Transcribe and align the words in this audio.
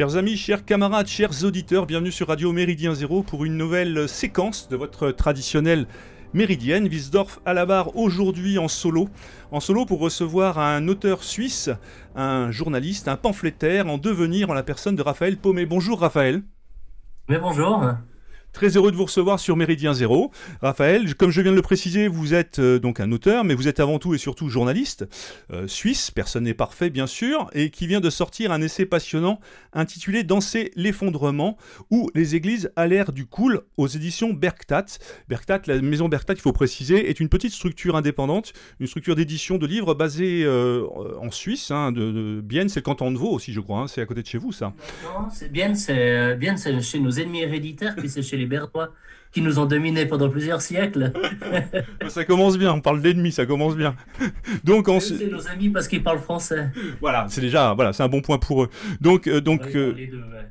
Chers 0.00 0.16
amis, 0.16 0.38
chers 0.38 0.64
camarades, 0.64 1.08
chers 1.08 1.44
auditeurs, 1.44 1.84
bienvenue 1.84 2.10
sur 2.10 2.28
Radio 2.28 2.52
Méridien 2.52 2.94
Zéro 2.94 3.22
pour 3.22 3.44
une 3.44 3.58
nouvelle 3.58 4.08
séquence 4.08 4.66
de 4.70 4.74
votre 4.74 5.10
traditionnelle 5.10 5.86
Méridienne. 6.32 6.86
Wiesdorf 6.86 7.38
à 7.44 7.52
la 7.52 7.66
barre 7.66 7.94
aujourd'hui 7.98 8.56
en 8.56 8.66
solo. 8.66 9.10
En 9.50 9.60
solo 9.60 9.84
pour 9.84 10.00
recevoir 10.00 10.58
un 10.58 10.88
auteur 10.88 11.22
suisse, 11.22 11.68
un 12.16 12.50
journaliste, 12.50 13.08
un 13.08 13.16
pamphlétaire 13.18 13.88
en 13.88 13.98
devenir 13.98 14.48
en 14.48 14.54
la 14.54 14.62
personne 14.62 14.96
de 14.96 15.02
Raphaël 15.02 15.36
Paumet. 15.36 15.66
Bonjour 15.66 16.00
Raphaël. 16.00 16.44
Mais 17.28 17.36
bonjour. 17.36 17.84
Très 18.52 18.76
heureux 18.76 18.90
de 18.90 18.96
vous 18.96 19.04
recevoir 19.04 19.38
sur 19.38 19.56
Méridien 19.56 19.94
Zéro. 19.94 20.32
Raphaël, 20.60 21.14
comme 21.14 21.30
je 21.30 21.40
viens 21.40 21.52
de 21.52 21.56
le 21.56 21.62
préciser, 21.62 22.08
vous 22.08 22.34
êtes 22.34 22.58
euh, 22.58 22.78
donc 22.78 22.98
un 22.98 23.12
auteur, 23.12 23.44
mais 23.44 23.54
vous 23.54 23.68
êtes 23.68 23.78
avant 23.78 23.98
tout 23.98 24.14
et 24.14 24.18
surtout 24.18 24.48
journaliste, 24.48 25.06
euh, 25.52 25.68
suisse, 25.68 26.10
personne 26.10 26.44
n'est 26.44 26.54
parfait 26.54 26.90
bien 26.90 27.06
sûr, 27.06 27.48
et 27.52 27.70
qui 27.70 27.86
vient 27.86 28.00
de 28.00 28.10
sortir 28.10 28.50
un 28.50 28.60
essai 28.60 28.86
passionnant 28.86 29.40
intitulé 29.72 30.24
Danser 30.24 30.72
l'effondrement 30.74 31.56
ou 31.90 32.10
les 32.14 32.34
églises 32.34 32.72
à 32.74 32.86
l'ère 32.86 33.12
du 33.12 33.24
cool 33.24 33.62
aux 33.76 33.86
éditions 33.86 34.32
Bergtat. 34.32 34.86
Bergtat, 35.28 35.62
la 35.66 35.80
maison 35.80 36.08
Bergtat, 36.08 36.34
il 36.34 36.40
faut 36.40 36.52
préciser, 36.52 37.08
est 37.08 37.20
une 37.20 37.28
petite 37.28 37.52
structure 37.52 37.94
indépendante, 37.94 38.52
une 38.80 38.88
structure 38.88 39.14
d'édition 39.14 39.58
de 39.58 39.66
livres 39.66 39.94
basée 39.94 40.42
euh, 40.44 40.86
en 41.20 41.30
Suisse, 41.30 41.70
hein, 41.70 41.92
de, 41.92 42.40
de, 42.42 42.68
c'est 42.68 42.80
le 42.80 42.82
canton 42.82 43.10
de 43.12 43.16
Vaud 43.16 43.30
aussi 43.30 43.52
je 43.52 43.60
crois, 43.60 43.80
hein, 43.80 43.86
c'est 43.86 44.00
à 44.00 44.06
côté 44.06 44.22
de 44.22 44.26
chez 44.26 44.38
vous 44.38 44.52
ça. 44.52 44.72
Non, 45.04 45.28
c'est 45.32 45.50
Bienne, 45.50 45.76
c'est 45.76 46.80
chez 46.80 46.98
nos 46.98 47.10
ennemis 47.12 47.42
héréditaires, 47.42 47.94
puis 47.96 48.08
c'est 48.08 48.22
chez 48.22 48.39
les 48.40 48.46
Bernois 48.46 48.92
qui 49.32 49.42
nous 49.42 49.58
ont 49.58 49.66
dominés 49.66 50.06
pendant 50.06 50.28
plusieurs 50.28 50.60
siècles. 50.60 51.12
ça 52.08 52.24
commence 52.24 52.58
bien, 52.58 52.72
on 52.72 52.80
parle 52.80 53.00
d'ennemis, 53.00 53.32
ça 53.32 53.46
commence 53.46 53.76
bien. 53.76 53.94
Donc 54.64 54.88
c'est 55.00 55.26
nos 55.26 55.46
amis 55.48 55.68
parce 55.68 55.86
qu'ils 55.86 56.02
parlent 56.02 56.18
français. 56.18 56.70
Voilà, 57.00 57.26
c'est 57.28 57.40
déjà 57.40 57.74
voilà, 57.74 57.92
c'est 57.92 58.02
un 58.02 58.08
bon 58.08 58.22
point 58.22 58.38
pour 58.38 58.64
eux. 58.64 58.70
Donc 59.00 59.28
euh, 59.28 59.40
donc 59.40 59.62
ouais, 59.62 59.76
euh, 59.76 59.92
deux, 59.92 60.16
ouais. 60.16 60.48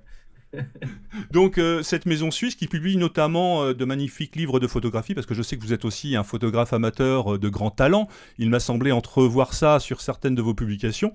Donc 1.32 1.58
euh, 1.58 1.84
cette 1.84 2.06
maison 2.06 2.32
suisse 2.32 2.56
qui 2.56 2.68
publie 2.68 2.98
notamment 2.98 3.64
euh, 3.64 3.74
de 3.74 3.86
magnifiques 3.86 4.36
livres 4.36 4.60
de 4.60 4.68
photographie, 4.68 5.14
parce 5.14 5.28
que 5.28 5.34
je 5.34 5.42
sais 5.42 5.58
que 5.58 5.62
vous 5.62 5.74
êtes 5.74 5.86
aussi 5.86 6.16
un 6.16 6.24
photographe 6.24 6.74
amateur 6.74 7.36
euh, 7.36 7.40
de 7.40 7.50
grand 7.50 7.72
talent, 7.72 8.08
il 8.38 8.50
m'a 8.50 8.60
semblé 8.60 8.92
entrevoir 8.92 9.54
ça 9.54 9.80
sur 9.80 10.02
certaines 10.02 10.36
de 10.36 10.42
vos 10.42 10.54
publications, 10.54 11.14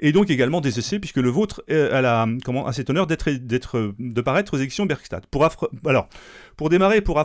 et 0.00 0.12
donc 0.12 0.30
également 0.30 0.60
des 0.60 0.78
essais, 0.78 0.98
puisque 0.98 1.16
le 1.16 1.30
vôtre 1.30 1.64
a, 1.68 2.00
la, 2.00 2.26
comment, 2.44 2.70
cet 2.72 2.90
honneur 2.90 3.06
d'être, 3.06 3.30
d'être, 3.30 3.94
de 3.98 4.20
paraître 4.20 4.54
aux 4.54 4.58
éditions 4.58 4.86
Bergstadt. 4.86 5.26
Pour 5.26 5.46
alors, 5.86 6.08
pour 6.56 6.68
démarrer, 6.68 7.00
pour 7.00 7.22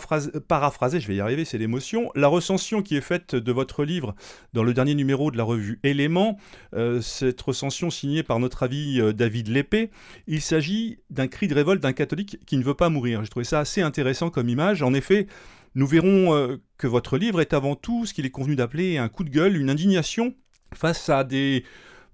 paraphraser, 0.48 1.00
je 1.00 1.08
vais 1.08 1.16
y 1.16 1.22
arriver, 1.22 1.46
c'est 1.46 1.58
l'émotion, 1.58 2.12
la 2.16 2.28
recension 2.28 2.82
qui 2.82 2.96
est 2.96 3.02
faite 3.02 3.36
de 3.36 3.52
votre 3.52 3.84
livre 3.84 4.16
dans 4.54 4.64
le 4.64 4.74
dernier 4.74 4.96
numéro 4.96 5.32
de 5.32 5.38
la 5.38 5.44
revue 5.44 5.80
Éléments, 5.84 6.38
euh, 6.74 7.02
cette 7.02 7.42
recension 7.42 7.90
signée 7.90 8.24
par 8.24 8.40
notre 8.40 8.64
ami 8.64 9.00
euh, 9.00 9.14
David 9.14 9.50
Lépée, 9.50 9.92
il 10.28 10.42
s'agit 10.42 11.00
d'un 11.10 11.28
cri 11.28 11.48
de 11.48 11.56
révolte 11.56 11.82
d'un 11.82 11.94
catholique 11.94 12.40
qui 12.46 12.58
ne 12.58 12.64
veut 12.64 12.74
pas 12.74 12.90
mourir. 12.90 13.24
J'ai 13.24 13.30
trouvé 13.30 13.46
ça 13.46 13.60
assez 13.60 13.82
intéressant 13.82 14.30
comme 14.30 14.50
image. 14.50 14.82
En 14.82 14.94
effet, 14.94 15.28
nous 15.76 15.88
verrons 15.88 16.34
euh, 16.36 16.58
que 16.78 16.88
votre 16.88 17.18
livre 17.18 17.42
est 17.42 17.54
avant 17.54 17.76
tout 17.76 18.06
ce 18.06 18.14
qu'il 18.14 18.26
est 18.26 18.32
convenu 18.32 18.56
d'appeler 18.56 18.98
un 18.98 19.10
coup 19.10 19.24
de 19.24 19.30
gueule, 19.30 19.58
une 19.58 19.70
indignation 19.70 20.36
face 20.74 21.10
à 21.10 21.24
des 21.24 21.64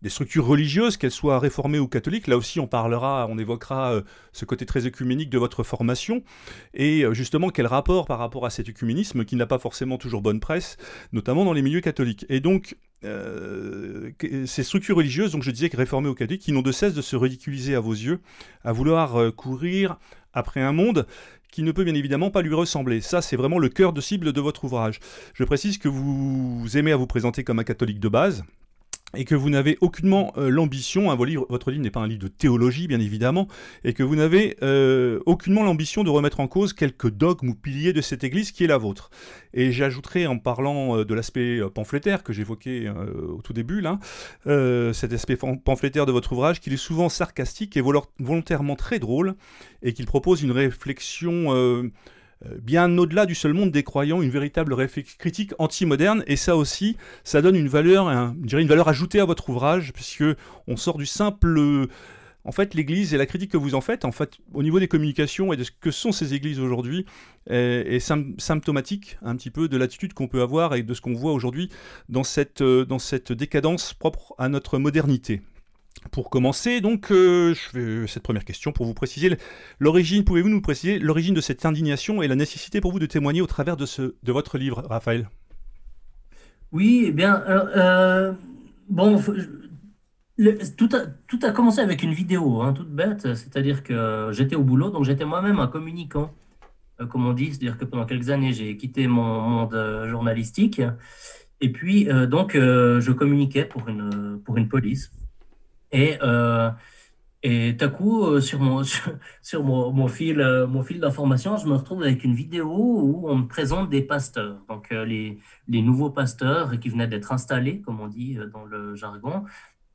des 0.01 0.09
structures 0.09 0.45
religieuses, 0.45 0.97
qu'elles 0.97 1.11
soient 1.11 1.39
réformées 1.39 1.79
ou 1.79 1.87
catholiques. 1.87 2.27
Là 2.27 2.37
aussi, 2.37 2.59
on 2.59 2.67
parlera, 2.67 3.27
on 3.29 3.37
évoquera 3.37 3.93
euh, 3.93 4.01
ce 4.33 4.45
côté 4.45 4.65
très 4.65 4.87
écuménique 4.87 5.29
de 5.29 5.37
votre 5.37 5.63
formation 5.63 6.23
et 6.73 7.03
euh, 7.03 7.13
justement 7.13 7.49
quel 7.49 7.67
rapport 7.67 8.05
par 8.05 8.19
rapport 8.19 8.45
à 8.45 8.49
cet 8.49 8.69
écuménisme 8.69 9.25
qui 9.25 9.35
n'a 9.35 9.45
pas 9.45 9.59
forcément 9.59 9.97
toujours 9.97 10.21
bonne 10.21 10.39
presse, 10.39 10.77
notamment 11.11 11.45
dans 11.45 11.53
les 11.53 11.61
milieux 11.61 11.81
catholiques. 11.81 12.25
Et 12.29 12.39
donc, 12.39 12.75
euh, 13.03 14.11
ces 14.45 14.63
structures 14.63 14.97
religieuses, 14.97 15.31
donc 15.31 15.43
je 15.43 15.51
disais 15.51 15.69
réformées 15.73 16.09
ou 16.09 16.15
catholiques, 16.15 16.41
qui 16.41 16.51
n'ont 16.51 16.61
de 16.61 16.71
cesse 16.71 16.93
de 16.93 17.01
se 17.01 17.15
ridiculiser 17.15 17.75
à 17.75 17.79
vos 17.79 17.93
yeux, 17.93 18.19
à 18.63 18.71
vouloir 18.71 19.33
courir 19.35 19.97
après 20.33 20.61
un 20.61 20.73
monde 20.73 21.07
qui 21.51 21.63
ne 21.63 21.71
peut 21.71 21.85
bien 21.85 21.95
évidemment 21.95 22.31
pas 22.31 22.41
lui 22.41 22.53
ressembler. 22.53 22.99
Ça, 22.99 23.21
c'est 23.21 23.37
vraiment 23.37 23.59
le 23.59 23.69
cœur 23.69 23.93
de 23.93 24.01
cible 24.01 24.33
de 24.33 24.41
votre 24.41 24.65
ouvrage. 24.65 24.99
Je 25.33 25.45
précise 25.45 25.77
que 25.77 25.87
vous 25.87 26.65
aimez 26.75 26.91
à 26.91 26.97
vous 26.97 27.07
présenter 27.07 27.45
comme 27.45 27.59
un 27.59 27.63
catholique 27.63 28.01
de 28.01 28.09
base, 28.09 28.43
et 29.15 29.25
que 29.25 29.35
vous 29.35 29.49
n'avez 29.49 29.77
aucunement 29.81 30.33
euh, 30.37 30.49
l'ambition, 30.49 31.11
hein, 31.11 31.15
votre 31.15 31.71
livre 31.71 31.83
n'est 31.83 31.91
pas 31.91 32.01
un 32.01 32.07
livre 32.07 32.23
de 32.23 32.27
théologie 32.27 32.87
bien 32.87 32.99
évidemment, 32.99 33.47
et 33.83 33.93
que 33.93 34.03
vous 34.03 34.15
n'avez 34.15 34.57
euh, 34.61 35.19
aucunement 35.25 35.63
l'ambition 35.63 36.03
de 36.03 36.09
remettre 36.09 36.39
en 36.39 36.47
cause 36.47 36.73
quelques 36.73 37.09
dogmes 37.09 37.49
ou 37.49 37.55
piliers 37.55 37.93
de 37.93 38.01
cette 38.01 38.23
Église 38.23 38.51
qui 38.51 38.63
est 38.63 38.67
la 38.67 38.77
vôtre. 38.77 39.09
Et 39.53 39.71
j'ajouterai 39.71 40.27
en 40.27 40.37
parlant 40.37 40.97
euh, 40.97 41.05
de 41.05 41.13
l'aspect 41.13 41.61
pamphlétaire 41.73 42.23
que 42.23 42.33
j'évoquais 42.33 42.89
au 42.89 43.41
tout 43.41 43.53
début, 43.53 43.81
là, 43.81 43.99
cet 44.93 45.13
aspect 45.13 45.35
pamphlétaire 45.35 46.05
de 46.05 46.11
votre 46.11 46.33
ouvrage, 46.33 46.59
qu'il 46.59 46.73
est 46.73 46.77
souvent 46.77 47.09
sarcastique 47.09 47.77
et 47.77 47.81
volontairement 47.81 48.75
très 48.75 48.99
drôle, 48.99 49.35
et 49.81 49.93
qu'il 49.93 50.05
propose 50.05 50.41
une 50.41 50.51
réflexion 50.51 51.91
bien 52.61 52.97
au-delà 52.97 53.25
du 53.25 53.35
seul 53.35 53.53
monde 53.53 53.71
des 53.71 53.83
croyants, 53.83 54.21
une 54.21 54.29
véritable 54.29 54.75
critique 55.17 55.53
anti-moderne, 55.57 56.23
et 56.27 56.35
ça 56.35 56.55
aussi, 56.55 56.97
ça 57.23 57.41
donne 57.41 57.55
une 57.55 57.67
valeur, 57.67 58.33
je 58.41 58.47
dirais 58.47 58.61
une 58.61 58.67
valeur 58.67 58.87
ajoutée 58.87 59.19
à 59.19 59.25
votre 59.25 59.49
ouvrage, 59.49 59.93
puisque 59.93 60.25
on 60.67 60.77
sort 60.77 60.97
du 60.97 61.05
simple... 61.05 61.87
En 62.47 62.51
fait, 62.51 62.75
l'Église 62.75 63.15
et 63.15 63.17
la 63.17 63.25
critique 63.25 63.51
que 63.51 63.57
vous 63.57 63.73
en 63.73 63.81
faites, 63.81 64.05
en 64.05 64.11
fait, 64.11 64.37
au 64.53 64.61
niveau 64.61 64.79
des 64.79 64.87
communications 64.87 65.51
et 65.51 65.57
de 65.57 65.63
ce 65.63 65.71
que 65.71 65.89
sont 65.89 66.11
ces 66.11 66.35
Églises 66.35 66.59
aujourd'hui, 66.59 67.05
est, 67.49 67.99
symptomatique 67.99 69.17
un 69.23 69.35
petit 69.35 69.49
peu 69.49 69.67
de 69.67 69.77
l'attitude 69.77 70.13
qu'on 70.13 70.27
peut 70.27 70.41
avoir 70.41 70.75
et 70.75 70.83
de 70.83 70.93
ce 70.93 71.01
qu'on 71.01 71.13
voit 71.13 71.33
aujourd'hui 71.33 71.69
dans 72.07 72.23
cette, 72.23 72.61
euh, 72.61 72.85
dans 72.85 72.99
cette 72.99 73.31
décadence 73.31 73.93
propre 73.93 74.35
à 74.37 74.49
notre 74.49 74.77
modernité. 74.77 75.41
Pour 76.11 76.29
commencer, 76.29 76.81
donc, 76.81 77.11
euh, 77.11 77.55
fais 77.55 78.07
cette 78.07 78.23
première 78.23 78.45
question 78.45 78.71
pour 78.71 78.85
vous 78.85 78.93
préciser 78.93 79.37
l'origine. 79.79 80.23
Pouvez-vous 80.23 80.49
nous 80.49 80.61
préciser 80.61 80.99
l'origine 80.99 81.33
de 81.33 81.41
cette 81.41 81.65
indignation 81.65 82.21
et 82.21 82.27
la 82.27 82.35
nécessité 82.35 82.79
pour 82.79 82.91
vous 82.91 82.99
de 82.99 83.05
témoigner 83.05 83.41
au 83.41 83.47
travers 83.47 83.75
de, 83.75 83.85
votre 84.31 84.57
livre, 84.57 84.83
Raphaël? 84.87 85.29
Oui, 86.71 87.05
eh 87.07 87.11
bien, 87.11 87.43
euh, 87.47 87.65
euh, 87.75 88.33
bon, 88.89 89.21
tout, 90.77 90.89
a, 91.41 91.51
commencé 91.51 91.79
avec 91.79 92.03
une 92.03 92.13
vidéo, 92.13 92.61
hein, 92.61 92.73
toute 92.73 92.89
bête, 92.89 93.33
c'est-à-dire 93.33 93.81
que 93.81 94.29
j'étais 94.31 94.55
au 94.55 94.63
boulot, 94.63 94.91
donc 94.91 95.05
j'étais 95.05 95.25
moi-même 95.25 95.59
un 95.59 95.67
communicant, 95.67 96.31
euh, 97.01 97.07
comme 97.07 97.25
on 97.25 97.33
dit, 97.33 97.47
c'est-à-dire 97.47 97.77
que 97.77 97.85
pendant 97.85 98.05
quelques 98.05 98.29
années, 98.29 98.53
j'ai 98.53 98.77
quitté 98.77 99.07
mon 99.07 99.41
monde 99.41 100.07
journalistique, 100.07 100.81
et 101.61 101.71
puis, 101.71 102.09
euh, 102.09 102.27
donc, 102.27 102.53
je 102.53 103.11
communiquais 103.11 103.65
pour 103.65 103.87
une 103.87 104.67
police. 104.69 105.11
Et, 105.95 106.17
euh, 106.21 106.69
et 107.41 107.77
tout 107.77 107.85
à 107.85 107.87
coup, 107.87 108.25
euh, 108.25 108.41
sur 108.41 108.59
mon, 108.59 108.83
sur, 109.41 109.63
mon, 109.63 110.07
fil, 110.09 110.41
euh, 110.41 110.67
mon 110.67 110.83
fil 110.83 110.99
d'information, 110.99 111.55
je 111.57 111.67
me 111.67 111.75
retrouve 111.75 112.03
avec 112.03 112.23
une 112.25 112.35
vidéo 112.35 112.67
où 112.69 113.29
on 113.29 113.35
me 113.37 113.47
présente 113.47 113.89
des 113.89 114.01
pasteurs, 114.01 114.61
donc 114.67 114.89
les, 114.89 115.39
les 115.69 115.81
nouveaux 115.81 116.09
pasteurs 116.09 116.77
qui 116.79 116.89
venaient 116.89 117.07
d'être 117.07 117.31
installés, 117.31 117.79
comme 117.81 118.01
on 118.01 118.07
dit 118.07 118.37
dans 118.51 118.65
le 118.65 118.95
jargon. 118.95 119.45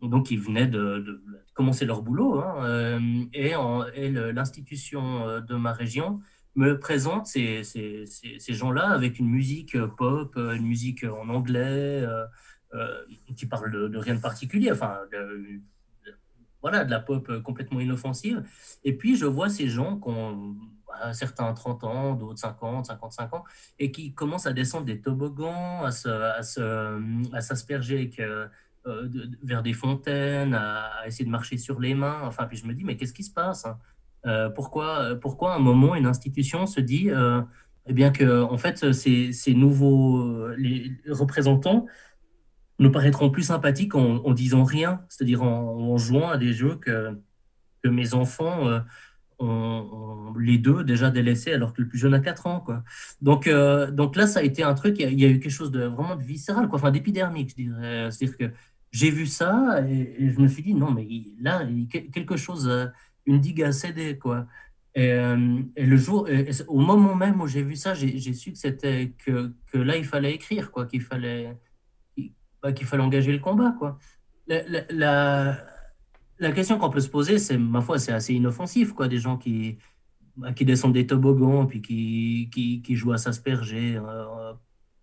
Donc, 0.00 0.30
ils 0.30 0.40
venaient 0.40 0.66
de, 0.66 1.00
de 1.00 1.22
commencer 1.52 1.84
leur 1.84 2.00
boulot. 2.00 2.40
Hein, 2.40 2.98
et, 3.34 3.52
l'institution 4.32 5.40
de 5.42 5.54
ma 5.56 5.72
région 5.72 6.20
me 6.54 6.78
présente 6.78 7.26
ces, 7.26 7.62
ces, 7.64 8.06
ces, 8.06 8.54
gens-là 8.54 8.88
avec 8.88 9.18
une 9.18 9.28
musique 9.28 9.78
pop, 9.98 10.34
une 10.36 10.66
musique 10.66 11.04
en 11.04 11.28
anglais, 11.28 12.02
qui 13.36 13.44
parle 13.44 13.90
de, 13.90 13.98
rien 13.98 14.14
de 14.14 14.20
particulier. 14.20 14.72
Enfin, 14.72 15.00
voilà, 16.62 16.84
de 16.84 16.90
la 16.90 17.00
pop 17.00 17.42
complètement 17.42 17.80
inoffensive. 17.80 18.42
Et 18.84 18.96
puis, 18.96 19.16
je 19.16 19.26
vois 19.26 19.48
ces 19.48 19.68
gens 19.68 19.98
qui 19.98 20.08
ont 20.08 20.56
bah, 20.90 21.12
certains 21.12 21.52
30 21.52 21.84
ans, 21.84 22.14
d'autres 22.14 22.38
50, 22.38 22.86
55 22.86 23.34
ans, 23.34 23.44
et 23.78 23.92
qui 23.92 24.12
commencent 24.12 24.46
à 24.46 24.52
descendre 24.52 24.86
des 24.86 25.00
toboggans, 25.00 25.84
à, 25.84 25.92
se, 25.92 26.08
à, 26.08 26.42
se, 26.42 27.32
à 27.34 27.40
s'asperger 27.40 28.10
euh, 28.86 29.08
vers 29.42 29.62
des 29.62 29.72
fontaines, 29.72 30.54
à, 30.54 31.06
essayer 31.06 31.24
de 31.24 31.30
marcher 31.30 31.58
sur 31.58 31.78
les 31.80 31.94
mains. 31.94 32.22
Enfin, 32.24 32.46
puis 32.46 32.56
je 32.56 32.66
me 32.66 32.74
dis, 32.74 32.82
mais 32.82 32.96
qu'est-ce 32.96 33.12
qui 33.12 33.24
se 33.24 33.32
passe 33.32 33.66
hein? 33.66 33.78
Euh, 34.26 34.50
pourquoi, 34.50 35.14
pourquoi 35.18 35.54
à 35.54 35.56
un 35.56 35.60
moment 35.60 35.94
une 35.94 36.04
institution 36.04 36.66
se 36.66 36.80
dit 36.80 37.08
euh, 37.08 37.40
eh 37.86 37.94
bien 37.94 38.10
que 38.10 38.42
en 38.42 38.58
fait 38.58 38.92
ces, 38.92 39.32
ces 39.32 39.54
nouveaux 39.54 40.48
les 40.58 40.92
représentants 41.08 41.86
nous 42.80 42.90
paraîtront 42.90 43.30
plus 43.30 43.44
sympathiques 43.44 43.94
en, 43.94 44.32
disant 44.32 44.64
rien, 44.64 45.02
c'est-à-dire 45.08 45.42
en, 45.42 45.96
jouant 45.98 46.30
à 46.30 46.38
des 46.38 46.52
jeux 46.52 46.76
que, 46.76 47.16
mes 47.84 48.14
enfants 48.14 48.68
euh, 48.68 48.80
ont, 49.38 50.34
les 50.38 50.58
deux 50.58 50.82
déjà 50.82 51.10
délaissés 51.10 51.52
alors 51.52 51.72
que 51.72 51.82
le 51.82 51.88
plus 51.88 51.98
jeune 51.98 52.14
a 52.14 52.20
4 52.20 52.46
ans. 52.46 52.60
Quoi. 52.60 52.82
Donc, 53.20 53.46
euh, 53.46 53.90
donc 53.90 54.16
là, 54.16 54.26
ça 54.26 54.40
a 54.40 54.42
été 54.42 54.62
un 54.62 54.74
truc, 54.74 54.96
il 54.98 55.20
y, 55.20 55.24
a 55.24 55.28
eu 55.28 55.40
quelque 55.40 55.52
chose 55.52 55.70
de 55.70 55.84
vraiment 55.84 56.16
de 56.16 56.22
viscéral, 56.22 56.68
quoi, 56.68 56.78
enfin 56.78 56.90
d'épidermique, 56.90 57.50
je 57.50 57.54
dirais. 57.54 58.10
C'est-à-dire 58.10 58.38
que 58.38 58.54
j'ai 58.92 59.10
vu 59.10 59.26
ça 59.26 59.82
et, 59.86 60.30
je 60.30 60.40
me 60.40 60.48
suis 60.48 60.62
dit, 60.62 60.74
non, 60.74 60.90
mais 60.90 61.06
là, 61.40 61.66
quelque 62.12 62.36
chose, 62.36 62.66
euh, 62.66 62.86
une 63.26 63.40
digue 63.40 63.62
a 63.62 63.72
cédé, 63.72 64.18
quoi. 64.18 64.46
Et, 64.94 65.14
le 65.14 65.96
jour, 65.96 66.28
au 66.66 66.80
moment 66.80 67.14
même 67.14 67.40
où 67.40 67.46
j'ai 67.46 67.62
vu 67.62 67.76
ça, 67.76 67.94
j'ai 67.94 68.32
su 68.32 68.52
que 68.52 68.58
c'était 68.58 69.12
que, 69.24 69.52
que 69.70 69.78
là, 69.78 69.96
il 69.96 70.04
fallait 70.04 70.34
écrire, 70.34 70.70
quoi, 70.70 70.86
qu'il 70.86 71.02
fallait 71.02 71.56
qu'il 72.74 72.86
fallait 72.86 73.02
engager 73.02 73.32
le 73.32 73.38
combat. 73.38 73.74
Quoi. 73.78 73.98
La, 74.46 74.62
la, 74.90 75.56
la 76.38 76.52
question 76.52 76.78
qu'on 76.78 76.90
peut 76.90 77.00
se 77.00 77.08
poser, 77.08 77.38
c'est, 77.38 77.58
ma 77.58 77.80
foi, 77.80 77.98
c'est 77.98 78.12
assez 78.12 78.34
inoffensif, 78.34 78.92
quoi, 78.92 79.08
des 79.08 79.18
gens 79.18 79.36
qui, 79.36 79.78
bah, 80.36 80.52
qui 80.52 80.64
descendent 80.64 80.94
des 80.94 81.06
toboggans, 81.06 81.66
puis 81.66 81.80
qui, 81.80 82.50
qui, 82.52 82.82
qui 82.82 82.94
jouent 82.96 83.12
à 83.12 83.18
s'asperger. 83.18 83.96
Euh, 83.96 84.52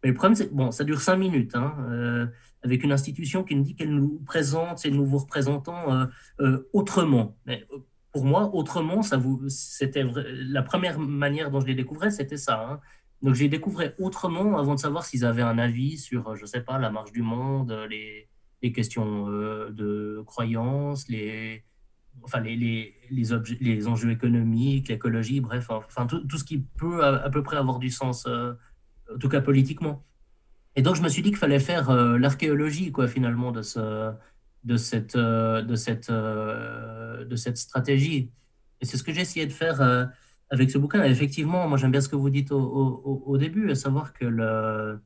mais 0.03 0.09
le 0.09 0.15
problème, 0.15 0.35
c'est 0.35 0.53
bon, 0.53 0.71
ça 0.71 0.83
dure 0.83 1.01
cinq 1.01 1.17
minutes, 1.17 1.55
hein, 1.55 1.75
euh, 1.89 2.27
avec 2.63 2.83
une 2.83 2.91
institution 2.91 3.43
qui 3.43 3.55
nous 3.55 3.63
dit 3.63 3.75
qu'elle 3.75 3.93
nous 3.93 4.19
présente 4.25 4.79
ses 4.79 4.91
nouveaux 4.91 5.19
représentants 5.19 6.07
autrement. 6.73 7.37
Mais 7.45 7.65
pour 8.11 8.25
moi, 8.25 8.49
autrement, 8.53 9.03
ça 9.03 9.17
vous, 9.17 9.43
c'était 9.47 10.03
la 10.27 10.63
première 10.63 10.99
manière 10.99 11.51
dont 11.51 11.59
je 11.59 11.67
les 11.67 11.75
découvrais, 11.75 12.09
c'était 12.09 12.37
ça. 12.37 12.67
Hein. 12.67 12.79
Donc, 13.21 13.35
j'ai 13.35 13.49
découvert 13.49 13.93
autrement 13.99 14.57
avant 14.57 14.75
de 14.75 14.79
savoir 14.79 15.03
s'ils 15.03 15.25
avaient 15.25 15.41
un 15.41 15.57
avis 15.57 15.97
sur, 15.97 16.35
je 16.35 16.45
sais 16.45 16.61
pas, 16.61 16.77
la 16.77 16.91
marche 16.91 17.11
du 17.11 17.23
monde, 17.23 17.71
les, 17.89 18.29
les 18.61 18.71
questions 18.71 19.29
euh, 19.29 19.69
de 19.71 20.23
croyances, 20.25 21.07
les, 21.09 21.63
enfin, 22.23 22.39
les, 22.39 22.55
les, 22.55 22.95
les, 23.59 23.87
enjeux 23.87 24.11
économiques, 24.11 24.89
l'écologie, 24.89 25.41
bref, 25.41 25.69
enfin, 25.69 26.07
tout, 26.07 26.37
ce 26.37 26.43
qui 26.43 26.59
peut 26.59 27.03
à, 27.03 27.29
peu 27.29 27.43
près 27.43 27.57
avoir 27.57 27.79
du 27.79 27.89
sens, 27.89 28.25
euh, 28.27 28.53
en 29.13 29.17
tout 29.17 29.29
cas 29.29 29.41
politiquement. 29.41 30.03
Et 30.75 30.81
donc, 30.81 30.95
je 30.95 31.01
me 31.01 31.09
suis 31.09 31.21
dit 31.21 31.29
qu'il 31.29 31.37
fallait 31.37 31.59
faire 31.59 31.89
euh, 31.89 32.17
l'archéologie, 32.17 32.91
quoi, 32.91 33.07
finalement, 33.07 33.51
de, 33.51 33.61
ce, 33.61 34.13
de, 34.63 34.77
cette, 34.77 35.17
de, 35.17 35.75
cette, 35.75 36.11
de 36.11 37.35
cette 37.35 37.57
stratégie. 37.57 38.31
Et 38.79 38.85
c'est 38.85 38.97
ce 38.97 39.03
que 39.03 39.11
j'ai 39.11 39.21
essayé 39.21 39.47
de 39.47 39.53
faire 39.53 40.11
avec 40.49 40.71
ce 40.71 40.77
bouquin. 40.77 41.03
effectivement, 41.03 41.67
moi, 41.67 41.77
j'aime 41.77 41.91
bien 41.91 42.01
ce 42.01 42.09
que 42.09 42.15
vous 42.15 42.29
dites 42.29 42.51
au, 42.51 42.59
au, 42.59 43.23
au 43.25 43.37
début, 43.37 43.69
à 43.71 43.75
savoir 43.75 44.13
que 44.13 44.25
le 44.25 44.99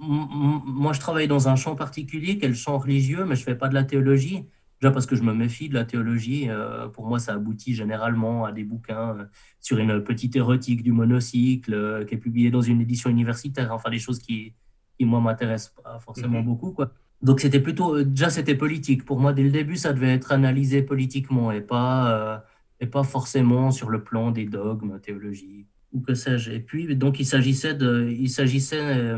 moi, 0.00 0.92
je 0.92 1.00
travaille 1.00 1.28
dans 1.28 1.48
un 1.48 1.56
champ 1.56 1.76
particulier, 1.76 2.38
qui 2.38 2.44
est 2.44 2.48
le 2.48 2.54
champ 2.54 2.78
religieux, 2.78 3.24
mais 3.24 3.36
je 3.36 3.42
ne 3.42 3.44
fais 3.44 3.54
pas 3.54 3.68
de 3.68 3.74
la 3.74 3.84
théologie. 3.84 4.44
Déjà 4.80 4.90
parce 4.90 5.06
que 5.06 5.16
je 5.16 5.22
me 5.22 5.32
méfie 5.32 5.68
de 5.68 5.74
la 5.74 5.84
théologie. 5.84 6.46
Euh, 6.48 6.88
pour 6.88 7.06
moi, 7.06 7.18
ça 7.18 7.34
aboutit 7.34 7.74
généralement 7.74 8.44
à 8.44 8.52
des 8.52 8.64
bouquins 8.64 9.16
euh, 9.18 9.24
sur 9.60 9.78
une 9.78 10.02
petite 10.02 10.36
érotique 10.36 10.82
du 10.82 10.92
monocycle 10.92 11.72
euh, 11.72 12.04
qui 12.04 12.14
est 12.14 12.18
publiée 12.18 12.50
dans 12.50 12.60
une 12.60 12.80
édition 12.80 13.08
universitaire. 13.08 13.72
Enfin, 13.72 13.90
des 13.90 13.98
choses 13.98 14.18
qui, 14.18 14.52
qui 14.98 15.04
moi, 15.04 15.20
m'intéressent 15.20 15.74
pas 15.82 15.98
forcément 16.00 16.40
mhm. 16.40 16.46
beaucoup. 16.46 16.72
Quoi. 16.72 16.90
Donc, 17.22 17.40
c'était 17.40 17.60
plutôt. 17.60 18.02
déjà, 18.02 18.30
c'était 18.30 18.56
politique. 18.56 19.04
Pour 19.04 19.20
moi, 19.20 19.32
dès 19.32 19.44
le 19.44 19.50
début, 19.50 19.76
ça 19.76 19.92
devait 19.92 20.12
être 20.12 20.32
analysé 20.32 20.82
politiquement 20.82 21.52
et 21.52 21.60
pas, 21.60 22.44
pas 22.86 23.04
forcément 23.04 23.70
sur 23.70 23.90
le 23.90 24.02
plan 24.02 24.30
des 24.30 24.46
dogmes 24.46 25.00
théologiques 25.00 25.68
ou 25.92 26.00
que 26.00 26.14
sais-je. 26.14 26.50
Et 26.50 26.60
puis, 26.60 26.96
donc, 26.96 27.20
il 27.20 27.26
s'agissait 27.26 27.74
de. 27.74 28.08
Il 28.10 28.28
s'agissait 28.28 29.14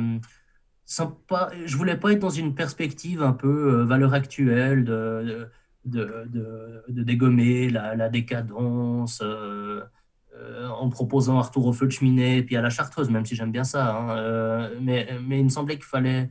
sympa. 0.86 1.50
Je 1.66 1.76
voulais 1.76 1.96
pas 1.96 2.12
être 2.12 2.20
dans 2.20 2.30
une 2.30 2.54
perspective 2.54 3.22
un 3.22 3.32
peu 3.32 3.80
euh, 3.80 3.84
valeur 3.84 4.14
actuelle 4.14 4.84
de, 4.84 5.48
de, 5.84 6.24
de, 6.88 7.02
dégommer 7.02 7.68
la, 7.68 8.08
décadence 8.08 9.20
euh, 9.22 9.82
euh, 10.36 10.68
en 10.68 10.88
proposant 10.88 11.38
un 11.38 11.42
retour 11.42 11.66
au 11.66 11.72
feu 11.72 11.86
de 11.86 11.92
cheminée 11.92 12.38
et 12.38 12.42
puis 12.42 12.56
à 12.56 12.62
la 12.62 12.70
chartreuse, 12.70 13.10
même 13.10 13.26
si 13.26 13.34
j'aime 13.34 13.52
bien 13.52 13.64
ça. 13.64 13.96
Hein, 13.96 14.70
mais, 14.80 15.08
mais 15.22 15.40
il 15.40 15.44
me 15.44 15.50
semblait 15.50 15.76
qu'il 15.76 15.84
fallait, 15.84 16.30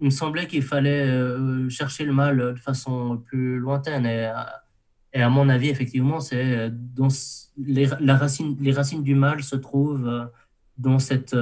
il 0.00 0.06
me 0.06 0.10
semblait 0.10 0.46
qu'il 0.46 0.62
fallait 0.62 1.68
chercher 1.68 2.04
le 2.04 2.12
mal 2.12 2.38
de 2.38 2.60
façon 2.60 3.18
plus 3.18 3.58
lointaine. 3.58 4.06
Et, 4.06 4.30
et 5.12 5.22
à 5.22 5.28
mon 5.28 5.48
avis, 5.48 5.68
effectivement, 5.68 6.20
c'est 6.20 6.70
dans 6.70 7.08
les, 7.56 7.88
la 8.00 8.16
racine, 8.16 8.56
les 8.60 8.72
racines 8.72 9.02
du 9.02 9.14
mal 9.14 9.42
se 9.42 9.56
trouvent 9.56 10.30
dans 10.78 10.98
cette 10.98 11.34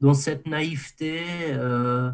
dans 0.00 0.14
cette 0.14 0.46
naïveté 0.46 1.20
euh, 1.50 2.10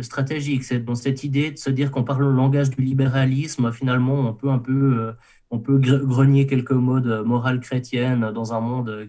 stratégique, 0.00 0.64
c'est 0.64 0.80
dans 0.80 0.94
cette 0.94 1.24
idée 1.24 1.50
de 1.52 1.58
se 1.58 1.70
dire 1.70 1.90
qu'on 1.90 2.04
parle 2.04 2.22
le 2.22 2.32
langage 2.32 2.70
du 2.70 2.82
libéralisme, 2.82 3.72
finalement, 3.72 4.14
on 4.28 4.34
peut 4.34 4.50
un 4.50 4.58
peu, 4.58 4.98
euh, 4.98 5.12
on 5.50 5.58
peut 5.58 5.78
grenier 5.78 6.46
quelques 6.46 6.72
mots 6.72 7.00
de 7.00 7.20
morale 7.20 7.60
chrétienne 7.60 8.30
dans 8.32 8.52
un 8.54 8.60
monde 8.60 9.08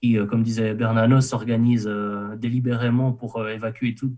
qui, 0.00 0.18
euh, 0.18 0.26
comme 0.26 0.42
disait 0.42 0.74
Bernanos, 0.74 1.28
s'organise 1.28 1.90
délibérément 2.36 3.12
pour 3.12 3.46
évacuer 3.48 3.94
toute, 3.94 4.14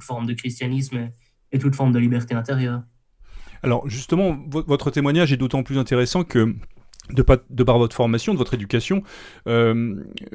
forme 0.00 0.26
de 0.26 0.34
christianisme 0.34 1.10
et, 1.52 1.58
toute 1.58 1.74
forme 1.74 1.92
de 1.92 1.98
liberté 1.98 2.34
intérieure. 2.34 2.82
Alors 3.62 3.88
justement, 3.88 4.38
votre 4.48 4.90
témoignage 4.90 5.32
est 5.32 5.36
d'autant 5.36 5.62
plus 5.62 5.78
intéressant 5.78 6.24
que 6.24 6.54
de, 7.14 7.62
par 7.62 7.78
votre 7.78 7.94
formation, 7.94 8.32
de 8.32 8.38
votre 8.38 8.54
éducation, 8.54 9.02
euh, 9.46 9.94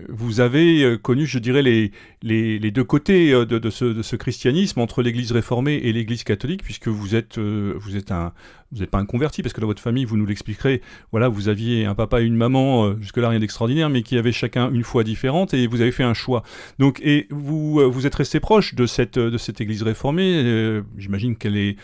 vous 0.10 0.40
avez 0.40 0.84
euh, 0.84 0.98
connu, 0.98 1.26
je 1.26 1.40
dirais, 1.40 1.62
les, 1.62 1.92
les, 2.22 2.72
deux 2.72 2.84
côtés 2.84 3.34
euh, 3.34 3.46
de, 3.46 3.58
de, 3.58 3.70
ce, 3.70 4.16
christianisme 4.16 4.80
entre 4.80 5.02
l'Église 5.02 5.32
réformée 5.32 5.76
et 5.76 5.94
l'Église 5.94 6.24
catholique, 6.24 6.64
puisque 6.64 6.88
vous 6.88 7.16
êtes, 7.16 7.38
vous 7.38 7.96
êtes 7.96 8.12
un, 8.12 8.34
vous 8.72 8.80
n'êtes 8.80 8.90
pas 8.90 9.00
un 9.00 9.06
converti, 9.06 9.42
parce 9.42 9.54
que 9.54 9.62
dans 9.62 9.68
votre 9.68 9.82
famille, 9.82 10.06
vous 10.06 10.18
nous 10.18 10.26
l'expliquerez, 10.26 10.82
voilà, 11.12 11.28
vous 11.28 11.50
aviez 11.50 11.86
un 11.86 11.96
papa 11.96 12.22
et 12.22 12.26
une 12.26 12.36
maman, 12.36 13.00
jusque-là 13.00 13.30
rien 13.30 13.40
d'extraordinaire, 13.40 13.90
mais 13.90 14.04
qui 14.04 14.18
avaient 14.18 14.32
chacun 14.32 14.72
une 14.72 14.84
foi 14.84 15.04
différente, 15.04 15.54
et 15.54 15.68
vous 15.68 15.82
avez 15.82 15.92
fait 15.92 16.04
un 16.04 16.14
choix. 16.14 16.44
Donc, 16.80 17.00
et 17.04 17.28
vous, 17.30 17.92
vous 17.92 18.08
êtes 18.08 18.16
resté 18.16 18.40
proche 18.40 18.76
de 18.76 18.86
cette, 18.86 19.20
de 19.20 19.38
cette 19.38 19.62
église 19.62 19.84
réformée, 19.84 20.82
j'imagine 20.98 21.36
qu'elle 21.36 21.58
est... 21.58 21.78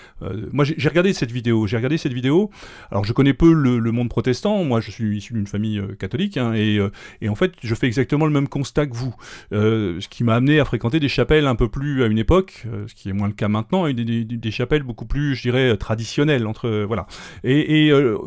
moi, 0.52 0.66
j'ai 0.66 0.90
regardé 0.90 1.14
cette 1.14 1.32
vidéo, 1.32 1.68
j'ai 1.68 1.78
regardé 1.78 1.98
cette 1.98 2.14
vidéo, 2.14 2.50
alors 2.92 3.06
je 3.06 3.14
connais 3.14 3.34
peu 3.34 3.54
le, 3.54 3.92
monde 3.92 4.10
protestant, 4.10 4.64
moi 4.64 4.81
je 4.82 4.92
suis 4.92 5.18
issu 5.18 5.34
d'une 5.34 5.48
famille 5.48 5.82
catholique, 6.00 6.38
hein, 6.38 6.54
et, 6.56 6.80
et, 7.22 7.30
en 7.30 7.36
fait, 7.36 7.54
je 7.64 7.76
fais 7.76 7.88
exactement 7.88 8.26
le 8.26 8.32
même 8.32 8.48
constat 8.48 8.88
que 8.88 8.96
vous, 8.96 9.16
ce 9.52 10.08
qui 10.08 10.24
m'a 10.24 10.36
amené 10.36 10.60
à 10.60 10.66
fréquenter 10.66 11.00
des 11.00 11.10
chapelles 11.10 11.48
un 11.48 11.56
peu 11.56 11.70
plus 11.70 12.04
à 12.04 12.08
une 12.08 12.18
époque, 12.18 12.66
ce 12.88 12.94
qui 12.94 13.10
est 13.10 13.14
moins 13.14 13.28
le 13.28 13.34
cas 13.34 13.48
maintenant, 13.48 13.86
et 13.88 13.94
des, 13.94 14.24
des, 14.24 14.52
chapelles 14.52 14.84
beaucoup 14.84 15.06
plus, 15.06 15.36
je 15.36 15.44
dirais, 15.44 15.78
traditionnelles, 15.78 16.48
entre 16.48 16.68
euh, 16.68 16.86
voilà. 16.86 17.06
Et, 17.44 17.88
et 17.88 17.92
euh, 17.92 18.18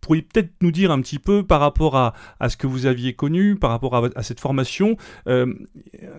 pourriez 0.00 0.22
peut-être 0.22 0.52
nous 0.60 0.70
dire 0.70 0.90
un 0.90 1.00
petit 1.00 1.18
peu 1.18 1.42
par 1.42 1.60
rapport 1.60 1.96
à, 1.96 2.14
ce 2.48 2.56
que 2.56 2.66
vous 2.66 2.86
aviez 2.86 3.14
connu, 3.14 3.56
par 3.56 3.70
rapport 3.70 3.94
à, 3.96 4.22
cette 4.22 4.40
formation, 4.40 4.96
euh, 5.28 5.52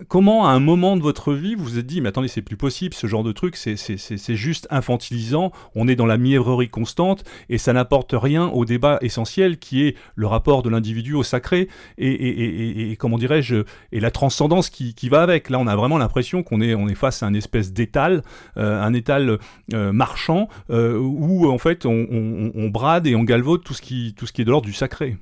comment 0.08 0.46
à 0.46 0.50
un 0.50 0.60
moment 0.60 0.96
de 0.96 1.02
votre 1.02 1.32
vie 1.32 1.54
vous 1.54 1.64
vous 1.64 1.78
êtes 1.78 1.86
dit, 1.86 2.00
mais 2.00 2.10
attendez, 2.10 2.28
c'est 2.28 2.42
plus 2.42 2.56
possible, 2.56 2.94
ce 2.94 3.06
genre 3.06 3.24
de 3.24 3.32
truc, 3.32 3.56
c'est 3.56 4.36
juste 4.36 4.66
infantilisant, 4.70 5.52
on 5.74 5.88
est 5.88 5.96
dans 5.96 6.06
la 6.06 6.18
mièvrerie 6.18 6.68
constante 6.68 7.24
et 7.48 7.56
ça 7.56 7.72
n'apporte 7.72 8.12
rien 8.12 8.48
au 8.48 8.64
débat 8.64 8.98
essentiel 9.00 9.57
qui 9.58 9.86
est 9.86 9.96
le 10.14 10.26
rapport 10.26 10.62
de 10.62 10.70
l'individu 10.70 11.14
au 11.14 11.22
sacré 11.22 11.68
et, 11.98 12.96
comment 12.98 13.18
dirais-je, 13.18 13.64
et 13.92 14.00
la 14.00 14.10
transcendance 14.10 14.70
qui, 14.70 15.08
va 15.08 15.22
avec. 15.22 15.50
Là, 15.50 15.58
on 15.58 15.66
a 15.66 15.76
vraiment 15.76 15.98
l'impression 15.98 16.42
qu'on 16.42 16.60
est, 16.60 16.94
face 16.94 17.22
à 17.22 17.26
un 17.26 17.34
espèce 17.34 17.72
d'étal, 17.72 18.22
euh, 18.56 18.82
un 18.82 18.92
étal 18.94 19.38
euh, 19.72 19.92
marchand 19.92 20.48
euh, 20.70 20.98
où 20.98 21.50
en 21.50 21.58
fait 21.58 21.86
on, 21.86 22.68
brade 22.68 23.06
et 23.06 23.14
on 23.14 23.24
galvaude 23.24 23.62
tout 23.62 23.74
ce 23.74 23.82
qui 23.82 24.14
est 24.16 24.44
de 24.44 24.50
l'ordre 24.50 24.66
du 24.66 24.72
sacré. 24.72 25.16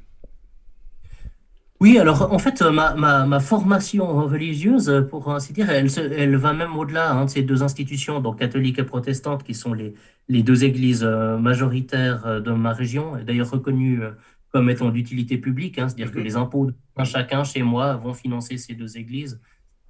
Oui, 1.78 1.99
alors 1.99 2.33
en 2.33 2.38
fait, 2.38 2.62
ma, 2.62 2.95
ma, 2.95 3.26
ma, 3.26 3.38
formation 3.40 4.06
religieuse, 4.26 5.06
pour 5.11 5.30
ainsi 5.30 5.52
dire, 5.52 5.68
elle, 5.68 5.88
elle 5.99 6.37
va 6.37 6.54
même 6.54 6.75
au-delà 6.76 7.12
hein, 7.12 7.26
de 7.26 7.30
ces 7.30 7.42
deux 7.42 7.62
institutions, 7.62 8.21
donc 8.21 8.38
catholique 8.38 8.78
et 8.78 8.85
protestante, 8.85 9.42
qui 9.45 9.52
sont 9.52 9.75
les, 9.75 9.95
les 10.28 10.42
deux 10.42 10.64
églises 10.64 11.04
euh, 11.04 11.37
majoritaires 11.37 12.26
euh, 12.26 12.40
de 12.40 12.50
ma 12.52 12.73
région, 12.73 13.18
et 13.18 13.25
d'ailleurs 13.25 13.50
reconnues 13.50 14.02
euh, 14.02 14.12
comme 14.52 14.71
étant 14.71 14.90
d'utilité 14.90 15.37
publique, 15.37 15.78
hein, 15.78 15.88
c'est-à-dire 15.88 16.12
que 16.12 16.18
mhm. 16.18 16.25
les 16.25 16.37
impôts 16.37 16.71
d'un 16.97 17.04
chacun 17.04 17.45
chez 17.45 17.62
moi 17.62 17.97
vont 17.97 18.14
financer 18.14 18.56
ces 18.56 18.75
deux 18.75 18.97
églises, 18.97 19.38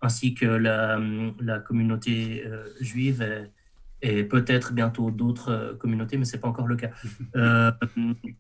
ainsi 0.02 0.35
que 0.35 0.47
la, 0.47 0.99
la 1.40 1.61
communauté 1.61 2.45
juive 2.81 3.25
et 4.03 4.25
peut-être 4.25 4.73
bientôt 4.73 5.11
d'autres 5.11 5.50
euh, 5.50 5.75
communautés, 5.75 6.17
mais 6.17 6.25
c'est 6.25 6.38
pas 6.38 6.49
encore 6.49 6.67
le 6.67 6.76
cas. 6.76 6.91
Euh, 7.35 7.71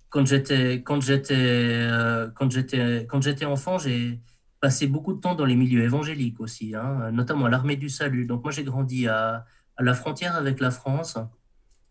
quand 0.08 0.26
j'étais 0.26 0.82
quand 0.82 1.00
j'étais 1.02 1.34
euh, 1.36 2.28
quand 2.34 2.50
j'étais 2.50 3.44
enfant, 3.44 3.78
j'ai 3.78 4.20
passé 4.60 4.86
beaucoup 4.86 5.12
de 5.12 5.20
temps 5.20 5.34
dans 5.34 5.44
les 5.44 5.56
milieux 5.56 5.82
évangéliques 5.82 6.40
aussi, 6.40 6.74
hein, 6.74 7.10
notamment 7.12 7.46
à 7.46 7.50
l'armée 7.50 7.76
du 7.76 7.90
salut. 7.90 8.24
Donc 8.24 8.42
moi 8.42 8.52
j'ai 8.52 8.64
grandi 8.64 9.06
à, 9.06 9.44
à, 9.76 9.82
la 9.82 9.92
frontière 9.92 10.34
avec 10.34 10.60
la 10.60 10.70
France 10.70 11.18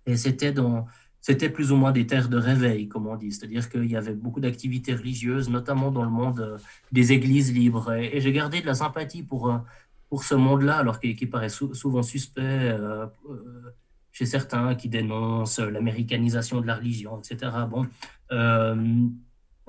et 0.07 0.17
c'était 0.17 0.51
dans 0.51 0.87
c'était 1.21 1.49
plus 1.49 1.71
ou 1.71 1.75
moins 1.75 1.91
des 1.91 2.07
terres 2.07 2.29
de 2.29 2.37
réveil, 2.37 2.87
comme 2.87 3.07
on 3.07 3.15
dit, 3.15 3.31
c'est-à-dire 3.31 3.69
qu'il 3.69 3.89
y 3.89 3.95
avait 3.95 4.13
beaucoup 4.13 4.39
d'activités 4.39 4.93
religieuses, 4.93 5.49
notamment 5.49 5.91
dans 5.91 6.03
le 6.03 6.11
monde 6.11 6.59
des 6.91 7.13
églises 7.13 7.53
libres. 7.53 7.93
Et, 7.93 8.17
et 8.17 8.21
j'ai 8.21 8.31
gardé 8.31 8.61
de 8.61 8.65
la 8.67 8.75
sympathie 8.75 9.23
pour 9.23 9.59
pour 10.09 10.23
ce 10.23 10.35
monde-là, 10.35 10.77
alors 10.77 10.99
qu'il 10.99 11.29
paraît 11.29 11.49
souvent 11.49 12.03
suspect 12.03 12.41
euh, 12.41 13.05
euh, 13.29 13.73
chez 14.11 14.25
certains 14.25 14.75
qui 14.75 14.89
dénoncent 14.89 15.59
l'américanisation 15.59 16.61
de 16.61 16.67
la 16.67 16.75
religion, 16.75 17.19
etc. 17.19 17.51
Bon, 17.69 17.85
euh, 18.31 18.75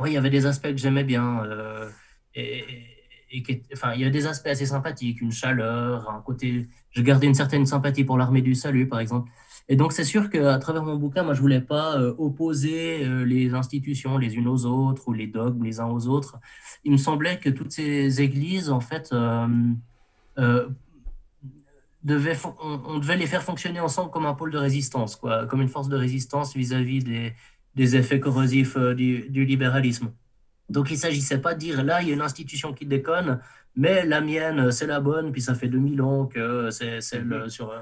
il 0.05 0.13
y 0.13 0.17
avait 0.17 0.31
des 0.31 0.47
aspects 0.47 0.71
que 0.71 0.77
j'aimais 0.77 1.05
bien. 1.05 1.43
et, 2.35 2.65
enfin, 3.73 3.95
il 3.95 4.03
y 4.03 4.05
a 4.05 4.11
des 4.11 4.27
aspects 4.27 4.49
assez 4.49 4.67
sympathiques, 4.67 5.21
une 5.21 5.33
chaleur, 5.33 6.11
un 6.11 6.21
côté. 6.21 6.69
Je 6.91 7.03
gardais 7.03 7.27
une 7.27 7.35
certaine 7.35 7.67
sympathie 7.67 8.05
pour 8.05 8.19
l'armée 8.19 8.43
du 8.43 8.55
salut, 8.55 8.89
par 8.89 9.01
exemple. 9.01 9.31
Et 9.69 9.75
donc, 9.75 9.93
c'est 9.93 10.05
sûr 10.05 10.31
qu'à 10.31 10.59
travers 10.59 10.85
mon 10.85 10.97
bouquin, 10.97 11.25
moi, 11.25 11.35
je 11.35 11.41
voulais 11.41 11.63
pas 11.63 11.99
opposer 12.19 13.05
les 13.25 13.55
institutions 13.55 14.17
les 14.19 14.37
unes 14.37 14.47
aux 14.47 14.65
autres 14.67 15.09
ou 15.09 15.13
les 15.13 15.27
dogmes 15.27 15.65
les 15.65 15.81
uns 15.81 15.89
aux 15.89 16.07
autres. 16.07 16.39
Il 16.85 16.93
me 16.93 16.99
semblait 16.99 17.41
que 17.41 17.51
toutes 17.51 17.73
ces 17.73 18.21
églises, 18.21 18.71
en 18.71 18.81
fait, 18.81 19.13
devait, 22.07 22.37
on, 22.63 22.99
devait 22.99 23.17
les 23.17 23.27
faire 23.27 23.43
fonctionner 23.43 23.81
ensemble 23.81 24.11
comme 24.11 24.27
un 24.27 24.35
pôle 24.35 24.53
de 24.53 24.59
résistance, 24.59 25.17
quoi, 25.17 25.47
comme 25.47 25.61
une 25.61 25.69
force 25.69 25.89
de 25.89 25.97
résistance 25.97 26.55
vis-à-vis 26.55 27.01
des, 27.01 27.33
des, 27.75 27.97
effets 27.97 28.21
corrosifs 28.21 28.77
euh, 28.77 28.95
du, 28.95 29.29
du, 29.29 29.45
libéralisme. 29.45 30.13
Donc 30.71 30.91
il 30.91 30.95
ne 30.95 30.99
s'agissait 30.99 31.41
pas 31.41 31.55
de 31.55 31.59
dire 31.59 31.83
là, 31.83 32.03
il 32.03 32.09
y 32.09 32.11
a 32.13 32.15
une 32.15 32.23
institution 32.23 32.73
qui 32.73 32.87
déconne, 32.87 33.41
mais 33.75 34.07
la 34.07 34.21
mienne, 34.21 34.71
c'est 34.71 34.87
la 34.87 35.01
bonne, 35.01 35.33
puis 35.33 35.43
ça 35.43 35.55
fait 35.55 35.69
2000 35.69 36.01
ans 36.01 36.27
que 36.27 36.71
c'est 36.71 37.01
celle 37.01 37.27
mm-hmm. 37.27 37.49
sur 37.49 37.73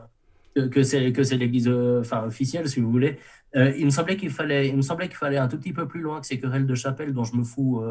que 0.71 0.83
c'est 0.83 1.13
que 1.13 1.23
c'est 1.23 1.37
l'église 1.37 1.69
enfin 1.69 2.25
officielle 2.25 2.69
si 2.69 2.79
vous 2.79 2.89
voulez 2.89 3.19
euh, 3.57 3.73
il 3.77 3.87
me 3.87 3.91
semblait 3.91 4.17
qu'il 4.17 4.31
fallait 4.31 4.69
il 4.69 4.77
me 4.77 4.83
semblait 4.83 5.09
qu'il 5.09 5.17
fallait 5.17 5.37
un 5.37 5.49
tout 5.49 5.59
petit 5.59 5.73
peu 5.73 5.89
plus 5.89 6.01
loin 6.01 6.21
que 6.21 6.27
ces 6.29 6.39
querelles 6.39 6.65
de 6.65 6.77
chapelle 6.77 7.13
dont 7.13 7.25
je 7.25 7.35
me 7.35 7.43
fous 7.43 7.83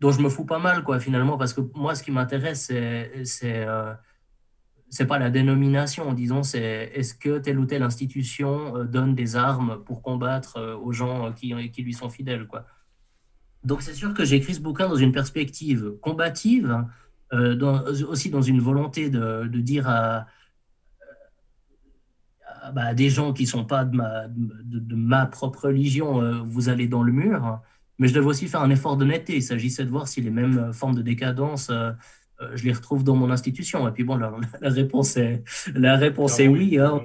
dont 0.00 0.10
je 0.12 0.20
me 0.20 0.28
fous 0.28 0.44
pas 0.44 0.58
mal 0.58 0.82
quoi 0.82 1.00
finalement 1.00 1.36
parce 1.36 1.52
que 1.52 1.60
moi 1.74 1.94
ce 1.94 2.02
qui 2.02 2.10
m'intéresse 2.10 2.66
c'est 2.66 3.24
c'est 3.24 3.66
c'est 4.90 5.06
pas 5.06 5.18
la 5.18 5.30
dénomination, 5.30 6.12
disons, 6.12 6.42
c'est 6.42 6.90
est-ce 6.94 7.14
que 7.14 7.38
telle 7.38 7.58
ou 7.58 7.66
telle 7.66 7.82
institution 7.82 8.76
euh, 8.76 8.84
donne 8.84 9.14
des 9.14 9.36
armes 9.36 9.82
pour 9.84 10.02
combattre 10.02 10.56
euh, 10.56 10.76
aux 10.76 10.92
gens 10.92 11.26
euh, 11.26 11.32
qui, 11.32 11.52
qui 11.70 11.82
lui 11.82 11.92
sont 11.92 12.08
fidèles, 12.08 12.46
quoi. 12.46 12.66
Donc 13.64 13.82
c'est 13.82 13.94
sûr 13.94 14.14
que 14.14 14.24
j'ai 14.24 14.36
écrit 14.36 14.54
ce 14.54 14.60
bouquin 14.60 14.88
dans 14.88 14.96
une 14.96 15.12
perspective 15.12 15.94
combative, 16.00 16.84
aussi 18.08 18.30
dans 18.30 18.40
une 18.40 18.60
volonté 18.60 19.10
de, 19.10 19.48
de 19.48 19.60
dire 19.60 19.88
à, 19.88 20.26
bah, 22.72 22.94
des 22.94 23.10
gens 23.10 23.32
qui 23.32 23.46
sont 23.46 23.64
pas 23.64 23.84
de 23.84 23.96
ma, 23.96 24.28
de, 24.28 24.94
ma 24.94 25.26
propre 25.26 25.66
religion, 25.66 26.44
vous 26.44 26.68
allez 26.68 26.86
dans 26.86 27.02
le 27.02 27.12
mur. 27.12 27.60
Mais 27.98 28.08
je 28.08 28.14
devais 28.14 28.26
aussi 28.26 28.46
faire 28.46 28.62
un 28.62 28.70
effort 28.70 28.96
d'honnêteté. 28.96 29.36
Il 29.36 29.42
s'agissait 29.42 29.84
de 29.84 29.90
voir 29.90 30.06
si 30.08 30.20
les 30.20 30.30
mêmes 30.30 30.72
formes 30.72 30.94
de 30.94 31.02
décadence 31.02 31.70
euh, 32.40 32.50
je 32.54 32.64
les 32.64 32.72
retrouve 32.72 33.04
dans 33.04 33.16
mon 33.16 33.30
institution. 33.30 33.88
Et 33.88 33.92
puis 33.92 34.04
bon, 34.04 34.16
la, 34.16 34.30
réponse 34.62 35.16
est, 35.16 35.42
la 35.74 35.96
réponse 35.96 36.38
est 36.38 36.48
oui. 36.48 36.78
Hein. 36.78 37.02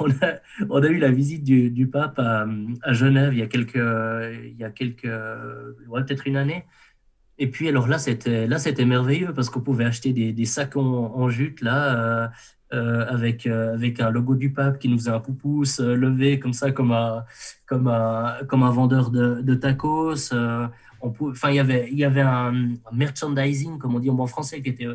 On, 0.00 0.10
a, 0.10 0.40
on, 0.68 0.82
a, 0.82 0.86
eu 0.88 0.98
la 0.98 1.10
visite 1.10 1.44
du, 1.44 1.70
du 1.70 1.86
pape 1.86 2.18
à, 2.18 2.46
à, 2.82 2.92
Genève 2.92 3.32
il 3.34 3.38
y 3.38 3.42
a 3.42 3.46
quelques, 3.46 3.76
il 3.76 4.56
y 4.58 4.64
a 4.64 4.70
quelques, 4.70 5.04
ouais, 5.88 6.02
peut-être 6.04 6.26
une 6.26 6.36
année. 6.36 6.64
Et 7.38 7.50
puis 7.50 7.68
alors 7.68 7.86
là, 7.86 7.98
c'était 7.98 8.46
là, 8.46 8.58
c'était 8.58 8.86
merveilleux 8.86 9.32
parce 9.32 9.50
qu'on 9.50 9.60
pouvait 9.60 9.84
acheter 9.84 10.12
des, 10.12 10.32
des 10.32 10.44
sacs 10.46 10.76
en, 10.76 11.28
jute 11.28 11.60
là. 11.60 11.94
Euh, 11.94 12.28
euh, 12.72 13.06
avec, 13.08 13.46
avec 13.46 14.00
un 14.00 14.10
logo 14.10 14.34
du 14.34 14.52
pape 14.52 14.78
qui 14.78 14.88
nous 14.88 14.98
faisait 14.98 15.10
un 15.10 15.20
poupousse 15.20 15.80
levé 15.80 16.40
comme 16.40 16.52
ça, 16.52 16.72
comme 16.72 16.92
un, 16.92 17.24
comme 17.66 17.88
un, 17.88 18.38
comme 18.48 18.62
un 18.62 18.70
vendeur 18.70 19.10
de, 19.10 19.54
tacos 19.54 20.32
enfin, 21.00 21.50
il 21.50 21.56
y 21.56 21.60
avait, 21.60 21.88
y 21.92 22.04
avait 22.04 22.22
un, 22.22 22.74
merchandising, 22.92 23.78
comme 23.78 23.94
on 23.94 23.98
dit 23.98 24.10
en 24.10 24.26
français, 24.26 24.62
qui 24.62 24.70
était, 24.70 24.86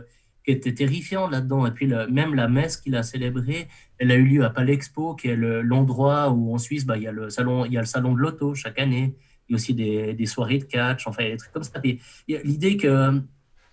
qui 0.45 0.51
était 0.51 0.73
terrifiant 0.73 1.29
là-dedans. 1.29 1.65
Et 1.65 1.71
puis, 1.71 1.91
même 2.09 2.35
la 2.35 2.47
messe 2.47 2.77
qu'il 2.77 2.95
a 2.95 3.03
célébrée, 3.03 3.67
elle 3.97 4.11
a 4.11 4.15
eu 4.15 4.25
lieu 4.25 4.43
à 4.43 4.49
Palexpo, 4.49 5.15
qui 5.15 5.29
est 5.29 5.35
l'endroit 5.35 6.31
où 6.31 6.53
en 6.53 6.57
Suisse, 6.57 6.85
bah, 6.85 6.97
il, 6.97 7.03
y 7.03 7.07
a 7.07 7.11
le 7.11 7.29
salon, 7.29 7.65
il 7.65 7.73
y 7.73 7.77
a 7.77 7.81
le 7.81 7.85
salon 7.85 8.13
de 8.13 8.19
l'auto 8.19 8.55
chaque 8.55 8.79
année. 8.79 9.15
Il 9.47 9.53
y 9.53 9.55
a 9.55 9.57
aussi 9.57 9.73
des, 9.73 10.13
des, 10.13 10.25
soirées 10.25 10.59
de 10.59 10.63
catch, 10.63 11.07
enfin, 11.07 11.23
des 11.23 11.37
trucs 11.37 11.51
comme 11.51 11.63
ça. 11.63 11.81
L'idée 12.27 12.77
que 12.77 13.21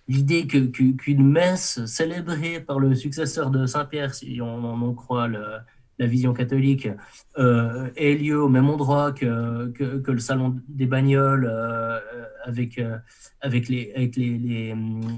l'idée 0.09 0.47
qu'une 0.47 1.23
messe 1.23 1.85
célébrée 1.85 2.59
par 2.59 2.79
le 2.79 2.95
successeur 2.95 3.51
de 3.51 3.67
Saint-Pierre, 3.67 4.13
si 4.15 4.41
on 4.41 4.63
en 4.65 4.93
croit 4.93 5.27
la 5.27 6.07
vision 6.07 6.33
catholique 6.33 6.87
euh, 7.37 7.89
ait 7.95 8.15
lieu 8.15 8.41
au 8.41 8.49
même 8.49 8.69
endroit 8.69 9.11
que, 9.11 9.67
que, 9.67 10.11
le 10.11 10.19
salon 10.19 10.59
des 10.67 10.87
bagnoles 10.87 11.47
euh, 11.47 11.99
avec, 12.43 12.79
euh, 12.79 12.97
avec, 13.41 13.69
les, 13.69 13.93
avec, 13.95 14.15
les, 14.15 14.75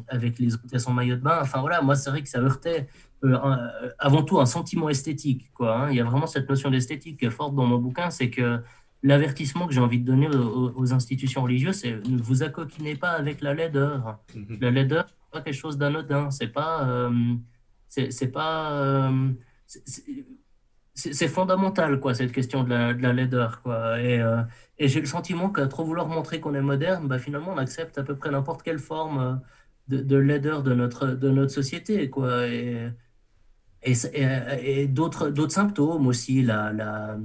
avec 0.09 0.39
les 0.39 0.55
hôtesses 0.55 0.87
en 0.87 0.91
maillot 0.91 1.15
de 1.15 1.21
bain. 1.21 1.39
Enfin 1.41 1.61
voilà, 1.61 1.81
moi 1.81 1.95
c'est 1.95 2.09
vrai 2.09 2.21
que 2.21 2.29
ça 2.29 2.39
heurtait 2.39 2.87
avant 3.99 4.23
tout 4.23 4.41
un 4.41 4.45
sentiment 4.45 4.89
esthétique. 4.89 5.51
Quoi, 5.53 5.77
hein. 5.77 5.91
Il 5.91 5.95
y 5.95 6.01
a 6.01 6.03
vraiment 6.03 6.27
cette 6.27 6.49
notion 6.49 6.69
d'esthétique 6.69 7.29
forte 7.29 7.55
dans 7.55 7.65
mon 7.65 7.77
bouquin, 7.77 8.09
c'est 8.09 8.29
que 8.29 8.59
l'avertissement 9.03 9.67
que 9.67 9.73
j'ai 9.73 9.79
envie 9.79 9.99
de 9.99 10.05
donner 10.05 10.27
aux, 10.29 10.93
institutions 10.93 11.43
religieuses, 11.43 11.77
c'est 11.77 12.07
ne 12.07 12.21
vous 12.21 12.43
accoquinez 12.43 12.95
pas 12.95 13.11
avec 13.11 13.41
la 13.41 13.53
laideur. 13.53 14.19
Mm-hmm. 14.35 14.61
La 14.61 14.71
laideur, 14.71 15.05
c'est 15.07 15.31
pas 15.31 15.41
quelque 15.41 15.55
chose 15.55 15.77
d'anodin. 15.77 16.29
C'est 16.31 16.47
pas, 16.47 17.09
c'est 17.87 18.31
pas, 18.31 19.11
c'est 20.93 21.27
fondamental, 21.27 21.99
quoi, 21.99 22.13
cette 22.13 22.31
question 22.31 22.63
de 22.63 22.69
la, 22.69 22.93
de 22.93 23.01
la 23.01 23.13
laideur. 23.13 23.61
Quoi. 23.61 24.01
Et, 24.01 24.21
euh, 24.21 24.41
et 24.77 24.87
j'ai 24.87 24.99
le 24.99 25.05
sentiment 25.05 25.49
qu'à 25.49 25.67
trop 25.67 25.85
vouloir 25.85 26.07
montrer 26.07 26.39
qu'on 26.39 26.53
est 26.53 26.61
moderne, 26.61 27.07
bah, 27.07 27.19
finalement, 27.19 27.53
on 27.53 27.57
accepte 27.57 27.97
à 27.97 28.03
peu 28.03 28.15
près 28.15 28.29
n'importe 28.31 28.63
quelle 28.63 28.79
forme 28.79 29.19
euh, 29.19 29.33
de, 29.87 30.01
de 30.01 30.17
laideur 30.17 30.63
de 30.63 30.73
notre, 30.73 31.07
de 31.07 31.29
notre 31.29 31.51
société. 31.51 32.09
Quoi. 32.09 32.47
Et, 32.47 32.89
et, 33.83 33.93
et 34.61 34.87
d'autres 34.87 35.31
symptômes 35.49 36.07
aussi, 36.07 36.43
la, 36.43 36.71
la, 36.73 37.17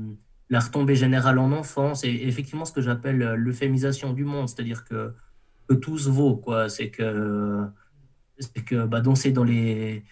la, 0.49 0.61
retombée 0.61 0.97
générale 0.97 1.39
en 1.39 1.53
enfance, 1.53 2.05
et 2.05 2.11
effectivement 2.11 2.65
ce 2.65 2.73
que 2.73 2.81
j'appelle 2.81 3.19
l'euphémisation 3.35 4.13
du 4.13 4.25
monde, 4.25 4.49
c'est-à-dire 4.49 4.85
que, 4.85 5.13
que 5.69 5.75
tout 5.75 5.99
se 5.99 6.09
vaut. 6.09 6.43
C'est 6.69 6.91
que, 6.91 7.67
que 8.67 8.87
bah, 8.87 9.01
danser 9.01 9.33
dans 9.33 9.45
les 9.45 10.05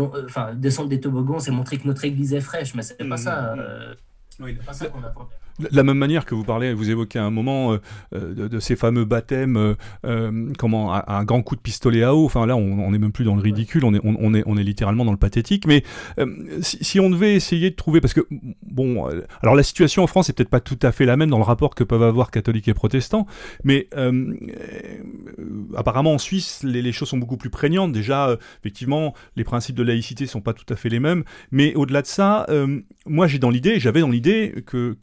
euh, 0.00 0.24
enfin, 0.24 0.54
descendre 0.54 0.88
des 0.88 1.00
toboggans, 1.00 1.40
c'est 1.40 1.50
montrer 1.50 1.78
que 1.78 1.86
notre 1.86 2.04
église 2.04 2.32
est 2.34 2.40
fraîche, 2.40 2.74
mais 2.74 2.82
c'est 2.82 2.96
pas 2.96 3.04
mmh, 3.04 3.18
ça. 3.18 3.54
Mmh. 3.54 3.58
Euh, 3.60 3.94
oui. 4.40 4.54
pas 4.54 4.72
ça 4.72 4.86
qu'on 4.86 5.02
attend. 5.02 5.28
De 5.58 5.68
la 5.72 5.82
même 5.82 5.98
manière 5.98 6.24
que 6.24 6.34
vous 6.34 6.44
parlez, 6.44 6.72
vous 6.72 6.90
évoquez 6.90 7.18
un 7.18 7.30
moment 7.30 7.72
euh, 7.72 7.78
euh, 8.14 8.48
de, 8.48 8.60
ces 8.60 8.74
fameux 8.74 9.04
baptêmes, 9.04 9.76
euh, 10.06 10.52
comment 10.58 10.94
un, 10.94 11.24
grand 11.24 11.42
coup 11.42 11.56
de 11.56 11.60
pistolet 11.60 12.02
à 12.02 12.14
eau. 12.14 12.24
Enfin 12.24 12.46
là, 12.46 12.56
on 12.56 12.90
n'est 12.90 12.98
même 12.98 13.12
plus 13.12 13.24
dans 13.24 13.36
le 13.36 13.42
ridicule, 13.42 13.84
on 13.84 14.34
est, 14.34 14.62
littéralement 14.62 15.04
dans 15.04 15.12
le 15.12 15.18
pathétique. 15.18 15.66
Mais 15.66 15.84
si, 16.60 17.00
on 17.00 17.10
devait 17.10 17.34
essayer 17.34 17.70
de 17.70 17.76
trouver, 17.76 18.00
parce 18.00 18.14
que 18.14 18.26
bon, 18.62 19.06
alors 19.42 19.54
la 19.54 19.62
situation 19.62 20.02
en 20.02 20.06
France 20.06 20.30
est 20.30 20.32
peut-être 20.32 20.48
pas 20.48 20.60
tout 20.60 20.78
à 20.82 20.92
fait 20.92 21.04
la 21.04 21.16
même 21.16 21.30
dans 21.30 21.38
le 21.38 21.44
rapport 21.44 21.74
que 21.74 21.84
peuvent 21.84 22.02
avoir 22.02 22.30
catholiques 22.30 22.68
et 22.68 22.74
protestants, 22.74 23.26
mais 23.64 23.88
apparemment 25.76 26.14
en 26.14 26.18
Suisse, 26.18 26.62
les, 26.62 26.92
choses 26.92 27.08
sont 27.08 27.18
beaucoup 27.18 27.36
plus 27.36 27.50
prégnantes. 27.50 27.92
Déjà, 27.92 28.36
effectivement, 28.60 29.14
les 29.36 29.44
principes 29.44 29.76
de 29.76 29.82
laïcité 29.82 30.26
sont 30.26 30.40
pas 30.40 30.54
tout 30.54 30.66
à 30.72 30.76
fait 30.76 30.88
les 30.88 31.00
mêmes, 31.00 31.24
mais 31.50 31.74
au-delà 31.74 32.02
de 32.02 32.06
ça, 32.06 32.46
moi 33.06 33.26
j'ai 33.26 33.38
dans 33.38 33.50
l'idée, 33.50 33.80
j'avais 33.80 34.00
dans 34.00 34.10
l'idée 34.10 34.62
que 34.66 34.96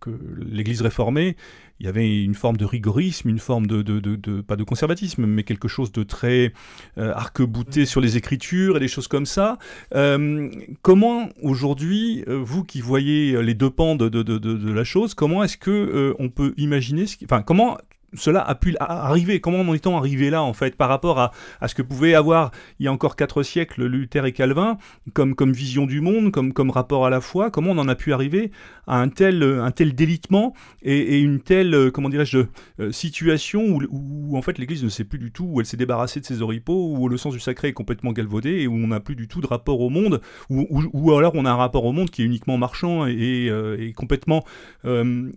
que, 0.00 0.10
l'Église 0.50 0.82
réformée, 0.82 1.36
il 1.80 1.86
y 1.86 1.88
avait 1.88 2.22
une 2.22 2.34
forme 2.34 2.56
de 2.56 2.64
rigorisme, 2.64 3.28
une 3.28 3.38
forme 3.38 3.66
de, 3.66 3.82
de, 3.82 4.40
pas 4.40 4.56
de 4.56 4.64
conservatisme, 4.64 5.26
mais 5.26 5.42
quelque 5.42 5.68
chose 5.68 5.92
de 5.92 6.02
très 6.02 6.52
euh, 6.98 7.12
arc-bouté 7.14 7.84
sur 7.84 8.00
les 8.00 8.16
Écritures 8.16 8.76
et 8.76 8.80
des 8.80 8.88
choses 8.88 9.08
comme 9.08 9.26
ça. 9.26 9.58
Euh, 9.94 10.50
comment 10.82 11.28
aujourd'hui, 11.42 12.24
euh, 12.28 12.40
vous 12.42 12.64
qui 12.64 12.80
voyez 12.80 13.42
les 13.42 13.54
deux 13.54 13.70
pans 13.70 13.96
de, 13.96 14.72
la 14.72 14.84
chose, 14.84 15.14
comment 15.14 15.42
est-ce 15.42 15.56
que 15.56 16.14
on 16.18 16.28
peut 16.28 16.54
imaginer, 16.56 17.06
ce 17.06 17.16
enfin 17.24 17.42
comment 17.42 17.78
cela 18.14 18.40
a 18.40 18.54
pu 18.54 18.76
arriver. 18.80 19.40
Comment 19.40 19.60
en 19.60 19.74
est-on 19.74 19.96
arrivé 19.96 20.30
là, 20.30 20.42
en 20.42 20.52
fait, 20.52 20.76
par 20.76 20.88
rapport 20.88 21.18
à, 21.18 21.32
à, 21.60 21.68
ce 21.68 21.74
que 21.74 21.82
pouvait 21.82 22.14
avoir, 22.14 22.50
il 22.78 22.86
y 22.86 22.88
a 22.88 22.92
encore 22.92 23.16
quatre 23.16 23.42
siècles, 23.42 23.84
Luther 23.84 24.24
et 24.26 24.32
Calvin, 24.32 24.78
comme, 25.12 25.34
comme 25.34 25.52
vision 25.52 25.86
du 25.86 26.00
monde, 26.00 26.30
comme, 26.30 26.52
comme 26.52 26.70
rapport 26.70 27.06
à 27.06 27.10
la 27.10 27.20
foi? 27.20 27.50
Comment 27.50 27.72
on 27.72 27.78
en 27.78 27.88
a 27.88 27.94
pu 27.94 28.12
arriver 28.12 28.50
à 28.86 29.00
un 29.00 29.08
tel, 29.08 29.42
un 29.42 29.70
tel 29.70 29.94
délitement 29.94 30.54
et, 30.82 31.20
une 31.20 31.40
telle, 31.40 31.90
comment 31.92 32.08
dirais-je, 32.08 32.38
euh, 32.80 32.92
situation 32.92 33.78
où, 33.90 34.36
en 34.36 34.42
fait, 34.42 34.58
l'Église 34.58 34.84
ne 34.84 34.88
sait 34.88 35.04
plus 35.04 35.18
du 35.18 35.32
tout, 35.32 35.44
où 35.44 35.60
elle 35.60 35.66
s'est 35.66 35.76
débarrassée 35.76 36.20
de 36.20 36.26
ses 36.26 36.42
oripeaux, 36.42 36.94
où 36.96 37.08
le 37.08 37.16
sens 37.16 37.32
du 37.32 37.40
sacré 37.40 37.68
est 37.68 37.72
complètement 37.72 38.12
galvaudé 38.12 38.60
et 38.60 38.66
où 38.66 38.74
on 38.74 38.88
n'a 38.88 39.00
plus 39.00 39.16
du 39.16 39.28
tout 39.28 39.40
de 39.40 39.46
rapport 39.46 39.80
au 39.80 39.90
monde, 39.90 40.20
ou 40.50 40.66
où, 40.70 41.12
alors 41.12 41.32
on 41.34 41.44
a 41.44 41.50
un 41.50 41.56
rapport 41.56 41.84
au 41.84 41.92
monde 41.92 42.10
qui 42.10 42.22
est 42.22 42.24
uniquement 42.24 42.58
marchand 42.58 43.06
et, 43.06 43.48
euh, 43.50 43.92
complètement 43.96 44.44
euh, 44.84 45.30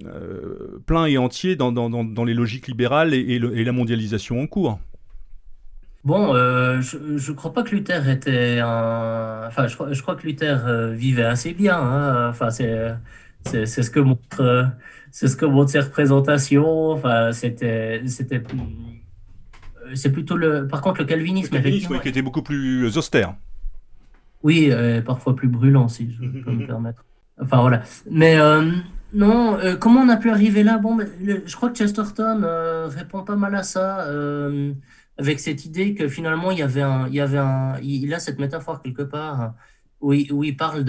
plein 0.85 1.05
et 1.05 1.17
entier 1.17 1.55
dans, 1.55 1.71
dans, 1.71 1.89
dans 1.89 2.23
les 2.23 2.33
logiques 2.33 2.66
libérale 2.67 3.13
et, 3.13 3.39
la 3.39 3.71
mondialisation 3.71 4.41
en 4.41 4.47
cours. 4.47 4.79
Bon, 6.03 6.33
euh, 6.33 6.81
je 6.81 6.97
ne 6.97 7.35
crois 7.35 7.51
pas 7.53 7.63
que 7.63 7.75
Luther 7.75 8.07
était 8.09 8.59
un... 8.59 9.45
Enfin, 9.47 9.67
je 9.67 10.01
crois, 10.01 10.15
que 10.15 10.25
Luther 10.25 10.65
euh, 10.65 10.93
vivait 10.93 11.23
assez 11.23 11.53
bien. 11.53 11.77
Hein. 11.77 12.29
Enfin, 12.29 12.49
c'est, 12.49 12.95
c'est, 13.45 13.65
ce 13.65 13.89
que 13.89 13.99
montre, 13.99 14.71
c'est 15.11 15.27
ce 15.27 15.35
que 15.35 15.45
montre 15.45 15.71
ses 15.71 15.81
représentations. 15.81 16.91
Enfin, 16.91 17.33
c'était, 17.33 18.01
c'était, 18.05 18.41
c'est 19.95 20.11
plutôt 20.11 20.37
le. 20.37 20.67
Par 20.67 20.81
contre, 20.81 21.01
le 21.01 21.05
calvinisme. 21.05 21.55
Le 21.55 21.61
calvinisme, 21.61 21.99
qui 21.99 22.07
était 22.07 22.21
beaucoup 22.21 22.43
plus 22.43 22.95
austère. 22.97 23.35
Oui, 24.43 24.71
parfois 25.05 25.35
plus 25.35 25.49
brûlant, 25.49 25.89
si 25.89 26.13
je 26.13 26.39
peux 26.39 26.51
me 26.53 26.65
permettre. 26.65 27.03
Enfin, 27.41 27.59
voilà. 27.59 27.81
Mais 28.09 28.37
non, 29.13 29.57
euh, 29.59 29.75
comment 29.77 30.01
on 30.01 30.09
a 30.09 30.17
pu 30.17 30.29
arriver 30.29 30.63
là? 30.63 30.77
Bon, 30.77 30.95
ben, 30.95 31.07
je 31.45 31.55
crois 31.55 31.69
que 31.69 31.77
Chesterton 31.77 32.41
euh, 32.43 32.87
répond 32.87 33.23
pas 33.23 33.35
mal 33.35 33.55
à 33.55 33.63
ça, 33.63 34.01
euh, 34.07 34.73
avec 35.17 35.39
cette 35.39 35.65
idée 35.65 35.95
que 35.95 36.07
finalement 36.09 36.51
il 36.51 36.59
y 36.59 36.61
avait 36.61 36.81
un, 36.81 37.07
il 37.07 37.13
y 37.15 37.21
avait 37.21 37.37
un, 37.37 37.79
il 37.81 38.13
a 38.13 38.19
cette 38.19 38.39
métaphore 38.39 38.81
quelque 38.81 39.03
part 39.03 39.53
où 39.99 40.13
il, 40.13 40.55
parle 40.55 40.85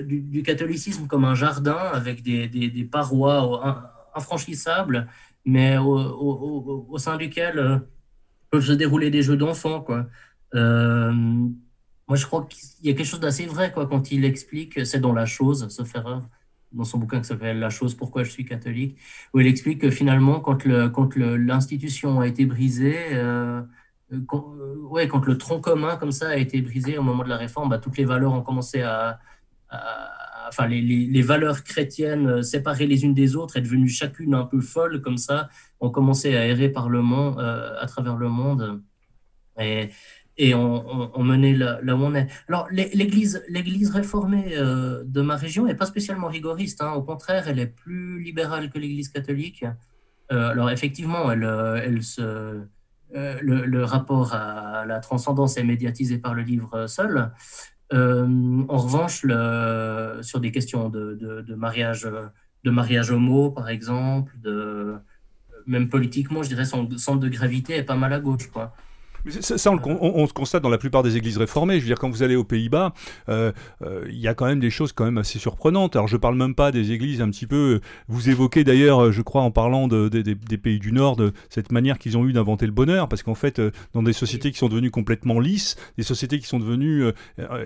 du, 0.00 0.42
catholicisme 0.42 1.06
comme 1.06 1.24
un 1.24 1.36
jardin 1.36 1.78
avec 1.92 2.22
des, 2.22 2.48
des, 2.48 2.84
parois 2.84 4.10
infranchissables, 4.14 5.06
mais 5.44 5.78
au, 5.78 6.98
sein 6.98 7.16
duquel 7.16 7.82
peuvent 8.50 8.64
se 8.64 8.72
dérouler 8.72 9.10
des 9.10 9.22
jeux 9.22 9.36
d'enfants, 9.36 9.86
moi, 12.06 12.16
je 12.16 12.26
crois 12.26 12.46
qu'il 12.46 12.88
y 12.88 12.90
a 12.90 12.94
quelque 12.94 13.06
chose 13.06 13.20
d'assez 13.20 13.46
vrai 13.46 13.72
quand 13.72 14.10
il 14.10 14.24
explique, 14.24 14.84
c'est 14.84 15.00
dans 15.00 15.12
La 15.12 15.26
chose, 15.26 15.68
ce 15.68 15.84
Ferrer, 15.84 16.18
dans 16.74 16.84
son 16.84 16.98
bouquin 16.98 17.20
qui 17.20 17.26
s'appelle 17.26 17.58
La 17.58 17.70
chose, 17.70 17.94
pourquoi 17.94 18.24
je 18.24 18.30
suis 18.30 18.44
catholique, 18.44 18.98
où 19.32 19.40
il 19.40 19.46
explique 19.46 19.80
que 19.80 19.90
finalement, 19.90 20.40
quand, 20.40 20.64
le, 20.64 20.88
quand 20.88 21.16
l'institution 21.16 22.20
a 22.20 22.26
été 22.26 22.44
brisée, 22.44 22.98
euh, 23.12 23.62
quand, 24.26 24.54
euh, 24.58 24.76
ouais, 24.82 25.08
quand 25.08 25.24
le 25.26 25.38
tronc 25.38 25.60
commun 25.60 25.96
comme 25.96 26.12
ça 26.12 26.30
a 26.30 26.36
été 26.36 26.60
brisé 26.60 26.98
au 26.98 27.02
moment 27.02 27.24
de 27.24 27.28
la 27.28 27.36
réforme, 27.36 27.70
bah, 27.70 27.78
toutes 27.78 27.96
les 27.96 28.04
valeurs 28.04 28.32
ont 28.32 28.42
commencé 28.42 28.82
à, 28.82 29.18
enfin 30.48 30.66
les, 30.66 30.80
les, 30.82 31.22
valeurs 31.22 31.64
chrétiennes 31.64 32.26
euh, 32.28 32.42
séparées 32.42 32.86
les 32.86 33.04
unes 33.04 33.14
des 33.14 33.34
autres, 33.34 33.56
est 33.56 33.62
devenues 33.62 33.88
chacune 33.88 34.34
un 34.34 34.44
peu 34.44 34.60
folles 34.60 35.00
comme 35.00 35.16
ça, 35.16 35.48
ont 35.80 35.90
commencé 35.90 36.36
à 36.36 36.46
errer 36.46 36.68
par 36.68 36.88
le 36.88 37.02
monde, 37.02 37.40
à 37.40 37.86
travers 37.86 38.16
le 38.16 38.28
monde. 38.28 38.82
Et, 39.60 39.90
et 40.36 40.54
on, 40.54 41.22
menait 41.22 41.54
là, 41.54 41.78
où 41.84 41.90
on 41.90 42.14
est. 42.14 42.26
Alors, 42.48 42.68
l'Église, 42.70 43.90
réformée 43.92 44.54
euh, 44.56 45.04
de 45.04 45.20
ma 45.20 45.36
région 45.36 45.64
n'est 45.64 45.76
pas 45.76 45.86
spécialement 45.86 46.26
rigoriste. 46.26 46.82
Hein. 46.82 46.92
Au 46.92 47.02
contraire, 47.02 47.46
elle 47.46 47.60
est 47.60 47.68
plus 47.68 48.20
libérale 48.20 48.70
que 48.70 48.78
l'Église 48.78 49.10
catholique. 49.10 49.64
Euh, 50.32 50.50
alors, 50.50 50.70
effectivement, 50.70 51.30
elle, 51.30 51.44
euh, 51.44 52.00
se, 52.00 52.62
le, 53.12 53.84
rapport 53.84 54.34
à 54.34 54.84
la 54.86 54.98
transcendance 54.98 55.56
est 55.56 55.64
médiatisé 55.64 56.18
par 56.18 56.34
le 56.34 56.42
livre 56.42 56.88
seul. 56.88 57.30
en 57.92 58.76
revanche, 58.76 59.20
sur 60.22 60.40
des 60.40 60.50
questions 60.50 60.88
de, 60.88 61.54
mariage, 61.54 62.08
de 62.64 62.70
mariage 62.70 63.12
homo, 63.12 63.52
par 63.52 63.68
exemple, 63.68 64.32
même 65.66 65.88
politiquement, 65.88 66.42
je 66.42 66.48
dirais 66.48 66.64
son 66.64 66.90
centre 66.98 67.20
de 67.20 67.28
gravité 67.28 67.76
est 67.76 67.84
pas 67.84 67.94
mal 67.94 68.12
à 68.12 68.18
gauche. 68.18 68.48
Quoi. 68.48 68.74
Ça, 69.28 69.70
on, 69.72 69.78
on, 69.86 70.26
constate 70.26 70.62
dans 70.62 70.68
la 70.68 70.78
plupart 70.78 71.02
des 71.02 71.16
églises 71.16 71.38
réformées. 71.38 71.76
Je 71.76 71.80
veux 71.80 71.86
dire, 71.86 71.98
quand 71.98 72.10
vous 72.10 72.22
allez 72.22 72.36
aux 72.36 72.44
Pays-Bas, 72.44 72.92
euh, 73.28 73.52
euh, 73.82 74.04
il 74.08 74.18
y 74.18 74.28
a 74.28 74.34
quand 74.34 74.46
même 74.46 74.60
des 74.60 74.70
choses 74.70 74.92
quand 74.92 75.04
même 75.04 75.18
assez 75.18 75.38
surprenantes. 75.38 75.96
Alors, 75.96 76.08
je 76.08 76.16
parle 76.16 76.36
même 76.36 76.54
pas 76.54 76.72
des 76.72 76.92
églises 76.92 77.22
un 77.22 77.30
petit 77.30 77.46
peu. 77.46 77.80
Vous 78.08 78.28
évoquez 78.28 78.64
d'ailleurs, 78.64 79.12
je 79.12 79.22
crois, 79.22 79.42
en 79.42 79.50
parlant 79.50 79.88
de, 79.88 80.08
des 80.08 80.58
pays 80.58 80.78
du 80.78 80.92
Nord, 80.92 81.16
cette 81.48 81.72
manière 81.72 81.98
qu'ils 81.98 82.18
ont 82.18 82.26
eu 82.26 82.32
d'inventer 82.32 82.66
le 82.66 82.72
bonheur, 82.72 83.08
parce 83.08 83.22
qu'en 83.22 83.34
fait, 83.34 83.58
euh, 83.58 83.70
dans 83.94 84.02
des 84.02 84.12
sociétés 84.12 84.50
qui 84.50 84.58
sont 84.58 84.68
devenues 84.68 84.90
complètement 84.90 85.40
lisses, 85.40 85.76
des 85.96 86.04
sociétés 86.04 86.38
qui 86.38 86.46
sont 86.46 86.58
devenues 86.58 87.04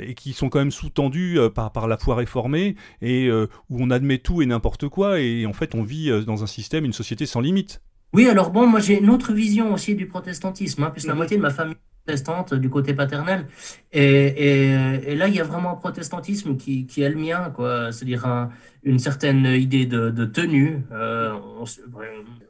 et 0.00 0.14
qui 0.14 0.32
sont 0.32 0.48
quand 0.48 0.58
même 0.58 0.70
sous-tendues 0.70 1.38
par, 1.54 1.72
par 1.72 1.88
la 1.88 1.98
foi 1.98 2.14
réformée, 2.14 2.76
et 3.02 3.30
où 3.30 3.82
on 3.82 3.90
admet 3.90 4.18
tout 4.18 4.42
et 4.42 4.46
n'importe 4.46 4.88
quoi, 4.88 5.20
et 5.20 5.46
en 5.46 5.52
fait, 5.52 5.74
on 5.74 5.82
vit 5.82 6.10
dans 6.24 6.42
un 6.42 6.46
système, 6.46 6.84
une 6.84 6.92
société 6.92 7.26
sans 7.26 7.40
limite. 7.40 7.80
Oui, 8.14 8.28
alors 8.28 8.50
bon, 8.50 8.66
moi 8.66 8.80
j'ai 8.80 8.98
une 8.98 9.10
autre 9.10 9.32
vision 9.32 9.72
aussi 9.74 9.94
du 9.94 10.06
protestantisme, 10.06 10.82
hein, 10.82 10.90
puisque 10.90 11.08
la 11.08 11.14
mhm. 11.14 11.18
moitié 11.18 11.36
de 11.36 11.42
ma 11.42 11.50
famille 11.50 11.74
est 11.74 12.06
protestante 12.06 12.54
du 12.54 12.70
côté 12.70 12.94
paternel. 12.94 13.46
Et, 13.92 15.14
là, 15.14 15.28
il 15.28 15.34
y 15.34 15.40
a 15.40 15.44
vraiment 15.44 15.72
un 15.72 15.76
protestantisme 15.76 16.56
qui, 16.56 16.86
est 16.96 17.08
le 17.08 17.16
mien, 17.16 17.52
quoi. 17.54 17.92
C'est-à-dire 17.92 18.48
une 18.82 18.98
certaine 18.98 19.44
idée 19.44 19.84
de, 19.84 20.24
tenue. 20.24 20.84
Euh, 20.90 21.34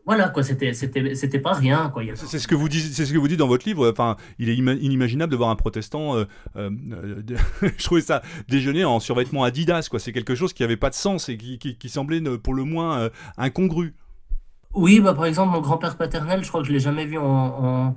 voilà, 0.06 0.28
quoi. 0.28 0.44
C'était, 0.44 0.74
c'était, 0.74 1.40
pas 1.40 1.54
rien, 1.54 1.90
quoi. 1.92 2.04
C'est 2.14 2.38
ce 2.38 2.46
que 2.46 2.54
vous 2.54 2.68
dites, 2.68 2.92
c'est 2.92 3.04
ce 3.04 3.12
que 3.12 3.18
vous 3.18 3.26
dites 3.26 3.38
dans 3.38 3.48
votre 3.48 3.66
livre. 3.66 3.90
Enfin, 3.90 4.16
il 4.38 4.48
est 4.50 4.54
inimaginable 4.56 5.32
de 5.32 5.36
voir 5.36 5.50
un 5.50 5.56
protestant. 5.56 6.16
Euh, 6.16 6.24
euh, 6.56 6.70
je 7.62 7.84
trouvais 7.84 8.00
ça 8.00 8.22
déjeuner 8.48 8.84
en 8.84 9.00
survêtement 9.00 9.42
Adidas, 9.42 9.88
quoi. 9.90 9.98
C'est 9.98 10.12
quelque 10.12 10.36
chose 10.36 10.52
qui 10.52 10.62
avait 10.62 10.76
pas 10.76 10.90
de 10.90 10.94
sens 10.94 11.28
et 11.28 11.36
qui, 11.36 11.58
qui 11.58 11.88
semblait 11.88 12.20
pour 12.38 12.54
le 12.54 12.62
moins 12.62 13.10
incongru. 13.36 13.94
Oui, 14.78 15.00
bah, 15.00 15.14
par 15.14 15.26
exemple, 15.26 15.52
mon 15.52 15.60
grand-père 15.60 15.96
paternel, 15.96 16.42
je 16.44 16.48
crois 16.48 16.62
que 16.62 16.68
je 16.68 16.72
l'ai 16.72 16.80
jamais 16.80 17.04
vu 17.04 17.18
en, 17.18 17.96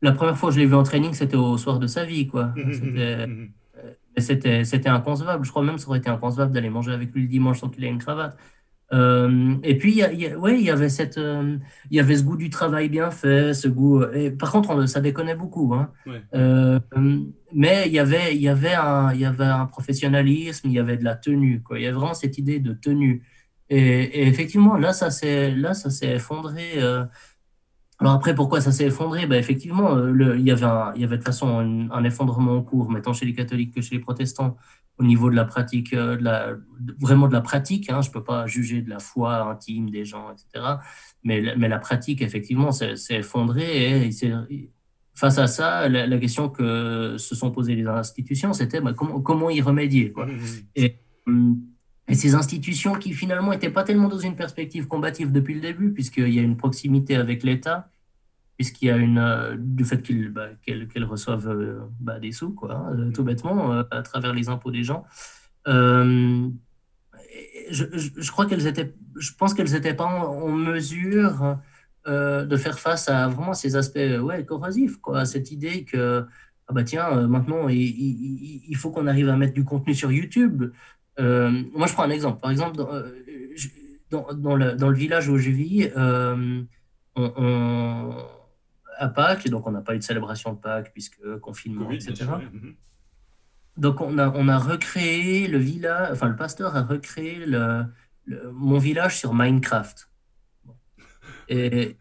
La 0.00 0.12
première 0.12 0.36
fois 0.36 0.50
que 0.50 0.54
je 0.54 0.60
l'ai 0.60 0.66
vu 0.66 0.74
en 0.74 0.82
training, 0.82 1.12
c'était 1.12 1.36
au 1.36 1.58
soir 1.58 1.78
de 1.78 1.86
sa 1.86 2.04
vie, 2.04 2.26
quoi. 2.26 2.54
C'était, 4.18 4.64
c'était, 4.64 4.88
inconcevable. 4.88 5.44
Je 5.44 5.50
crois 5.50 5.62
même 5.62 5.76
que 5.76 5.80
ça 5.80 5.88
aurait 5.88 5.98
été 5.98 6.10
inconcevable 6.10 6.52
d'aller 6.52 6.68
manger 6.68 6.92
avec 6.92 7.12
lui 7.14 7.22
le 7.22 7.28
dimanche 7.28 7.60
sans 7.60 7.68
qu'il 7.68 7.84
ait 7.84 7.88
une 7.88 7.98
cravate. 7.98 8.36
Euh, 8.92 9.56
et 9.62 9.78
puis, 9.78 10.00
y, 10.00 10.34
ouais, 10.34 10.58
il 10.58 10.64
y 10.64 10.70
avait 10.70 10.90
cette, 10.90 11.16
euh, 11.16 11.56
il 11.90 11.96
y 11.96 12.00
avait 12.00 12.16
ce 12.16 12.22
goût 12.22 12.36
du 12.36 12.50
travail 12.50 12.88
bien 12.88 13.10
fait, 13.10 13.54
ce 13.54 13.68
goût. 13.68 14.04
Et, 14.12 14.30
par 14.30 14.52
contre, 14.52 14.86
ça 14.86 15.00
déconnait 15.00 15.34
beaucoup. 15.34 15.74
Hein. 15.74 15.90
Euh, 16.34 16.78
mais 17.54 17.84
il 17.86 17.92
y 17.92 17.98
avait, 17.98 18.34
il 18.34 18.42
y 18.42 18.48
avait 18.48 18.74
un, 18.74 19.12
il 19.14 19.20
y 19.20 19.24
avait 19.24 19.44
un 19.44 19.66
professionnalisme, 19.66 20.68
il 20.68 20.74
y 20.74 20.78
avait 20.78 20.98
de 20.98 21.04
la 21.04 21.14
tenue. 21.14 21.62
Quoi. 21.62 21.78
Il 21.78 21.82
y 21.82 21.86
avait 21.86 21.96
vraiment 21.96 22.14
cette 22.14 22.36
idée 22.38 22.58
de 22.58 22.74
tenue. 22.74 23.22
Et, 23.74 24.28
effectivement, 24.28 24.76
là, 24.76 24.92
ça 24.92 25.10
s'est, 25.10 25.50
là, 25.50 25.72
ça 25.72 25.88
s'est 25.88 26.16
effondré. 26.16 26.72
Euh. 26.76 27.04
Alors 28.00 28.14
après, 28.14 28.34
pourquoi 28.34 28.60
ça 28.60 28.70
s'est 28.70 28.86
effondré? 28.86 29.26
Ben 29.26 29.38
Effectivement, 29.38 29.96
euh, 29.96 30.10
le, 30.10 30.38
il, 30.38 30.44
y 30.44 30.50
avait 30.50 30.66
il 30.96 31.00
y 31.00 31.04
avait 31.04 31.16
de 31.16 31.22
toute 31.22 31.24
façon 31.24 31.88
un, 31.90 32.04
effondrement 32.04 32.56
en 32.56 32.62
cours, 32.62 32.92
tant 33.02 33.14
chez 33.14 33.24
les 33.24 33.32
catholiques 33.32 33.74
que 33.74 33.80
chez 33.80 33.94
les 33.94 34.00
protestants, 34.00 34.56
au 34.98 35.04
niveau 35.04 35.30
de 35.30 35.36
la 35.36 35.46
pratique, 35.46 35.94
euh, 35.94 36.16
de 36.16 36.24
la, 36.24 36.54
vraiment 37.00 37.28
de 37.28 37.32
la 37.32 37.40
pratique. 37.40 37.88
Hein, 37.88 38.02
je 38.02 38.08
ne 38.08 38.12
peux 38.12 38.24
pas 38.24 38.46
juger 38.46 38.82
de 38.82 38.90
la 38.90 38.98
foi 38.98 39.50
intime 39.50 39.88
des 39.88 40.04
gens, 40.04 40.30
etc. 40.30 40.74
Mais, 41.24 41.54
mais 41.56 41.68
la 41.68 41.78
pratique, 41.78 42.20
effectivement, 42.20 42.72
s'est 42.72 42.96
effondrée. 43.10 44.06
Et, 44.06 44.70
face 45.14 45.38
à 45.38 45.46
ça, 45.46 45.88
la, 45.88 46.18
question 46.18 46.50
que 46.50 47.16
se 47.16 47.34
sont 47.34 47.50
posées 47.50 47.74
les 47.74 47.86
institutions, 47.86 48.52
c'était 48.52 48.82
ben, 48.82 48.92
comment, 48.92 49.20
comment 49.20 49.48
y 49.48 49.62
remédier 49.62 50.12
quoi. 50.12 50.26
Mmh, 50.26 50.32
mmh. 50.32 50.66
Et, 50.76 50.98
hum, 51.26 51.71
et 52.12 52.14
ces 52.14 52.34
institutions 52.34 52.92
qui 52.92 53.14
finalement 53.14 53.52
n'étaient 53.52 53.70
pas 53.70 53.84
tellement 53.84 54.08
dans 54.08 54.18
une 54.18 54.36
perspective 54.36 54.86
combative 54.86 55.32
depuis 55.32 55.54
le 55.54 55.60
début, 55.60 55.94
puisqu'il 55.94 56.28
y 56.28 56.38
a 56.38 56.42
une 56.42 56.58
proximité 56.58 57.16
avec 57.16 57.42
l'État, 57.42 57.88
puisqu'il 58.58 58.88
y 58.88 58.90
a 58.90 58.98
une 58.98 59.16
euh, 59.16 59.56
du 59.58 59.86
fait 59.86 60.02
qu'elles 60.02 60.28
bah, 60.30 60.50
reçoivent 61.08 61.48
euh, 61.48 61.80
bah, 62.00 62.18
des 62.18 62.30
sous, 62.30 62.50
quoi, 62.52 62.74
hein, 62.74 63.12
tout 63.14 63.24
bêtement, 63.24 63.72
euh, 63.72 63.82
à 63.90 64.02
travers 64.02 64.34
les 64.34 64.50
impôts 64.50 64.70
des 64.70 64.84
gens. 64.84 65.06
Je, 65.64 66.14
je, 67.70 68.30
crois 68.30 68.44
qu'elles 68.44 68.66
étaient, 68.66 68.94
je 69.16 69.32
pense 69.32 69.54
qu'elles 69.54 69.72
n'étaient 69.72 69.94
pas 69.94 70.04
en, 70.04 70.50
mesure 70.50 71.56
de 72.06 72.56
faire 72.58 72.78
face 72.78 73.08
à 73.08 73.28
vraiment 73.28 73.54
ces 73.54 73.74
aspects 73.74 73.96
ouais, 73.96 74.44
corrosifs, 74.44 74.98
quoi, 74.98 75.24
cette 75.24 75.50
idée 75.50 75.84
que 75.84 76.26
ah 76.68 76.74
bah 76.74 76.84
tiens, 76.84 77.26
maintenant 77.26 77.68
il, 77.68 78.66
il 78.68 78.76
faut 78.76 78.90
qu'on 78.90 79.06
arrive 79.06 79.30
à 79.30 79.36
mettre 79.36 79.54
du 79.54 79.64
contenu 79.64 79.94
sur 79.94 80.12
YouTube. 80.12 80.72
Euh, 81.20 81.50
moi, 81.74 81.86
je 81.86 81.92
prends 81.92 82.04
un 82.04 82.10
exemple. 82.10 82.40
Par 82.40 82.50
exemple, 82.50 82.76
dans, 82.76 82.92
euh, 82.92 83.10
dans, 84.10 84.56
le, 84.56 84.72
dans 84.72 84.88
le, 84.88 84.96
village 84.96 85.28
où 85.28 85.38
je 85.38 85.50
vis, 85.50 85.90
euh, 85.96 86.62
on, 87.16 88.16
à 88.98 89.08
Pâques, 89.08 89.48
donc 89.48 89.66
on 89.66 89.72
n'a 89.72 89.80
pas 89.80 89.94
eu 89.94 89.98
de 89.98 90.04
célébration 90.04 90.52
de 90.52 90.58
Pâques 90.58 90.92
puisque 90.92 91.38
confinement, 91.40 91.90
etc. 91.90 92.24
Mhm. 92.52 92.74
Donc 93.78 94.00
on 94.00 94.18
a, 94.18 94.30
on 94.30 94.48
a 94.48 94.58
recréé 94.58 95.48
le 95.48 95.58
village, 95.58 96.10
enfin 96.12 96.28
le 96.28 96.36
pasteur 96.36 96.76
a 96.76 96.82
recréé 96.82 97.46
le, 97.46 97.84
mon 98.52 98.78
village 98.78 99.18
sur 99.18 99.34
Minecraft. 99.34 100.10
Et, 101.48 101.96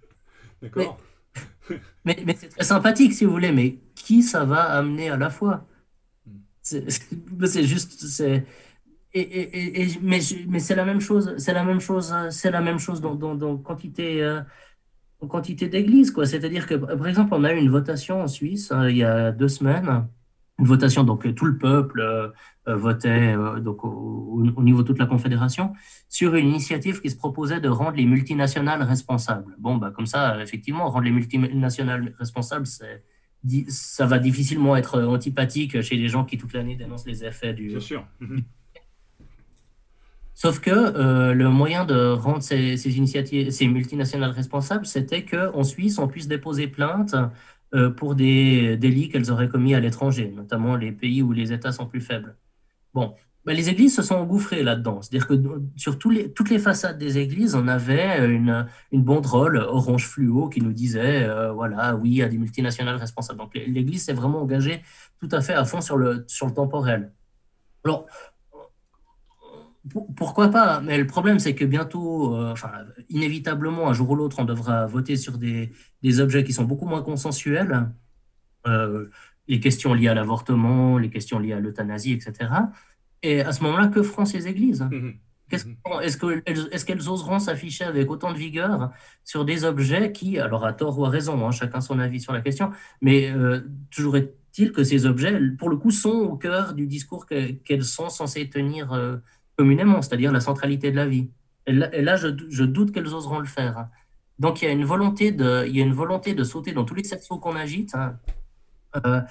D'accord. 0.61 0.99
Mais, 2.03 2.17
mais, 2.25 2.35
c'est 2.37 2.49
très 2.49 2.63
sympathique 2.63 3.13
si 3.13 3.25
vous 3.25 3.31
voulez, 3.31 3.51
mais 3.51 3.77
qui 3.95 4.23
ça 4.23 4.43
va 4.43 4.63
amener 4.63 5.09
à 5.09 5.17
la 5.17 5.29
fois? 5.29 5.67
Hmm. 6.25 6.39
C'est 6.63 7.63
juste, 7.63 8.07
c'est 8.07 8.45
et, 9.13 9.87
mais, 10.01 10.19
mais 10.47 10.59
c'est 10.59 10.75
la 10.75 10.85
même 10.85 11.01
chose, 11.01 11.33
c'est 11.37 11.53
la 11.53 11.63
même 11.63 11.79
chose, 11.81 12.15
c'est 12.29 12.51
la 12.51 12.61
même 12.61 12.79
chose 12.79 13.01
dans, 13.01 13.15
dans, 13.15 13.57
quantité, 13.57 14.23
euh, 14.23 14.41
quantité 15.27 15.67
d'églises, 15.67 16.11
quoi. 16.11 16.25
C'est-à-dire 16.25 16.65
que, 16.65 16.75
par 16.75 17.07
exemple, 17.07 17.33
on 17.33 17.43
a 17.43 17.53
eu 17.53 17.57
une 17.57 17.69
votation 17.69 18.21
en 18.21 18.27
Suisse 18.27 18.71
hein, 18.71 18.87
il 18.87 18.97
y 18.97 19.03
a 19.03 19.31
deux 19.31 19.49
semaines, 19.49 20.07
une 20.59 20.65
votation 20.65 21.03
donc 21.03 21.33
tout 21.35 21.45
le 21.45 21.57
peuple 21.57 22.01
euh, 22.01 22.29
votait 22.67 23.35
euh, 23.35 23.59
donc 23.59 23.83
au, 23.83 24.43
niveau 24.59 24.83
de 24.83 24.87
toute 24.87 24.99
la 24.99 25.07
confédération 25.07 25.73
sur 26.07 26.35
une 26.35 26.47
initiative 26.47 27.01
qui 27.01 27.09
se 27.09 27.17
proposait 27.17 27.59
de 27.59 27.67
rendre 27.67 27.97
les 27.97 28.05
multinationales 28.05 28.83
responsables. 28.83 29.55
Bon, 29.57 29.75
bah 29.75 29.91
comme 29.93 30.05
ça, 30.05 30.41
effectivement, 30.41 30.89
rendre 30.89 31.05
les 31.05 31.11
multinationales 31.11 32.13
responsables, 32.17 32.67
c'est 32.67 33.03
ça 33.69 34.05
va 34.05 34.19
difficilement 34.19 34.75
être 34.75 35.01
antipathique 35.01 35.81
chez 35.81 35.95
les 35.95 36.07
gens 36.07 36.23
qui 36.23 36.37
toute 36.37 36.53
l'année 36.53 36.75
dénoncent 36.75 37.07
les 37.07 37.25
effets 37.25 37.53
du. 37.53 37.81
Sûr. 37.81 38.05
Sauf 40.41 40.59
que 40.59 40.71
euh, 40.71 41.35
le 41.35 41.49
moyen 41.49 41.85
de 41.85 42.13
rendre 42.13 42.41
ces, 42.41 43.67
multinationales 43.67 44.31
responsables, 44.31 44.87
c'était 44.87 45.23
qu'en 45.23 45.63
Suisse, 45.63 45.99
on 45.99 46.07
puisse 46.07 46.27
déposer 46.27 46.65
plainte 46.65 47.15
euh, 47.75 47.91
pour 47.91 48.15
des 48.15 48.75
délits 48.75 49.09
qu'elles 49.09 49.29
auraient 49.29 49.49
commis 49.49 49.75
à 49.75 49.79
l'étranger, 49.79 50.33
notamment 50.35 50.75
les 50.75 50.91
pays 50.91 51.21
où 51.21 51.31
les 51.31 51.53
États 51.53 51.71
sont 51.71 51.85
plus 51.85 52.01
faibles. 52.01 52.35
Bon, 52.95 53.13
ben, 53.45 53.55
les 53.55 53.69
églises 53.69 53.95
se 53.95 54.01
sont 54.01 54.15
engouffrées 54.15 54.63
là-dedans. 54.63 55.03
C'est-à-dire 55.03 55.27
que 55.27 55.35
sur 55.75 55.99
toutes 55.99 56.49
les 56.49 56.57
façades 56.59 56.97
des 56.97 57.19
églises, 57.19 57.53
on 57.53 57.67
avait 57.67 58.27
une, 58.27 58.65
une 58.91 59.03
banderole 59.03 59.57
orange 59.57 60.07
fluo 60.07 60.49
qui 60.49 60.61
nous 60.61 60.73
disait, 60.73 61.21
euh, 61.23 61.51
voilà, 61.51 61.95
oui, 61.97 62.23
à 62.23 62.27
des 62.27 62.39
multinationales 62.39 62.95
responsables. 62.95 63.37
Donc 63.37 63.53
l'Église 63.53 64.05
s'est 64.05 64.13
vraiment 64.13 64.41
engagée 64.41 64.81
tout 65.19 65.29
à 65.31 65.41
fait 65.41 65.53
à 65.53 65.65
fond 65.65 65.81
sur 65.81 65.97
le, 65.97 66.23
sur 66.25 66.47
le 66.47 66.53
temporel. 66.55 67.11
Alors, 67.83 68.07
pourquoi 70.15 70.49
pas 70.49 70.81
Mais 70.81 70.97
le 70.97 71.07
problème, 71.07 71.39
c'est 71.39 71.55
que 71.55 71.65
bientôt, 71.65 72.35
euh, 72.35 72.51
enfin, 72.51 72.71
inévitablement, 73.09 73.89
un 73.89 73.93
jour 73.93 74.11
ou 74.11 74.15
l'autre, 74.15 74.37
on 74.39 74.45
devra 74.45 74.85
voter 74.85 75.15
sur 75.15 75.37
des, 75.37 75.71
des, 76.03 76.19
objets 76.19 76.43
qui 76.43 76.53
sont 76.53 76.65
beaucoup 76.65 76.85
moins 76.85 77.01
consensuels. 77.01 77.89
Euh, 78.67 79.09
les 79.47 79.59
questions 79.59 79.93
liées 79.93 80.07
à 80.07 80.13
l'avortement, 80.13 80.97
les 80.97 81.09
questions 81.09 81.39
liées 81.39 81.53
à 81.53 81.59
l'euthanasie, 81.59 82.13
etc. 82.13 82.51
Et 83.23 83.41
à 83.41 83.51
ce 83.51 83.63
moment-là, 83.63 83.87
que 83.87 84.03
feront 84.03 84.25
ces 84.25 84.47
églises? 84.47 84.81
Mmh 84.81 85.11
est-ce 85.53 86.85
qu'elles 86.85 87.09
oseront 87.09 87.39
s'afficher 87.39 87.83
avec 87.83 88.09
autant 88.09 88.31
de 88.31 88.37
vigueur 88.37 88.91
sur 89.23 89.45
des 89.45 89.63
objets 89.63 90.11
qui, 90.11 90.39
alors 90.39 90.65
à 90.65 90.73
tort 90.73 90.97
ou 90.99 91.05
à 91.05 91.09
raison, 91.09 91.45
hein, 91.45 91.51
chacun 91.51 91.81
son 91.81 91.99
avis 91.99 92.21
sur 92.21 92.33
la 92.33 92.41
question, 92.41 92.71
mais 93.01 93.31
euh, 93.31 93.61
toujours 93.89 94.17
est-il 94.17 94.71
que 94.71 94.83
ces 94.83 95.05
objets, 95.05 95.39
pour 95.57 95.69
le 95.69 95.77
coup, 95.77 95.91
sont 95.91 96.09
au 96.09 96.37
cœur 96.37 96.73
du 96.73 96.87
discours 96.87 97.25
qu'elles 97.25 97.83
sont 97.83 98.09
censées 98.09 98.49
tenir 98.49 98.93
euh, 98.93 99.17
communément, 99.61 100.01
c'est-à-dire 100.01 100.31
la 100.31 100.39
centralité 100.39 100.89
de 100.89 100.95
la 100.95 101.07
vie. 101.07 101.29
Et 101.67 101.73
là, 101.73 102.15
je, 102.15 102.63
doute 102.63 102.91
qu'elles 102.91 103.13
oseront 103.13 103.37
le 103.37 103.45
faire. 103.45 103.89
Donc 104.39 104.61
il 104.61 104.65
y 104.65 104.67
a 104.67 104.71
une 104.71 104.85
volonté 104.85 105.31
de, 105.31 105.67
il 105.67 105.77
y 105.77 105.81
a 105.81 105.85
une 105.85 105.93
volonté 105.93 106.33
de 106.33 106.43
sauter 106.43 106.71
dans 106.73 106.83
tous 106.83 106.95
les 106.95 107.03
cerceaux 107.03 107.37
qu'on 107.37 107.55
agite, 107.55 107.93
hein, 107.93 108.17
euh, 109.05 109.21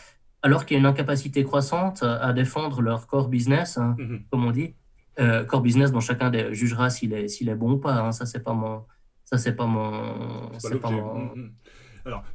alors 0.40 0.64
qu'il 0.64 0.76
y 0.76 0.78
a 0.78 0.80
une 0.80 0.86
incapacité 0.86 1.42
croissante 1.42 2.04
à 2.04 2.32
défendre 2.32 2.80
leur 2.80 3.08
core 3.08 3.28
business, 3.28 3.76
hein, 3.76 3.96
mm-hmm. 3.98 4.20
comme 4.30 4.44
on 4.44 4.52
dit, 4.52 4.76
euh, 5.18 5.44
core 5.44 5.62
business 5.62 5.90
dont 5.90 5.98
chacun 5.98 6.30
jugera 6.52 6.90
s'il 6.90 7.12
est, 7.12 7.26
s'il 7.26 7.48
est 7.48 7.56
bon 7.56 7.72
ou 7.72 7.78
pas. 7.78 7.96
Hein. 8.00 8.12
Ça, 8.12 8.24
c'est 8.24 8.44
pas 8.44 8.52
mon. 8.52 8.84
Ça, 9.24 9.36
c'est 9.36 9.56
pas 9.56 9.66
mon. 9.66 10.52
C'est 10.58 10.80
pas, 10.80 10.90
mon... 10.90 11.24
Mm, 11.24 11.32
mm. 11.34 11.50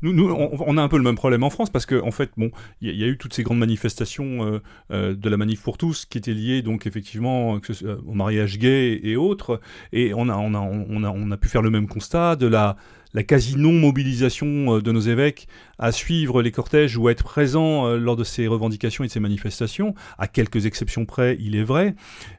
Nous 0.01 0.29
on, 0.29 0.77
a 0.77 0.81
un 0.81 0.87
peu 0.87 0.97
le 0.97 1.03
même 1.03 1.15
problème 1.15 1.43
en 1.43 1.49
France 1.49 1.69
parce 1.69 1.85
qu'en 1.85 2.07
en 2.07 2.11
fait, 2.11 2.31
bon, 2.37 2.51
il 2.81 2.95
y, 2.95 3.03
a 3.03 3.07
eu 3.07 3.17
toutes 3.17 3.33
ces 3.33 3.43
grandes 3.43 3.59
manifestations 3.59 4.45
euh, 4.45 4.59
euh, 4.91 5.15
de 5.15 5.29
la 5.29 5.37
manif 5.37 5.61
pour 5.61 5.77
tous 5.77 6.05
qui 6.05 6.17
étaient 6.17 6.33
liées 6.33 6.61
donc 6.61 6.87
effectivement 6.87 7.59
au 8.05 8.13
mariage 8.13 8.57
gay 8.57 8.99
et 9.03 9.15
autres, 9.15 9.59
et 9.91 10.13
on 10.13 10.29
a, 10.29 10.35
on 10.35 10.53
a, 10.53 10.59
on 10.59 11.03
a, 11.03 11.09
on 11.09 11.31
a 11.31 11.37
pu 11.37 11.47
faire 11.47 11.61
le 11.61 11.69
même 11.69 11.87
constat 11.87 12.35
de 12.35 12.47
la 12.47 12.77
la 13.15 13.23
quasi 13.23 13.55
non-mobilisation 13.55 14.79
de 14.79 14.91
nos 14.91 14.99
évêques 14.99 15.47
à 15.77 15.91
suivre 15.91 16.41
les 16.41 16.51
cortèges 16.51 16.97
ou 16.97 17.07
à 17.07 17.11
être 17.11 17.23
présent 17.23 17.87
euh, 17.87 17.97
lors 17.97 18.15
de 18.15 18.23
ces 18.23 18.47
revendications 18.47 19.03
et 19.03 19.07
de 19.07 19.11
ces 19.11 19.19
manifestations, 19.19 19.93
à 20.17 20.27
quelques 20.27 20.65
exceptions 20.65 21.05
près, 21.05 21.37
il 21.39 21.55
est 21.55 21.63
vrai. 21.63 21.95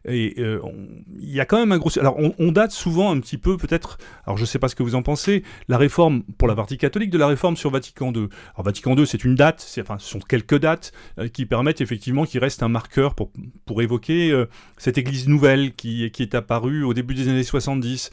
Et 0.06 0.34
euh, 0.38 0.60
il 1.18 1.30
y 1.30 1.40
a 1.40 1.44
quand 1.44 1.58
même 1.58 1.72
un 1.72 1.78
gros... 1.78 1.98
Alors 1.98 2.18
on, 2.18 2.52
date 2.52 2.72
souvent 2.72 3.10
un 3.10 3.20
petit 3.20 3.36
peu, 3.36 3.56
peut-être, 3.56 3.98
alors 4.24 4.36
je 4.36 4.42
ne 4.42 4.46
sais 4.46 4.58
pas 4.58 4.68
ce 4.68 4.74
que 4.74 4.82
vous 4.82 4.94
en 4.94 5.02
pensez, 5.02 5.42
la 5.68 5.76
réforme, 5.76 6.22
pour 6.38 6.48
la 6.48 6.54
partie 6.54 6.78
catholique, 6.78 7.10
de 7.10 7.18
la 7.18 7.26
réforme 7.26 7.56
sur 7.56 7.70
Vatican 7.70 8.12
II. 8.12 8.28
Alors 8.54 8.64
Vatican 8.64 8.96
II, 8.96 9.06
c'est 9.06 9.24
une 9.24 9.34
date, 9.34 9.66
enfin 9.80 9.96
ce 9.98 10.08
sont 10.08 10.20
quelques 10.20 10.58
dates 10.58 10.92
euh, 11.18 11.28
qui 11.28 11.44
permettent 11.44 11.80
effectivement 11.80 12.24
qu'il 12.24 12.40
reste 12.40 12.62
un 12.62 12.68
marqueur 12.68 13.14
pour, 13.14 13.30
pour 13.66 13.82
évoquer 13.82 14.44
cette 14.76 14.98
église 14.98 15.28
nouvelle 15.28 15.74
qui, 15.74 16.10
qui 16.10 16.22
est 16.22 16.34
apparue 16.34 16.82
au 16.84 16.94
début 16.94 17.14
des 17.14 17.28
années 17.28 17.42
70, 17.42 18.10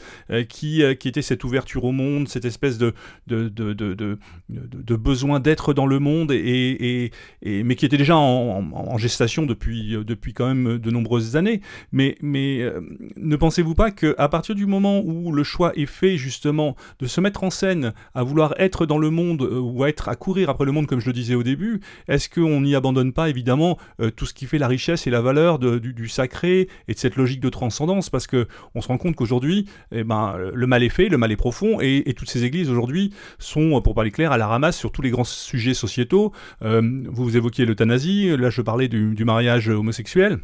qui, 0.50 0.84
qui 1.00 1.08
était 1.08 1.22
cette 1.22 1.44
ouverture 1.44 1.84
au 1.84 1.92
monde, 1.92 2.28
cette 2.28 2.46
espèce 2.54 2.78
de, 2.78 2.94
de, 3.28 3.50
de, 3.50 3.74
de, 3.74 4.96
besoin 4.96 5.40
d'être 5.40 5.74
dans 5.74 5.86
le 5.86 6.00
monde, 6.00 6.32
et, 6.32 7.12
et, 7.42 7.64
mais 7.64 7.76
qui 7.76 7.86
était 7.86 7.98
déjà 7.98 8.16
en, 8.16 8.98
gestation 8.98 9.46
depuis, 9.46 9.98
depuis 10.06 10.34
quand 10.34 10.48
même 10.48 10.78
de 10.78 10.92
nombreuses 10.92 11.36
années. 11.36 11.62
Mais, 11.92 12.16
mais 12.22 12.62
euh, 12.62 12.82
ne 13.18 13.36
pensez-vous 13.36 13.76
pas 13.76 13.92
qu'à 13.92 14.30
partir 14.30 14.56
du 14.56 14.66
moment 14.66 15.02
où 15.02 15.32
le 15.32 15.44
choix 15.44 15.74
est 15.76 15.86
fait 15.86 16.18
justement 16.18 16.76
de 17.00 17.08
se 17.08 17.20
mettre 17.22 17.44
en 17.44 17.50
scène, 17.50 17.94
à 18.14 18.24
vouloir 18.24 18.54
être 18.58 18.86
dans 18.86 18.98
le 18.98 19.10
monde, 19.10 19.42
euh, 19.42 19.60
ou 19.60 19.84
à 19.84 19.90
être 19.90 20.10
à 20.10 20.16
courir 20.16 20.50
après 20.50 20.66
le 20.66 20.72
monde 20.72 20.88
comme 20.88 21.00
je 21.00 21.08
le 21.08 21.14
disais 21.14 21.36
au 21.36 21.44
début, 21.44 21.82
est-ce 22.08 22.30
qu'on 22.30 22.62
n'y 22.62 22.76
abandonne 22.76 23.14
pas 23.14 23.30
évidemment 23.30 23.78
euh, 24.00 24.12
tout 24.12 24.26
ce 24.26 24.34
qui 24.34 24.46
fait 24.46 24.58
la 24.58 24.68
richesse 24.68 25.08
et 25.08 25.10
la 25.10 25.22
valeur 25.22 25.60
du, 25.60 26.08
sacré 26.08 26.68
et 26.88 26.94
de 26.94 27.00
cette 27.00 27.16
logique 27.16 27.40
de 27.40 27.50
transcendance? 27.50 28.10
Parce 28.10 28.28
que 28.28 28.48
on 28.76 28.82
se 28.82 28.88
rend 28.88 28.98
compte 28.98 29.16
qu'aujourd'hui, 29.16 29.68
eh 29.92 30.04
ben, 30.04 30.36
le 30.54 30.68
mal 30.68 30.84
est 30.84 30.90
fait, 30.90 31.10
le 31.10 31.18
mal 31.18 31.32
est 31.32 31.38
profond, 31.38 31.80
et, 31.82 32.10
et 32.10 32.14
toutes 32.14 32.30
ces 32.30 32.43
églises 32.44 32.70
aujourd'hui 32.70 33.14
sont, 33.40 33.82
pour 33.82 33.96
parler 33.96 34.12
clair, 34.12 34.32
à 34.32 34.38
la 34.38 34.48
ramasse 34.48 34.78
sur 34.78 34.92
tous 34.92 35.02
les 35.02 35.10
grands 35.10 35.24
sujets 35.24 35.74
sociétaux. 35.74 36.32
Euh, 36.64 37.04
vous 37.12 37.38
évoquiez 37.38 37.66
l'euthanasie, 37.66 38.36
là 38.38 38.50
je 38.50 38.62
parlais 38.62 38.88
du, 38.88 39.26
mariage 39.26 39.70
homosexuel. 39.70 40.40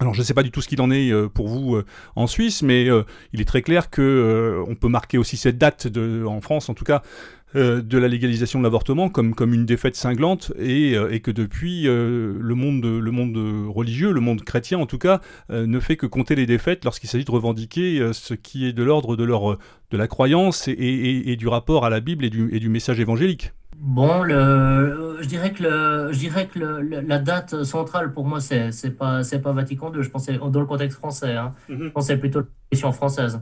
Alors 0.00 0.14
je 0.14 0.20
ne 0.20 0.24
sais 0.24 0.34
pas 0.34 0.44
du 0.44 0.52
tout 0.52 0.60
ce 0.60 0.68
qu'il 0.68 0.80
en 0.80 0.90
est 0.92 1.10
euh, 1.10 1.28
pour 1.28 1.48
vous 1.48 1.74
euh, 1.74 1.84
en 2.14 2.26
Suisse, 2.26 2.62
mais 2.62 2.88
il 3.32 3.40
est 3.40 3.44
très 3.46 3.62
clair 3.62 3.90
que 3.90 4.62
on 4.68 4.74
peut 4.74 4.88
marquer 4.88 5.18
aussi 5.18 5.36
cette 5.36 5.58
date 5.58 5.88
en 6.26 6.40
France, 6.40 6.68
en 6.68 6.74
tout 6.74 6.84
cas, 6.84 7.02
de 7.54 7.98
la 7.98 8.08
légalisation 8.08 8.58
de 8.58 8.64
l'avortement 8.64 9.08
comme, 9.08 9.34
comme 9.34 9.54
une 9.54 9.64
défaite 9.64 9.96
cinglante 9.96 10.52
et, 10.58 10.92
et 10.92 11.20
que 11.20 11.30
depuis 11.30 11.84
le, 11.84 12.54
monde, 12.54 12.84
le 12.84 13.10
monde 13.10 13.36
religieux, 13.68 14.12
le 14.12 14.20
monde 14.20 14.42
chrétien 14.42 14.78
en 14.78 14.86
tout 14.86 14.98
cas, 14.98 15.20
ne 15.50 15.80
fait 15.80 15.96
que 15.96 16.06
compter 16.06 16.34
les 16.34 16.46
défaites 16.46 16.84
lorsqu'il 16.84 17.08
s'agit 17.08 17.24
de 17.24 17.30
revendiquer 17.30 18.10
ce 18.12 18.34
qui 18.34 18.66
est 18.66 18.72
de 18.72 18.82
l'ordre 18.82 19.16
de, 19.16 19.24
leur, 19.24 19.58
de 19.90 19.96
la 19.96 20.06
croyance 20.06 20.68
et, 20.68 20.74
et, 20.74 21.36
du 21.36 21.48
rapport 21.48 21.84
à 21.84 21.90
la 21.90 22.00
Bible 22.00 22.24
et 22.24 22.30
du, 22.30 22.54
et 22.54 22.60
du 22.60 22.68
message 22.68 23.00
évangélique. 23.00 23.52
Bon, 23.80 24.22
le, 24.24 25.18
je 25.20 25.28
dirais 25.28 25.52
que, 25.52 25.62
le, 25.62 26.12
je 26.12 26.18
dirais 26.18 26.48
que 26.48 26.58
le, 26.58 26.80
la 26.80 27.18
date 27.18 27.62
centrale 27.62 28.12
pour 28.12 28.24
moi, 28.24 28.40
c'est 28.40 28.72
c'est 28.72 28.90
pas, 28.90 29.22
c'est 29.22 29.40
pas 29.40 29.52
Vatican 29.52 29.92
II. 29.94 30.02
Je 30.02 30.10
pensais 30.10 30.36
dans 30.36 30.60
le 30.60 30.66
contexte 30.66 30.98
français. 30.98 31.36
Hein, 31.36 31.54
mhm. 31.68 31.84
Je 31.84 31.88
pensais 31.88 32.16
plutôt 32.16 32.40
la 32.40 32.46
question 32.70 32.90
française. 32.90 33.40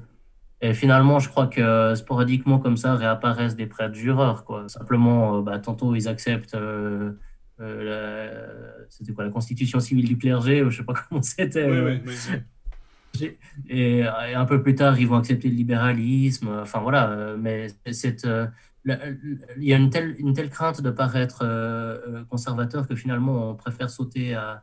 Et 0.60 0.72
finalement, 0.72 1.18
je 1.18 1.28
crois 1.28 1.46
que 1.46 1.94
sporadiquement, 1.94 2.58
comme 2.58 2.76
ça, 2.76 2.94
réapparaissent 2.94 3.56
des 3.56 3.66
prêtres 3.66 3.94
jureurs. 3.94 4.44
Quoi. 4.44 4.68
Simplement, 4.68 5.38
euh, 5.38 5.42
bah, 5.42 5.58
tantôt, 5.58 5.94
ils 5.94 6.08
acceptent 6.08 6.54
euh, 6.54 7.12
euh, 7.60 8.86
c'était 8.88 9.12
quoi, 9.12 9.24
la 9.24 9.30
constitution 9.30 9.80
civile 9.80 10.08
du 10.08 10.16
clergé, 10.16 10.62
ou 10.62 10.70
je 10.70 10.78
sais 10.78 10.84
pas 10.84 10.94
comment 11.08 11.22
c'était. 11.22 11.68
Oui, 11.68 12.00
oui, 12.04 13.36
et, 13.68 13.98
et, 14.00 14.04
un 14.04 14.44
peu 14.44 14.62
plus 14.62 14.74
tard, 14.74 14.98
ils 14.98 15.06
vont 15.06 15.16
accepter 15.16 15.48
le 15.48 15.54
libéralisme. 15.54 16.48
Enfin, 16.62 16.80
voilà. 16.80 17.34
Mais 17.38 17.68
cette 17.90 18.26
il 18.86 19.64
y 19.64 19.72
a 19.72 19.76
une 19.76 19.90
telle, 19.90 20.14
une 20.18 20.32
telle 20.32 20.50
crainte 20.50 20.80
de 20.80 20.90
paraître 20.90 21.40
euh, 21.42 21.98
euh, 22.08 22.24
conservateur 22.24 22.86
que 22.86 22.94
finalement 22.94 23.50
on 23.50 23.54
préfère 23.54 23.90
sauter 23.90 24.34
à, 24.34 24.62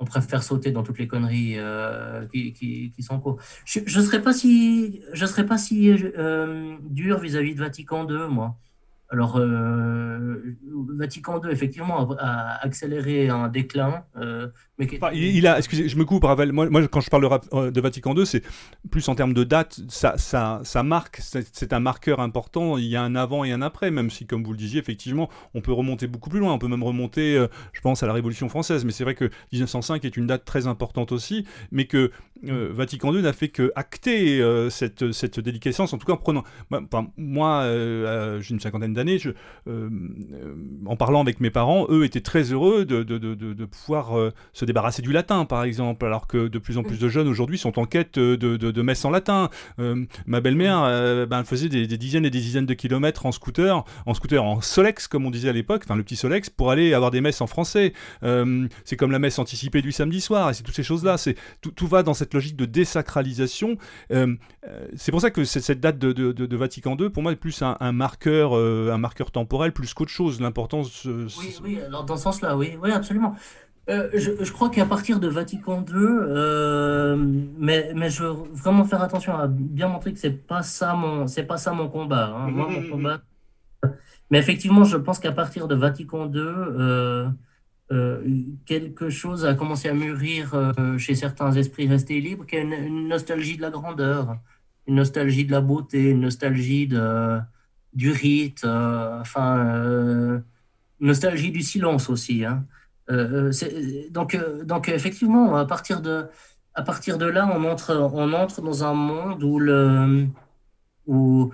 on 0.00 0.04
préfère 0.04 0.42
sauter 0.42 0.72
dans 0.72 0.82
toutes 0.82 0.98
les 0.98 1.06
conneries 1.06 1.54
euh, 1.56 2.26
qui, 2.26 2.52
qui, 2.52 3.02
sont 3.02 3.14
en 3.14 3.20
cours. 3.20 3.38
Je 3.64 3.80
ne 3.80 4.04
serais 4.04 4.22
pas 4.22 4.32
si, 4.32 5.02
je 5.12 5.26
serais 5.26 5.46
pas 5.46 5.58
si 5.58 5.92
dur 6.82 7.18
vis-à-vis 7.20 7.54
de 7.54 7.60
Vatican 7.60 8.08
II, 8.08 8.28
moi. 8.28 8.56
Alors, 9.10 9.38
euh, 9.38 10.56
Vatican 11.00 11.40
II, 11.42 11.50
effectivement, 11.50 12.12
a, 12.18 12.64
accéléré 12.64 13.28
un 13.28 13.48
déclin. 13.48 14.04
Euh, 14.16 14.48
mais 14.78 14.88
il, 15.14 15.46
a, 15.46 15.58
excusez, 15.58 15.88
je 15.88 15.96
me 15.96 16.04
coupe, 16.04 16.24
Ravel. 16.24 16.52
Moi, 16.52 16.68
quand 16.88 17.00
je 17.00 17.10
parle 17.10 17.28
de, 17.28 17.56
euh, 17.56 17.80
Vatican 17.80 18.14
II, 18.14 18.26
c'est 18.26 18.42
plus 18.90 19.08
en 19.08 19.14
termes 19.14 19.34
de 19.34 19.44
date. 19.44 19.80
Ça, 19.88 20.82
marque, 20.82 21.20
c'est 21.20 21.72
un 21.72 21.80
marqueur 21.80 22.20
important. 22.20 22.78
Il 22.78 22.86
y 22.86 22.96
a 22.96 23.02
un 23.02 23.14
avant 23.14 23.44
et 23.44 23.52
un 23.52 23.62
après, 23.62 23.90
même 23.90 24.10
si, 24.10 24.26
comme 24.26 24.44
vous 24.44 24.52
le 24.52 24.58
disiez, 24.58 24.80
effectivement, 24.80 25.28
on 25.54 25.60
peut 25.60 25.72
remonter 25.72 26.06
beaucoup 26.06 26.30
plus 26.30 26.38
loin. 26.38 26.52
On 26.52 26.58
peut 26.58 26.68
même 26.68 26.82
remonter, 26.82 27.36
euh, 27.36 27.48
je 27.72 27.80
pense, 27.80 28.02
à 28.02 28.06
la 28.06 28.12
Révolution 28.12 28.48
française. 28.48 28.84
Mais 28.84 28.92
c'est 28.92 29.04
vrai 29.04 29.14
que 29.14 29.30
1905 29.52 30.04
est 30.04 30.16
une 30.16 30.26
date 30.26 30.44
très 30.44 30.66
importante 30.66 31.12
aussi, 31.12 31.46
mais 31.70 31.86
que 31.86 32.10
Vatican 32.42 33.12
II 33.14 33.20
n'a 33.20 33.34
fait 33.34 33.48
que 33.48 33.70
acter 33.74 34.42
cette, 34.70 35.12
cette 35.12 35.40
déliquescence, 35.40 35.92
en 35.92 35.98
tout 35.98 36.06
cas 36.06 36.14
en 36.14 36.16
prenant. 36.16 36.42
moi, 37.18 37.66
j'ai 38.40 38.54
une 38.54 38.60
cinquantaine 38.60 38.94
d'années, 38.94 38.99
en 40.86 40.96
parlant 40.96 41.20
avec 41.20 41.40
mes 41.40 41.50
parents, 41.50 41.86
eux 41.90 42.04
étaient 42.04 42.20
très 42.20 42.52
heureux 42.52 42.84
de, 42.84 43.02
de, 43.02 43.18
de, 43.18 43.34
de 43.34 43.64
pouvoir 43.64 44.32
se 44.52 44.64
débarrasser 44.64 45.02
du 45.02 45.12
latin, 45.12 45.44
par 45.44 45.64
exemple, 45.64 46.04
alors 46.04 46.26
que 46.26 46.48
de 46.48 46.58
plus 46.58 46.78
en 46.78 46.82
plus 46.82 46.98
de 46.98 47.08
jeunes 47.08 47.28
aujourd'hui 47.28 47.58
sont 47.58 47.78
en 47.78 47.86
quête 47.86 48.18
de, 48.18 48.82
messes 48.82 49.04
en 49.04 49.10
latin. 49.10 49.50
Euh, 49.78 50.04
ma 50.26 50.40
belle-mère, 50.40 50.82
euh, 50.84 51.26
ben, 51.26 51.44
faisait 51.44 51.68
des, 51.68 51.86
dizaines 51.86 52.24
et 52.24 52.30
des 52.30 52.40
dizaines 52.40 52.66
de 52.66 52.74
kilomètres 52.74 53.26
en 53.26 53.32
scooter, 53.32 53.84
en 54.06 54.14
scooter 54.14 54.42
en 54.42 54.60
Solex, 54.60 55.06
comme 55.06 55.26
on 55.26 55.30
disait 55.30 55.48
à 55.48 55.52
l'époque, 55.52 55.82
enfin 55.84 55.96
le 55.96 56.02
petit 56.02 56.16
Solex, 56.16 56.50
pour 56.50 56.70
aller 56.70 56.94
avoir 56.94 57.10
des 57.10 57.20
messes 57.20 57.40
en 57.40 57.46
français. 57.46 57.92
Euh, 58.22 58.66
c'est 58.84 58.96
comme 58.96 59.12
la 59.12 59.18
messe 59.18 59.38
anticipée 59.38 59.82
du 59.82 59.92
samedi 59.92 60.20
soir, 60.20 60.50
et 60.50 60.54
c'est 60.54 60.62
toutes 60.62 60.74
ces 60.74 60.82
choses-là. 60.82 61.18
C'est 61.18 61.36
tout, 61.60 61.70
tout, 61.70 61.86
va 61.86 62.02
dans 62.02 62.14
cette 62.14 62.34
logique 62.34 62.56
de 62.56 62.66
désacralisation. 62.66 63.76
c'est 64.10 65.10
pour 65.10 65.20
ça 65.20 65.30
que 65.30 65.44
cette 65.44 65.80
date 65.80 65.98
de, 65.98 66.12
de, 66.12 66.56
Vatican 66.56 66.96
II, 66.98 67.10
pour 67.10 67.22
moi, 67.22 67.32
est 67.32 67.36
plus 67.36 67.62
un, 67.62 67.76
un 67.80 67.92
marqueur, 67.92 68.52
un 68.90 68.98
marqueur 68.98 69.30
temporel 69.30 69.72
plus 69.72 69.94
qu'autre 69.94 70.10
chose. 70.10 70.40
L'importance. 70.40 71.04
oui, 71.04 71.56
oui, 71.62 71.80
alors 71.80 72.04
dans 72.04 72.16
ce 72.16 72.24
sens-là, 72.24 72.56
oui, 72.56 72.76
oui, 72.82 72.92
absolument. 72.92 73.34
Euh, 73.90 74.08
je, 74.14 74.52
crois 74.52 74.70
qu'à 74.70 74.86
partir 74.86 75.18
de 75.18 75.26
Vatican 75.26 75.84
II, 75.88 75.94
euh, 75.96 77.16
mais, 77.58 77.92
mais 77.96 78.08
je 78.08 78.22
veux 78.22 78.30
vraiment 78.52 78.84
faire 78.84 79.02
attention 79.02 79.36
à 79.36 79.48
bien 79.48 79.88
montrer 79.88 80.12
que 80.12 80.18
c'est 80.18 80.30
pas 80.30 80.62
ça 80.62 80.94
mon, 80.94 81.26
c'est 81.26 81.42
pas 81.42 81.56
ça 81.56 81.72
mon 81.72 81.88
combat. 81.88 82.28
Hein. 82.28 82.50
Moi, 82.50 82.68
mon 82.68 82.88
combat. 82.90 83.22
Mais 84.30 84.38
effectivement, 84.38 84.84
je 84.84 84.96
pense 84.96 85.18
qu'à 85.18 85.32
partir 85.32 85.66
de 85.66 85.74
Vatican 85.74 86.30
II, 86.32 86.40
euh, 86.40 87.28
quelque 88.64 89.10
chose 89.10 89.44
a 89.44 89.54
commencé 89.54 89.88
à 89.88 89.94
mûrir 89.94 90.72
chez 90.98 91.16
certains 91.16 91.50
esprits 91.52 91.88
restés 91.88 92.20
libres, 92.20 92.46
qui 92.46 92.56
est 92.56 92.62
une, 92.62 93.08
nostalgie 93.08 93.56
de 93.56 93.62
la 93.62 93.70
grandeur, 93.70 94.36
une 94.86 94.94
nostalgie 94.94 95.44
de 95.44 95.50
la 95.50 95.60
beauté, 95.60 96.10
une 96.10 96.20
nostalgie 96.20 96.86
de, 96.86 97.40
du 97.92 98.10
rite, 98.12 98.64
enfin, 98.64 100.42
nostalgie 101.00 101.50
du 101.50 101.62
silence 101.62 102.08
aussi. 102.08 102.44
Hein. 102.44 102.64
Euh, 103.10 103.50
euh, 103.62 104.08
donc, 104.10 104.34
euh, 104.34 104.64
donc, 104.64 104.88
effectivement, 104.88 105.56
à 105.56 105.64
partir 105.64 106.00
de, 106.00 106.26
à 106.74 106.82
partir 106.82 107.18
de 107.18 107.26
là, 107.26 107.50
on 107.52 107.64
entre, 107.64 107.96
on 107.96 108.32
entre 108.32 108.62
dans 108.62 108.84
un 108.84 108.94
monde 108.94 109.42
où 109.42 109.58
le, 109.58 110.26
où, 111.06 111.52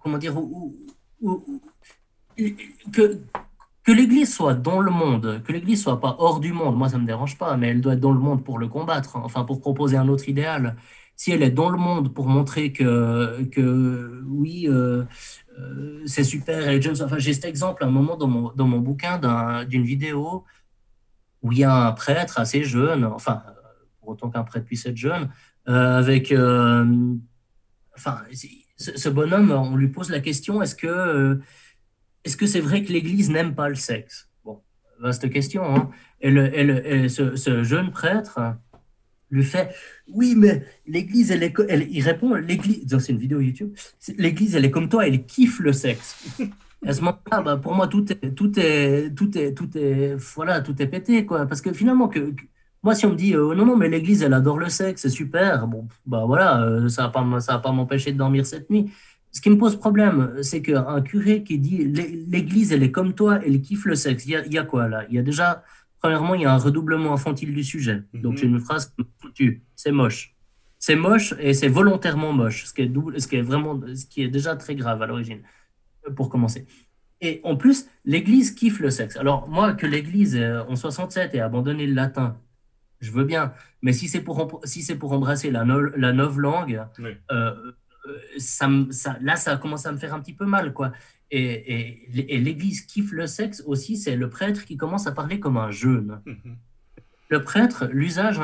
comment 0.00 0.18
dire, 0.18 0.34
que, 2.92 3.18
que 3.84 3.92
l'Église 3.92 4.34
soit 4.34 4.54
dans 4.54 4.80
le 4.80 4.90
monde, 4.90 5.42
que 5.44 5.52
l'Église 5.52 5.82
soit 5.82 6.00
pas 6.00 6.16
hors 6.18 6.40
du 6.40 6.52
monde, 6.52 6.76
moi 6.76 6.88
ça 6.88 6.98
me 6.98 7.06
dérange 7.06 7.38
pas, 7.38 7.56
mais 7.56 7.68
elle 7.68 7.80
doit 7.80 7.94
être 7.94 8.00
dans 8.00 8.12
le 8.12 8.20
monde 8.20 8.44
pour 8.44 8.58
le 8.58 8.68
combattre, 8.68 9.16
hein, 9.16 9.22
enfin 9.24 9.44
pour 9.44 9.60
proposer 9.60 9.96
un 9.96 10.08
autre 10.08 10.28
idéal. 10.28 10.76
Si 11.16 11.30
elle 11.30 11.42
est 11.42 11.50
dans 11.50 11.70
le 11.70 11.78
monde 11.78 12.12
pour 12.12 12.26
montrer 12.26 12.72
que, 12.72 13.44
que 13.44 14.22
oui, 14.26 14.66
euh, 14.68 15.04
euh, 15.58 16.02
c'est 16.06 16.24
super, 16.24 16.68
elle 16.68 16.84
est 16.84 17.02
Enfin, 17.02 17.18
j'ai 17.18 17.32
cet 17.32 17.44
exemple 17.44 17.84
à 17.84 17.86
un 17.86 17.90
moment 17.90 18.16
dans 18.16 18.26
mon, 18.26 18.52
dans 18.52 18.66
mon 18.66 18.78
bouquin 18.78 19.18
d'une 19.64 19.84
vidéo 19.84 20.44
où 21.42 21.52
il 21.52 21.58
y 21.58 21.64
a 21.64 21.88
un 21.88 21.92
prêtre 21.92 22.38
assez 22.38 22.64
jeune, 22.64 23.04
enfin, 23.04 23.42
pour 24.00 24.10
autant 24.10 24.30
qu'un 24.30 24.44
prêtre 24.44 24.66
puisse 24.66 24.86
être 24.86 24.96
jeune, 24.96 25.28
euh, 25.68 25.98
avec. 25.98 26.32
enfin, 27.96 28.22
ce 28.76 29.08
bonhomme, 29.08 29.52
on 29.52 29.76
lui 29.76 29.88
pose 29.88 30.10
la 30.10 30.20
question 30.20 30.62
est-ce 30.62 30.74
que 30.74 31.40
est-ce 32.24 32.46
c'est 32.46 32.60
vrai 32.60 32.82
que 32.84 32.92
l'Église 32.92 33.30
n'aime 33.30 33.54
pas 33.54 33.68
le 33.68 33.74
sexe? 33.74 34.28
Bon, 34.44 34.62
vaste 35.00 35.28
question. 35.30 35.64
Hein 35.74 35.90
et, 36.22 37.08
ce, 37.08 37.64
jeune 37.64 37.90
prêtre 37.90 38.38
lui 39.32 39.44
fait 39.44 39.74
Oui, 40.08 40.34
mais 40.36 40.64
l'Église, 40.86 41.30
elle 41.30 41.42
est. 41.42 41.54
Elle, 41.68 41.88
il 41.90 42.02
répond 42.02 42.34
L'Église, 42.34 42.98
c'est 42.98 43.12
une 43.12 43.18
vidéo 43.18 43.40
YouTube, 43.40 43.74
l'Église, 44.18 44.54
elle 44.54 44.64
est 44.64 44.70
comme 44.70 44.88
toi, 44.88 45.06
elle 45.06 45.24
kiffe 45.24 45.60
le 45.60 45.72
sexe. 45.72 46.38
À 46.84 46.92
ce 46.92 47.00
moment-là, 47.02 47.42
bah, 47.42 47.56
pour 47.56 47.74
moi, 47.74 47.86
tout 47.86 48.04
est, 48.12 48.34
tout 48.34 48.58
est, 48.58 49.14
tout 49.14 49.38
est, 49.38 49.54
tout 49.54 49.70
est, 49.76 50.16
voilà, 50.34 50.60
tout 50.60 50.74
est 50.82 50.86
pété, 50.88 51.24
quoi. 51.24 51.46
Parce 51.46 51.60
que 51.60 51.72
finalement, 51.72 52.08
que, 52.08 52.34
moi, 52.82 52.94
si 52.96 53.06
on 53.06 53.10
me 53.10 53.14
dit 53.14 53.34
euh, 53.34 53.54
non, 53.54 53.64
non, 53.64 53.76
mais 53.76 53.88
l'Église, 53.88 54.22
elle 54.22 54.34
adore 54.34 54.58
le 54.58 54.68
sexe, 54.68 55.02
c'est 55.02 55.08
super, 55.08 55.68
bon, 55.68 55.86
bah 56.06 56.24
voilà, 56.26 56.62
euh, 56.64 56.88
ça 56.88 57.02
va 57.04 57.08
pas, 57.10 57.40
ça 57.40 57.52
va 57.52 57.58
pas 57.60 57.70
m'empêcher 57.70 58.12
de 58.12 58.18
dormir 58.18 58.44
cette 58.46 58.68
nuit. 58.70 58.90
Ce 59.30 59.40
qui 59.40 59.48
me 59.48 59.56
pose 59.56 59.76
problème, 59.76 60.34
c'est 60.42 60.60
qu'un 60.60 61.00
curé 61.00 61.42
qui 61.42 61.58
dit 61.58 61.84
l'Église, 61.84 62.72
elle 62.72 62.82
est 62.82 62.90
comme 62.90 63.14
toi, 63.14 63.38
elle 63.44 63.60
kiffe 63.62 63.86
le 63.86 63.94
sexe. 63.94 64.26
Il 64.26 64.52
y 64.52 64.58
a, 64.58 64.64
quoi 64.64 64.88
là? 64.88 65.04
Il 65.08 65.14
y 65.14 65.18
a 65.18 65.22
déjà, 65.22 65.64
premièrement, 66.02 66.34
il 66.34 66.42
y 66.42 66.44
a 66.44 66.52
un 66.52 66.58
redoublement 66.58 67.12
infantile 67.12 67.54
du 67.54 67.62
sujet. 67.62 68.02
Donc 68.12 68.38
c'est 68.38 68.46
mhm. 68.46 68.56
une 68.56 68.60
phrase 68.60 68.94
foutue. 69.20 69.62
C'est 69.76 69.92
moche. 69.92 70.34
C'est 70.78 70.96
moche 70.96 71.32
et 71.38 71.54
c'est 71.54 71.68
volontairement 71.68 72.32
moche, 72.32 72.64
ce 72.66 72.74
qui 72.74 72.82
est, 72.82 72.86
double, 72.86 73.20
ce 73.20 73.28
qui 73.28 73.36
est 73.36 73.42
vraiment, 73.42 73.80
ce 73.94 74.04
qui 74.04 74.22
est 74.22 74.28
déjà 74.28 74.56
très 74.56 74.74
grave 74.74 75.00
à 75.00 75.06
l'origine, 75.06 75.42
pour 76.16 76.28
commencer. 76.28 76.66
Et 77.20 77.40
en 77.44 77.54
plus, 77.54 77.86
l'Église 78.04 78.50
kiffe 78.50 78.80
le 78.80 78.90
sexe. 78.90 79.16
Alors 79.16 79.48
moi, 79.48 79.74
que 79.74 79.86
l'Église 79.86 80.36
euh, 80.36 80.64
en 80.68 80.74
67 80.74 81.36
ait 81.36 81.40
abandonné 81.40 81.86
le 81.86 81.94
latin, 81.94 82.36
je 83.00 83.12
veux 83.12 83.22
bien. 83.22 83.52
Mais 83.80 83.92
si 83.92 84.08
c'est 84.08 84.22
pour, 84.22 84.60
si 84.64 84.92
pour 84.96 85.12
embrasser 85.12 85.52
la, 85.52 85.64
la 85.64 86.12
neuve 86.12 86.40
langue, 86.40 86.84
euh, 86.98 87.14
euh, 87.30 88.18
ça, 88.38 88.68
ça, 88.90 89.16
là, 89.20 89.36
ça 89.36 89.52
a 89.52 89.56
commencé 89.58 89.86
à 89.86 89.92
me 89.92 89.98
faire 89.98 90.14
un 90.14 90.20
petit 90.20 90.32
peu 90.32 90.46
mal, 90.46 90.72
quoi. 90.72 90.90
Et, 91.34 92.34
et, 92.34 92.38
l'Église 92.38 92.82
kiffe 92.82 93.10
le 93.12 93.26
sexe 93.26 93.62
aussi, 93.66 93.96
c'est 93.96 94.16
le 94.16 94.28
prêtre 94.28 94.66
qui 94.66 94.76
commence 94.76 95.06
à 95.06 95.12
parler 95.12 95.40
comme 95.40 95.56
un 95.56 95.70
jeune. 95.70 96.20
Mhm. 96.26 96.56
Le 97.30 97.42
prêtre, 97.42 97.88
l'usage, 97.90 98.38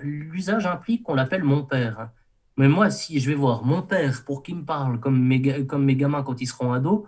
l'usage 0.00 0.66
implique 0.66 1.02
qu'on 1.02 1.14
l'appelle 1.14 1.42
mon 1.42 1.64
père. 1.64 2.10
Mais 2.56 2.68
moi, 2.68 2.88
si 2.88 3.18
je 3.18 3.28
vais 3.28 3.34
voir 3.34 3.64
mon 3.64 3.82
père 3.82 4.24
pour 4.24 4.44
qu'il 4.44 4.54
me 4.54 4.64
parle 4.64 5.00
comme 5.00 5.20
mes, 5.20 5.66
comme 5.66 5.84
mes 5.84 5.96
gamins 5.96 6.22
quand 6.22 6.40
ils 6.40 6.46
seront 6.46 6.72
ados, 6.72 7.02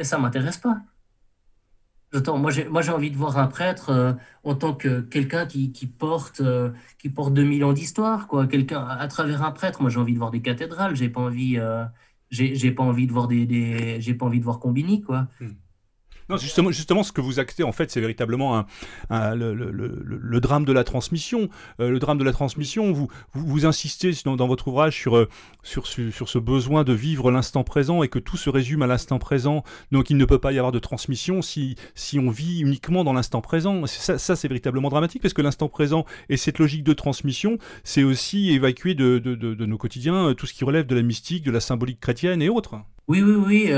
ça 0.00 0.16
ne 0.16 0.22
m'intéresse 0.22 0.56
pas 0.56 0.78
moi, 2.12 2.50
j'ai, 2.50 2.68
moi, 2.68 2.82
j'ai 2.82 2.92
envie 2.92 3.10
de 3.10 3.16
voir 3.16 3.38
un 3.38 3.46
prêtre 3.46 3.90
euh, 3.90 4.12
en 4.44 4.54
tant 4.54 4.74
que 4.74 5.00
quelqu'un 5.00 5.46
qui, 5.46 5.72
qui 5.72 5.86
porte, 5.86 6.40
euh, 6.40 6.70
qui 6.98 7.10
porte 7.10 7.34
2000 7.34 7.64
ans 7.64 7.72
d'histoire, 7.72 8.28
quoi. 8.28 8.46
Quelqu'un 8.46 8.86
à, 8.86 9.06
travers 9.08 9.42
un 9.42 9.50
prêtre. 9.50 9.82
Moi, 9.82 9.90
j'ai 9.90 10.00
envie 10.00 10.14
de 10.14 10.18
voir 10.18 10.30
des 10.30 10.40
cathédrales. 10.40 10.96
J'ai 10.96 11.08
pas 11.08 11.20
envie, 11.20 11.58
euh, 11.58 11.84
j'ai, 12.30 12.70
pas 12.72 12.82
envie 12.82 13.06
de 13.06 13.12
voir 13.12 13.28
des, 13.28 13.46
des 13.46 14.00
j'ai 14.00 14.14
pas 14.14 14.26
envie 14.26 14.38
de 14.38 14.44
voir 14.44 14.58
Combini, 14.60 15.02
quoi. 15.02 15.28
Hmm. 15.40 15.52
Non, 16.28 16.36
justement, 16.36 16.70
justement, 16.70 17.02
ce 17.02 17.12
que 17.12 17.20
vous 17.20 17.40
actez, 17.40 17.62
en 17.62 17.72
fait, 17.72 17.90
c'est 17.90 18.00
véritablement 18.00 18.64
le, 19.10 20.40
drame 20.40 20.64
de 20.64 20.72
la 20.72 20.84
transmission. 20.84 21.48
Euh, 21.80 21.90
le 21.90 21.98
drame 21.98 22.18
de 22.18 22.24
la 22.24 22.32
transmission, 22.32 22.92
vous, 22.92 23.08
vous, 23.32 23.66
insistez 23.66 24.12
dans, 24.24 24.46
votre 24.46 24.68
ouvrage 24.68 24.94
sur, 24.94 25.16
euh, 25.16 25.28
sur, 25.62 25.86
ce 25.86 26.38
besoin 26.38 26.84
de 26.84 26.92
vivre 26.92 27.30
l'instant 27.30 27.64
présent 27.64 28.02
et 28.02 28.08
que 28.08 28.18
tout 28.18 28.36
se 28.36 28.50
résume 28.50 28.82
à 28.82 28.86
l'instant 28.86 29.18
présent. 29.18 29.64
Donc, 29.90 30.10
il 30.10 30.16
ne 30.16 30.24
peut 30.24 30.38
pas 30.38 30.52
y 30.52 30.58
avoir 30.58 30.72
de 30.72 30.78
transmission 30.78 31.40
si, 31.40 31.76
si 31.94 32.18
on 32.18 32.30
vit 32.30 32.60
uniquement 32.60 33.04
dans 33.04 33.12
l'instant 33.12 33.40
présent. 33.40 33.86
Ça, 33.86 34.18
ça 34.18 34.36
c'est 34.36 34.48
véritablement 34.48 34.90
dramatique 34.90 35.22
parce 35.22 35.34
que 35.34 35.42
l'instant 35.42 35.68
présent 35.68 36.04
et 36.28 36.36
cette 36.36 36.58
logique 36.58 36.84
de 36.84 36.92
transmission, 36.92 37.58
c'est 37.84 38.02
aussi 38.02 38.50
évacuer 38.50 38.94
de, 38.94 39.18
de, 39.18 39.34
de, 39.34 39.66
nos 39.66 39.78
quotidiens 39.78 40.28
euh, 40.28 40.34
tout 40.34 40.46
ce 40.46 40.54
qui 40.54 40.64
relève 40.64 40.86
de 40.86 40.94
la 40.94 41.02
mystique, 41.02 41.44
de 41.44 41.50
la 41.50 41.60
symbolique 41.60 42.00
chrétienne 42.00 42.42
et 42.42 42.48
autres. 42.48 42.76
Oui, 43.08 43.22
oui, 43.22 43.34
oui. 43.34 43.72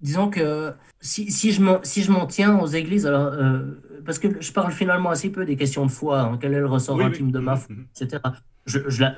Disons 0.00 0.28
que 0.30 0.72
si, 1.00 1.30
si, 1.30 1.52
je 1.52 1.62
si 1.82 2.02
je 2.02 2.12
m'en 2.12 2.26
tiens 2.26 2.58
aux 2.58 2.66
églises, 2.66 3.06
alors, 3.06 3.32
euh, 3.32 3.82
parce 4.04 4.18
que 4.18 4.40
je 4.40 4.52
parle 4.52 4.72
finalement 4.72 5.10
assez 5.10 5.30
peu 5.30 5.44
des 5.44 5.56
questions 5.56 5.86
de 5.86 5.90
foi, 5.90 6.20
hein, 6.20 6.38
quel 6.40 6.54
est 6.54 6.60
le 6.60 6.66
ressort 6.66 7.00
intime 7.00 7.30
de 7.30 7.38
ma 7.38 7.56
foi, 7.56 7.74
mhm. 7.74 7.86
etc. 8.00 8.22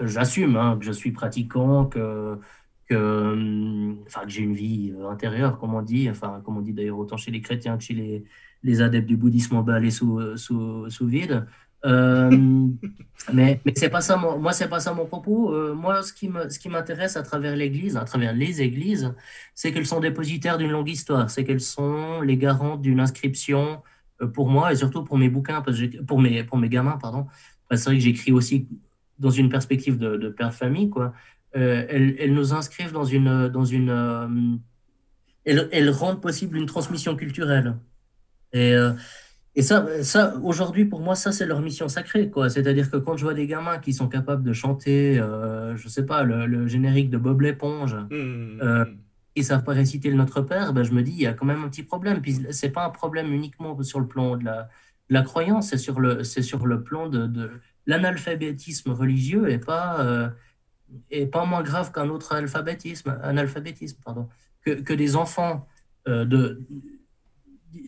J'assume 0.03 0.57
hein, 0.57 0.77
que 0.79 0.85
je 0.85 0.93
suis 0.93 1.11
pratiquant, 1.11 1.87
que, 1.87 2.39
que, 2.89 3.95
enfin, 4.07 4.23
que 4.23 4.31
j'ai 4.31 4.43
une 4.43 4.55
vie 4.55 4.95
euh, 4.99 5.09
intérieure, 5.09 5.59
comme 5.59 5.75
on 5.75 5.83
dit, 5.83 6.09
enfin, 6.11 6.41
comme 6.45 6.59
on 6.59 6.63
dit 6.63 6.73
d'ailleurs 6.73 6.99
autant 6.99 7.17
chez 7.17 7.31
les 7.31 7.41
chrétiens 7.41 7.77
que 7.77 7.85
chez 7.85 7.95
les, 7.95 8.25
les 8.63 8.83
adeptes 8.83 9.09
du 9.09 9.17
bouddhisme 9.17 9.57
emballés 9.57 9.91
sous, 9.91 10.19
euh, 10.19 10.37
sous, 10.37 10.89
sous 10.91 11.07
vide. 11.07 11.47
Euh, 11.85 12.31
mais 13.33 13.61
mais 13.65 13.73
c'est 13.77 13.89
pas 13.89 14.01
ça 14.01 14.17
mon, 14.17 14.39
moi 14.39 14.53
c'est 14.53 14.69
pas 14.69 14.81
ça 14.81 14.93
mon 14.93 15.07
propos. 15.07 15.55
Euh, 15.55 15.75
moi 15.75 16.03
ce 16.03 16.13
qui 16.13 16.29
me, 16.29 16.49
ce 16.49 16.59
qui 16.59 16.69
m'intéresse 16.69 17.17
à 17.17 17.23
travers 17.23 17.55
l'Église, 17.55 17.97
à 17.97 18.05
travers 18.05 18.35
les 18.35 18.63
Églises, 18.63 19.13
c'est 19.55 19.73
qu'elles 19.73 19.87
sont 19.87 20.01
dépositaires 20.01 20.59
d'une 20.59 20.71
longue 20.71 20.89
histoire. 20.89 21.31
C'est 21.31 21.45
qu'elles 21.45 21.61
sont 21.61 22.21
les 22.21 22.37
garantes 22.37 22.83
d'une 22.83 23.01
inscription 23.01 23.83
euh, 24.23 24.27
pour 24.27 24.49
moi 24.49 24.73
et 24.73 24.77
surtout 24.77 25.05
pour 25.05 25.19
mes 25.19 25.29
bouquins, 25.29 25.63
pour 26.07 26.21
mes 26.21 26.43
pour 26.43 26.59
mes 26.59 26.69
gamins 26.69 26.99
pardon. 27.01 27.27
C'est 27.71 27.85
vrai 27.85 27.97
que 27.97 28.03
j'écris 28.03 28.33
aussi 28.33 28.67
dans 29.19 29.31
une 29.31 29.49
perspective 29.49 29.99
de, 29.99 30.29
père 30.31 30.55
famille 30.55 30.89
quoi. 30.89 31.13
elles, 31.53 32.17
elles, 32.19 32.33
nous 32.33 32.55
inscrivent 32.55 32.93
dans 32.93 33.05
une 33.05 33.49
dans 33.49 33.65
une 33.65 34.59
elles 35.45 35.91
rendent 35.91 36.23
possible 36.23 36.57
une 36.57 36.67
transmission 36.67 37.15
culturelle 37.15 37.77
et 38.53 38.75
et 39.59 39.63
ça, 39.63 40.05
ça 40.05 40.37
aujourd'hui, 40.45 40.85
pour 40.85 41.01
moi, 41.01 41.17
ça, 41.17 41.33
c'est 41.33 41.45
leur 41.45 41.61
mission 41.61 41.89
sacrée. 41.89 42.31
quoi. 42.31 42.49
C'est-à-dire 42.49 42.89
que 42.89 42.97
quand 42.97 43.17
je 43.17 43.25
vois 43.25 43.35
des 43.35 43.49
gamins 43.49 43.79
qui 43.79 43.93
sont 43.93 44.07
capables 44.07 44.45
de 44.45 44.53
chanter, 44.53 45.19
euh, 45.19 45.75
je 45.75 45.89
sais 45.89 46.07
pas, 46.07 46.23
le, 46.23 46.69
générique 46.69 47.11
de 47.11 47.19
Bob 47.19 47.41
l'éponge, 47.41 47.95
mmh. 47.95 48.07
euh, 48.63 48.85
qui 49.35 49.43
savent 49.43 49.65
pas 49.65 49.73
réciter 49.73 50.11
le 50.11 50.17
Notre 50.17 50.43
Père, 50.43 50.73
ben, 50.73 50.85
je 50.85 50.93
me 50.93 51.03
dis, 51.03 51.11
il 51.11 51.23
y 51.23 51.27
a 51.27 51.33
quand 51.33 51.45
même 51.45 51.65
un 51.65 51.69
petit 51.69 51.83
problème. 51.83 52.23
Puis 52.23 52.39
c'est 52.53 52.69
pas 52.69 52.85
un 52.85 52.91
problème 52.91 53.33
uniquement 53.33 53.83
sur 53.83 53.99
le 53.99 54.07
plan 54.07 54.37
de 54.37 54.45
la, 54.45 54.69
la 55.09 55.23
croyance, 55.23 55.71
c'est 55.71 55.77
sur 55.77 55.99
le, 55.99 56.23
sur 56.23 56.65
le 56.65 56.85
plan 56.85 57.09
de, 57.09 57.27
de 57.27 57.51
l'analphabétisme 57.87 58.93
religieux 58.93 59.51
et 59.51 59.59
pas, 59.59 60.01
euh, 60.03 60.29
et 61.11 61.27
pas 61.27 61.45
moins 61.47 61.65
grave 61.65 61.91
qu'un 61.91 62.11
autre 62.11 62.33
alphabétisme, 62.33 63.19
analphabétisme, 63.25 63.99
pardon, 64.05 64.29
que, 64.65 64.71
que 64.71 64.95
des 64.95 65.17
enfants 65.17 65.67
euh, 66.07 66.25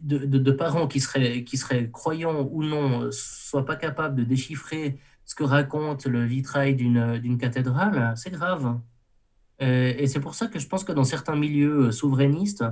de 0.02 0.50
parents 0.50 0.86
qui 0.86 1.00
seraient, 1.00 1.44
qui 1.44 1.58
croyants 1.90 2.48
ou 2.50 2.62
non 2.62 3.10
soient 3.12 3.64
pas 3.64 3.76
capables 3.76 4.16
de 4.16 4.24
déchiffrer 4.24 4.98
ce 5.24 5.34
que 5.34 5.44
raconte 5.44 6.06
le 6.06 6.24
vitrail 6.24 6.74
d'une 6.74 7.38
cathédrale, 7.38 8.14
c'est 8.16 8.30
grave. 8.30 8.78
Euh, 9.62 9.92
et, 9.96 10.06
c'est 10.06 10.20
pour 10.20 10.34
ça 10.34 10.46
que 10.48 10.58
je 10.58 10.66
pense 10.66 10.84
que 10.84 10.92
dans 10.92 11.04
certains 11.04 11.36
milieux 11.36 11.92
souverainistes, 11.92 12.64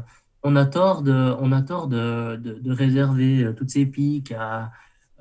on 0.42 0.57
a 0.57 0.64
tort 0.66 1.03
de, 1.03 1.35
on 1.38 1.53
a 1.53 1.62
tort 1.62 1.87
de, 1.87 2.37
de 2.37 2.73
réserver 2.73 3.53
toutes 3.57 3.71
ces 3.71 3.87
piques 3.87 4.33
à, 4.33 4.64
euh, 4.64 4.68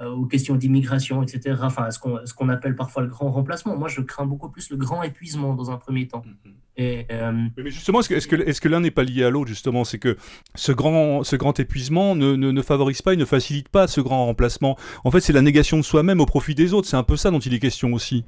aux 0.05 0.25
questions 0.25 0.55
d'immigration, 0.55 1.23
etc. 1.23 1.55
Enfin, 1.63 1.89
ce 1.91 1.99
qu'on, 1.99 2.19
ce 2.25 2.33
qu'on 2.33 2.49
appelle 2.49 2.75
parfois 2.75 3.03
le 3.03 3.09
grand 3.09 3.31
remplacement. 3.31 3.75
Moi, 3.75 3.87
je 3.87 4.01
crains 4.01 4.25
beaucoup 4.25 4.49
plus 4.49 4.69
le 4.69 4.77
grand 4.77 5.03
épuisement 5.03 5.53
dans 5.53 5.71
un 5.71 5.77
premier 5.77 6.07
temps. 6.07 6.23
Et, 6.77 7.07
euh, 7.11 7.31
Mais 7.57 7.71
justement, 7.71 8.01
est-ce 8.01 8.09
que, 8.09 8.13
est-ce 8.13 8.27
que, 8.61 8.67
que 8.67 8.69
l'un 8.69 8.79
n'est 8.79 8.91
pas 8.91 9.03
lié 9.03 9.23
à 9.23 9.31
l'autre, 9.31 9.47
justement? 9.47 9.83
C'est 9.83 9.97
que 9.97 10.15
ce 10.53 10.71
grand, 10.71 11.23
ce 11.23 11.35
grand 11.35 11.59
épuisement 11.59 12.15
ne, 12.15 12.35
ne, 12.35 12.51
ne, 12.51 12.61
favorise 12.61 13.01
pas 13.01 13.13
et 13.13 13.17
ne 13.17 13.25
facilite 13.25 13.69
pas 13.69 13.87
ce 13.87 13.99
grand 13.99 14.25
remplacement. 14.25 14.77
En 15.03 15.09
fait, 15.09 15.19
c'est 15.19 15.33
la 15.33 15.41
négation 15.41 15.77
de 15.77 15.81
soi-même 15.81 16.21
au 16.21 16.27
profit 16.27 16.53
des 16.53 16.73
autres. 16.73 16.87
C'est 16.87 16.97
un 16.97 17.03
peu 17.03 17.17
ça 17.17 17.31
dont 17.31 17.39
il 17.39 17.53
est 17.53 17.59
question 17.59 17.93
aussi. 17.93 18.23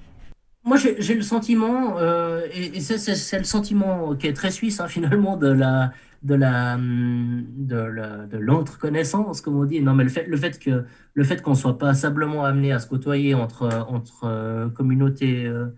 Moi, 0.65 0.77
j'ai, 0.77 1.15
le 1.15 1.21
sentiment, 1.21 1.97
euh, 1.99 2.45
et, 2.53 2.81
c'est, 2.81 2.97
c'est, 2.97 3.37
le 3.37 3.45
sentiment 3.45 4.15
qui 4.15 4.27
est 4.27 4.33
très 4.33 4.51
suisse, 4.51 4.79
hein, 4.79 4.87
finalement, 4.89 5.37
de 5.37 5.47
la 5.47 5.91
de 6.21 6.35
la 6.35 6.77
de 6.77 8.37
l'autre 8.37 8.77
connaissance 8.77 9.39
comme 9.39 9.55
on 9.55 9.63
dit. 9.63 9.79
Non 9.79 9.93
mais 9.93 10.03
le 10.03 10.09
fait 10.09 10.27
le 10.27 10.35
fait 10.35 10.59
que 10.59 10.83
le 11.13 11.23
fait 11.23 11.41
qu'on 11.41 11.55
soit 11.55 11.77
pas 11.77 11.93
simplement 11.93 12.43
amené 12.43 12.73
à 12.73 12.79
se 12.79 12.87
côtoyer 12.87 13.33
entre 13.35 13.69
entre 13.87 14.25
euh, 14.25 14.67
communautés 14.69 15.45
euh, 15.45 15.69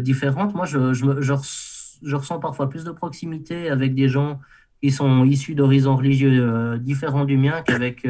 différentes 0.00 0.54
moi 0.54 0.64
je, 0.64 0.92
je, 0.92 1.06
je, 1.20 2.14
ressens 2.14 2.38
parfois 2.38 2.68
plus 2.68 2.84
de 2.84 2.92
proximité 2.92 3.68
avec 3.68 3.96
des 3.96 4.08
gens 4.08 4.38
qui 4.80 4.92
sont 4.92 5.24
issus 5.24 5.56
d'horizons 5.56 5.96
religieux 5.96 6.78
différents 6.78 7.24
du 7.24 7.36
mien 7.36 7.62
qu'avec 7.66 8.06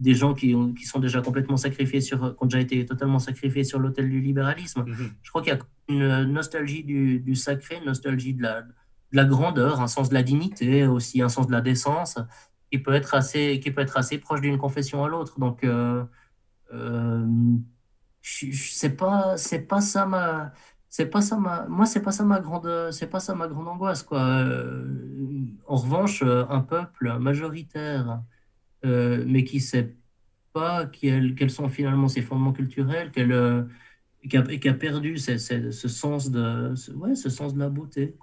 des 0.00 0.14
gens 0.14 0.34
qui, 0.34 0.54
qui 0.76 0.84
sont 0.84 1.00
déjà 1.00 1.20
complètement 1.20 1.56
sacrifiés 1.56 2.00
sur, 2.00 2.18
qui 2.36 2.42
ont 2.42 2.46
déjà 2.46 2.60
été 2.60 2.86
totalement 2.86 3.18
sacrifiés 3.18 3.64
sur 3.64 3.78
l'autel 3.78 4.08
du 4.08 4.20
libéralisme. 4.20 4.82
Mm-hmm. 4.82 5.10
Je 5.22 5.30
crois 5.30 5.42
qu'il 5.42 5.52
y 5.52 5.56
a 5.56 5.60
une 5.88 6.32
nostalgie 6.32 6.84
du, 6.84 7.20
du 7.20 7.34
sacré, 7.34 7.76
une 7.78 7.86
nostalgie 7.86 8.34
de 8.34 8.42
la, 8.42 8.62
de 8.62 8.68
la 9.12 9.24
grandeur, 9.24 9.80
un 9.80 9.88
sens 9.88 10.08
de 10.08 10.14
la 10.14 10.22
dignité, 10.22 10.86
aussi 10.86 11.22
un 11.22 11.28
sens 11.28 11.46
de 11.46 11.52
la 11.52 11.60
décence. 11.60 12.18
qui 12.70 12.78
peut 12.78 12.92
être 12.92 13.14
assez, 13.14 13.60
qui 13.60 13.70
peut 13.70 13.80
être 13.80 13.96
assez 13.96 14.18
proche 14.18 14.40
d'une 14.40 14.58
confession 14.58 15.04
à 15.04 15.08
l'autre. 15.08 15.38
Donc, 15.38 15.64
euh, 15.64 16.04
euh, 16.72 17.26
c'est 18.22 18.96
pas, 18.96 19.36
c'est 19.36 19.62
pas 19.62 19.80
ça 19.80 20.06
ma, 20.06 20.52
c'est 20.88 21.06
pas 21.06 21.20
ça 21.20 21.36
ma, 21.36 21.66
moi 21.68 21.86
c'est 21.86 22.02
pas 22.02 22.12
ça 22.12 22.24
ma 22.24 22.40
grande, 22.40 22.90
c'est 22.90 23.06
pas 23.06 23.20
ça 23.20 23.34
ma 23.34 23.48
grande 23.48 23.68
angoisse 23.68 24.02
quoi. 24.02 24.20
Euh, 24.20 24.84
en 25.66 25.76
revanche, 25.76 26.22
un 26.22 26.60
peuple 26.60 27.18
majoritaire, 27.18 28.20
mais 28.84 29.44
qui 29.44 29.60
sait 29.60 29.94
pas 30.52 30.86
quels, 30.86 31.34
quels 31.34 31.50
sont 31.50 31.68
finalement 31.68 32.08
ses 32.08 32.22
fondements 32.22 32.52
culturels, 32.52 33.10
quels 33.12 33.68
et 34.50 34.60
qui 34.60 34.68
a, 34.68 34.74
perdu 34.74 35.18
ce, 35.18 35.88
sens 35.88 36.30
de, 36.30 36.74
ouais, 36.96 37.14
ce 37.14 37.30
sens 37.30 37.54
de 37.54 37.58
la 37.58 37.68
beauté. 37.68 38.14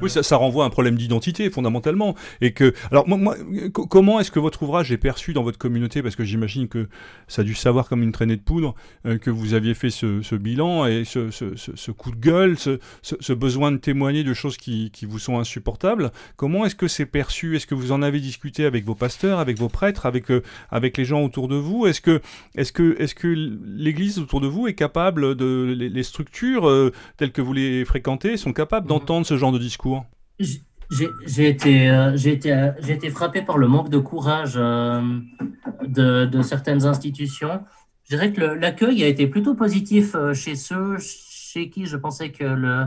Oui, 0.00 0.10
ça, 0.10 0.36
renvoie 0.36 0.64
à 0.64 0.66
un 0.66 0.70
problème 0.70 0.96
d'identité 0.96 1.48
fondamentalement. 1.50 2.14
Et 2.40 2.52
que, 2.52 2.74
alors, 2.90 3.08
moi, 3.08 3.36
comment 3.72 4.20
est-ce 4.20 4.30
que 4.30 4.38
votre 4.38 4.62
ouvrage 4.62 4.92
est 4.92 4.98
perçu 4.98 5.32
dans 5.32 5.42
votre 5.42 5.58
communauté? 5.58 6.02
Parce 6.02 6.16
que 6.16 6.24
j'imagine 6.24 6.68
que 6.68 6.88
ça 7.28 7.42
a 7.42 7.44
dû 7.44 7.54
savoir 7.54 7.88
comme 7.88 8.02
une 8.02 8.12
traînée 8.12 8.36
de 8.36 8.42
poudre 8.42 8.74
euh, 9.06 9.18
que 9.18 9.30
vous 9.30 9.54
aviez 9.54 9.74
fait 9.74 9.90
ce, 9.90 10.34
bilan 10.34 10.86
et 10.86 11.04
ce, 11.04 11.30
ce, 11.30 11.90
coup 11.90 12.10
de 12.10 12.16
gueule, 12.16 12.56
ce, 12.58 13.32
besoin 13.32 13.72
de 13.72 13.76
témoigner 13.76 14.24
de 14.24 14.34
choses 14.34 14.56
qui, 14.56 14.90
vous 15.02 15.18
sont 15.18 15.38
insupportables. 15.38 16.12
Comment 16.36 16.64
est-ce 16.64 16.74
que 16.74 16.88
c'est 16.88 17.06
perçu? 17.06 17.56
Est-ce 17.56 17.66
que 17.66 17.74
vous 17.74 17.92
en 17.92 18.02
avez 18.02 18.20
discuté 18.20 18.64
avec 18.64 18.84
vos 18.84 18.94
pasteurs, 18.94 19.38
avec 19.38 19.58
vos 19.58 19.68
prêtres, 19.68 20.06
avec, 20.06 20.30
euh, 20.30 20.42
les 20.72 21.04
gens 21.04 21.22
autour 21.22 21.48
de 21.48 21.56
vous? 21.56 21.86
Que, 22.02 22.20
est-ce 22.54 22.72
que 22.72 23.28
l'Église 23.28 24.18
autour 24.18 24.40
de 24.40 24.46
vous 24.46 24.66
est 24.66 24.74
capable 24.74 25.21
de 25.22 25.74
les, 25.76 26.02
structures 26.02 26.68
euh, 26.68 26.92
telles 27.16 27.32
que 27.32 27.40
vous 27.40 27.52
les 27.52 27.84
fréquentez 27.84 28.36
sont 28.36 28.52
capables 28.52 28.86
mhm. 28.86 28.90
d'entendre 28.90 29.26
ce 29.26 29.36
genre 29.36 29.52
de 29.52 29.58
discours? 29.58 30.04
J'ai 30.38 31.48
été, 31.48 31.88
euh, 31.88 32.16
j'ai 32.16 32.32
été, 32.32 32.52
euh, 32.52 32.72
été, 32.86 33.08
frappé 33.10 33.40
par 33.40 33.56
le 33.56 33.66
manque 33.66 33.88
de 33.88 33.98
courage 33.98 34.54
de, 34.54 36.26
de, 36.26 36.42
certaines 36.42 36.84
institutions. 36.84 37.62
Je 38.04 38.16
dirais 38.16 38.32
que 38.32 38.42
l'accueil 38.42 39.02
a 39.02 39.06
été 39.06 39.26
plutôt 39.26 39.54
positif 39.54 40.14
chez 40.34 40.54
ceux 40.54 40.98
chez 40.98 41.70
qui 41.70 41.86
je 41.86 41.96
pensais 41.96 42.30
que 42.30 42.44
le, 42.44 42.86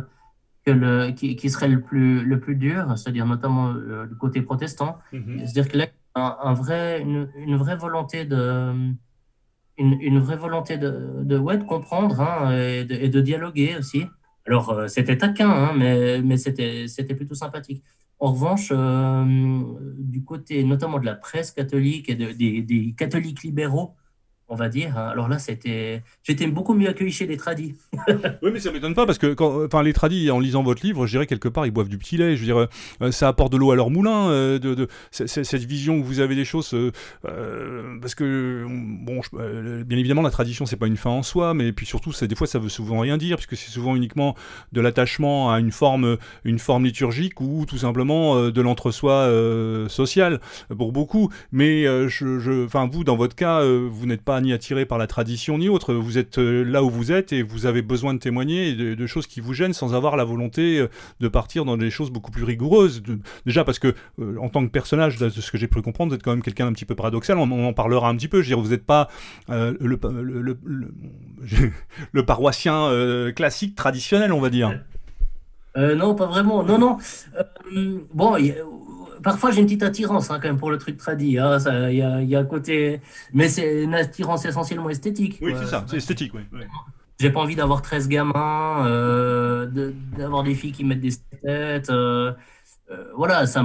que 0.66 0.72
le, 0.72 1.12
qui, 1.12 1.36
qui 1.36 1.50
serait 1.50 1.68
le 1.68 1.82
plus, 1.82 2.24
le 2.24 2.40
plus 2.40 2.56
dur, 2.56 2.96
c'est-à-dire 2.98 3.26
notamment 3.26 3.72
le 3.72 4.08
côté 4.20 4.42
protestant. 4.42 5.00
Mhm. 5.12 5.40
C'est-à-dire 5.40 5.68
qu'il 5.70 5.80
y 5.80 5.84
a 5.84 6.38
un, 6.44 6.54
vrai, 6.54 7.02
une, 7.02 7.28
une, 7.38 7.56
vraie 7.56 7.76
volonté 7.76 8.26
de, 8.26 8.72
une, 9.78 10.20
vraie 10.20 10.38
volonté 10.38 10.78
de, 10.78 11.38
ouais, 11.38 11.58
de 11.58 11.64
comprendre 11.64 12.22
hein, 12.22 12.58
et, 12.58 12.86
de, 12.86 13.22
dialoguer 13.22 13.76
aussi. 13.78 14.06
Alors, 14.48 14.70
euh, 14.70 14.88
c'était 14.88 15.18
taquin, 15.18 15.50
hein, 15.50 15.74
mais, 15.76 16.22
mais 16.22 16.38
c'était 16.38 17.16
plutôt 17.16 17.36
sympathique. 17.36 17.84
En 18.20 18.32
revanche, 18.32 18.70
euh, 18.72 19.64
du 19.98 20.24
côté 20.24 20.64
notamment 20.64 21.00
de 21.00 21.06
la 21.06 21.16
presse 21.16 21.52
catholique 21.52 22.10
et 22.10 22.16
de, 22.16 22.32
des, 22.32 22.62
des 22.62 22.94
catholiques 22.98 23.44
libéraux, 23.44 23.96
on 24.48 24.56
va 24.56 24.70
dire. 24.70 24.98
Alors 24.98 25.28
là, 25.28 25.40
c'était, 25.40 26.04
j'étais 26.24 26.48
beaucoup 26.48 26.74
mieux 26.74 26.88
accueilli 26.88 27.12
chez 27.12 27.26
les 27.26 27.38
tradis. 27.38 27.76
oui, 28.42 28.52
mais 28.54 28.60
ça 28.60 28.72
m'étonne 28.72 28.94
pas 28.94 29.06
parce 29.06 29.18
que 29.18 29.36
enfin, 29.40 29.84
les 29.84 29.94
tradis, 29.94 30.30
en 30.32 30.40
lisant 30.40 30.64
votre 30.64 30.86
livre, 30.86 31.06
je 31.08 31.12
dirais 31.12 31.26
quelque 31.26 31.48
part, 31.48 31.66
ils 31.66 31.72
boivent 31.72 31.90
du 31.90 31.98
petit 31.98 32.18
lait. 32.18 32.36
Je 32.36 32.54
veux 32.54 32.68
euh, 33.02 33.12
ça 33.12 33.28
apporte 33.28 33.52
de 33.52 33.58
l'eau 33.58 33.72
à 33.72 33.76
leur 33.76 33.90
moulin. 33.90 34.30
Euh, 34.30 34.88
cette 35.12 35.64
vision 35.64 36.00
que 36.00 36.06
vous 36.06 36.20
avez 36.20 36.36
des 36.36 36.46
choses, 36.46 36.74
euh, 36.74 38.00
parce 38.02 38.16
que 38.16 38.66
bon, 38.68 39.22
bien 39.86 39.98
évidemment, 39.98 40.22
la 40.22 40.30
tradition, 40.30 40.66
c'est 40.66 40.76
pas 40.76 40.88
une 40.88 40.98
fin 40.98 41.10
en 41.10 41.24
soi, 41.24 41.54
mais 41.54 41.72
puis 41.72 41.86
surtout, 41.86 42.12
des 42.22 42.36
fois, 42.36 42.48
ça 42.48 42.60
veut 42.60 42.70
souvent 42.70 43.00
rien 43.00 43.18
dire 43.18 43.38
puisque 43.38 43.56
c'est 43.56 43.72
souvent 43.72 43.96
uniquement 43.96 44.36
de 44.72 44.82
l'attachement 44.82 45.52
à 45.52 45.60
une 45.60 45.72
forme, 45.72 46.18
une 46.44 46.60
forme 46.60 46.86
liturgique 46.86 47.42
ou 47.42 47.66
tout 47.66 47.78
simplement 47.78 48.50
de 48.50 48.62
l'entre-soi 48.62 49.30
social 49.90 50.40
pour 50.78 50.92
beaucoup. 50.92 51.30
Mais 51.52 51.84
je, 52.08 52.66
enfin, 52.66 52.88
vous, 52.92 53.04
dans 53.04 53.16
votre 53.16 53.36
cas, 53.36 53.64
vous 53.64 54.06
n'êtes 54.06 54.22
pas 54.22 54.35
ni 54.42 54.54
attiré 54.54 54.86
par 54.86 54.98
la 54.98 55.08
tradition 55.08 55.58
ni 55.58 55.70
autre. 55.70 55.94
Vous 55.94 56.18
êtes 56.18 56.38
euh, 56.38 56.64
là 56.64 56.84
où 56.84 56.90
vous 56.90 57.12
êtes 57.12 57.34
et 57.34 57.44
vous 57.44 57.66
avez 57.66 57.82
besoin 57.82 58.14
de 58.14 58.20
témoigner 58.20 58.74
de, 58.74 59.06
choses 59.06 59.28
qui 59.28 59.40
vous 59.40 59.54
gênent 59.54 59.74
sans 59.74 59.94
avoir 59.94 60.16
la 60.16 60.24
volonté 60.24 60.80
euh, 60.80 60.88
de 61.20 61.28
partir 61.28 61.66
dans 61.66 61.78
des 61.78 61.90
choses 61.90 62.12
beaucoup 62.12 62.32
plus 62.32 62.44
rigoureuses. 62.44 63.04
déjà 63.46 63.64
parce 63.64 63.80
que 63.80 63.94
euh, 64.20 64.38
en 64.40 64.50
tant 64.50 64.66
que 64.66 64.72
personnage, 64.72 65.18
de 65.18 65.30
ce 65.30 65.52
que 65.52 65.58
j'ai 65.58 65.68
pu 65.68 65.82
comprendre, 65.82 66.12
vous 66.12 66.16
êtes 66.16 66.24
quand 66.24 66.32
même 66.32 66.42
quelqu'un 66.42 66.66
d'un 66.66 66.74
petit 66.74 66.86
peu 66.86 66.96
paradoxal. 66.96 67.38
On, 67.38 67.66
en 67.66 67.74
parlera 67.74 68.10
un 68.10 68.16
petit 68.16 68.28
peu. 68.28 68.42
Je 68.42 68.50
veux 68.50 68.56
dire, 68.56 68.62
vous 68.62 68.72
n'êtes 68.72 68.86
pas 68.86 69.10
le, 69.50 69.96
paroissien 72.26 73.32
classique 73.36 73.76
traditionnel, 73.76 74.34
on 74.34 74.42
va 74.42 74.50
dire. 74.50 74.80
non, 75.76 76.16
pas 76.16 76.26
vraiment. 76.26 76.64
Non, 76.64 76.78
non. 76.78 76.98
bon, 78.14 78.36
parfois 79.24 79.52
j'ai 79.52 79.60
une 79.60 79.66
petite 79.66 79.84
attirance 79.84 80.32
hein, 80.32 80.40
quand 80.42 80.48
même 80.48 80.58
pour 80.58 80.72
le 80.72 80.78
truc 80.78 80.98
tradit. 80.98 81.38
Hein, 81.38 81.58
il 81.90 81.98
y, 81.98 82.02
a, 82.02 82.22
y, 82.22 82.36
a, 82.36 82.40
un 82.40 82.46
côté, 82.46 83.02
mais 83.34 83.50
c'est 83.50 83.84
une 83.84 83.94
attirance 83.94 84.46
essentiellement 84.46 84.90
esthétique. 84.90 85.40
Oui, 85.42 85.54
c'est 85.60 85.68
ça, 85.68 85.86
c'est 85.88 85.98
esthétique, 85.98 86.34
oui. 86.34 86.42
J'ai 87.20 87.30
pas 87.30 87.40
envie 87.40 87.56
d'avoir 87.56 87.82
13 87.82 88.10
gamins, 88.10 88.86
euh, 88.88 89.92
d'avoir 90.18 90.44
des 90.44 90.54
filles 90.54 90.74
qui 90.74 90.84
mettent 90.84 91.00
des 91.00 91.14
têtes. 91.42 91.90
Euh, 91.90 92.34
euh, 92.92 93.06
voilà, 93.16 93.48
ça 93.48 93.64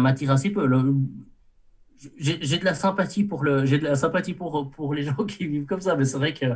m'attire 0.00 0.30
assez 0.30 0.50
peu. 0.50 0.66
J'ai 2.18 2.58
de 2.58 2.64
la 2.64 2.74
sympathie 2.74 3.24
pour 3.24 3.42
le, 3.42 3.64
j'ai 3.64 3.78
de 3.78 3.84
la 3.84 3.94
sympathie 3.94 4.34
pour 4.34 4.70
pour 4.70 4.94
les 4.94 5.02
gens 5.04 5.24
qui 5.24 5.46
vivent 5.46 5.66
comme 5.66 5.80
ça, 5.80 5.96
mais 5.96 6.04
c'est 6.04 6.18
vrai 6.18 6.34
que 6.34 6.46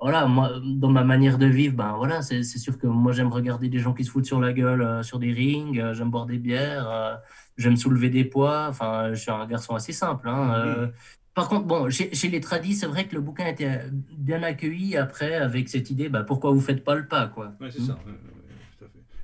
voilà, 0.00 0.26
moi, 0.26 0.52
dans 0.62 0.90
ma 0.90 1.04
manière 1.04 1.38
de 1.38 1.46
vivre, 1.46 1.74
ben 1.76 1.94
voilà, 1.96 2.22
c'est 2.22 2.42
sûr 2.42 2.78
que 2.78 2.86
moi 2.86 3.12
j'aime 3.12 3.32
regarder 3.32 3.68
des 3.68 3.78
gens 3.78 3.94
qui 3.94 4.04
se 4.04 4.10
foutent 4.10 4.26
sur 4.26 4.40
la 4.40 4.52
gueule 4.52 5.02
sur 5.02 5.18
des 5.18 5.32
rings, 5.32 5.92
j'aime 5.92 6.10
boire 6.10 6.26
des 6.26 6.38
bières 6.38 7.20
j'aime 7.56 7.76
soulever 7.76 8.10
des 8.10 8.24
poids. 8.24 8.66
Enfin, 8.68 9.10
je 9.10 9.20
suis 9.20 9.30
un 9.30 9.46
garçon 9.46 9.74
assez 9.74 9.92
simple. 9.92 10.28
Hein, 10.28 10.54
euh. 10.54 10.88
Par 11.34 11.48
contre, 11.48 11.64
bon, 11.64 11.90
chez, 11.90 12.10
les 12.28 12.40
tradis, 12.40 12.74
c'est 12.74 12.86
vrai 12.86 13.06
que 13.06 13.14
le 13.14 13.20
bouquin 13.20 13.46
était 13.46 13.80
bien 13.90 14.42
accueilli 14.42 14.96
après 14.96 15.34
avec 15.34 15.68
cette 15.68 15.90
idée, 15.90 16.08
bah, 16.08 16.24
pourquoi 16.24 16.50
vous 16.50 16.60
faites 16.60 16.84
pas 16.84 16.94
le 16.94 17.06
pas, 17.06 17.26
quoi. 17.26 17.54
c'est 17.70 17.80
ça. 17.80 17.98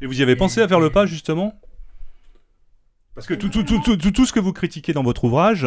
Et 0.01 0.07
vous 0.07 0.19
y 0.19 0.23
avez 0.23 0.37
pensé 0.37 0.63
à 0.63 0.69
faire 0.69 0.81
le 0.81 0.91
pas 0.91 1.07
justement? 1.07 1.61
Parce 3.19 3.27
que 3.27 3.35
tout, 3.35 3.49
tout, 3.49 3.65
tout, 3.65 3.97
tout, 3.97 4.27
ce 4.27 4.33
que 4.33 4.39
vous 4.39 4.53
critiquez 4.53 4.93
dans 4.93 5.03
votre 5.03 5.25
ouvrage, 5.25 5.67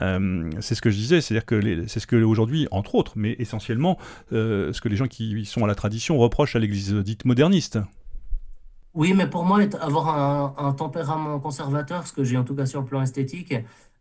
euh, 0.00 0.48
c'est 0.60 0.76
ce 0.76 0.80
que 0.80 0.90
je 0.90 0.96
disais, 0.96 1.20
c'est-à-dire 1.20 1.44
que 1.44 1.88
c'est 1.88 1.98
ce 1.98 2.06
que 2.06 2.14
aujourd'hui, 2.22 2.68
entre 2.70 2.94
autres, 2.94 3.14
mais 3.16 3.34
essentiellement, 3.40 3.98
euh, 4.32 4.72
ce 4.72 4.80
que 4.80 4.88
les 4.88 4.94
gens 4.94 5.08
qui 5.08 5.44
sont 5.44 5.64
à 5.64 5.66
la 5.66 5.74
tradition 5.74 6.16
reprochent 6.18 6.54
à 6.54 6.60
l'Église 6.60 6.94
dite 6.94 7.24
moderniste. 7.24 7.80
Oui, 8.94 9.12
mais 9.12 9.26
pour 9.26 9.44
moi, 9.44 9.58
avoir 9.80 10.56
un, 10.56 10.72
tempérament 10.72 11.40
conservateur, 11.40 12.06
ce 12.06 12.12
que 12.12 12.22
j'ai 12.22 12.36
en 12.36 12.44
tout 12.44 12.54
cas 12.54 12.64
sur 12.64 12.80
le 12.80 12.86
plan 12.86 13.02
esthétique, 13.02 13.56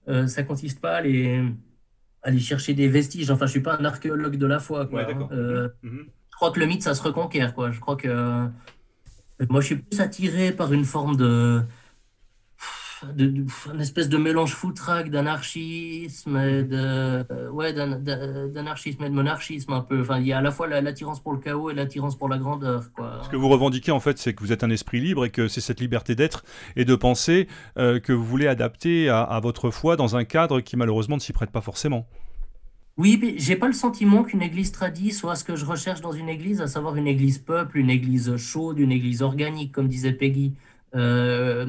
euh, 0.08 0.28
ça 0.28 0.44
consiste 0.44 0.80
pas 0.80 0.92
à 0.92 0.98
aller, 0.98 1.44
aller, 2.22 2.40
chercher 2.40 2.76
des 2.76 2.88
vestiges. 2.88 3.32
Enfin, 3.32 3.48
je 3.48 3.52
suis 3.52 3.62
pas 3.62 3.76
un 3.76 3.86
archéologue 3.86 4.36
de 4.36 4.46
la 4.46 4.60
foi. 4.60 4.86
Quoi, 4.86 5.02
hein. 5.02 5.30
euh, 5.32 5.68
mhm. 5.82 6.06
Je 6.30 6.36
crois 6.36 6.52
que 6.52 6.60
le 6.60 6.68
mythe, 6.68 6.84
ça 6.84 6.94
se 6.94 7.02
reconquiert. 7.02 7.56
Quoi. 7.56 7.72
Je 7.72 7.80
crois 7.80 7.96
que 7.96 8.08
euh, 8.08 8.46
moi, 9.50 9.62
je 9.62 9.66
suis 9.66 9.76
plus 9.78 10.00
attiré 10.00 10.52
par 10.52 10.72
une 10.74 10.86
forme 10.86 11.18
de 11.18 11.64
de, 13.16 13.46
une 13.74 13.82
espèce 13.82 14.10
de 14.10 14.18
mélange 14.18 14.54
foutraque 14.54 15.10
d'anarchisme 15.10 16.38
et 16.38 16.64
de 16.64 17.50
ouais 17.50 17.74
d'anarchisme 17.74 19.04
et 19.04 19.10
de 19.10 19.14
monarchisme 19.14 19.74
un 19.74 19.82
peu. 19.82 20.02
Enfin 20.02 20.20
il 20.20 20.28
y 20.28 20.34
a 20.34 20.38
à 20.38 20.42
la 20.42 20.52
fois 20.52 20.68
l'attirance 20.68 21.20
pour 21.20 21.34
le 21.34 21.40
chaos 21.40 21.70
et 21.70 21.74
l'attirance 21.74 22.18
pour 22.18 22.30
la 22.30 22.38
grandeur 22.38 22.92
quoi. 22.94 23.22
Ce 23.24 23.30
que 23.30 23.36
vous 23.36 23.50
revendiquez 23.50 23.92
en 23.92 24.00
fait 24.00 24.18
c'est 24.18 24.34
que 24.34 24.42
vous 24.42 24.52
êtes 24.52 24.64
un 24.64 24.70
esprit 24.70 25.00
libre 25.00 25.26
et 25.26 25.30
que 25.30 25.48
c'est 25.48 25.62
cette 25.62 25.80
liberté 25.80 26.16
d'être 26.16 26.44
et 26.76 26.86
de 26.86 26.96
penser 26.96 27.48
euh, 27.78 28.00
que 28.00 28.14
vous 28.14 28.26
voulez 28.26 28.48
adapter 28.48 29.10
à, 29.10 29.40
votre 29.42 29.72
foi 29.72 29.96
dans 29.96 30.16
un 30.16 30.24
cadre 30.24 30.62
qui 30.62 30.78
malheureusement 30.78 31.16
ne 31.16 31.22
s'y 31.22 31.34
prête 31.34 31.52
pas 31.52 31.62
forcément. 31.62 32.08
Oui, 32.98 33.18
mais 33.20 33.36
j'ai 33.38 33.56
pas 33.56 33.68
le 33.68 33.74
sentiment 33.74 34.24
qu'une 34.24 34.44
église 34.44 34.72
tradie 34.72 35.12
soit 35.12 35.36
ce 35.36 35.44
que 35.44 35.56
je 35.56 35.66
recherche 35.66 36.02
dans 36.02 36.12
une 36.12 36.30
église, 36.30 36.62
à 36.62 36.68
savoir 36.68 36.96
une 36.96 37.08
église 37.08 37.40
peuple, 37.40 37.80
une 37.80 37.90
église 37.90 38.38
chaude, 38.38 38.78
une 38.78 38.92
église 38.92 39.24
organique, 39.24 39.72
comme 39.72 39.88
disait 39.88 40.14
Peggy. 40.14 40.54
Euh, 40.96 41.66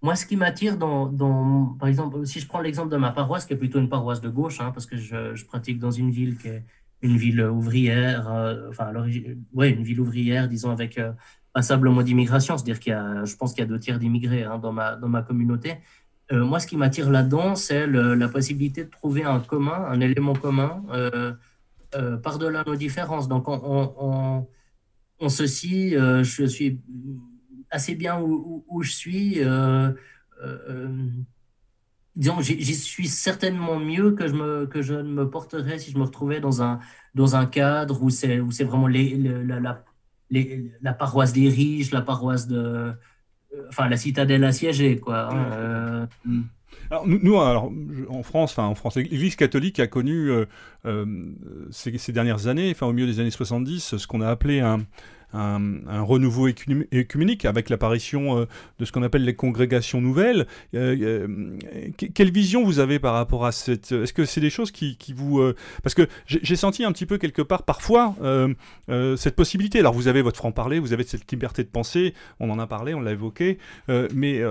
moi, 0.00 0.14
ce 0.14 0.26
qui 0.26 0.36
m'attire 0.36 0.76
dans, 0.76 1.76
par 1.78 1.88
exemple, 1.88 2.24
si 2.24 2.38
je 2.38 2.46
prends 2.46 2.60
l'exemple 2.60 2.90
de 2.90 2.96
ma 2.96 3.10
paroisse, 3.10 3.46
qui 3.46 3.54
est 3.54 3.56
plutôt 3.56 3.80
une 3.80 3.88
paroisse 3.88 4.20
de 4.20 4.28
gauche, 4.28 4.60
hein, 4.60 4.70
parce 4.72 4.86
que 4.86 4.96
je, 4.96 5.44
pratique 5.44 5.78
dans 5.78 5.90
une 5.90 6.10
ville 6.10 6.36
qui 6.38 6.48
est 6.48 6.64
une 7.02 7.16
ville 7.16 7.42
ouvrière, 7.42 8.32
euh, 8.32 8.68
enfin, 8.70 8.92
ouais, 9.52 9.70
une 9.70 9.82
ville 9.82 10.00
ouvrière, 10.00 10.48
disons, 10.48 10.70
avec 10.70 10.98
euh, 10.98 11.12
passablement 11.52 12.02
d'immigration, 12.02 12.56
c'est-à-dire 12.56 12.78
qu'il 12.78 12.92
y 12.92 12.94
a, 12.94 13.24
je 13.24 13.34
pense 13.34 13.52
qu'il 13.52 13.62
y 13.62 13.66
a 13.66 13.68
deux 13.68 13.80
tiers 13.80 13.98
d'immigrés 13.98 14.44
hein, 14.44 14.58
dans, 14.58 14.72
ma, 14.72 14.94
dans 14.94 15.08
ma 15.08 15.22
communauté. 15.22 15.74
Euh, 16.30 16.44
moi, 16.44 16.60
ce 16.60 16.68
qui 16.68 16.76
m'attire 16.76 17.10
là-dedans, 17.10 17.56
c'est 17.56 17.86
la 17.86 18.28
possibilité 18.28 18.84
de 18.84 18.90
trouver 18.90 19.24
un 19.24 19.40
commun, 19.40 19.84
un 19.88 20.00
élément 20.00 20.34
commun, 20.34 20.82
par-delà 22.22 22.62
nos 22.64 22.76
différences. 22.76 23.26
Donc, 23.26 23.48
on, 23.48 23.60
on, 23.64 23.94
on, 23.98 24.46
on 25.18 25.28
ceci, 25.28 25.90
je 25.90 26.44
suis 26.46 26.80
assez 27.70 27.94
bien 27.94 28.20
où, 28.20 28.64
où, 28.68 28.82
je 28.82 28.90
suis. 28.90 29.40
Euh, 29.40 29.90
euh, 30.42 30.58
euh, 30.68 30.88
disons, 32.16 32.40
j'y 32.40 32.74
suis 32.74 33.08
certainement 33.08 33.78
mieux 33.78 34.12
que 34.12 34.28
je, 34.28 34.34
me, 34.34 34.66
que 34.66 34.82
je 34.82 34.94
ne 34.94 35.10
me 35.10 35.28
porterais 35.28 35.78
si 35.78 35.90
je 35.90 35.98
me 35.98 36.04
retrouvais 36.04 36.40
dans 36.40 36.62
un, 36.62 36.80
dans 37.14 37.36
un 37.36 37.46
cadre 37.46 38.02
où 38.02 38.10
c'est 38.10 38.38
vraiment 38.64 38.86
les, 38.86 39.16
la, 39.16 39.60
la, 39.60 39.84
la, 40.80 40.92
paroisse 40.92 41.32
des 41.32 41.48
riches, 41.48 41.90
la 41.90 42.02
paroisse 42.02 42.46
de. 42.46 42.92
Enfin, 43.68 43.88
la 43.88 43.96
citadelle 43.96 44.44
assiégée, 44.44 44.98
quoi. 44.98 45.34
Hein, 45.34 46.08
Alors, 46.90 47.06
nous, 47.06 47.40
alors, 47.40 47.72
en 48.10 48.22
France, 48.22 48.52
enfin 48.52 48.66
en 48.66 48.74
France, 48.74 48.96
l'Église 48.96 49.36
catholique 49.36 49.80
a 49.80 49.86
connu 49.86 50.30
ces, 51.70 51.96
ces, 51.96 52.12
dernières 52.12 52.46
années, 52.46 52.70
enfin 52.70 52.86
au 52.86 52.92
milieu 52.92 53.06
des 53.06 53.20
années 53.20 53.30
70, 53.30 53.96
ce 53.96 54.06
qu'on 54.06 54.20
a 54.20 54.28
appelé 54.28 54.60
un, 54.60 54.80
un, 55.32 56.02
renouveau 56.02 56.48
écuménique 56.48 57.44
avec 57.44 57.68
l'apparition 57.68 58.38
euh, 58.38 58.44
de 58.78 58.84
ce 58.84 58.92
qu'on 58.92 59.02
appelle 59.02 59.24
les 59.24 59.34
congrégations 59.34 60.00
nouvelles. 60.00 60.46
Euh, 60.74 60.96
euh, 61.00 61.56
quelle 62.14 62.30
vision 62.30 62.64
vous 62.64 62.78
avez 62.78 62.98
par 62.98 63.14
rapport 63.14 63.44
à 63.44 63.52
cette... 63.52 63.92
Est-ce 63.92 64.12
que 64.12 64.24
c'est 64.24 64.40
des 64.40 64.50
choses 64.50 64.70
qui, 64.70 64.96
vous... 65.14 65.42
parce 65.82 65.94
que 65.94 66.06
j'ai 66.26 66.56
senti 66.56 66.84
un 66.84 66.92
petit 66.92 67.06
peu 67.06 67.18
quelque 67.18 67.42
part 67.42 67.64
parfois 67.64 68.14
cette 69.16 69.36
possibilité. 69.36 69.80
Alors 69.80 69.92
vous 69.92 70.08
avez 70.08 70.22
votre 70.22 70.36
franc-parler, 70.36 70.78
vous 70.78 70.92
avez 70.92 71.04
cette 71.04 71.30
liberté 71.30 71.62
de 71.62 71.68
penser, 71.68 72.14
on 72.40 72.50
en 72.50 72.58
a 72.58 72.66
parlé, 72.66 72.94
on 72.94 73.00
l'a 73.00 73.12
évoqué, 73.12 73.58
mais 74.14 74.42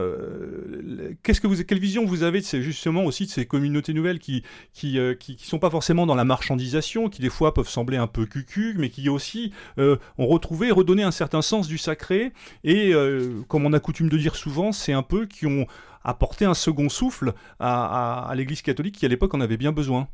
qu'est-ce 1.24 1.42
que 1.42 1.48
vous, 1.48 1.64
quelle 1.64 1.80
vision 1.80 2.06
vous 2.06 2.24
avez 2.24 2.42
de 2.42 2.62
justement 2.62 3.06
aussi 3.06 3.26
de 3.26 3.32
ces 3.32 3.46
communautés 3.46 3.94
nouvelles 3.94 4.20
qui 4.20 4.44
qui, 4.74 5.00
qui, 5.20 5.36
qui 5.36 5.48
sont 5.48 5.60
pas 5.60 5.70
forcément 5.70 6.06
dans 6.06 6.16
la 6.16 6.26
marchandisation, 6.26 7.10
qui 7.10 7.22
des 7.22 7.30
fois 7.30 7.54
peuvent 7.54 7.70
sembler 7.70 7.98
un 7.98 8.08
peu 8.08 8.26
cucu, 8.26 8.76
mais 8.78 8.90
qui 8.90 9.10
aussi 9.10 9.52
ont 9.78 10.28
retrouvé 10.28 10.67
redonner 10.72 11.04
un 11.04 11.12
certain 11.12 11.42
sens 11.42 11.68
du 11.68 11.78
sacré, 11.78 12.34
et 12.64 12.94
euh, 12.94 13.42
comme 13.48 13.66
on 13.66 13.74
a 13.74 13.80
coutume 13.80 14.10
de 14.10 14.18
dire 14.18 14.36
souvent, 14.36 14.72
c'est 14.72 14.94
un 14.94 15.04
peu 15.04 15.26
qui 15.26 15.46
ont 15.46 15.66
apporté 16.04 16.46
un 16.46 16.54
second 16.54 16.90
souffle 16.90 17.34
à, 17.60 18.32
l'Église 18.36 18.62
catholique 18.62 18.96
qui 18.96 19.06
à 19.06 19.10
l'époque 19.10 19.34
en 19.34 19.42
avait 19.42 19.58
bien 19.58 19.72
besoin. 19.72 20.08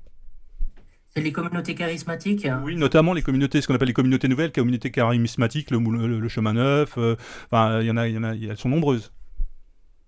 C'est 1.16 1.22
les 1.22 1.32
communautés 1.32 1.76
charismatiques 1.76 2.48
Oui, 2.64 2.76
notamment 2.76 3.14
les 3.14 3.22
communautés, 3.22 3.62
ce 3.62 3.68
qu'on 3.68 3.76
appelle 3.76 3.90
les 3.90 3.94
communautés 3.94 4.28
nouvelles, 4.28 4.52
communautés 4.52 4.90
charismatiques, 4.90 5.70
le, 5.70 5.78
le, 6.20 6.28
chemin 6.28 6.54
neuf, 6.54 6.96
euh, 6.98 7.16
enfin, 7.52 7.82
il 7.82 7.86
y 7.88 7.92
en 7.92 7.98
a, 7.98 8.08
il 8.08 8.16
y 8.16 8.18
en 8.18 8.24
a, 8.24 8.34
elles 8.34 8.58
sont 8.58 8.70
nombreuses. 8.70 9.12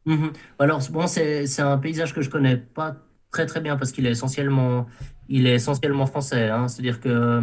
Mhm. 0.05 0.31
Alors, 0.59 0.81
bon, 0.91 1.05
c'est 1.07 1.59
un 1.59 1.77
paysage 1.77 2.13
que 2.13 2.21
je 2.21 2.29
connais 2.29 2.57
pas 2.57 2.95
très 3.31 3.45
très 3.45 3.61
bien 3.61 3.75
parce 3.75 3.91
qu'il 3.91 4.05
est 4.05 4.11
essentiellement, 4.11 4.87
il 5.27 5.45
est 5.45 5.55
essentiellement 5.55 6.05
français. 6.05 6.49
Hein. 6.49 6.67
C'est-à-dire 6.67 6.99
que 6.99 7.41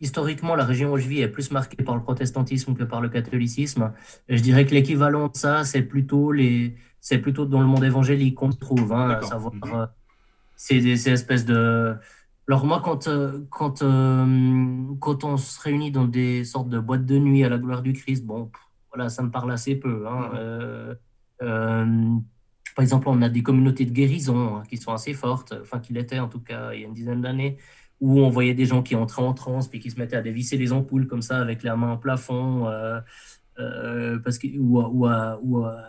historiquement, 0.00 0.54
la 0.54 0.64
région 0.64 0.92
où 0.92 0.98
je 0.98 1.08
vis 1.08 1.20
est 1.20 1.28
plus 1.28 1.50
marquée 1.50 1.82
par 1.82 1.94
le 1.94 2.02
protestantisme 2.02 2.74
que 2.74 2.84
par 2.84 3.00
le 3.00 3.08
catholicisme. 3.08 3.92
je 4.28 4.40
dirais 4.40 4.66
que 4.66 4.74
l'équivalent 4.74 5.28
de 5.28 5.36
ça, 5.36 5.64
c'est 5.64 5.82
plutôt, 5.82 6.32
les, 6.32 6.76
c'est 7.00 7.18
plutôt 7.18 7.44
dans 7.44 7.60
le 7.60 7.66
monde 7.66 7.84
évangélique 7.84 8.36
qu'on 8.36 8.50
trouve. 8.50 8.92
Hein, 8.92 9.10
à 9.10 9.22
savoir, 9.22 9.54
mhm. 9.54 9.62
euh, 9.74 9.86
c'est 10.56 10.80
des 10.80 11.08
espèces 11.08 11.44
de. 11.44 11.94
Alors, 12.48 12.66
moi, 12.66 12.80
quand, 12.82 13.06
euh, 13.06 13.40
quand, 13.50 13.82
euh, 13.82 14.84
quand 14.98 15.24
on 15.24 15.36
se 15.36 15.60
réunit 15.60 15.92
dans 15.92 16.06
des 16.06 16.44
sortes 16.44 16.68
de 16.68 16.80
boîtes 16.80 17.06
de 17.06 17.18
nuit 17.18 17.44
à 17.44 17.48
la 17.48 17.58
gloire 17.58 17.82
du 17.82 17.92
Christ, 17.92 18.24
bon, 18.24 18.50
voilà, 18.92 19.08
ça 19.08 19.22
me 19.22 19.30
parle 19.30 19.52
assez 19.52 19.76
peu. 19.76 20.06
Hein, 20.08 20.96
mhm. 21.42 22.22
par 22.74 22.82
exemple, 22.82 23.08
on 23.08 23.22
a 23.22 23.28
des 23.28 23.42
communautés 23.42 23.84
de 23.84 23.92
guérison 23.92 24.56
hein, 24.56 24.62
qui 24.68 24.78
sont 24.78 24.92
assez 24.92 25.14
fortes, 25.14 25.54
enfin, 25.60 25.78
qu'il 25.78 25.96
était 25.96 26.18
en 26.18 26.28
tout 26.28 26.40
cas 26.40 26.72
il 26.72 26.80
y 26.80 26.84
a 26.84 26.86
une 26.86 26.94
dizaine 26.94 27.20
d'années 27.20 27.58
où 28.00 28.20
on 28.20 28.30
voyait 28.30 28.54
des 28.54 28.64
gens 28.64 28.82
qui 28.82 28.96
entraient 28.96 29.22
en 29.22 29.34
transe 29.34 29.68
puis 29.68 29.78
qui 29.78 29.90
se 29.90 29.98
mettaient 29.98 30.16
à 30.16 30.22
dévisser 30.22 30.56
les 30.56 30.72
ampoules 30.72 31.06
comme 31.06 31.20
ça 31.22 31.38
avec 31.38 31.62
les 31.62 31.70
mains 31.70 31.92
au 31.92 31.98
plafond 31.98 32.66
euh, 32.66 32.98
euh, 33.58 34.18
parce 34.18 34.38
que, 34.38 34.48
ou, 34.58 34.80
ou, 34.80 35.06
à, 35.06 35.38
ou 35.42 35.64
à, 35.64 35.84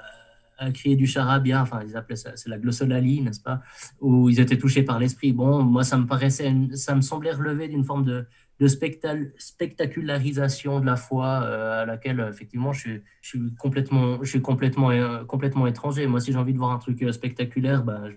crier 0.74 0.95
du 0.95 1.07
charabia, 1.07 1.59
enfin 1.59 1.80
ils 1.88 1.97
appelaient 1.97 2.16
ça, 2.16 2.34
c'est 2.36 2.49
la 2.49 2.59
glossolalie, 2.59 3.22
n'est-ce 3.22 3.41
pas, 3.41 3.64
où 3.99 4.30
ils 4.30 4.39
étaient 4.39 4.59
touchés 4.59 4.84
par 4.84 4.99
l'esprit. 4.99 5.34
Bon, 5.34 5.64
moi 5.64 5.84
ça 5.84 5.97
me 5.97 6.05
paraissait, 6.05 6.53
ça 6.74 6.93
me 6.93 7.01
semblait 7.01 7.32
relever 7.32 7.68
d'une 7.68 7.84
forme 7.84 8.05
de, 8.05 8.28
de 8.59 8.68
spectacularisation 8.68 10.80
de 10.80 10.86
la 10.86 10.97
foi 10.97 11.41
euh, 11.43 11.82
à 11.82 11.88
laquelle 11.88 12.24
effectivement 12.30 12.74
je 12.74 12.80
suis, 12.80 13.01
je 13.22 13.30
suis 13.30 13.55
complètement, 13.55 14.20
je 14.22 14.30
suis 14.30 14.43
complètement, 14.43 14.91
complètement 15.26 15.66
étranger. 15.66 16.05
Moi 16.05 16.20
si 16.20 16.32
j'ai 16.32 16.38
envie 16.38 16.53
de 16.53 16.59
voir 16.59 16.74
un 16.74 16.78
truc 16.78 17.03
spectaculaire, 17.12 17.84
ben, 17.84 18.12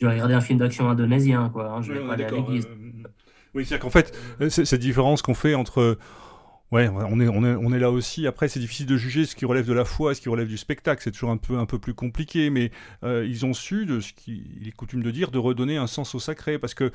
je, 0.00 0.06
vais 0.06 0.12
regarder 0.12 0.34
un 0.34 0.40
film 0.40 0.60
d'action 0.60 0.88
indonésien, 0.88 1.48
quoi. 1.48 1.72
Hein, 1.72 1.82
je 1.82 1.94
vais 1.94 2.06
pas 2.06 2.12
aller 2.12 2.26
à 2.26 2.30
l'église. 2.30 2.68
Oui, 3.54 3.64
c'est-à-dire 3.64 3.82
qu'en 3.82 3.90
fait, 3.90 4.16
euh, 4.40 4.48
cette 4.48 4.80
différence 4.80 5.22
qu'on 5.22 5.34
fait 5.34 5.54
entre 5.54 5.98
Ouais, 6.72 6.88
on 6.88 7.20
est, 7.20 7.28
on 7.28 7.44
est, 7.44 7.54
on 7.54 7.70
est 7.74 7.78
là 7.78 7.90
aussi. 7.90 8.26
Après, 8.26 8.48
c'est 8.48 8.58
difficile 8.58 8.86
de 8.86 8.96
juger 8.96 9.26
ce 9.26 9.36
qui 9.36 9.44
relève 9.44 9.66
de 9.66 9.74
la 9.74 9.84
foi 9.84 10.12
et 10.12 10.14
ce 10.14 10.22
qui 10.22 10.30
relève 10.30 10.48
du 10.48 10.56
spectacle. 10.56 11.02
C'est 11.04 11.10
toujours 11.10 11.28
un 11.28 11.36
peu, 11.36 11.58
un 11.58 11.66
peu 11.66 11.78
plus 11.78 11.92
compliqué, 11.92 12.48
mais 12.48 12.70
euh, 13.04 13.26
ils 13.28 13.44
ont 13.44 13.52
su, 13.52 13.84
de 13.84 14.00
ce 14.00 14.14
qu'il 14.14 14.66
est 14.66 14.70
coutume 14.70 15.02
de 15.02 15.10
dire, 15.10 15.30
de 15.30 15.38
redonner 15.38 15.76
un 15.76 15.86
sens 15.86 16.14
au 16.14 16.18
sacré. 16.18 16.58
Parce 16.58 16.72
que 16.72 16.90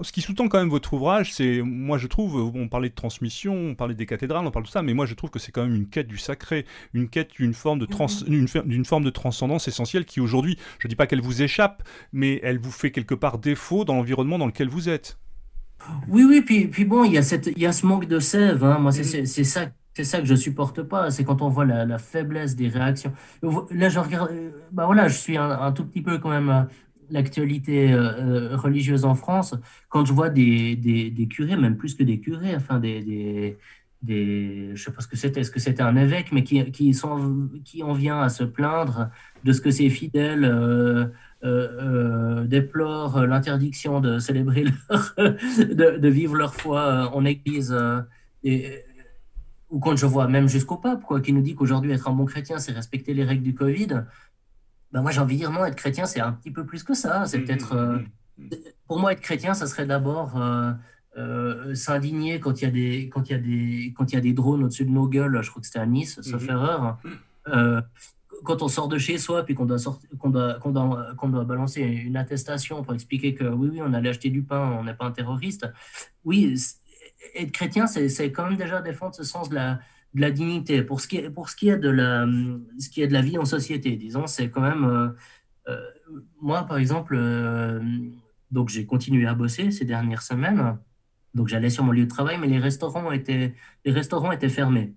ce 0.00 0.10
qui 0.10 0.22
sous-tend 0.22 0.48
quand 0.48 0.58
même 0.58 0.70
votre 0.70 0.94
ouvrage, 0.94 1.34
c'est, 1.34 1.60
moi 1.60 1.98
je 1.98 2.06
trouve, 2.06 2.50
on 2.56 2.68
parlait 2.68 2.88
de 2.88 2.94
transmission, 2.94 3.54
on 3.54 3.74
parlait 3.74 3.94
des 3.94 4.06
cathédrales, 4.06 4.46
on 4.46 4.50
parle 4.50 4.64
de 4.64 4.70
ça, 4.70 4.80
mais 4.80 4.94
moi 4.94 5.04
je 5.04 5.12
trouve 5.12 5.28
que 5.28 5.38
c'est 5.38 5.52
quand 5.52 5.64
même 5.64 5.74
une 5.74 5.90
quête 5.90 6.08
du 6.08 6.16
sacré, 6.16 6.64
une 6.94 7.10
quête 7.10 7.32
d'une 7.32 7.52
forme 7.52 7.80
de 7.80 7.84
trans, 7.84 8.06
mm-hmm. 8.06 8.62
d'une 8.66 8.86
forme 8.86 9.04
de 9.04 9.10
transcendance 9.10 9.68
essentielle 9.68 10.06
qui 10.06 10.20
aujourd'hui, 10.20 10.56
je 10.78 10.88
dis 10.88 10.96
pas 10.96 11.06
qu'elle 11.06 11.20
vous 11.20 11.42
échappe, 11.42 11.82
mais 12.14 12.40
elle 12.42 12.58
vous 12.58 12.72
fait 12.72 12.90
quelque 12.90 13.14
part 13.14 13.36
défaut 13.36 13.84
dans 13.84 13.96
l'environnement 13.96 14.38
dans 14.38 14.46
lequel 14.46 14.70
vous 14.70 14.88
êtes. 14.88 15.18
Oui, 16.08 16.24
oui, 16.28 16.42
puis, 16.42 16.68
puis 16.68 16.84
bon, 16.84 17.04
il 17.04 17.12
y, 17.12 17.18
a 17.18 17.22
cette, 17.22 17.46
il 17.46 17.58
y 17.58 17.66
a 17.66 17.72
ce 17.72 17.86
manque 17.86 18.06
de 18.06 18.18
sève. 18.18 18.64
Hein. 18.64 18.78
Moi, 18.78 18.92
c'est 18.92 19.26
c'est 19.26 19.44
ça, 19.44 19.66
c'est 19.94 20.04
ça 20.04 20.20
que 20.20 20.26
je 20.26 20.34
supporte 20.34 20.82
pas. 20.82 21.10
C'est 21.10 21.24
quand 21.24 21.42
on 21.42 21.48
voit 21.48 21.64
la, 21.64 21.84
la 21.84 21.98
faiblesse 21.98 22.56
des 22.56 22.68
réactions. 22.68 23.12
Là, 23.70 23.88
je 23.88 23.98
regarde, 23.98 24.30
euh, 24.32 24.50
bah 24.72 24.86
voilà, 24.86 25.08
je 25.08 25.16
suis 25.16 25.36
un, 25.36 25.50
un 25.50 25.72
tout 25.72 25.84
petit 25.84 26.02
peu 26.02 26.18
quand 26.18 26.30
même 26.30 26.50
euh, 26.50 26.62
l'actualité 27.10 27.92
euh, 27.92 28.56
religieuse 28.56 29.04
en 29.04 29.14
France. 29.14 29.54
Quand 29.88 30.04
je 30.04 30.12
vois 30.12 30.28
des, 30.30 30.76
des, 30.76 31.10
des, 31.10 31.28
curés, 31.28 31.56
même 31.56 31.76
plus 31.76 31.94
que 31.94 32.02
des 32.02 32.20
curés, 32.20 32.54
enfin 32.54 32.78
des, 32.78 33.02
des, 33.02 33.58
des 34.02 34.70
je 34.74 34.84
sais 34.84 34.92
pas 34.92 35.00
ce 35.00 35.08
que 35.08 35.16
c'était, 35.16 35.40
est-ce 35.40 35.50
que 35.50 35.60
c'était 35.60 35.82
un 35.82 35.96
évêque, 35.96 36.32
mais 36.32 36.44
qui, 36.44 36.70
qui, 36.70 36.94
sont, 36.94 37.48
qui 37.64 37.82
en 37.82 37.92
vient 37.92 38.20
à 38.20 38.28
se 38.28 38.44
plaindre 38.44 39.10
de 39.44 39.52
ce 39.52 39.60
que 39.60 39.70
ses 39.70 39.90
fidèles 39.90 40.44
euh, 40.44 41.06
euh, 41.44 42.44
déplorent 42.46 43.24
l'interdiction 43.24 44.00
de 44.00 44.18
célébrer 44.18 44.64
leur, 44.64 45.14
de, 45.18 46.08
vivre 46.08 46.34
leur 46.34 46.52
foi 46.52 46.80
euh, 46.80 47.04
en 47.16 47.24
église. 47.24 47.76
et, 48.42 48.84
ou 49.70 49.78
quand 49.78 49.94
je 49.94 50.06
vois 50.06 50.26
même 50.26 50.48
jusqu'au 50.48 50.78
pape, 50.78 51.04
quoi, 51.04 51.20
qui 51.20 51.32
nous 51.32 51.42
dit 51.42 51.54
qu'aujourd'hui 51.54 51.92
être 51.92 52.08
un 52.08 52.12
bon 52.12 52.24
chrétien, 52.24 52.58
c'est 52.58 52.72
respecter 52.72 53.14
les 53.14 53.22
règles 53.22 53.44
du 53.44 53.54
Covid. 53.54 54.04
Ben 54.90 55.02
moi, 55.02 55.12
j'ai 55.12 55.20
envie 55.20 55.36
de 55.36 55.40
dire 55.40 55.52
non, 55.52 55.64
être 55.64 55.76
chrétien, 55.76 56.06
c'est 56.06 56.20
un 56.20 56.32
petit 56.32 56.50
peu 56.50 56.64
plus 56.64 56.82
que 56.82 56.94
ça. 56.94 57.26
C'est 57.26 57.40
peut-être, 57.40 57.76
mmh, 57.76 58.06
mmh, 58.38 58.44
mmh. 58.44 58.48
pour 58.88 58.98
moi, 58.98 59.12
être 59.12 59.20
chrétien, 59.20 59.54
ça 59.54 59.66
serait 59.66 59.86
d'abord 59.86 60.40
s'indigner 61.74 62.40
quand 62.40 62.60
il 62.60 62.64
y 62.64 62.66
a 62.66 62.70
des, 62.70 63.08
quand 63.10 63.28
il 63.28 63.32
y 63.32 63.34
a 63.34 63.38
des, 63.38 63.94
quand 63.96 64.10
il 64.10 64.14
y 64.14 64.18
a 64.18 64.22
des 64.22 64.32
drones 64.32 64.64
au-dessus 64.64 64.86
de 64.86 64.90
nos 64.90 65.06
gueules. 65.06 65.40
Je 65.42 65.50
crois 65.50 65.60
que 65.60 65.66
c'était 65.66 65.78
à 65.78 65.86
Nice, 65.86 66.20
sauf 66.22 66.48
erreur 66.48 66.98
quand 68.44 68.62
on 68.62 68.68
sort 68.68 68.88
de 68.88 68.98
chez 68.98 69.18
soi, 69.18 69.44
puis 69.44 69.54
qu'on 69.54 69.66
doit, 69.66 71.44
balancer 71.44 71.82
une 71.82 72.16
attestation 72.16 72.82
pour 72.82 72.94
expliquer 72.94 73.34
que 73.34 73.44
oui, 73.44 73.68
oui, 73.72 73.80
on 73.82 73.92
allait 73.92 74.10
acheter 74.10 74.30
du 74.30 74.42
pain, 74.42 74.78
on 74.78 74.84
n'est 74.84 74.94
pas 74.94 75.06
un 75.06 75.12
terroriste, 75.12 75.66
oui, 76.24 76.56
être 77.34 77.52
chrétien, 77.52 77.86
c'est 77.86 78.32
quand 78.32 78.46
même 78.46 78.56
déjà 78.56 78.80
défendre 78.80 79.14
ce 79.14 79.24
sens 79.24 79.48
de 79.48 79.56
la, 79.56 80.30
dignité. 80.30 80.82
Pour 80.82 81.00
ce, 81.00 81.08
qui 81.08 81.18
est, 81.18 81.28
de 81.78 81.88
la, 81.88 83.22
vie 83.22 83.38
en 83.38 83.44
société, 83.44 83.96
disons, 83.96 84.26
c'est 84.26 84.50
quand 84.50 84.62
même. 84.62 84.84
Euh, 84.84 85.08
euh, 85.68 85.80
moi, 86.40 86.64
par 86.64 86.78
exemple, 86.78 87.14
euh, 87.16 87.80
donc 88.50 88.70
j'ai 88.70 88.86
continué 88.86 89.26
à 89.26 89.34
bosser 89.34 89.70
ces 89.70 89.84
dernières 89.84 90.22
semaines. 90.22 90.78
Donc 91.34 91.48
j'allais 91.48 91.70
sur 91.70 91.84
mon 91.84 91.92
lieu 91.92 92.04
de 92.04 92.10
travail, 92.10 92.38
mais 92.40 92.46
les 92.46 92.58
restaurants 92.58 93.12
étaient 93.12 94.48
fermés. 94.48 94.94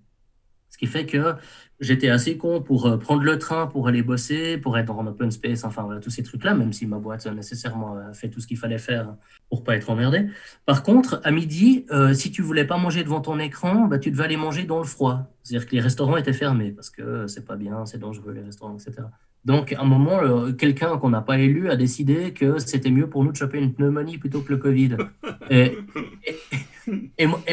Ce 0.70 0.78
qui 0.78 0.86
fait 0.86 1.04
que 1.04 1.34
j'étais 1.82 2.08
assez 2.08 2.38
con 2.38 2.62
pour 2.62 2.86
euh, 2.86 2.96
prendre 2.96 3.22
le 3.22 3.38
train 3.38 3.66
pour 3.66 3.88
aller 3.88 4.02
bosser, 4.02 4.56
pour 4.56 4.78
être 4.78 4.90
en 4.90 5.06
open 5.06 5.30
space, 5.30 5.64
enfin 5.64 5.82
voilà, 5.82 6.00
tous 6.00 6.10
ces 6.10 6.22
trucs-là, 6.22 6.54
même 6.54 6.72
si 6.72 6.86
ma 6.86 6.98
boîte 6.98 7.26
euh, 7.26 7.34
nécessairement 7.34 7.96
a 7.96 8.14
fait 8.14 8.28
tout 8.28 8.40
ce 8.40 8.46
qu'il 8.46 8.56
fallait 8.56 8.78
faire 8.78 9.14
pour 9.50 9.64
pas 9.64 9.76
être 9.76 9.90
emmerdé. 9.90 10.26
Par 10.64 10.82
contre, 10.82 11.20
à 11.24 11.30
midi, 11.30 11.84
euh, 11.90 12.14
si 12.14 12.30
tu 12.30 12.40
voulais 12.40 12.64
pas 12.64 12.78
manger 12.78 13.02
devant 13.02 13.20
ton 13.20 13.38
écran, 13.38 13.86
bah, 13.86 13.98
tu 13.98 14.10
devais 14.10 14.24
aller 14.24 14.36
manger 14.36 14.64
dans 14.64 14.78
le 14.78 14.84
froid. 14.84 15.34
C'est-à-dire 15.42 15.68
que 15.68 15.74
les 15.74 15.80
restaurants 15.80 16.16
étaient 16.16 16.32
fermés 16.32 16.70
parce 16.70 16.88
que 16.88 17.26
c'est 17.26 17.44
pas 17.44 17.56
bien, 17.56 17.84
c'est 17.84 17.98
dangereux 17.98 18.32
les 18.32 18.42
restaurants, 18.42 18.76
etc. 18.76 19.08
Donc, 19.44 19.72
à 19.72 19.80
un 19.80 19.84
moment, 19.84 20.52
quelqu'un 20.52 20.98
qu'on 20.98 21.10
n'a 21.10 21.20
pas 21.20 21.38
élu 21.38 21.68
a 21.68 21.74
décidé 21.74 22.32
que 22.32 22.58
c'était 22.58 22.92
mieux 22.92 23.08
pour 23.08 23.24
nous 23.24 23.32
de 23.32 23.36
choper 23.36 23.58
une 23.58 23.74
pneumonie 23.74 24.16
plutôt 24.16 24.40
que 24.40 24.52
le 24.52 24.58
Covid. 24.58 24.96
et, 25.50 25.76
et, 26.24 26.36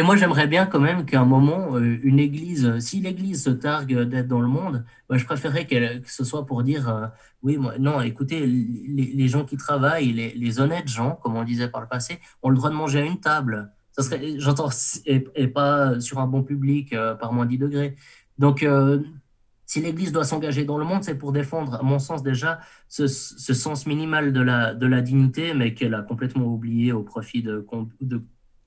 moi, 0.04 0.16
j'aimerais 0.16 0.48
bien 0.48 0.66
quand 0.66 0.80
même 0.80 1.06
qu'à 1.06 1.22
un 1.22 1.26
moment, 1.26 1.76
euh, 1.76 2.00
une 2.04 2.20
église, 2.20 2.80
si 2.80 3.00
l'église 3.00 3.44
se 3.44 3.50
targue 3.50 4.02
d'être 4.02 4.28
dans 4.28 4.42
le 4.42 4.48
monde, 4.48 4.86
bah, 5.08 5.18
je 5.18 5.26
préférerais 5.26 5.66
que 5.66 6.02
ce 6.06 6.24
soit 6.24 6.46
pour 6.46 6.64
dire, 6.64 6.90
euh, 6.90 7.08
oui, 7.44 7.58
non, 7.80 8.02
écoutez, 8.02 8.46
les, 8.46 9.28
gens 9.28 9.46
qui 9.46 9.58
travaillent, 9.58 10.12
les, 10.12 10.60
honnêtes 10.60 10.88
gens, 10.88 11.18
comme 11.22 11.36
on 11.36 11.44
disait 11.44 11.70
par 11.70 11.82
le 11.82 11.88
passé, 11.88 12.20
ont 12.42 12.50
le 12.50 12.56
droit 12.56 12.70
de 12.70 12.76
manger 12.76 13.00
à 13.00 13.06
une 13.06 13.20
table. 13.20 13.72
J'entends, 14.38 14.70
et, 15.06 15.48
pas 15.48 16.00
sur 16.00 16.20
un 16.20 16.28
bon 16.28 16.44
public 16.44 16.94
euh, 16.94 17.16
par 17.16 17.34
moins 17.34 17.46
10 17.46 17.58
degrés. 17.58 17.96
Donc, 18.38 18.66
si 19.66 19.82
l'Église 19.82 20.12
doit 20.12 20.24
s'engager 20.24 20.64
dans 20.64 20.78
le 20.78 20.86
monde, 20.86 21.04
c'est 21.04 21.18
pour 21.18 21.34
défendre, 21.34 21.76
à 21.76 21.84
mon 21.84 22.00
sens 22.00 22.24
déjà, 22.24 22.60
ce, 22.88 23.08
sens 23.08 23.86
minimal 23.86 24.32
de 24.32 24.42
la, 24.42 25.02
dignité, 25.02 25.54
mais 25.54 25.74
qu'elle 25.74 25.94
a 25.94 26.02
complètement 26.02 26.46
oublié 26.46 26.94
au 26.94 27.04
profit 27.04 27.44
de 27.44 27.66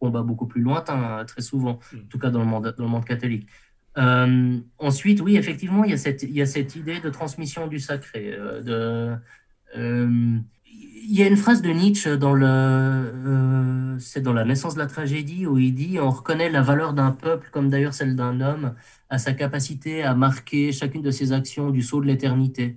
combats 0.02 0.22
beaucoup 0.22 0.46
plus 0.46 0.62
lointains, 0.62 1.24
très 1.26 1.42
souvent, 1.42 1.78
mm. 1.92 1.96
en 1.96 2.08
tout 2.10 2.18
cas 2.18 2.30
dans 2.30 2.40
le 2.40 2.50
monde, 2.52 2.74
dans 2.76 2.84
le 2.84 2.90
monde 2.90 3.04
catholique. 3.04 3.46
Euh, 3.98 4.58
ensuite, 4.78 5.20
oui, 5.20 5.36
effectivement, 5.36 5.84
il 5.84 5.90
y, 5.90 5.94
a 5.94 5.98
cette, 5.98 6.22
il 6.22 6.32
y 6.32 6.42
a 6.42 6.46
cette 6.46 6.76
idée 6.76 6.98
de 7.00 7.10
transmission 7.10 7.66
du 7.66 7.78
sacré, 7.78 8.32
euh, 8.32 8.62
de, 8.62 9.16
il 11.04 11.18
y 11.18 11.22
a 11.22 11.26
une 11.26 11.36
phrase 11.36 11.62
de 11.62 11.70
Nietzsche 11.70 12.16
dans 12.16 12.32
le, 12.32 13.96
c'est 13.98 14.22
dans 14.22 14.32
La 14.32 14.44
naissance 14.44 14.74
de 14.74 14.78
la 14.78 14.86
tragédie 14.86 15.46
où 15.46 15.58
il 15.58 15.74
dit 15.74 15.98
on 16.00 16.10
reconnaît 16.10 16.48
la 16.48 16.62
valeur 16.62 16.92
d'un 16.94 17.10
peuple 17.10 17.48
comme 17.52 17.68
d'ailleurs 17.68 17.94
celle 17.94 18.14
d'un 18.14 18.40
homme 18.40 18.74
à 19.10 19.18
sa 19.18 19.32
capacité 19.32 20.02
à 20.02 20.14
marquer 20.14 20.72
chacune 20.72 21.02
de 21.02 21.10
ses 21.10 21.32
actions 21.32 21.70
du 21.70 21.82
sceau 21.82 22.00
de 22.00 22.06
l'éternité. 22.06 22.76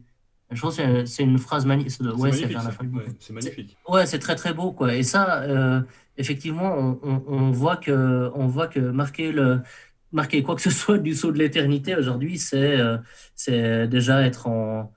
Je 0.52 0.62
pense 0.62 0.78
que 0.78 1.06
c'est 1.06 1.24
une 1.24 1.40
phrase 1.40 1.66
magnifique. 1.66 2.02
Ouais, 2.18 2.32
c'est 2.32 3.34
magnifique. 3.34 3.78
Ouais, 3.90 4.06
c'est 4.06 4.20
très 4.20 4.36
très 4.36 4.54
beau 4.54 4.72
quoi. 4.72 4.94
Et 4.96 5.02
ça, 5.02 5.42
euh, 5.42 5.82
effectivement, 6.18 7.00
on, 7.04 7.24
on, 7.28 7.52
voit 7.52 7.78
que 7.78 8.30
on 8.36 8.46
voit 8.46 8.68
que 8.68 8.80
marquer 8.80 9.32
le 9.32 9.62
marquer 10.12 10.44
quoi 10.44 10.56
que 10.56 10.62
ce 10.62 10.70
soit 10.82 11.00
du 11.00 11.16
saut 11.16 11.32
de 11.32 11.40
l'éternité 11.40 11.96
aujourd'hui, 11.96 12.38
c'est 12.38 12.80
euh, 12.80 12.98
c'est 13.36 13.88
déjà 13.88 14.22
être 14.22 14.48
en 14.48 14.92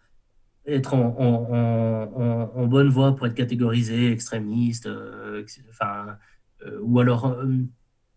être 0.67 0.93
en, 0.93 1.17
en, 1.19 2.53
en, 2.55 2.67
bonne 2.67 2.91
voie 2.91 3.17
pour 3.17 3.27
être 3.27 3.35
catégorisé 3.35 4.13
extrémiste, 4.13 4.87
euh, 4.87 5.47
enfin, 5.71 6.19
ou 6.83 7.01
alors 7.01 7.35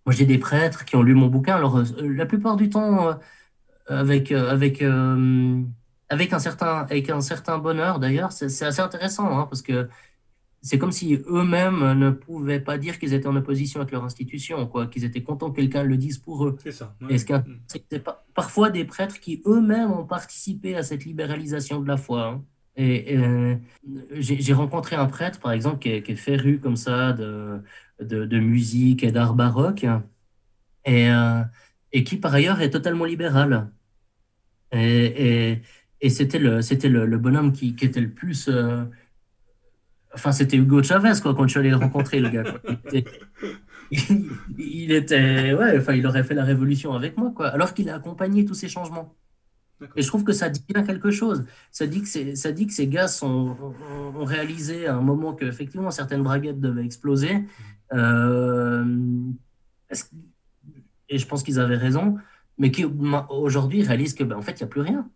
moi 0.06 0.14
j'ai 0.14 0.26
des 0.26 0.38
prêtres 0.38 0.84
qui 0.84 0.98
ont 0.98 1.04
lu 1.04 1.14
mon 1.14 1.28
bouquin. 1.28 1.56
Alors 1.56 1.82
la 1.98 2.26
plupart 2.26 2.58
du 2.58 2.70
temps 2.70 3.18
avec 3.88 4.34
avec 4.34 4.84
avec 6.12 6.34
un 6.34 6.40
certain, 6.40 6.80
avec 6.90 7.10
un 7.10 7.22
certain 7.22 7.58
bonheur 7.58 7.98
d'ailleurs. 7.98 8.34
C'est 8.34 8.66
assez 8.66 8.82
intéressant 8.82 9.40
hein, 9.40 9.48
parce 9.50 9.62
que 9.62 9.88
c'est 10.62 10.78
comme 10.78 10.92
si 10.92 11.16
eux-mêmes 11.28 11.94
ne 11.94 12.10
pouvaient 12.12 12.60
pas 12.60 12.78
dire 12.78 13.00
qu'ils 13.00 13.14
étaient 13.14 13.28
en 13.28 13.36
opposition 13.38 13.80
avec 13.80 13.94
leur 13.94 14.04
institution, 14.04 14.68
quoi, 14.68 14.88
qu'ils 14.88 15.06
étaient 15.06 15.24
contents 15.24 15.52
que 15.52 15.56
quelqu'un 15.56 15.84
le 15.84 15.96
dise 15.96 16.18
pour 16.18 16.46
eux. 16.46 16.58
C'est 16.62 16.74
ça. 16.74 16.94
c'est 17.66 18.04
parfois 18.36 18.70
des 18.70 18.84
prêtres 18.84 19.22
qui 19.22 19.42
eux-mêmes 19.46 19.90
ont 19.90 20.06
participé 20.06 20.76
à 20.76 20.84
cette 20.84 21.06
libéralisation 21.06 21.80
de 21.80 21.88
la 21.88 21.96
foi. 21.96 22.28
Hein. 22.28 22.44
Et, 22.76 23.18
euh, 23.18 23.56
j'ai 24.12 24.54
rencontré 24.54 24.98
un 24.98 25.06
prêtre, 25.06 25.40
par 25.40 25.54
exemple, 25.54 25.80
qui 25.80 25.90
est, 25.92 26.04
qui 26.04 26.12
est 26.12 26.16
féru 26.16 26.60
comme 26.60 26.76
ça 26.76 27.14
de, 27.14 27.62
de, 28.02 28.26
de 28.26 28.40
musique 28.40 29.04
et 29.04 29.12
d'art 29.14 29.34
baroque, 29.34 29.86
et, 30.86 31.10
euh, 31.10 31.42
et 31.94 32.04
qui 32.04 32.18
par 32.18 32.34
ailleurs 32.34 32.62
est 32.62 32.70
totalement 32.70 33.06
libéral. 33.06 33.72
Et, 34.74 35.52
et, 35.52 35.62
et 36.02 36.10
c'était 36.10 36.40
le, 36.40 36.62
c'était 36.62 36.90
le, 36.90 37.06
le, 37.06 37.18
bonhomme 37.18 37.54
qui, 37.54 37.76
qui, 37.76 37.86
était 37.86 38.02
le 38.02 38.10
plus. 38.10 38.50
Euh, 38.50 38.84
enfin, 40.14 40.32
c'était 40.32 40.58
Hugo 40.58 40.82
Chavez, 40.82 41.14
quoi, 41.22 41.36
quand 41.36 41.44
je 41.44 41.50
suis 41.50 41.60
allé 41.60 41.70
le 41.70 41.76
rencontrer, 41.76 42.20
le 42.20 42.30
gars. 42.30 42.44
Il, 44.58 44.92
était. 44.92 45.54
Ouais, 45.54 45.78
enfin, 45.78 45.94
il 45.94 46.08
aurait 46.08 46.24
fait 46.24 46.34
la 46.34 46.44
révolution 46.44 46.94
avec 46.94 47.18
moi, 47.18 47.32
quoi. 47.36 47.50
Alors 47.50 47.74
qu'il 47.74 47.90
a 47.90 47.96
accompagné 47.96 48.46
tous 48.46 48.54
ces 48.54 48.70
changements. 48.70 49.16
Et 49.96 50.02
je 50.02 50.08
trouve 50.08 50.24
que 50.24 50.32
ça 50.32 50.50
dit 50.50 50.64
bien 50.68 50.84
quelque 50.84 51.12
chose. 51.12 51.46
Ça 51.72 51.88
dit 51.88 52.02
que, 52.02 52.36
ça 52.36 52.52
dit 52.52 52.68
que 52.68 52.74
ces 52.74 52.88
gars 52.88 53.08
sont, 53.08 53.58
ont, 54.16 54.24
réalisé 54.24 54.88
à 54.88 54.96
un 54.96 55.02
moment 55.02 55.34
qu'effectivement 55.34 55.90
certaines 55.92 56.22
braguettes 56.22 56.60
devaient 56.60 56.86
exploser. 56.86 57.34
Mmh. 57.34 57.48
Euh, 57.94 58.86
et 61.10 61.18
je 61.18 61.28
pense 61.28 61.44
qu'ils 61.44 61.60
avaient 61.60 61.78
raison, 61.78 62.18
mais 62.58 62.72
qui 62.72 62.86
aujourd'hui 63.30 63.84
réalisent 63.84 64.14
que 64.14 64.24
ben, 64.24 64.38
en 64.38 64.42
fait, 64.42 64.54
il 64.54 64.64
n'y 64.64 64.64
a 64.64 64.68
plus 64.68 64.82
rien 64.82 65.10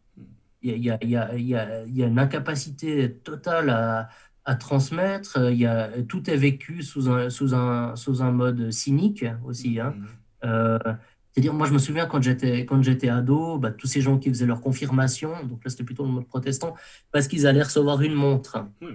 il 0.65 0.83
y 0.83 0.91
a, 0.91 0.97
y, 1.03 1.15
a, 1.15 1.35
y, 1.35 1.55
a, 1.55 1.85
y 1.85 2.03
a, 2.03 2.07
une 2.07 2.19
incapacité 2.19 3.11
totale 3.23 3.69
à, 3.69 4.09
à 4.45 4.55
transmettre. 4.55 5.39
Il 5.51 5.57
y 5.57 5.65
a, 5.65 5.89
tout 6.07 6.29
est 6.29 6.37
vécu 6.37 6.81
sous 6.81 7.09
un, 7.09 7.29
sous 7.29 7.53
un, 7.53 7.95
sous 7.95 8.21
un 8.21 8.31
mode 8.31 8.71
cynique 8.71 9.25
aussi. 9.45 9.79
Hein. 9.79 9.93
Mm-hmm. 9.97 10.47
Euh, 10.47 10.93
c'est-à-dire, 11.35 11.53
moi, 11.53 11.67
je 11.67 11.73
me 11.73 11.79
souviens 11.79 12.05
quand 12.05 12.21
j'étais, 12.21 12.65
quand 12.65 12.81
j'étais 12.81 13.09
ado, 13.09 13.57
bah, 13.57 13.71
tous 13.71 13.87
ces 13.87 13.99
gens 13.99 14.17
qui 14.17 14.29
faisaient 14.29 14.45
leur 14.45 14.61
confirmation, 14.61 15.31
donc 15.43 15.65
là, 15.65 15.69
c'était 15.69 15.83
plutôt 15.83 16.05
le 16.05 16.11
mode 16.11 16.27
protestant, 16.27 16.75
parce 17.11 17.27
qu'ils 17.27 17.45
allaient 17.45 17.63
recevoir 17.63 18.01
une 18.01 18.13
montre. 18.13 18.65
Bah 18.79 18.87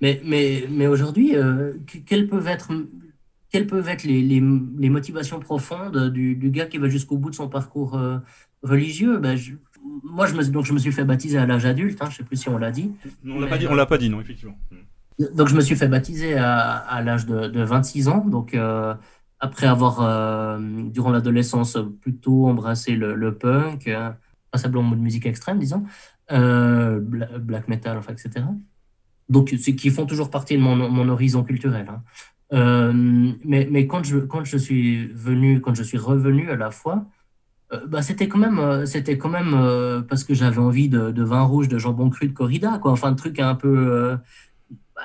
mais, 0.00 0.20
mais, 0.24 0.66
mais 0.68 0.88
aujourd'hui, 0.88 1.36
euh, 1.36 1.74
quelles 2.04 2.26
peuvent 2.26 2.48
être, 2.48 2.72
quelles 3.48 3.68
peuvent 3.68 3.88
être 3.88 4.02
les, 4.02 4.22
les, 4.22 4.42
les 4.76 4.90
motivations 4.90 5.38
profondes 5.38 6.10
du, 6.10 6.34
du, 6.34 6.50
gars 6.50 6.66
qui 6.66 6.78
va 6.78 6.88
jusqu'au 6.88 7.16
bout 7.16 7.30
de 7.30 7.36
son 7.36 7.48
parcours 7.48 7.96
euh, 7.96 8.18
religieux? 8.64 9.22
Je, 9.36 9.52
moi, 9.84 10.26
je 10.26 10.34
me, 10.34 10.44
donc, 10.44 10.64
je 10.64 10.72
me 10.72 10.78
suis 10.78 10.92
fait 10.92 11.04
baptiser 11.04 11.38
à 11.38 11.46
l'âge 11.46 11.66
adulte, 11.66 12.00
hein, 12.00 12.06
je 12.06 12.14
ne 12.14 12.16
sais 12.18 12.24
plus 12.24 12.36
si 12.36 12.48
on 12.48 12.56
l'a 12.56 12.70
dit. 12.70 12.92
On 13.26 13.38
l'a 13.38 13.46
pas 13.46 13.58
dit, 13.58 13.66
on 13.68 13.74
l'a 13.74 13.86
pas 13.86 13.98
dit, 13.98 14.08
non, 14.08 14.20
effectivement. 14.20 14.56
Donc, 15.34 15.48
je 15.48 15.54
me 15.54 15.60
suis 15.60 15.76
fait 15.76 15.88
baptiser 15.88 16.36
à, 16.36 16.76
à 16.76 17.02
l'âge 17.02 17.26
de, 17.26 17.48
de, 17.48 17.62
26 17.62 18.08
ans, 18.08 18.24
donc 18.26 18.54
euh, 18.54 18.94
après 19.40 19.66
avoir, 19.66 20.00
euh, 20.00 20.58
durant 20.90 21.10
l'adolescence, 21.10 21.78
plutôt 22.00 22.46
embrassé 22.46 22.96
le, 22.96 23.14
le 23.14 23.34
punk, 23.36 23.86
euh, 23.86 24.10
passablement 24.50 24.90
de 24.90 25.00
musique 25.00 25.26
extrême, 25.26 25.58
disons, 25.58 25.84
euh, 26.32 26.98
black 27.00 27.68
metal, 27.68 27.98
enfin, 27.98 28.12
etc. 28.12 28.46
Donc, 29.28 29.46
qui 29.48 29.90
font 29.90 30.06
toujours 30.06 30.30
partie 30.30 30.56
de 30.56 30.62
mon, 30.62 30.76
mon 30.76 31.08
horizon 31.08 31.44
culturel. 31.44 31.86
Hein. 31.88 32.92
Mais, 33.44 33.68
mais 33.70 33.86
quand, 33.86 34.04
je, 34.04 34.18
quand 34.18 34.44
je 34.44 34.56
suis 34.56 35.06
venu, 35.08 35.60
quand 35.60 35.74
je 35.74 35.82
suis 35.82 35.98
revenu 35.98 36.50
à 36.50 36.56
la 36.56 36.70
fois, 36.70 37.06
euh, 37.74 37.86
bah, 37.86 38.02
c'était 38.02 38.28
quand 38.28 38.38
même, 38.38 38.58
euh, 38.58 38.86
c'était 38.86 39.18
quand 39.18 39.28
même 39.28 39.54
euh, 39.54 40.00
parce 40.02 40.24
que 40.24 40.34
j'avais 40.34 40.58
envie 40.58 40.88
de, 40.88 41.10
de, 41.10 41.24
vin 41.24 41.42
rouge, 41.42 41.68
de 41.68 41.78
jambon 41.78 42.10
cru, 42.10 42.28
de 42.28 42.32
corrida, 42.32 42.78
quoi. 42.78 42.92
Enfin, 42.92 43.08
un 43.08 43.14
truc 43.14 43.38
un 43.38 43.54
peu, 43.54 44.16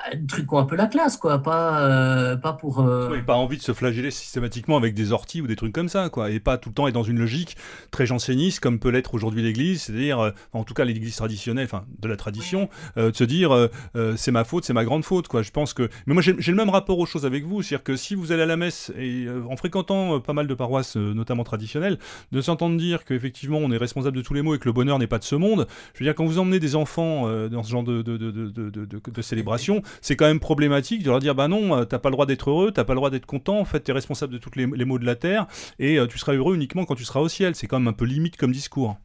bah, 0.00 0.16
truc 0.28 0.48
qui 0.48 0.56
un 0.56 0.64
peu 0.64 0.76
la 0.76 0.86
classe, 0.86 1.16
quoi. 1.16 1.42
Pas, 1.42 1.82
euh, 1.82 2.36
pas 2.36 2.52
pour. 2.52 2.80
Euh... 2.80 3.20
pas 3.22 3.34
envie 3.34 3.56
de 3.56 3.62
se 3.62 3.72
flageller 3.72 4.10
systématiquement 4.10 4.76
avec 4.76 4.94
des 4.94 5.12
orties 5.12 5.40
ou 5.40 5.46
des 5.46 5.56
trucs 5.56 5.72
comme 5.72 5.88
ça, 5.88 6.08
quoi. 6.08 6.30
Et 6.30 6.40
pas 6.40 6.58
tout 6.58 6.70
le 6.70 6.74
temps 6.74 6.88
être 6.88 6.94
dans 6.94 7.02
une 7.02 7.18
logique 7.18 7.56
très 7.90 8.06
janséniste 8.06 8.60
comme 8.60 8.78
peut 8.78 8.90
l'être 8.90 9.14
aujourd'hui 9.14 9.42
l'Église, 9.42 9.82
c'est-à-dire, 9.82 10.20
euh, 10.20 10.30
en 10.52 10.64
tout 10.64 10.74
cas 10.74 10.84
l'Église 10.84 11.16
traditionnelle, 11.16 11.64
enfin 11.64 11.84
de 11.98 12.08
la 12.08 12.16
tradition, 12.16 12.68
euh, 12.96 13.10
de 13.10 13.16
se 13.16 13.24
dire 13.24 13.52
euh, 13.52 14.16
c'est 14.16 14.30
ma 14.30 14.44
faute, 14.44 14.64
c'est 14.64 14.72
ma 14.72 14.84
grande 14.84 15.04
faute, 15.04 15.28
quoi. 15.28 15.42
Je 15.42 15.50
pense 15.50 15.74
que. 15.74 15.88
Mais 16.06 16.14
moi 16.14 16.22
j'ai 16.22 16.50
le 16.50 16.56
même 16.56 16.70
rapport 16.70 16.98
aux 16.98 17.06
choses 17.06 17.26
avec 17.26 17.44
vous, 17.44 17.62
c'est-à-dire 17.62 17.84
que 17.84 17.96
si 17.96 18.14
vous 18.14 18.32
allez 18.32 18.42
à 18.42 18.46
la 18.46 18.56
messe 18.56 18.92
et 18.98 19.26
en 19.48 19.56
fréquentant 19.56 20.20
pas 20.20 20.32
mal 20.32 20.46
de 20.46 20.54
paroisses, 20.54 20.96
notamment 20.96 21.44
traditionnelles, 21.44 21.98
de 22.32 22.40
s'entendre 22.40 22.76
dire 22.76 23.04
qu'effectivement 23.04 23.58
on 23.58 23.70
est 23.70 23.76
responsable 23.76 24.16
de 24.16 24.22
tous 24.22 24.34
les 24.34 24.42
maux 24.42 24.54
et 24.54 24.58
que 24.58 24.66
le 24.66 24.72
bonheur 24.72 24.98
n'est 24.98 25.06
pas 25.06 25.18
de 25.18 25.24
ce 25.24 25.34
monde, 25.36 25.66
je 25.94 26.00
veux 26.00 26.06
dire 26.06 26.14
quand 26.14 26.24
vous 26.24 26.38
emmenez 26.38 26.60
des 26.60 26.76
enfants 26.76 27.28
dans 27.48 27.62
ce 27.62 27.70
genre 27.70 27.82
de, 27.82 28.02
de, 28.02 28.16
de, 28.16 28.30
de, 28.50 28.86
de 28.86 29.22
célébration, 29.22 29.82
c'est 30.00 30.16
quand 30.16 30.26
même 30.26 30.40
problématique 30.40 31.02
de 31.02 31.10
leur 31.10 31.18
dire 31.18 31.34
bah 31.34 31.48
non, 31.48 31.76
euh, 31.76 31.84
t'as 31.84 31.98
pas 31.98 32.08
le 32.08 32.14
droit 32.14 32.26
d'être 32.26 32.50
heureux, 32.50 32.72
t'as 32.72 32.84
pas 32.84 32.94
le 32.94 32.98
droit 32.98 33.10
d'être 33.10 33.26
content, 33.26 33.58
en 33.58 33.64
fait, 33.64 33.80
t'es 33.80 33.92
responsable 33.92 34.32
de 34.32 34.38
tous 34.38 34.50
les, 34.56 34.66
maux 34.66 34.98
de 34.98 35.06
la 35.06 35.16
terre 35.16 35.46
et 35.78 35.98
euh, 35.98 36.06
tu 36.06 36.18
seras 36.18 36.34
heureux 36.34 36.54
uniquement 36.54 36.84
quand 36.84 36.94
tu 36.94 37.04
seras 37.04 37.20
au 37.20 37.28
ciel. 37.28 37.54
C'est 37.54 37.66
quand 37.66 37.78
même 37.78 37.88
un 37.88 37.92
peu 37.92 38.04
limite 38.04 38.36
comme 38.36 38.52
discours. 38.52 38.96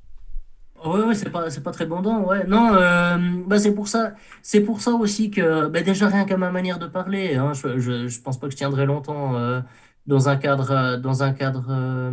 Oui, 0.85 0.99
ouais, 1.01 1.15
c'est 1.15 1.31
pas, 1.31 1.47
pas 1.49 1.71
très 1.71 1.85
bondant, 1.85 2.21
ouais. 2.25 2.45
Non, 2.45 2.73
euh, 2.73 3.17
bah 3.47 3.57
c'est 3.57 3.73
pour 3.73 3.87
ça, 3.87 4.13
c'est 4.41 4.61
pour 4.61 4.81
ça 4.81 4.91
aussi 4.91 5.31
que, 5.31 5.67
bah 5.67 5.81
déjà 5.81 6.07
rien 6.07 6.25
qu'à 6.25 6.37
ma 6.37 6.51
manière 6.51 6.77
de 6.77 6.85
parler, 6.85 7.35
hein, 7.35 7.53
je, 7.53 7.79
je, 8.07 8.21
pense 8.21 8.39
pas 8.39 8.47
que 8.47 8.51
je 8.51 8.57
tiendrai 8.57 8.85
longtemps 8.85 9.33
dans 10.05 10.29
un 10.29 10.35
cadre, 10.35 10.97
dans 10.97 11.23
un 11.23 11.33
cadre 11.33 12.11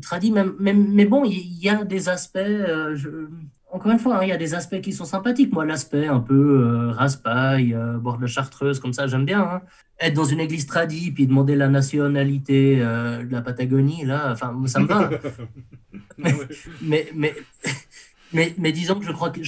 tradit, 0.00 0.30
même, 0.30 0.54
mais 0.58 1.04
bon, 1.04 1.24
il 1.24 1.62
y, 1.62 1.68
a 1.68 1.84
des 1.84 2.08
aspects, 2.08 2.38
je, 2.38 3.28
encore 3.72 3.92
une 3.92 3.98
fois, 3.98 4.18
hein, 4.18 4.22
il 4.22 4.28
y 4.28 4.32
a 4.32 4.36
des 4.36 4.54
aspects 4.54 4.80
qui 4.80 4.92
sont 4.92 5.04
sympathiques. 5.04 5.52
Moi, 5.52 5.64
l'aspect 5.64 6.06
un 6.06 6.20
peu 6.20 6.34
euh, 6.34 6.92
raspaille, 6.92 7.74
euh, 7.74 7.98
bord 7.98 8.18
de 8.18 8.26
chartreuse, 8.26 8.78
comme 8.78 8.92
ça, 8.92 9.06
j'aime 9.06 9.24
bien. 9.24 9.42
Hein. 9.42 9.62
Être 9.98 10.14
dans 10.14 10.24
une 10.24 10.40
église 10.40 10.66
tradie, 10.66 11.10
puis 11.10 11.26
demander 11.26 11.56
la 11.56 11.68
nationalité 11.68 12.78
euh, 12.80 13.24
de 13.24 13.32
la 13.32 13.42
Patagonie, 13.42 14.04
là, 14.04 14.30
enfin, 14.32 14.54
ça 14.66 14.80
me 14.80 14.86
va. 14.86 15.10
mais, 16.18 17.08
mais, 17.14 17.34
mais, 18.32 18.54
mais, 18.56 18.72
disons 18.72 18.98
que 18.98 19.04
je 19.04 19.12
crois 19.12 19.30
que 19.30 19.40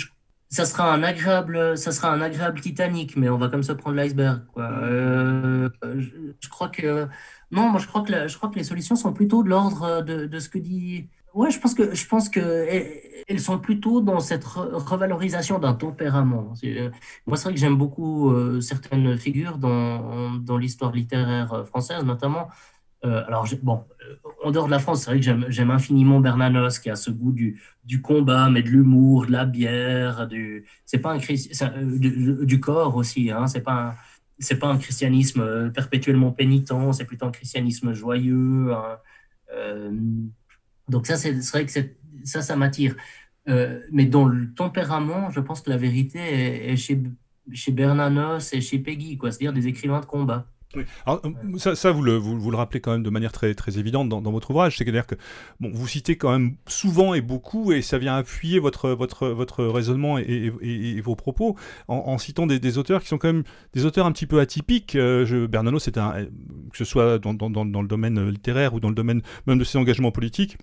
ça 0.48 0.64
sera 0.64 0.92
un 0.92 1.02
agréable, 1.02 1.78
ça 1.78 1.92
sera 1.92 2.12
un 2.12 2.20
agréable 2.20 2.60
Titanic, 2.60 3.16
mais 3.16 3.28
on 3.28 3.38
va 3.38 3.48
comme 3.48 3.62
ça 3.62 3.74
prendre 3.74 3.96
l'iceberg. 3.96 4.42
Je, 4.56 5.68
je, 6.40 6.48
crois 6.48 6.68
que 6.68 7.06
non, 7.50 7.70
moi 7.70 7.80
je 7.80 7.86
crois 7.86 8.02
que 8.02 8.28
je 8.28 8.36
crois 8.36 8.48
que 8.50 8.56
les 8.56 8.64
solutions 8.64 8.96
sont 8.96 9.12
plutôt 9.12 9.42
de 9.42 9.48
l'ordre 9.48 10.02
de, 10.02 10.26
de, 10.26 10.38
ce 10.38 10.48
que 10.48 10.58
dit. 10.58 11.08
Ouais, 11.34 11.50
je 11.50 11.60
pense 11.60 11.74
que 11.74 11.94
je 11.94 12.06
pense 12.06 12.28
que 12.28 12.66
elles 13.28 13.40
sont 13.40 13.58
plutôt 13.58 14.00
dans 14.00 14.20
cette 14.20 14.44
revalorisation 14.44 15.58
d'un 15.58 15.74
tempérament. 15.74 16.54
Euh, 16.64 16.90
moi, 17.26 17.36
c'est 17.36 17.44
vrai 17.44 17.54
que 17.54 17.60
j'aime 17.60 17.76
beaucoup 17.76 18.30
euh, 18.30 18.60
certaines 18.60 19.16
figures 19.18 19.58
dans, 19.58 20.34
dans 20.38 20.56
l'histoire 20.56 20.92
littéraire 20.92 21.52
euh, 21.52 21.64
française, 21.64 22.04
notamment. 22.04 22.48
alors, 23.02 23.46
bon, 23.62 23.84
en 24.44 24.50
dehors 24.50 24.66
de 24.66 24.70
la 24.72 24.78
France, 24.80 25.02
c'est 25.02 25.10
vrai 25.10 25.20
que 25.20 25.50
j'aime 25.50 25.70
infiniment 25.70 26.20
Bernanos, 26.20 26.78
qui 26.80 26.90
a 26.90 26.96
ce 26.96 27.10
goût 27.10 27.32
du, 27.32 27.60
du 27.84 28.00
combat, 28.02 28.50
mais 28.50 28.62
de 28.62 28.70
l'humour, 28.70 29.26
de 29.26 29.32
la 29.32 29.44
bière, 29.44 30.26
du, 30.26 30.66
c'est 30.86 30.98
pas 30.98 31.16
du, 31.18 32.60
corps 32.60 32.96
aussi. 32.96 33.30
Hein, 33.30 33.46
c'est 33.46 33.60
pas 33.62 33.94
c'est 34.40 34.58
pas 34.58 34.68
un 34.68 34.78
christianisme 34.78 35.70
perpétuellement 35.72 36.32
pénitent, 36.32 36.72
c'est 36.92 37.04
plutôt 37.04 37.26
un 37.26 37.32
christianisme 37.32 37.92
joyeux. 37.92 38.72
Hein, 38.72 38.98
donc 40.88 41.06
ça, 41.06 41.16
c'est 41.16 41.32
vrai 41.32 41.66
que 41.66 41.72
ça, 42.24 42.42
ça 42.42 42.56
m'attire. 42.56 42.94
Euh, 43.48 43.80
mais 43.90 44.04
dans 44.04 44.26
le 44.26 44.52
tempérament, 44.54 45.30
je 45.30 45.40
pense 45.40 45.62
que 45.62 45.70
la 45.70 45.76
vérité 45.76 46.18
est, 46.70 46.76
chez, 46.76 47.00
chez 47.52 47.72
Bernanos 47.72 48.52
et 48.52 48.60
chez 48.60 48.78
Peggy, 48.78 49.18
c'est-à-dire 49.22 49.52
des 49.52 49.66
écrivains 49.66 50.00
de 50.00 50.06
combat. 50.06 50.46
Euh, 50.76 51.16
ça, 51.56 51.74
ça 51.74 51.92
vous, 51.92 52.02
le, 52.02 52.16
vous, 52.16 52.38
vous, 52.38 52.50
le 52.50 52.56
rappelez 52.56 52.80
quand 52.80 52.92
même 52.92 53.02
de 53.02 53.08
manière 53.08 53.32
très, 53.32 53.54
très 53.54 53.78
évidente 53.78 54.10
dans, 54.10 54.20
dans 54.20 54.30
votre 54.30 54.50
ouvrage, 54.50 54.76
c'est-à-dire 54.76 55.06
que 55.06 55.14
bon, 55.60 55.70
vous 55.72 55.88
citez 55.88 56.16
quand 56.16 56.30
même 56.30 56.56
souvent 56.66 57.14
et 57.14 57.22
beaucoup, 57.22 57.72
et 57.72 57.80
ça 57.80 57.96
vient 57.96 58.16
appuyer 58.16 58.58
votre, 58.58 58.90
votre, 58.90 59.28
votre 59.28 59.64
raisonnement 59.64 60.18
et, 60.18 61.00
vos 61.00 61.16
propos, 61.16 61.56
en, 61.88 62.18
citant 62.18 62.46
des, 62.46 62.78
auteurs 62.78 63.00
qui 63.00 63.08
sont 63.08 63.16
quand 63.16 63.32
même 63.32 63.44
des 63.72 63.86
auteurs 63.86 64.04
un 64.04 64.12
petit 64.12 64.26
peu 64.26 64.40
atypiques. 64.40 64.94
Euh, 64.94 65.48
Bernanos, 65.48 65.88
que 65.88 66.76
ce 66.76 66.84
soit 66.84 67.18
dans, 67.18 67.32
dans, 67.32 67.48
dans, 67.48 67.82
le 67.82 67.88
domaine 67.88 68.28
littéraire 68.28 68.74
ou 68.74 68.80
dans 68.80 68.90
le 68.90 68.94
domaine 68.94 69.22
même 69.46 69.58
de 69.58 69.64
ses 69.64 69.78
engagements 69.78 70.12
politiques, 70.12 70.58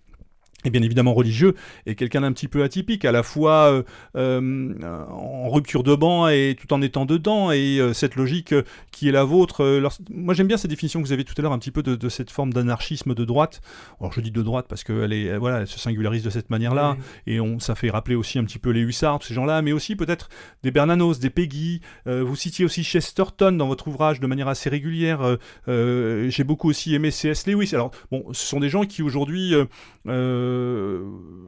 et 0.65 0.69
bien 0.71 0.81
évidemment 0.81 1.13
religieux, 1.13 1.55
et 1.85 1.95
quelqu'un 1.95 2.21
d'un 2.21 2.33
petit 2.33 2.47
peu 2.47 2.63
atypique, 2.63 3.05
à 3.05 3.11
la 3.11 3.23
fois 3.23 3.71
euh, 3.71 3.83
euh, 4.17 4.73
en 5.09 5.49
rupture 5.49 5.83
de 5.83 5.95
banc 5.95 6.27
et 6.27 6.55
tout 6.59 6.73
en 6.73 6.81
étant 6.81 7.05
dedans, 7.05 7.51
et 7.51 7.77
euh, 7.79 7.93
cette 7.93 8.15
logique 8.15 8.53
qui 8.91 9.07
est 9.07 9.11
la 9.11 9.23
vôtre. 9.23 9.81
Moi 10.09 10.33
j'aime 10.33 10.47
bien 10.47 10.57
cette 10.57 10.71
définition 10.71 11.01
que 11.01 11.07
vous 11.07 11.13
avez 11.13 11.23
tout 11.23 11.33
à 11.37 11.41
l'heure 11.41 11.53
un 11.53 11.59
petit 11.59 11.71
peu 11.71 11.83
de, 11.83 11.95
de 11.95 12.09
cette 12.09 12.31
forme 12.31 12.51
d'anarchisme 12.51 13.13
de 13.13 13.25
droite. 13.25 13.61
Alors 13.99 14.11
je 14.11 14.21
dis 14.21 14.31
de 14.31 14.41
droite 14.41 14.65
parce 14.67 14.83
qu'elle 14.83 15.13
est, 15.13 15.37
voilà, 15.37 15.61
elle 15.61 15.67
se 15.67 15.79
singularise 15.79 16.23
de 16.23 16.29
cette 16.29 16.49
manière-là, 16.49 16.97
oui. 16.97 17.33
et 17.33 17.39
on, 17.39 17.59
ça 17.59 17.75
fait 17.75 17.89
rappeler 17.89 18.15
aussi 18.15 18.39
un 18.39 18.43
petit 18.43 18.59
peu 18.59 18.71
les 18.71 18.81
hussards, 18.81 19.23
ces 19.23 19.33
gens-là, 19.33 19.61
mais 19.61 19.71
aussi 19.71 19.95
peut-être 19.95 20.29
des 20.63 20.71
Bernanos, 20.71 21.19
des 21.19 21.29
Peggy. 21.29 21.81
vous 22.05 22.35
citiez 22.35 22.65
aussi 22.65 22.83
Chesterton 22.83 23.51
dans 23.51 23.67
votre 23.67 23.87
ouvrage 23.87 24.19
de 24.19 24.27
manière 24.27 24.47
assez 24.47 24.69
régulière. 24.69 25.37
J'ai 25.67 26.43
beaucoup 26.43 26.69
aussi 26.69 26.95
aimé 26.95 27.11
C.S. 27.11 27.45
Lewis. 27.45 27.71
Alors 27.73 27.91
bon, 28.11 28.25
ce 28.31 28.45
sont 28.45 28.59
des 28.59 28.69
gens 28.69 28.83
qui 28.83 29.03
aujourd'hui 29.03 29.53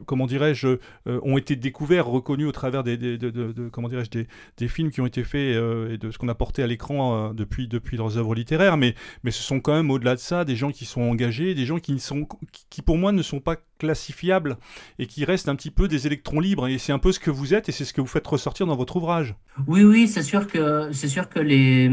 comment 0.06 0.26
dirais-je, 0.26 0.68
euh, 1.06 1.20
ont 1.22 1.36
été 1.38 1.56
découverts, 1.56 2.06
reconnus 2.06 2.46
au 2.46 2.52
travers 2.52 2.82
des, 2.82 2.96
des 2.96 3.18
de, 3.18 3.30
de, 3.30 3.52
de, 3.52 3.68
comment 3.68 3.88
dirais-je, 3.88 4.10
des, 4.56 4.68
films 4.68 4.90
qui 4.90 5.00
ont 5.00 5.06
été 5.06 5.24
faits 5.24 5.56
euh, 5.56 5.94
et 5.94 5.98
de 5.98 6.10
ce 6.10 6.18
qu'on 6.18 6.28
a 6.28 6.34
porté 6.34 6.62
à 6.62 6.66
l'écran 6.66 7.32
depuis, 7.32 7.68
depuis 7.68 7.96
leurs 7.96 8.18
œuvres 8.18 8.34
littéraires. 8.34 8.76
Mais, 8.76 8.94
mais 9.24 9.30
ce 9.30 9.42
sont 9.42 9.60
quand 9.60 9.74
même 9.74 9.90
au-delà 9.90 10.14
de 10.14 10.20
ça 10.20 10.44
des 10.44 10.56
gens 10.56 10.70
qui 10.70 10.84
sont 10.84 11.02
engagés, 11.02 11.54
des 11.54 11.66
gens 11.66 11.78
qui, 11.78 11.98
sont, 11.98 12.26
qui, 12.70 12.82
pour 12.82 12.98
moi 12.98 13.12
ne 13.12 13.22
sont 13.22 13.40
pas 13.40 13.56
classifiables 13.78 14.56
et 14.98 15.06
qui 15.06 15.24
restent 15.24 15.48
un 15.48 15.56
petit 15.56 15.70
peu 15.70 15.88
des 15.88 16.06
électrons 16.06 16.40
libres. 16.40 16.68
Et 16.68 16.78
c'est 16.78 16.92
un 16.92 16.98
peu 16.98 17.12
ce 17.12 17.20
que 17.20 17.30
vous 17.30 17.54
êtes 17.54 17.68
et 17.68 17.72
c'est 17.72 17.84
ce 17.84 17.92
que 17.92 18.00
vous 18.00 18.06
faites 18.06 18.26
ressortir 18.26 18.66
dans 18.66 18.76
votre 18.76 18.96
ouvrage. 18.96 19.34
Oui, 19.66 19.84
oui, 19.84 20.08
c'est 20.08 20.22
sûr 20.22 20.46
que 20.46 20.90
c'est 20.92 21.08
sûr 21.08 21.28
que 21.28 21.40
les 21.40 21.90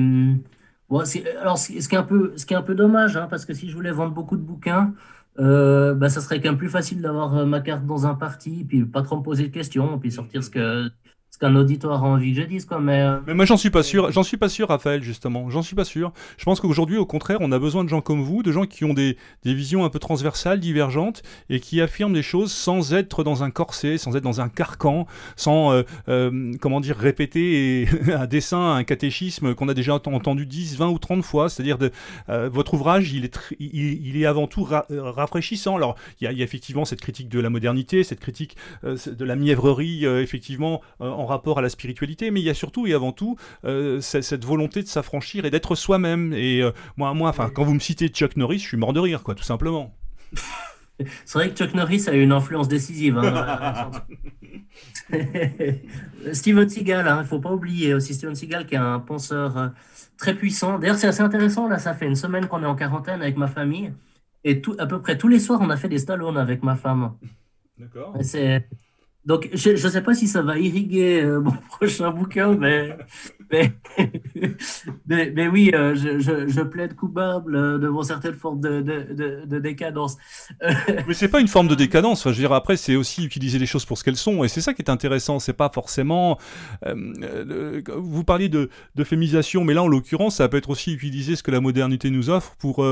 alors, 1.41 1.57
ce 1.57 1.87
qui 1.87 1.95
est 1.95 1.97
un 1.97 2.03
peu, 2.03 2.33
ce 2.37 2.45
qui 2.45 2.53
est 2.53 2.57
un 2.57 2.61
peu 2.61 2.75
dommage, 2.75 3.17
hein, 3.17 3.27
parce 3.29 3.45
que 3.45 3.53
si 3.53 3.69
je 3.69 3.75
voulais 3.75 3.91
vendre 3.91 4.13
beaucoup 4.13 4.37
de 4.37 4.41
bouquins, 4.41 4.93
euh, 5.39 5.93
bah, 5.93 6.09
ça 6.09 6.21
serait 6.21 6.41
quand 6.41 6.49
même 6.49 6.57
plus 6.57 6.69
facile 6.69 7.01
d'avoir 7.01 7.35
euh, 7.35 7.45
ma 7.45 7.61
carte 7.61 7.85
dans 7.85 8.07
un 8.07 8.15
parti, 8.15 8.63
puis 8.63 8.85
pas 8.85 9.01
trop 9.01 9.17
me 9.17 9.23
poser 9.23 9.47
de 9.47 9.53
questions, 9.53 9.99
puis 9.99 10.11
sortir 10.11 10.43
ce 10.43 10.49
que, 10.49 10.89
ce 11.35 11.39
qu'un 11.39 11.55
auditoire 11.57 12.05
a 12.05 12.07
envie 12.07 12.33
que 12.33 12.41
je 12.41 12.47
dise 12.47 12.63
quoi 12.63 12.79
mais 12.79 13.01
euh... 13.01 13.17
mais 13.27 13.33
moi 13.33 13.43
j'en 13.43 13.57
suis 13.57 13.69
pas 13.69 13.83
sûr. 13.83 14.09
J'en 14.09 14.23
suis 14.23 14.37
pas 14.37 14.47
sûr 14.47 14.69
Raphaël 14.69 15.03
justement. 15.03 15.49
J'en 15.49 15.61
suis 15.61 15.75
pas 15.75 15.83
sûr. 15.83 16.13
Je 16.37 16.45
pense 16.45 16.61
qu'aujourd'hui 16.61 16.95
au 16.97 17.05
contraire 17.05 17.39
on 17.41 17.51
a 17.51 17.59
besoin 17.59 17.83
de 17.83 17.89
gens 17.89 17.99
comme 17.99 18.21
vous 18.21 18.41
de 18.41 18.53
gens 18.53 18.65
qui 18.65 18.85
ont 18.85 18.93
des, 18.93 19.17
des 19.43 19.53
visions 19.53 19.83
un 19.83 19.89
peu 19.89 19.99
transversales 19.99 20.61
divergentes 20.61 21.23
et 21.49 21.59
qui 21.59 21.81
affirment 21.81 22.13
des 22.13 22.23
choses 22.23 22.53
sans 22.53 22.93
être 22.93 23.25
dans 23.25 23.43
un 23.43 23.51
corset 23.51 23.97
sans 23.97 24.15
être 24.15 24.23
dans 24.23 24.39
un 24.39 24.47
carcan 24.47 25.07
sans 25.35 25.73
euh, 25.73 25.83
euh, 26.07 26.53
comment 26.61 26.79
dire 26.79 26.95
répéter 26.95 27.81
et, 28.07 28.13
à 28.13 28.27
dessin 28.27 28.71
un 28.71 28.85
catéchisme 28.85 29.55
qu'on 29.55 29.67
a 29.67 29.73
déjà 29.73 29.95
entendu 29.95 30.45
10 30.45 30.77
20 30.77 30.87
ou 30.87 30.99
30 30.99 31.21
fois. 31.21 31.49
C'est-à-dire 31.49 31.77
votre 32.29 32.75
ouvrage 32.75 33.11
il 33.11 33.25
est 33.25 33.37
il, 33.59 34.07
il, 34.07 34.21
est 34.21 34.25
avant 34.25 34.47
tout 34.47 34.63
ra 34.63 34.85
rafraîchissant. 34.89 35.75
Alors 35.75 35.97
il 36.21 36.31
y, 36.31 36.33
y 36.33 36.41
a 36.41 36.45
effectivement 36.45 36.85
cette 36.85 37.01
critique 37.01 37.27
de 37.27 37.41
la 37.41 37.49
modernité 37.49 38.05
cette 38.05 38.21
critique 38.21 38.55
de 38.83 39.25
la 39.25 39.35
mièvrerie 39.35 40.05
effectivement 40.05 40.81
en 41.01 41.24
rapport 41.25 41.59
à 41.59 41.61
la 41.61 41.69
spiritualité, 41.69 42.31
mais 42.31 42.41
il 42.41 42.43
y 42.43 42.49
a 42.49 42.53
surtout 42.53 42.87
et 42.87 42.93
avant 42.93 43.11
tout 43.11 43.37
euh, 43.63 44.01
cette 44.01 44.45
volonté 44.45 44.81
de 44.83 44.87
s'affranchir 44.87 45.45
et 45.45 45.51
d'être 45.51 45.75
soi-même. 45.75 46.33
Et 46.33 46.61
euh, 46.61 46.71
moi, 46.97 47.13
moi, 47.13 47.29
enfin, 47.29 47.49
quand 47.53 47.63
vous 47.63 47.73
me 47.73 47.79
citez 47.79 48.07
Chuck 48.07 48.37
Norris, 48.37 48.59
je 48.59 48.67
suis 48.67 48.77
mort 48.77 48.93
de 48.93 48.99
rire, 48.99 49.23
quoi, 49.23 49.35
tout 49.35 49.43
simplement. 49.43 49.95
C'est 51.25 51.37
vrai 51.37 51.49
que 51.49 51.55
Chuck 51.55 51.73
Norris 51.73 52.05
a 52.07 52.13
eu 52.13 52.21
une 52.21 52.31
influence 52.31 52.67
décisive. 52.67 53.17
Hein, 53.17 53.91
Steven 56.33 56.69
Seagal, 56.69 57.05
il 57.05 57.09
hein, 57.09 57.19
ne 57.19 57.23
faut 57.23 57.39
pas 57.39 57.51
oublier 57.51 57.93
aussi 57.93 58.13
Steven 58.13 58.33
Seagal 58.33 58.65
qui 58.65 58.75
est 58.75 58.79
un 58.79 58.99
penseur 58.99 59.57
euh, 59.57 59.67
très 60.17 60.35
puissant. 60.35 60.79
D'ailleurs, 60.79 60.95
c'est 60.95 61.07
assez 61.07 61.21
intéressant. 61.21 61.67
Là, 61.67 61.79
ça 61.79 61.93
fait 61.93 62.05
une 62.05 62.15
semaine 62.15 62.47
qu'on 62.47 62.63
est 62.63 62.67
en 62.67 62.75
quarantaine 62.75 63.21
avec 63.21 63.35
ma 63.35 63.47
famille. 63.47 63.91
Et 64.45 64.61
tout, 64.61 64.75
à 64.79 64.85
peu 64.85 65.01
près 65.01 65.17
tous 65.17 65.27
les 65.27 65.39
soirs, 65.39 65.59
on 65.61 65.69
a 65.69 65.77
fait 65.77 65.89
des 65.89 65.99
Stallone 65.99 66.37
avec 66.37 66.63
ma 66.63 66.75
femme. 66.75 67.13
D'accord. 67.77 68.15
C'est 68.21 68.67
donc, 69.25 69.49
je 69.53 69.71
ne 69.71 69.75
sais 69.75 70.03
pas 70.03 70.13
si 70.13 70.27
ça 70.27 70.43
va 70.43 70.59
irriguer 70.59 71.21
euh, 71.23 71.39
mon 71.41 71.51
prochain 71.51 72.11
bouquin, 72.11 72.55
mais, 72.55 72.95
mais, 73.51 73.73
mais, 75.07 75.31
mais, 75.35 75.47
oui, 75.47 75.71
euh, 75.73 75.95
je, 75.95 76.19
je, 76.19 76.47
je, 76.47 76.61
plaide 76.61 76.95
coupable 76.95 77.55
euh, 77.55 77.77
devant 77.79 78.03
certaines 78.03 78.35
formes 78.35 78.61
de, 78.61 78.81
de, 78.81 79.13
de, 79.13 79.45
de 79.45 79.59
décadence. 79.59 80.17
mais 80.61 81.13
c'est 81.13 81.27
pas 81.27 81.39
une 81.39 81.47
forme 81.47 81.67
de 81.67 81.75
décadence. 81.85 82.19
Enfin, 82.21 82.31
je 82.31 82.35
veux 82.35 82.43
dire, 82.43 82.53
après, 82.53 82.77
c'est 82.77 82.95
aussi 82.95 83.25
utiliser 83.25 83.57
les 83.57 83.65
choses 83.65 83.85
pour 83.85 83.97
ce 83.97 84.03
qu'elles 84.03 84.15
sont, 84.15 84.43
et 84.43 84.47
c'est 84.47 84.61
ça 84.61 84.75
qui 84.75 84.83
est 84.83 84.91
intéressant. 84.91 85.39
C'est 85.39 85.53
pas 85.53 85.71
forcément. 85.73 86.37
Vous 86.83 88.23
parliez 88.23 88.49
de, 88.49 88.69
de 88.93 89.03
féminisation, 89.03 89.63
mais 89.63 89.73
là, 89.73 89.81
en 89.81 89.87
l'occurrence, 89.87 90.35
ça 90.35 90.47
peut 90.47 90.57
être 90.57 90.69
aussi 90.69 90.93
utiliser 90.93 91.35
ce 91.35 91.41
que 91.41 91.51
la 91.51 91.61
modernité 91.61 92.11
nous 92.11 92.29
offre 92.29 92.55
pour. 92.57 92.85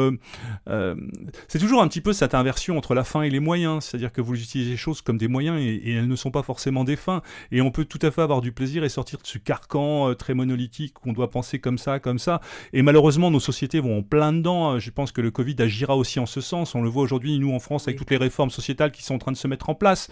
c'est 1.48 1.60
toujours 1.60 1.84
un 1.84 1.88
petit 1.88 2.02
peu 2.02 2.12
cette 2.12 2.34
inversion 2.34 2.76
entre 2.76 2.96
la 2.96 3.04
fin 3.04 3.22
et 3.22 3.30
les 3.30 3.40
moyens, 3.40 3.84
c'est-à-dire 3.84 4.12
que 4.12 4.22
vous 4.22 4.34
utilisez 4.34 4.72
les 4.72 4.78
choses 4.78 5.02
comme 5.02 5.18
des 5.18 5.28
moyens 5.28 5.60
et, 5.60 5.76
et 5.76 5.94
elles 5.94 6.08
ne 6.08 6.16
sont 6.16 6.23
pas 6.32 6.44
forcément 6.44 6.84
des 6.84 6.96
fins. 6.96 7.22
Et 7.52 7.62
on 7.62 7.72
peut 7.72 7.86
tout 7.86 8.00
à 8.02 8.12
fait 8.12 8.22
avoir 8.22 8.42
du 8.42 8.52
plaisir 8.52 8.84
et 8.84 8.90
sortir 8.90 9.20
de 9.20 9.28
ce 9.28 9.38
carcan 9.38 10.10
euh, 10.10 10.14
très 10.14 10.34
monolithique 10.34 10.94
qu'on 10.94 11.14
doit 11.14 11.30
penser 11.30 11.60
comme 11.60 11.78
ça, 11.78 12.00
comme 12.00 12.20
ça. 12.20 12.42
Et 12.74 12.82
malheureusement, 12.82 13.32
nos 13.32 13.40
sociétés 13.40 13.80
vont 13.80 14.00
en 14.00 14.04
plein 14.04 14.34
dedans. 14.34 14.80
Je 14.80 14.90
pense 14.90 15.12
que 15.12 15.22
le 15.22 15.32
Covid 15.32 15.56
agira 15.60 15.96
aussi 15.96 16.20
en 16.20 16.26
ce 16.26 16.42
sens. 16.42 16.76
On 16.76 16.82
le 16.82 16.90
voit 16.90 17.04
aujourd'hui, 17.04 17.38
nous 17.40 17.54
en 17.54 17.60
France, 17.60 17.88
avec 17.88 17.98
toutes 17.98 18.12
les 18.12 18.18
réformes 18.18 18.50
sociétales 18.50 18.92
qui 18.92 19.04
sont 19.04 19.16
en 19.16 19.20
train 19.20 19.32
de 19.32 19.38
se 19.38 19.48
mettre 19.48 19.70
en 19.70 19.76
place. 19.76 20.10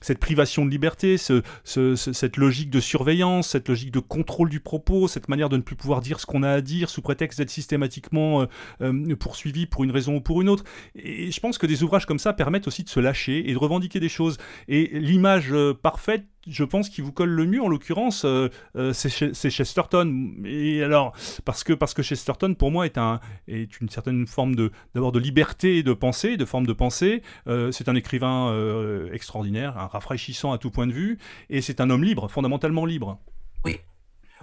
Cette 0.00 0.18
privation 0.18 0.64
de 0.64 0.70
liberté, 0.70 1.16
ce, 1.16 1.42
ce, 1.64 1.96
ce, 1.96 2.12
cette 2.12 2.36
logique 2.36 2.70
de 2.70 2.80
surveillance, 2.80 3.48
cette 3.48 3.68
logique 3.68 3.90
de 3.90 4.00
contrôle 4.00 4.48
du 4.48 4.60
propos, 4.60 5.08
cette 5.08 5.28
manière 5.28 5.48
de 5.48 5.56
ne 5.56 5.62
plus 5.62 5.76
pouvoir 5.76 6.00
dire 6.00 6.20
ce 6.20 6.26
qu'on 6.26 6.42
a 6.42 6.50
à 6.50 6.60
dire 6.60 6.90
sous 6.90 7.02
prétexte 7.02 7.38
d'être 7.38 7.50
systématiquement 7.50 8.42
euh, 8.42 8.46
euh, 8.82 9.16
poursuivi 9.16 9.66
pour 9.66 9.84
une 9.84 9.90
raison 9.90 10.16
ou 10.16 10.20
pour 10.20 10.42
une 10.42 10.48
autre. 10.48 10.64
Et 10.94 11.30
je 11.30 11.40
pense 11.40 11.58
que 11.58 11.66
des 11.66 11.82
ouvrages 11.82 12.06
comme 12.06 12.18
ça 12.18 12.32
permettent 12.32 12.66
aussi 12.66 12.82
de 12.82 12.88
se 12.88 13.00
lâcher 13.00 13.48
et 13.48 13.52
de 13.52 13.58
revendiquer 13.58 14.00
des 14.00 14.08
choses. 14.08 14.38
Et 14.68 14.90
l'image 14.98 15.52
euh, 15.52 15.53
parfaite, 15.72 16.24
je 16.46 16.64
pense, 16.64 16.88
qui 16.88 17.00
vous 17.00 17.12
colle 17.12 17.30
le 17.30 17.46
mieux, 17.46 17.62
en 17.62 17.68
l'occurrence, 17.68 18.24
euh, 18.24 18.48
euh, 18.76 18.92
c'est 18.92 19.50
Chesterton. 19.50 20.32
Et 20.44 20.82
alors, 20.82 21.14
parce 21.44 21.64
que, 21.64 21.72
parce 21.72 21.94
que 21.94 22.02
Chesterton, 22.02 22.54
pour 22.54 22.70
moi, 22.70 22.86
est, 22.86 22.98
un, 22.98 23.20
est 23.48 23.80
une 23.80 23.88
certaine 23.88 24.26
forme 24.26 24.54
de, 24.54 24.70
d'abord 24.94 25.12
de 25.12 25.18
liberté 25.18 25.82
de 25.82 25.92
pensée, 25.92 26.36
de 26.36 26.44
forme 26.44 26.66
de 26.66 26.72
pensée. 26.72 27.22
Euh, 27.46 27.72
c'est 27.72 27.88
un 27.88 27.94
écrivain 27.94 28.50
euh, 28.50 29.12
extraordinaire, 29.12 29.78
un 29.78 29.86
rafraîchissant 29.86 30.52
à 30.52 30.58
tout 30.58 30.70
point 30.70 30.86
de 30.86 30.92
vue, 30.92 31.18
et 31.50 31.60
c'est 31.60 31.80
un 31.80 31.90
homme 31.90 32.04
libre, 32.04 32.28
fondamentalement 32.28 32.84
libre. 32.84 33.18
Oui, 33.64 33.78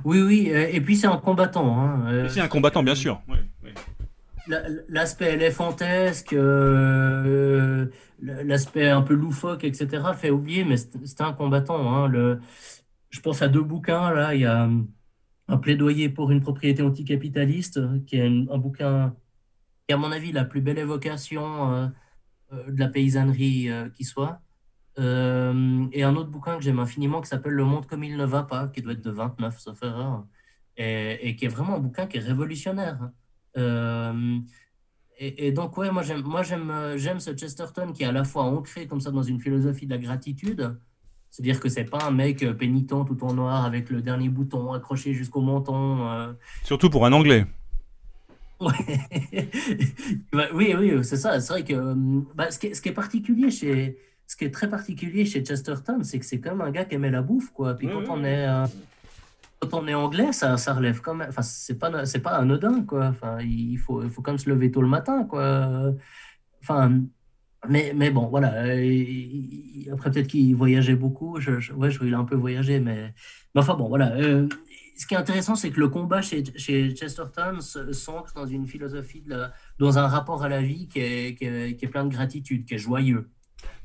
oui, 0.04 0.22
oui. 0.22 0.50
Et 0.50 0.82
puis 0.82 0.98
c'est 0.98 1.08
un 1.08 1.18
combattant. 1.18 1.78
Hein. 1.80 2.28
C'est 2.30 2.42
un 2.42 2.48
combattant, 2.48 2.82
bien 2.84 2.96
sûr. 2.96 3.22
Oui, 3.28 3.38
oui. 3.64 3.72
L'aspect 4.48 5.34
éléphantesque, 5.34 6.34
euh, 6.34 7.88
l'aspect 8.20 8.90
un 8.90 9.02
peu 9.02 9.14
loufoque, 9.14 9.64
etc., 9.64 10.04
fait 10.16 10.30
oublier, 10.30 10.64
mais 10.64 10.78
c'était 10.78 11.24
un 11.24 11.34
combattant. 11.34 11.94
Hein. 11.94 12.08
Le, 12.08 12.40
je 13.10 13.20
pense 13.20 13.42
à 13.42 13.48
deux 13.48 13.64
bouquins, 13.64 14.12
là, 14.12 14.34
il 14.36 14.42
y 14.42 14.46
a 14.46 14.70
un 15.48 15.58
plaidoyer 15.58 16.10
pour 16.10 16.32
une 16.32 16.42
propriété 16.42 16.82
anticapitaliste, 16.82 17.80
qui 18.06 18.18
est 18.18 18.28
un, 18.28 18.58
bouquin 18.58 19.16
qui, 19.88 19.94
à 19.94 19.98
mon 19.98 20.12
avis, 20.12 20.32
la 20.32 20.46
plus 20.46 20.62
belle 20.62 20.80
évocation 20.80 21.92
euh, 22.54 22.72
de 22.72 22.80
la 22.80 22.90
paysannerie 22.90 23.70
euh, 23.70 23.90
qui 23.90 24.04
soit. 24.04 24.42
Euh, 25.00 25.86
et 25.94 26.04
un 26.04 26.16
autre 26.16 26.30
bouquin 26.30 26.58
que 26.58 26.64
j'aime 26.64 26.80
infiniment 26.80 27.22
qui 27.22 27.30
s'appelle 27.30 27.54
Le 27.54 27.64
monde 27.64 27.88
comme 27.88 28.04
il 28.04 28.18
ne 28.18 28.26
va 28.26 28.44
pas, 28.44 28.68
qui 28.68 28.82
doit 28.82 28.94
être 28.94 29.02
de 29.02 29.12
29, 29.12 29.58
sauf 29.58 29.82
erreur, 29.84 30.26
et, 30.76 31.30
et 31.30 31.36
qui 31.36 31.46
est 31.46 31.50
vraiment 31.50 31.76
un 31.76 31.80
bouquin 31.80 32.08
qui 32.08 32.18
est 32.18 32.22
révolutionnaire. 32.22 33.12
Euh, 33.58 34.40
et, 35.18 35.48
et, 35.48 35.52
donc, 35.52 35.78
ouais, 35.78 35.92
moi 35.92 36.04
j'aime, 36.04 36.22
moi 36.22 36.44
j'aime, 36.44 36.74
j'aime 36.96 37.20
ce 37.20 37.36
Chesterton 37.36 37.92
qui 37.94 38.04
est 38.04 38.08
à 38.08 38.12
la 38.12 38.24
fois 38.24 38.44
ancré 38.44 38.88
comme 38.88 39.02
ça 39.02 39.12
dans 39.12 39.24
une 39.24 39.40
philosophie 39.40 39.86
de 39.86 39.92
la 39.92 39.98
gratitude. 39.98 40.76
C'est-à-dire 41.30 41.60
que 41.60 41.70
c'est 41.70 41.86
pas 41.86 42.04
un 42.04 42.12
mec 42.12 42.46
pénitent 42.58 42.90
tout 42.90 43.24
en 43.24 43.34
noir 43.34 43.64
avec 43.64 43.90
le 43.90 44.02
dernier 44.02 44.28
bouton 44.28 44.74
accroché 44.74 45.14
jusqu'au 45.14 45.42
menton. 45.42 46.10
Euh... 46.10 46.34
Surtout 46.64 46.90
pour 46.90 47.06
un 47.06 47.14
anglais. 47.14 47.46
Ouais. 48.62 49.50
bah, 50.32 50.46
oui, 50.54 50.76
oui, 50.78 51.04
c'est 51.04 51.18
ça. 51.18 51.40
C'est 51.40 51.52
vrai 51.52 51.64
que 51.64 51.96
bah, 52.36 52.52
ce, 52.52 52.60
qui 52.60 52.68
est, 52.68 52.76
ce, 52.76 52.82
qui 52.84 52.90
est, 52.90 52.94
particulier 52.94 53.50
chez, 53.50 53.98
ce 54.28 54.36
qui 54.36 54.46
est 54.46 54.52
très 54.52 54.70
particulier 54.70 55.26
chez 55.26 55.44
Chesterton, 55.44 56.04
c'est 56.04 56.20
que 56.20 56.26
c'est 56.26 56.40
comme 56.40 56.62
un 56.62 56.70
gars 56.70 56.86
qui 56.86 56.94
aimait 56.94 57.10
la 57.10 57.24
bouffe, 57.24 57.50
quoi. 57.52 57.74
Puis 57.74 57.88
mmh. 57.88 57.92
quand 57.92 58.04
on 58.20 58.24
est 58.24 58.48
euh, 58.48 58.66
quand 59.62 59.80
on 59.80 59.88
est 59.88 59.94
anglais, 59.94 60.32
ça, 60.32 60.56
relève 60.74 61.02
quand 61.02 61.14
même. 61.14 61.30
Enfin, 61.30 61.44
c'est 61.44 61.78
pas, 61.78 62.06
c'est 62.06 62.20
pas 62.20 62.32
anodin, 62.32 62.84
quoi. 62.84 63.08
Enfin, 63.08 63.40
il 63.42 63.78
faut, 63.78 64.04
il 64.04 64.10
faut 64.10 64.22
quand 64.22 64.32
même 64.32 64.40
se 64.40 64.50
lever 64.50 64.72
tôt 64.72 64.82
le 64.82 64.88
matin, 64.88 65.26
quoi. 65.26 65.94
Enfin, 66.62 67.02
mais, 67.70 67.94
mais 67.96 68.10
bon, 68.10 68.28
voilà. 68.28 68.50
Après, 69.92 70.12
peut-être 70.12 70.28
qu'il 70.28 70.56
voyageait 70.56 70.96
beaucoup. 70.96 71.40
Je, 71.40 71.60
je, 71.60 71.74
ouais, 71.74 71.92
je, 71.92 72.04
il 72.04 72.14
a 72.14 72.18
un 72.18 72.26
peu 72.26 72.36
voyagé, 72.36 72.80
mais, 72.80 73.14
mais 73.54 73.62
enfin, 73.62 73.76
bon, 73.76 73.88
voilà. 73.88 74.16
Euh, 74.16 74.48
ce 74.98 75.06
qui 75.06 75.14
est 75.14 75.18
intéressant, 75.18 75.56
c'est 75.56 75.72
que 75.72 75.80
le 75.80 75.90
combat 75.90 76.22
chez, 76.22 76.44
chez 76.58 76.96
Chesterton 76.96 77.60
s'ancre 77.62 78.34
dans 78.34 78.48
une 78.48 78.68
philosophie, 78.68 79.24
dans 79.80 79.98
un 80.00 80.08
rapport 80.08 80.44
à 80.44 80.50
la 80.50 80.62
vie 80.62 80.88
qui 80.88 81.00
est, 81.00 81.36
qui 81.36 81.46
est 81.46 81.88
plein 81.90 82.06
de 82.06 82.14
gratitude, 82.14 82.66
qui 82.66 82.76
est 82.76 82.80
joyeux 82.80 83.30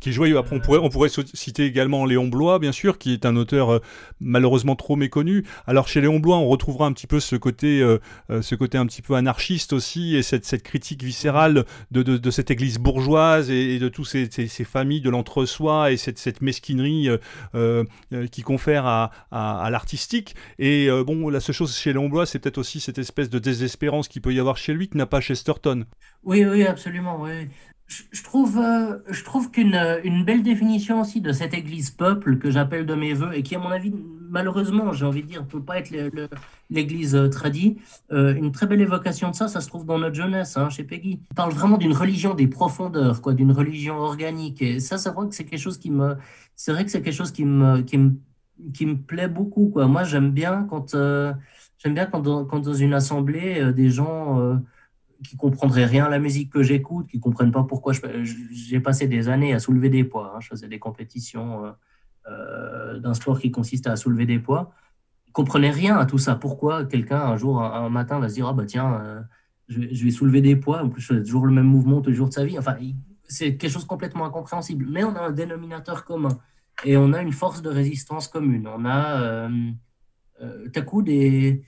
qui 0.01 0.11
est 0.11 0.13
joyeux. 0.13 0.39
Après, 0.39 0.55
on 0.55 0.61
pourrait, 0.61 0.79
on 0.79 0.89
pourrait 0.89 1.09
citer 1.09 1.65
également 1.65 2.05
Léon 2.05 2.29
Blois, 2.29 2.59
bien 2.59 2.73
sûr, 2.73 2.99
qui 2.99 3.13
est 3.13 3.27
un 3.27 3.37
auteur 3.37 3.71
euh, 3.71 3.79
malheureusement 4.21 4.77
trop 4.77 4.97
méconnu. 4.97 5.45
Alors 5.67 5.89
chez 5.89 6.01
Léon 6.01 6.21
Blois, 6.21 6.37
on 6.37 6.47
retrouvera 6.47 6.87
un 6.87 6.93
petit 6.93 7.07
peu 7.07 7.21
ce 7.21 7.37
côté, 7.37 7.81
euh, 7.81 7.99
euh, 8.31 8.43
ce 8.43 8.55
côté 8.55 8.79
un 8.79 8.87
petit 8.87 9.03
peu 9.03 9.15
anarchiste 9.15 9.73
aussi, 9.73 10.17
et 10.17 10.23
cette, 10.23 10.63
critique 10.63 11.03
viscérale 11.03 11.65
de, 11.91 12.31
cette 12.31 12.51
église 12.51 12.79
bourgeoise 12.79 13.51
et, 13.51 13.79
de 13.79 13.89
toutes 13.89 14.07
ces, 14.07 14.65
familles 14.65 15.01
de 15.01 15.11
l'entre-soi 15.11 15.93
et 15.93 15.97
cette, 15.97 16.41
mesquinerie 16.41 17.09
qui 18.31 18.43
confère 18.43 18.87
à, 18.87 19.11
à, 19.31 19.63
à 19.63 19.71
l'artistique. 19.71 20.35
Et 20.59 20.89
bon, 21.07 21.29
la 21.29 21.41
seule 21.41 21.55
chose 21.55 21.77
chez 21.77 21.93
Léon 21.93 22.09
Blois, 22.09 22.27
c'est 22.27 22.39
peut-être 22.39 22.59
aussi 22.59 22.81
cette 22.81 22.99
espèce 22.99 23.31
de 23.31 23.39
désespérance 23.39 24.09
qu'il 24.09 24.23
peut 24.23 24.33
y 24.33 24.41
avoir 24.41 24.57
chez 24.57 24.73
lui, 24.73 24.89
que 24.89 24.97
n'a 24.97 25.07
pas 25.07 25.21
Chesterton. 25.21 25.85
Oui, 26.25 26.45
oui, 26.45 26.65
absolument. 26.65 27.21
Oui 27.21 27.49
je 27.89 28.23
trouve, 28.23 28.59
euh, 28.59 28.99
je 29.09 29.23
trouve 29.23 29.51
qu'une 29.51 29.75
euh, 29.75 30.25
belle 30.25 30.43
définition 30.43 31.01
aussi 31.01 31.21
de 31.21 31.33
cette 31.33 31.55
église 31.55 31.91
peuple 31.91 32.39
que 32.39 32.51
j'appelle 32.51 32.85
de 32.85 32.95
mes 32.95 33.13
voeux 33.13 33.33
et 33.33 33.43
qui, 33.43 33.55
à 33.55 33.61
mon 33.61 33.69
avis, 33.69 33.95
malheureusement, 34.29 34.93
j'ai 34.93 35.07
envie 35.07 35.23
de 35.23 35.29
dire, 35.29 35.43
ne 35.43 35.47
peut 35.47 35.63
pas 35.63 35.79
être 35.79 35.93
l'église 36.69 37.15
euh, 37.15 37.29
tradie. 37.29 37.79
une 38.11 38.51
très 38.51 38.67
belle 38.67 38.81
évocation 38.81 39.31
de 39.31 39.37
ça, 39.37 39.47
ça 39.47 39.61
se 39.61 39.69
trouve 39.69 39.87
dans 39.87 39.99
notre 39.99 40.17
jeunesse, 40.17 40.57
hein, 40.57 40.69
chez 40.69 40.83
Peggy. 40.83 41.21
Il 41.31 41.35
parle 41.35 41.53
vraiment 41.53 41.79
d'une 41.79 41.93
religion 41.93 42.35
des 42.35 42.49
profondeurs, 42.49 43.23
quoi, 43.23 43.35
d'une 43.35 43.53
religion 43.53 43.99
organique. 43.99 44.63
Et 44.63 44.81
ça, 44.81 44.99
c'est 44.99 45.11
vrai 45.11 45.29
que 45.29 45.35
c'est 45.35 45.45
quelque 45.45 45.61
chose 45.61 45.79
qui 45.79 45.91
me, 45.91 46.17
c'est 46.57 46.73
vrai 46.73 46.85
que 46.85 46.91
c'est 46.91 47.03
quelque 47.03 47.15
chose 47.15 47.31
qui 47.31 47.45
me, 47.45 47.83
qui 47.83 47.99
me, 47.99 48.15
qui 48.75 48.87
me 48.87 48.97
plaît 48.97 49.29
beaucoup, 49.29 49.69
quoi. 49.69 49.87
Moi, 49.87 50.03
j'aime 50.03 50.33
bien 50.33 50.67
quand, 50.69 50.97
bien 50.97 52.07
quand 52.07 52.45
quand 52.47 52.61
dans 52.61 52.75
une 52.75 52.95
assemblée, 52.95 53.73
des 53.73 53.91
gens 53.91 54.59
qui 55.25 55.37
comprendraient 55.37 55.85
rien 55.85 56.05
à 56.05 56.09
la 56.09 56.19
musique 56.19 56.53
que 56.53 56.63
j'écoute, 56.63 57.07
qui 57.09 57.21
comprennent 57.21 57.53
pas 57.53 57.65
pourquoi 57.65 57.93
j'ai 58.23 58.81
passé 58.81 59.09
des 59.09 59.29
années 59.29 59.53
à 59.53 59.59
soulever 59.59 59.89
des 59.89 60.05
poids. 60.05 60.33
Hein. 60.35 60.41
Je 60.41 60.49
faisais 60.49 60.69
des 60.69 60.79
compétitions 60.79 61.65
euh, 61.65 61.71
euh, 62.29 62.99
d'un 62.99 63.15
sport 63.15 63.39
qui 63.39 63.53
consiste 63.53 63.87
à 63.87 63.95
soulever 63.95 64.27
des 64.27 64.41
poids. 64.41 64.73
Ils 65.29 65.33
comprenaient 65.33 65.71
rien 65.71 65.97
à 65.97 66.07
tout 66.07 66.19
ça. 66.19 66.35
Pourquoi 66.35 66.85
quelqu'un 66.85 67.21
un 67.21 67.37
jour, 67.37 67.63
un, 67.63 67.89
matin, 67.89 68.19
va 68.19 68.29
se 68.29 68.35
dire 68.35 68.49
ah 68.49 68.53
bah 68.53 68.65
tiens, 68.67 69.01
euh, 69.01 69.21
je, 69.69 70.05
vais 70.05 70.11
soulever 70.11 70.41
des 70.41 70.57
poids. 70.57 70.83
En 70.83 70.89
plus, 70.89 71.03
je 71.03 71.15
fais 71.15 71.23
toujours 71.23 71.47
le 71.47 71.53
même 71.53 71.67
mouvement 71.67 72.01
tous 72.01 72.11
les 72.11 72.17
jours 72.17 72.29
de 72.29 72.35
sa 72.35 72.45
vie. 72.45 72.59
Enfin, 72.59 72.77
c'est 73.29 73.57
quelque 73.57 73.71
chose 73.71 73.85
de 73.85 73.89
complètement 73.89 74.25
incompréhensible. 74.25 74.87
Mais 74.89 75.05
on 75.05 75.15
a 75.15 75.21
un 75.21 75.31
dénominateur 75.31 76.05
commun 76.05 76.37
et 76.85 76.97
on 76.97 77.13
a 77.13 77.23
une 77.23 77.33
force 77.33 77.63
de 77.63 77.71
résistance 77.71 78.29
commune. 78.29 78.67
On 78.67 78.85
a 78.85 79.21
euh, 79.21 79.49
à 80.75 80.81
coup 80.83 81.03
des 81.03 81.65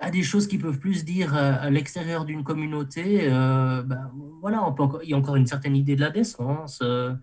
à 0.00 0.10
des 0.10 0.22
choses 0.22 0.48
qui 0.48 0.56
peuvent 0.56 0.78
plus 0.78 1.04
dire 1.04 1.34
à, 1.36 1.68
l'extérieur 1.70 2.24
d'une 2.24 2.42
communauté, 2.42 3.28
euh, 3.30 3.82
ben, 3.82 4.10
voilà, 4.40 4.74
il 5.02 5.10
y 5.10 5.14
a 5.14 5.16
encore 5.16 5.36
une 5.36 5.46
certaine 5.46 5.76
idée 5.76 5.94
de 5.94 6.00
la 6.00 6.10
décence, 6.10 6.80
euh, 6.82 7.14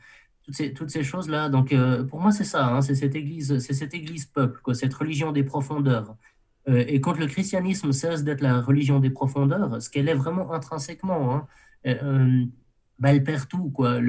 toutes 0.46 0.90
ces, 0.90 1.04
choses-là. 1.04 1.50
Donc, 1.50 1.74
euh, 1.74 2.04
pour 2.04 2.22
moi, 2.22 2.32
c'est 2.32 2.44
ça, 2.44 2.68
hein, 2.68 2.82
c'est 2.82 2.94
cette 2.94 3.16
église, 3.16 3.58
c'est 3.58 3.74
cette 3.74 3.96
église 3.96 4.28
peuple, 4.28 4.62
quoi, 4.62 4.76
cette 4.76 4.94
religion 4.94 5.32
des 5.32 5.44
profondeurs. 5.44 6.16
et 6.68 7.00
quand 7.02 7.18
le 7.18 7.28
christianisme 7.28 7.92
cesse 7.94 8.24
d'être 8.24 8.42
la 8.42 8.62
religion 8.62 9.00
des 9.00 9.10
profondeurs, 9.10 9.82
ce 9.82 9.90
qu'elle 9.90 10.10
est 10.10 10.14
vraiment 10.14 10.54
intrinsèquement, 10.54 11.34
hein, 11.34 11.48
ben, 11.84 13.10
elle 13.10 13.24
perd 13.24 13.48
tout, 13.48 13.70
quoi. 13.72 14.00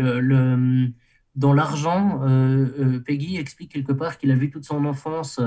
Dans 1.37 1.53
l'argent, 1.55 2.21
Peggy 3.07 3.37
explique 3.37 3.73
quelque 3.73 3.93
part 3.93 4.19
qu'il 4.19 4.31
a 4.33 4.35
vu 4.35 4.51
toute 4.51 4.65
son 4.65 4.85
enfance 4.87 5.41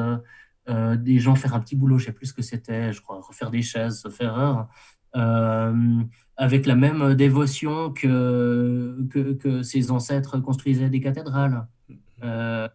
euh, 0.69 0.95
des 0.95 1.19
gens 1.19 1.35
faire 1.35 1.55
un 1.55 1.59
petit 1.59 1.75
boulot, 1.75 1.97
je 1.97 2.05
sais 2.05 2.11
plus 2.11 2.27
ce 2.27 2.33
que 2.33 2.41
c'était, 2.41 2.93
je 2.93 3.01
crois, 3.01 3.19
refaire 3.21 3.49
des 3.49 3.61
chaises, 3.61 4.07
faire 4.09 4.67
euh, 5.15 6.03
avec 6.37 6.65
la 6.65 6.75
même 6.75 7.15
dévotion 7.15 7.91
que, 7.91 8.97
que, 9.09 9.33
que, 9.33 9.63
ses 9.63 9.91
ancêtres 9.91 10.39
construisaient 10.39 10.89
des 10.89 11.01
cathédrales, 11.01 11.67
euh, 12.23 12.67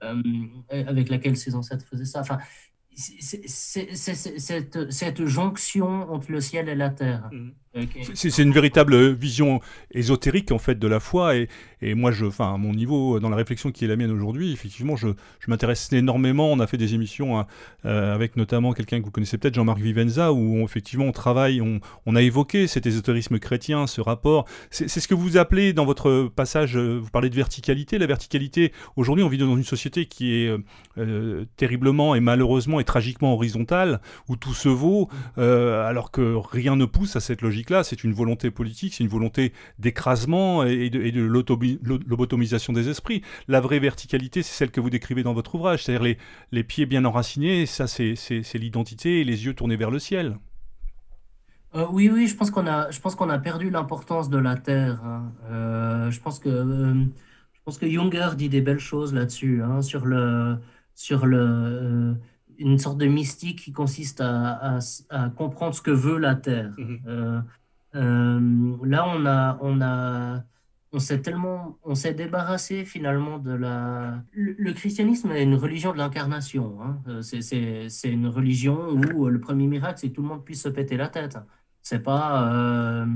avec 0.71 1.09
laquelle 1.09 1.37
ses 1.37 1.55
ancêtres 1.55 1.87
faisaient 1.87 2.05
ça. 2.05 2.21
Enfin, 2.21 2.39
c'est 2.97 3.47
cette, 3.49 4.91
cette, 4.91 5.25
jonction 5.27 6.11
entre 6.13 6.33
le 6.33 6.41
ciel 6.41 6.69
et 6.69 6.75
la 6.75 6.91
terre. 6.91 7.29
Mhm. 7.31 7.55
C'est 8.15 8.43
une 8.43 8.53
véritable 8.53 9.13
vision 9.13 9.61
ésotérique 9.93 10.51
en 10.51 10.59
fait 10.59 10.79
de 10.79 10.89
la 10.89 11.01
foi 11.01 11.37
et, 11.37 11.49
moi 11.95 12.11
je, 12.11 12.25
enfin 12.25 12.55
à 12.55 12.57
mon 12.57 12.73
niveau 12.73 13.21
dans 13.21 13.29
la 13.29 13.37
réflexion 13.37 13.71
qui 13.71 13.85
est 13.85 13.89
la 13.89 13.97
mienne 13.97 14.11
aujourd'hui, 14.11 14.53
effectivement 14.53 14.97
je, 14.97 15.09
je 15.41 15.51
m'intéresse 15.51 15.93
énormément. 15.93 16.51
On 16.51 16.59
a 16.61 16.67
fait 16.67 16.79
des 16.79 16.95
émissions 16.95 17.39
hein, 17.39 17.47
euh, 17.85 18.15
avec 18.15 18.37
notamment 18.37 18.73
quelqu'un 18.73 18.99
que 19.01 19.05
vous 19.05 19.11
connaissez 19.11 19.37
peut-être, 19.37 19.55
Jean-Marc 19.55 19.79
Vivenza, 19.79 20.33
où 20.33 20.65
effectivement 20.65 21.05
on 21.05 21.13
travaille, 21.13 21.61
on, 21.61 21.81
on, 22.07 22.17
a 22.17 22.23
évoqué 22.23 22.67
cet 22.67 22.87
ésotérisme 22.87 23.39
chrétien, 23.39 23.87
ce 23.87 24.01
rapport. 24.01 24.47
C'est 24.71 24.89
ce 24.89 25.07
que 25.07 25.15
vous 25.15 25.37
appelez 25.37 25.73
dans 25.73 25.85
votre 25.85 26.31
passage, 26.35 26.77
euh, 26.77 26.99
vous 26.99 27.11
parlez 27.11 27.29
de 27.29 27.37
verticalité. 27.37 27.99
La 27.99 28.07
verticalité, 28.07 28.73
aujourd'hui 28.97 29.23
on 29.23 29.29
vit 29.29 29.39
dans 29.39 29.57
une 29.57 29.65
société 29.65 30.07
qui 30.07 30.35
est 30.35 30.57
euh, 30.99 31.45
terriblement 31.57 32.15
et 32.15 32.21
malheureusement 32.21 32.81
et 32.81 32.85
tragiquement 32.85 33.35
horizontale, 33.35 34.01
où 34.29 34.37
tout 34.37 34.55
se 34.55 34.69
vaut, 34.69 35.09
alors 35.37 36.11
que 36.11 36.37
rien 36.37 36.77
ne 36.77 36.85
pousse 36.85 37.17
à 37.17 37.21
cette 37.21 37.43
logique 37.43 37.66
là 37.71 37.85
c'est 37.85 38.05
une 38.05 38.13
volonté 38.13 38.51
politique, 38.51 38.95
c'est 38.95 39.05
une 39.05 39.11
volonté 39.11 39.53
d'écrasement 39.79 40.65
et 40.65 40.91
de, 40.91 40.99
de 41.11 41.21
lobotomisation 41.21 42.73
des 42.73 42.89
esprits. 42.89 43.23
La 43.49 43.61
vraie 43.61 43.79
verticalité, 43.79 44.43
c'est 44.43 44.55
celle 44.55 44.71
que 44.71 44.81
vous 44.81 44.91
décrivez 44.91 45.23
dans 45.23 45.35
votre 45.35 45.55
ouvrage, 45.55 45.85
c'est-à-dire 45.85 46.17
les, 46.53 46.65
pieds 46.65 46.87
bien 46.87 47.05
enracinés, 47.05 47.67
ça 47.67 47.87
c'est 47.87 48.15
l'identité 48.55 49.21
et 49.21 49.25
les 49.25 49.45
yeux 49.45 49.55
tournés 49.55 49.77
vers 49.77 49.91
le 49.91 49.99
ciel. 49.99 50.39
Euh, 51.75 51.87
oui, 51.91 52.09
oui, 52.13 52.27
je 52.27 52.37
pense 52.37 52.51
qu'on 52.51 52.67
a, 52.67 52.91
je 52.91 53.01
a 53.01 53.39
perdu 53.39 53.71
l'importance 53.71 54.31
de 54.31 54.39
la 54.39 54.57
terre. 54.57 55.05
Hein. 55.05 55.33
Euh, 55.51 56.11
je 56.11 56.21
pense 56.21 56.39
que, 56.39 56.49
euh, 56.49 56.95
je 57.53 57.61
pense 57.65 57.77
que 57.79 57.89
Junger 57.89 58.31
dit 58.37 58.49
des 58.49 58.63
belles 58.63 58.79
choses 58.79 59.13
là-dessus, 59.13 59.63
hein, 59.63 59.83
sur 59.83 60.07
le, 60.07 60.57
sur 60.95 61.27
le, 61.27 62.17
une 62.59 62.79
sorte 62.79 62.99
de 62.99 63.07
mystique 63.07 63.61
qui 63.61 63.73
consiste 63.73 64.21
à, 64.21 64.79
à, 65.11 65.31
comprendre 65.31 65.75
ce 65.75 65.83
que 65.83 65.91
veut 65.91 66.19
la 66.19 66.35
Terre. 66.35 66.73
Mhm. 66.79 67.01
Euh, 67.07 67.41
euh, 67.95 68.77
là, 68.85 69.07
on 69.09 69.27
a, 69.27 69.59
on 69.61 69.81
a, 69.81 70.43
on 70.93 70.99
s'est 70.99 71.21
tellement, 71.21 71.79
on 71.85 71.95
s'est 71.95 72.15
débarrassé 72.15 72.85
finalement 72.85 73.39
de 73.39 73.53
la. 73.53 74.23
Le, 74.33 74.73
christianisme 74.73 75.31
est 75.33 75.43
une 75.43 75.55
religion 75.55 75.93
de 75.93 75.99
l'incarnation. 75.99 76.79
Hein. 76.83 76.99
Euh, 77.09 77.23
c'est 77.23 78.11
une 78.11 78.29
religion 78.29 78.91
où 78.91 79.29
le 79.29 79.41
premier 79.41 79.67
miracle, 79.67 79.99
c'est 80.01 80.11
que 80.11 80.15
tout 80.15 80.23
le 80.23 80.29
monde 80.29 80.45
puisse 80.45 80.63
se 80.63 80.69
péter 80.69 80.97
la 80.97 81.09
tête. 81.09 81.39
C'est 81.83 82.03
pas, 82.03 83.07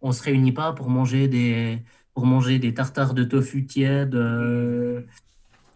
on 0.00 0.12
se 0.12 0.22
réunit 0.22 0.52
pas 0.52 0.72
pour 0.72 0.88
manger 0.88 1.28
des, 1.28 1.82
pour 2.14 2.24
manger 2.24 2.58
des 2.58 2.72
tartares 2.72 3.12
de 3.12 3.24
tofu 3.24 3.66
tiède 3.66 4.14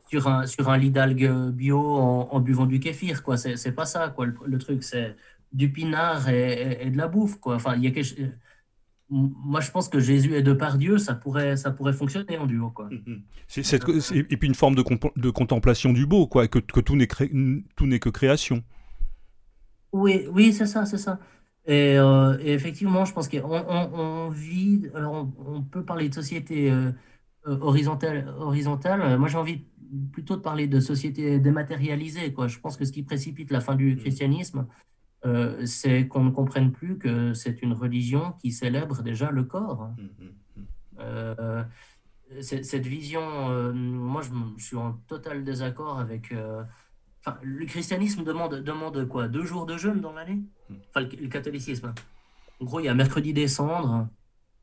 sur 0.09 0.29
un, 0.29 0.47
sur 0.47 0.69
un 0.69 0.79
lit 0.79 0.91
d'algues 0.91 1.31
bio 1.51 1.81
en, 1.81 2.41
buvant 2.41 2.67
du 2.67 2.81
kéfir, 2.81 3.23
quoi. 3.23 3.37
C'est 3.37 3.73
pas 3.73 3.87
ça, 3.87 4.09
quoi, 4.09 4.27
le, 4.27 4.59
truc. 4.59 4.83
C'est 4.83 5.17
du 5.53 5.71
pinard 5.71 6.29
et, 6.29 6.91
de 6.91 6.97
la 6.97 7.09
bouffe, 7.09 7.39
quoi. 7.41 7.55
Enfin, 7.57 7.77
il 7.77 7.85
y 7.85 7.87
a 7.87 7.91
quelque... 7.91 8.23
Moi, 9.11 9.61
je 9.61 9.71
pense 9.71 9.89
que 9.89 10.01
Jésus 10.01 10.35
est 10.35 10.43
de 10.43 10.53
par 10.53 10.77
Dieu, 10.77 10.99
ça 10.99 11.15
pourrait, 11.15 11.57
ça 11.57 11.71
pourrait 11.71 11.95
fonctionner 11.95 12.37
en 12.37 12.47
duo, 12.47 12.71
quoi. 12.71 12.91
Mm-hmm. 12.91 14.27
et 14.31 14.37
puis 14.37 14.49
une 14.49 14.55
forme 14.55 14.75
de, 14.75 14.85
de 15.17 15.31
contemplation 15.31 15.95
du 15.95 16.05
beau, 16.05 16.27
quoi, 16.27 16.47
que, 16.47 16.59
que 16.59 16.81
tout 16.81 16.95
n'est 16.95 17.07
que 17.99 18.09
création. 18.11 18.63
Oui, 19.93 20.27
oui, 20.33 20.53
c'est 20.53 20.67
ça, 20.67 20.85
c'est 20.85 20.99
ça. 20.99 21.19
Et, 21.67 21.99
euh, 21.99 22.39
effectivement, 22.41 23.05
je 23.05 23.13
pense 23.13 23.29
qu'on 23.29 23.41
on, 23.43 24.29
vit, 24.31 24.89
alors 24.95 25.29
on, 25.47 25.63
peut 25.63 25.85
parler 25.85 26.09
de 26.09 26.15
société 26.15 26.71
euh, 26.71 26.91
euh, 27.47 27.59
horizontale, 27.61 28.27
horizontale. 28.39 29.19
Moi, 29.19 29.29
j'ai 29.29 29.39
envie 29.39 29.65
plutôt 30.13 30.37
de 30.37 30.43
parler 30.43 30.67
de 30.67 30.81
société 30.81 31.39
dématérialisée. 31.39 32.33
Quoi. 32.33 32.49
Je 32.49 32.59
pense 32.59 32.77
que 32.77 32.85
ce 32.85 32.93
qui 32.93 33.03
précipite 33.03 33.51
la 33.51 33.61
fin 33.61 33.75
du 33.75 33.95
mm. 33.95 33.99
christianisme, 33.99 34.67
euh, 35.27 35.67
c'est 35.67 36.07
qu'on 36.07 36.25
ne 36.25 36.31
comprenne 36.31 36.71
plus 36.71 36.99
que 36.99 37.35
c'est 37.35 37.63
une 37.63 37.73
religion 37.73 38.35
qui 38.41 38.53
célèbre 38.53 39.03
déjà 39.03 39.31
le 39.31 39.45
corps. 39.45 39.91
Mm, 39.99 40.25
mm, 40.25 40.65
euh, 41.01 41.65
cette 42.41 42.87
vision, 42.87 43.23
euh, 43.51 43.73
moi 43.73 44.23
je, 44.23 44.63
suis 44.63 44.77
en 44.77 44.93
total 45.09 45.45
désaccord 45.45 45.99
avec... 45.99 46.35
Enfin, 47.21 47.39
le 47.43 47.67
christianisme 47.67 48.23
demande, 48.23 48.63
demande 48.63 49.09
quoi? 49.09 49.29
Deux 49.29 49.45
jours 49.45 49.67
de 49.67 49.77
jeûne 49.77 50.01
dans 50.01 50.13
l'année? 50.13 50.41
Enfin, 50.91 51.01
le, 51.01 51.29
catholicisme. 51.29 51.93
En 52.61 52.65
gros, 52.65 52.81
il 52.81 52.85
y 52.85 52.89
a 52.89 52.95
mercredi 52.95 53.33
décembre. 53.33 54.09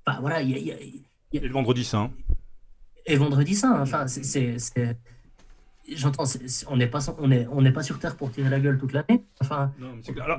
Enfin, 0.06 0.20
voilà, 0.22 0.42
il 0.42 0.58
y 0.58 0.72
a, 0.72 0.76
Et 1.34 1.40
le 1.40 1.52
vendredi 1.52 1.84
saint. 1.84 2.12
Et 3.06 3.18
vendredi 3.18 3.56
saint. 3.56 3.82
Enfin, 3.82 4.08
c'est 4.08 4.58
j'entends, 5.94 6.24
on 6.70 6.78
n'est 6.78 6.88
pas, 6.88 7.00
est, 7.00 7.72
pas 7.72 7.84
sur 7.84 8.00
Terre 8.00 8.16
pour 8.16 8.32
tirer 8.32 8.50
la 8.50 8.60
gueule 8.60 8.78
toute 8.78 8.94
l'année. 8.94 9.24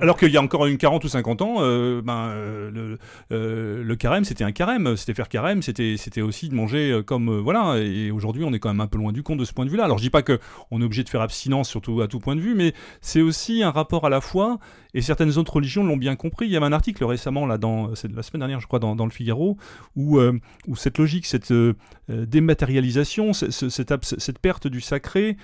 alors, 0.00 0.16
qu'il 0.16 0.30
y 0.30 0.36
a 0.36 0.42
encore 0.42 0.66
une 0.66 0.78
40 0.78 1.04
ou 1.04 1.08
50 1.08 1.42
ans, 1.42 1.56
euh, 1.60 2.02
ben, 2.02 2.28
euh, 2.28 2.70
le, 2.70 2.98
euh, 3.32 3.84
le, 3.84 3.96
carême, 3.96 4.24
c'était 4.24 4.44
un 4.44 4.52
carême. 4.52 4.96
C'était 4.96 5.14
faire 5.14 5.28
carême, 5.28 5.62
c'était, 5.62 5.96
c'était 5.96 6.22
aussi 6.22 6.48
de 6.48 6.54
manger 6.54 7.00
comme. 7.06 7.38
voilà. 7.38 7.78
Et 7.78 8.10
aujourd'hui, 8.10 8.44
on 8.44 8.52
est 8.52 8.58
quand 8.58 8.70
même 8.70 8.80
un 8.80 8.86
peu 8.86 8.98
loin 8.98 9.12
du 9.12 9.22
compte 9.22 9.38
de 9.38 9.44
ce 9.44 9.52
point 9.52 9.64
de 9.64 9.70
vue-là. 9.70 9.84
Alors, 9.84 9.98
je 9.98 10.02
dis 10.02 10.10
pas 10.10 10.22
qu'on 10.22 10.80
est 10.80 10.84
obligé 10.84 11.04
de 11.04 11.08
faire 11.08 11.20
abstinence, 11.20 11.68
surtout 11.68 12.00
à 12.00 12.08
tout 12.08 12.18
point 12.18 12.36
de 12.36 12.40
vue, 12.40 12.54
mais 12.54 12.72
c'est 13.00 13.20
aussi 13.20 13.62
un 13.62 13.70
rapport 13.70 14.06
à 14.06 14.10
la 14.10 14.20
foi. 14.20 14.58
Et 14.96 15.02
certaines 15.02 15.36
autres 15.36 15.52
religions 15.52 15.84
l'ont 15.84 15.98
bien 15.98 16.16
compris. 16.16 16.46
Il 16.46 16.52
y 16.52 16.56
avait 16.56 16.66
un 16.66 16.72
article 16.72 17.04
récemment, 17.04 17.46
là, 17.46 17.58
dans, 17.58 17.94
c'est 17.94 18.10
la 18.10 18.22
semaine 18.22 18.40
dernière, 18.40 18.60
je 18.60 18.66
crois, 18.66 18.78
dans, 18.78 18.96
dans 18.96 19.04
le 19.04 19.12
Figaro, 19.12 19.58
où, 19.94 20.18
où 20.18 20.76
cette 20.76 20.96
logique, 20.96 21.26
cette 21.26 21.52
dématérialisation, 22.08 23.32
cette, 23.32 23.50
cette, 24.02 24.38
perte 24.38 24.66
du 24.66 24.80
sacré 24.80 25.36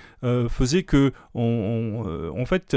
faisait 0.49 0.83
que, 0.83 1.13
on, 1.35 2.31
en 2.35 2.45
fait, 2.45 2.75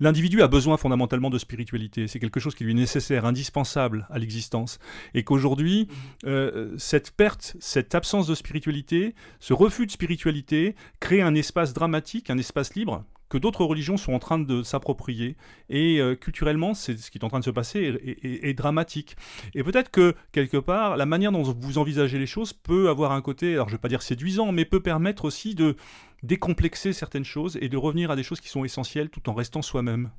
l'individu 0.00 0.42
a 0.42 0.48
besoin 0.48 0.78
fondamentalement 0.78 1.30
de 1.30 1.38
spiritualité. 1.38 2.08
C'est 2.08 2.18
quelque 2.18 2.40
chose 2.40 2.54
qui 2.54 2.64
lui 2.64 2.72
est 2.72 2.74
nécessaire, 2.74 3.26
indispensable 3.26 4.06
à 4.10 4.18
l'existence. 4.18 4.78
Et 5.14 5.24
qu'aujourd'hui, 5.24 5.88
euh, 6.24 6.74
cette 6.78 7.10
perte, 7.10 7.56
cette 7.60 7.94
absence 7.94 8.26
de 8.26 8.34
spiritualité, 8.34 9.14
ce 9.40 9.52
refus 9.52 9.86
de 9.86 9.90
spiritualité 9.90 10.74
crée 11.00 11.22
un 11.22 11.34
espace 11.34 11.72
dramatique, 11.72 12.30
un 12.30 12.38
espace 12.38 12.74
libre 12.74 13.04
que 13.28 13.38
d'autres 13.38 13.64
religions 13.64 13.96
sont 13.96 14.12
en 14.12 14.18
train 14.18 14.38
de 14.38 14.62
s'approprier. 14.62 15.36
Et 15.68 16.00
euh, 16.00 16.14
culturellement, 16.14 16.74
c'est 16.74 16.96
ce 16.98 17.10
qui 17.10 17.18
est 17.18 17.24
en 17.24 17.28
train 17.28 17.40
de 17.40 17.44
se 17.44 17.50
passer 17.50 18.18
est, 18.22 18.54
dramatique. 18.54 19.16
Et 19.54 19.62
peut-être 19.62 19.90
que, 19.90 20.14
quelque 20.32 20.56
part, 20.56 20.96
la 20.96 21.06
manière 21.06 21.32
dont 21.32 21.42
vous 21.42 21.78
envisagez 21.78 22.18
les 22.18 22.26
choses 22.26 22.52
peut 22.52 22.88
avoir 22.88 23.12
un 23.12 23.22
côté, 23.22 23.54
alors 23.54 23.68
je 23.68 23.74
ne 23.74 23.78
vais 23.78 23.80
pas 23.80 23.88
dire 23.88 24.02
séduisant, 24.02 24.52
mais 24.52 24.64
peut 24.64 24.80
permettre 24.80 25.24
aussi 25.24 25.54
de 25.54 25.76
décomplexer 26.22 26.92
certaines 26.92 27.24
choses 27.24 27.58
et 27.60 27.68
de 27.68 27.76
revenir 27.76 28.10
à 28.10 28.16
des 28.16 28.22
choses 28.22 28.40
qui 28.40 28.48
sont 28.48 28.64
essentielles 28.64 29.10
tout 29.10 29.28
en 29.28 29.34
restant 29.34 29.62
soi-même. 29.62 30.10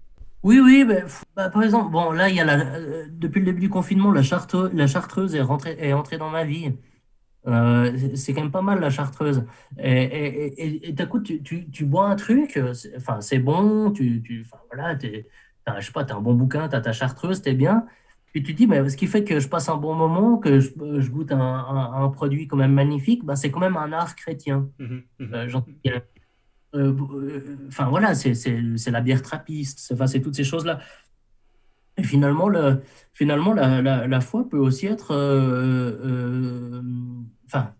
Oui, 0.43 0.59
oui, 0.59 0.85
bah, 1.35 1.49
par 1.49 1.63
exemple, 1.63 1.91
bon, 1.91 2.11
là, 2.11 2.29
il 2.29 2.35
y 2.35 2.39
a 2.39 2.47
euh, 2.47 3.05
depuis 3.09 3.39
le 3.39 3.47
début 3.47 3.61
du 3.61 3.69
confinement, 3.69 4.11
la, 4.11 4.21
chartreuse 4.21 5.35
est 5.35 5.41
entrée 5.93 6.17
dans 6.17 6.29
ma 6.29 6.43
vie. 6.43 6.71
Euh, 7.47 7.97
c'est 8.15 8.33
quand 8.33 8.41
même 8.41 8.51
pas 8.51 8.61
mal 8.61 8.79
la 8.79 8.89
chartreuse. 8.89 9.45
Et 9.81 10.91
d'un 10.91 11.05
coup, 11.05 11.19
tu, 11.19 11.41
tu, 11.41 11.69
tu, 11.69 11.85
bois 11.85 12.07
un 12.07 12.15
truc, 12.15 12.59
enfin, 12.97 13.21
c'est 13.21 13.39
bon, 13.39 13.91
tu, 13.91 14.21
tu 14.21 14.45
voilà, 14.71 14.97
je 14.99 15.85
sais 15.85 15.91
pas, 15.91 16.03
as 16.03 16.13
un 16.15 16.21
bon 16.21 16.33
bouquin, 16.33 16.67
tu 16.67 16.75
as 16.75 16.81
ta 16.81 16.91
chartreuse, 16.91 17.41
tu 17.41 17.49
es 17.49 17.53
bien. 17.53 17.85
Puis 18.33 18.43
tu 18.43 18.53
te 18.53 18.57
dis, 18.57 18.67
mais 18.67 18.87
ce 18.89 18.97
qui 18.97 19.07
fait 19.07 19.23
que 19.23 19.39
je 19.39 19.47
passe 19.47 19.69
un 19.69 19.77
bon 19.77 19.95
moment, 19.95 20.37
que 20.37 20.59
je, 20.59 20.69
je 20.99 21.09
goûte 21.09 21.31
un, 21.31 21.39
un, 21.39 22.09
produit 22.09 22.47
quand 22.47 22.57
même 22.57 22.73
magnifique, 22.73 23.23
bah, 23.25 23.35
c'est 23.35 23.49
quand 23.49 23.61
même 23.61 23.77
un 23.77 23.93
art 23.93 24.15
chrétien. 24.15 24.69
Mmh 24.79 24.97
mmh 25.19 25.33
euh, 26.75 26.93
euh, 26.93 27.57
enfin 27.69 27.87
voilà, 27.87 28.13
c'est 28.13 28.91
la 28.91 29.01
bière 29.01 29.21
trappiste, 29.21 29.89
enfin, 29.93 30.05
c'est 30.05 30.19
toutes 30.19 30.35
ces 30.35 30.43
choses-là. 30.43 30.79
Et 31.97 32.03
finalement, 32.03 32.49
le, 32.49 32.81
finalement 33.13 33.53
la, 33.53 33.81
la, 33.81 34.05
la, 34.05 34.21
foi 34.21 34.47
peut 34.47 34.59
aussi 34.59 34.85
être 34.85 35.13
enfin, 37.47 37.71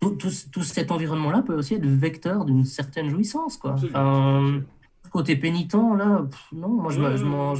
tout, 0.00 0.16
tout, 0.52 0.62
cet 0.62 0.92
environnement-là 0.92 1.42
peut 1.42 1.54
aussi 1.54 1.74
être 1.74 1.86
vecteur 1.86 2.44
d'une 2.44 2.64
certaine 2.64 3.10
jouissance, 3.10 3.56
quoi. 3.56 3.72
Enfin, 3.72 4.62
côté 5.10 5.36
pénitent, 5.36 5.74
là, 5.74 6.26
non, 6.52 6.68
moi 6.68 6.92
je, 6.92 7.24
m'en. 7.24 7.54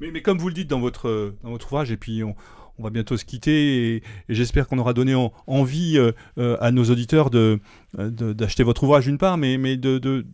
Mais, 0.00 0.10
mais, 0.10 0.22
comme 0.22 0.38
vous 0.38 0.48
le 0.48 0.54
dites 0.54 0.68
dans 0.68 0.80
votre, 0.80 1.34
dans 1.42 1.50
votre 1.50 1.66
ouvrage, 1.66 1.90
et 1.90 1.96
puis 1.96 2.22
on, 2.22 2.34
on 2.78 2.82
va 2.82 2.90
bientôt 2.90 3.16
se 3.16 3.24
quitter, 3.24 3.96
et, 3.96 4.02
j'espère 4.28 4.68
qu'on 4.68 4.78
aura 4.78 4.92
donné 4.92 5.14
envie 5.46 5.98
euh, 5.98 6.12
euh, 6.38 6.56
à 6.60 6.70
nos 6.70 6.84
auditeurs 6.84 7.30
de, 7.30 7.60
d'acheter 7.94 8.62
votre 8.62 8.84
ouvrage 8.84 9.06
d'une 9.06 9.18
part, 9.18 9.36
mais, 9.36 9.58
mais 9.58 9.76
de, 9.76 10.24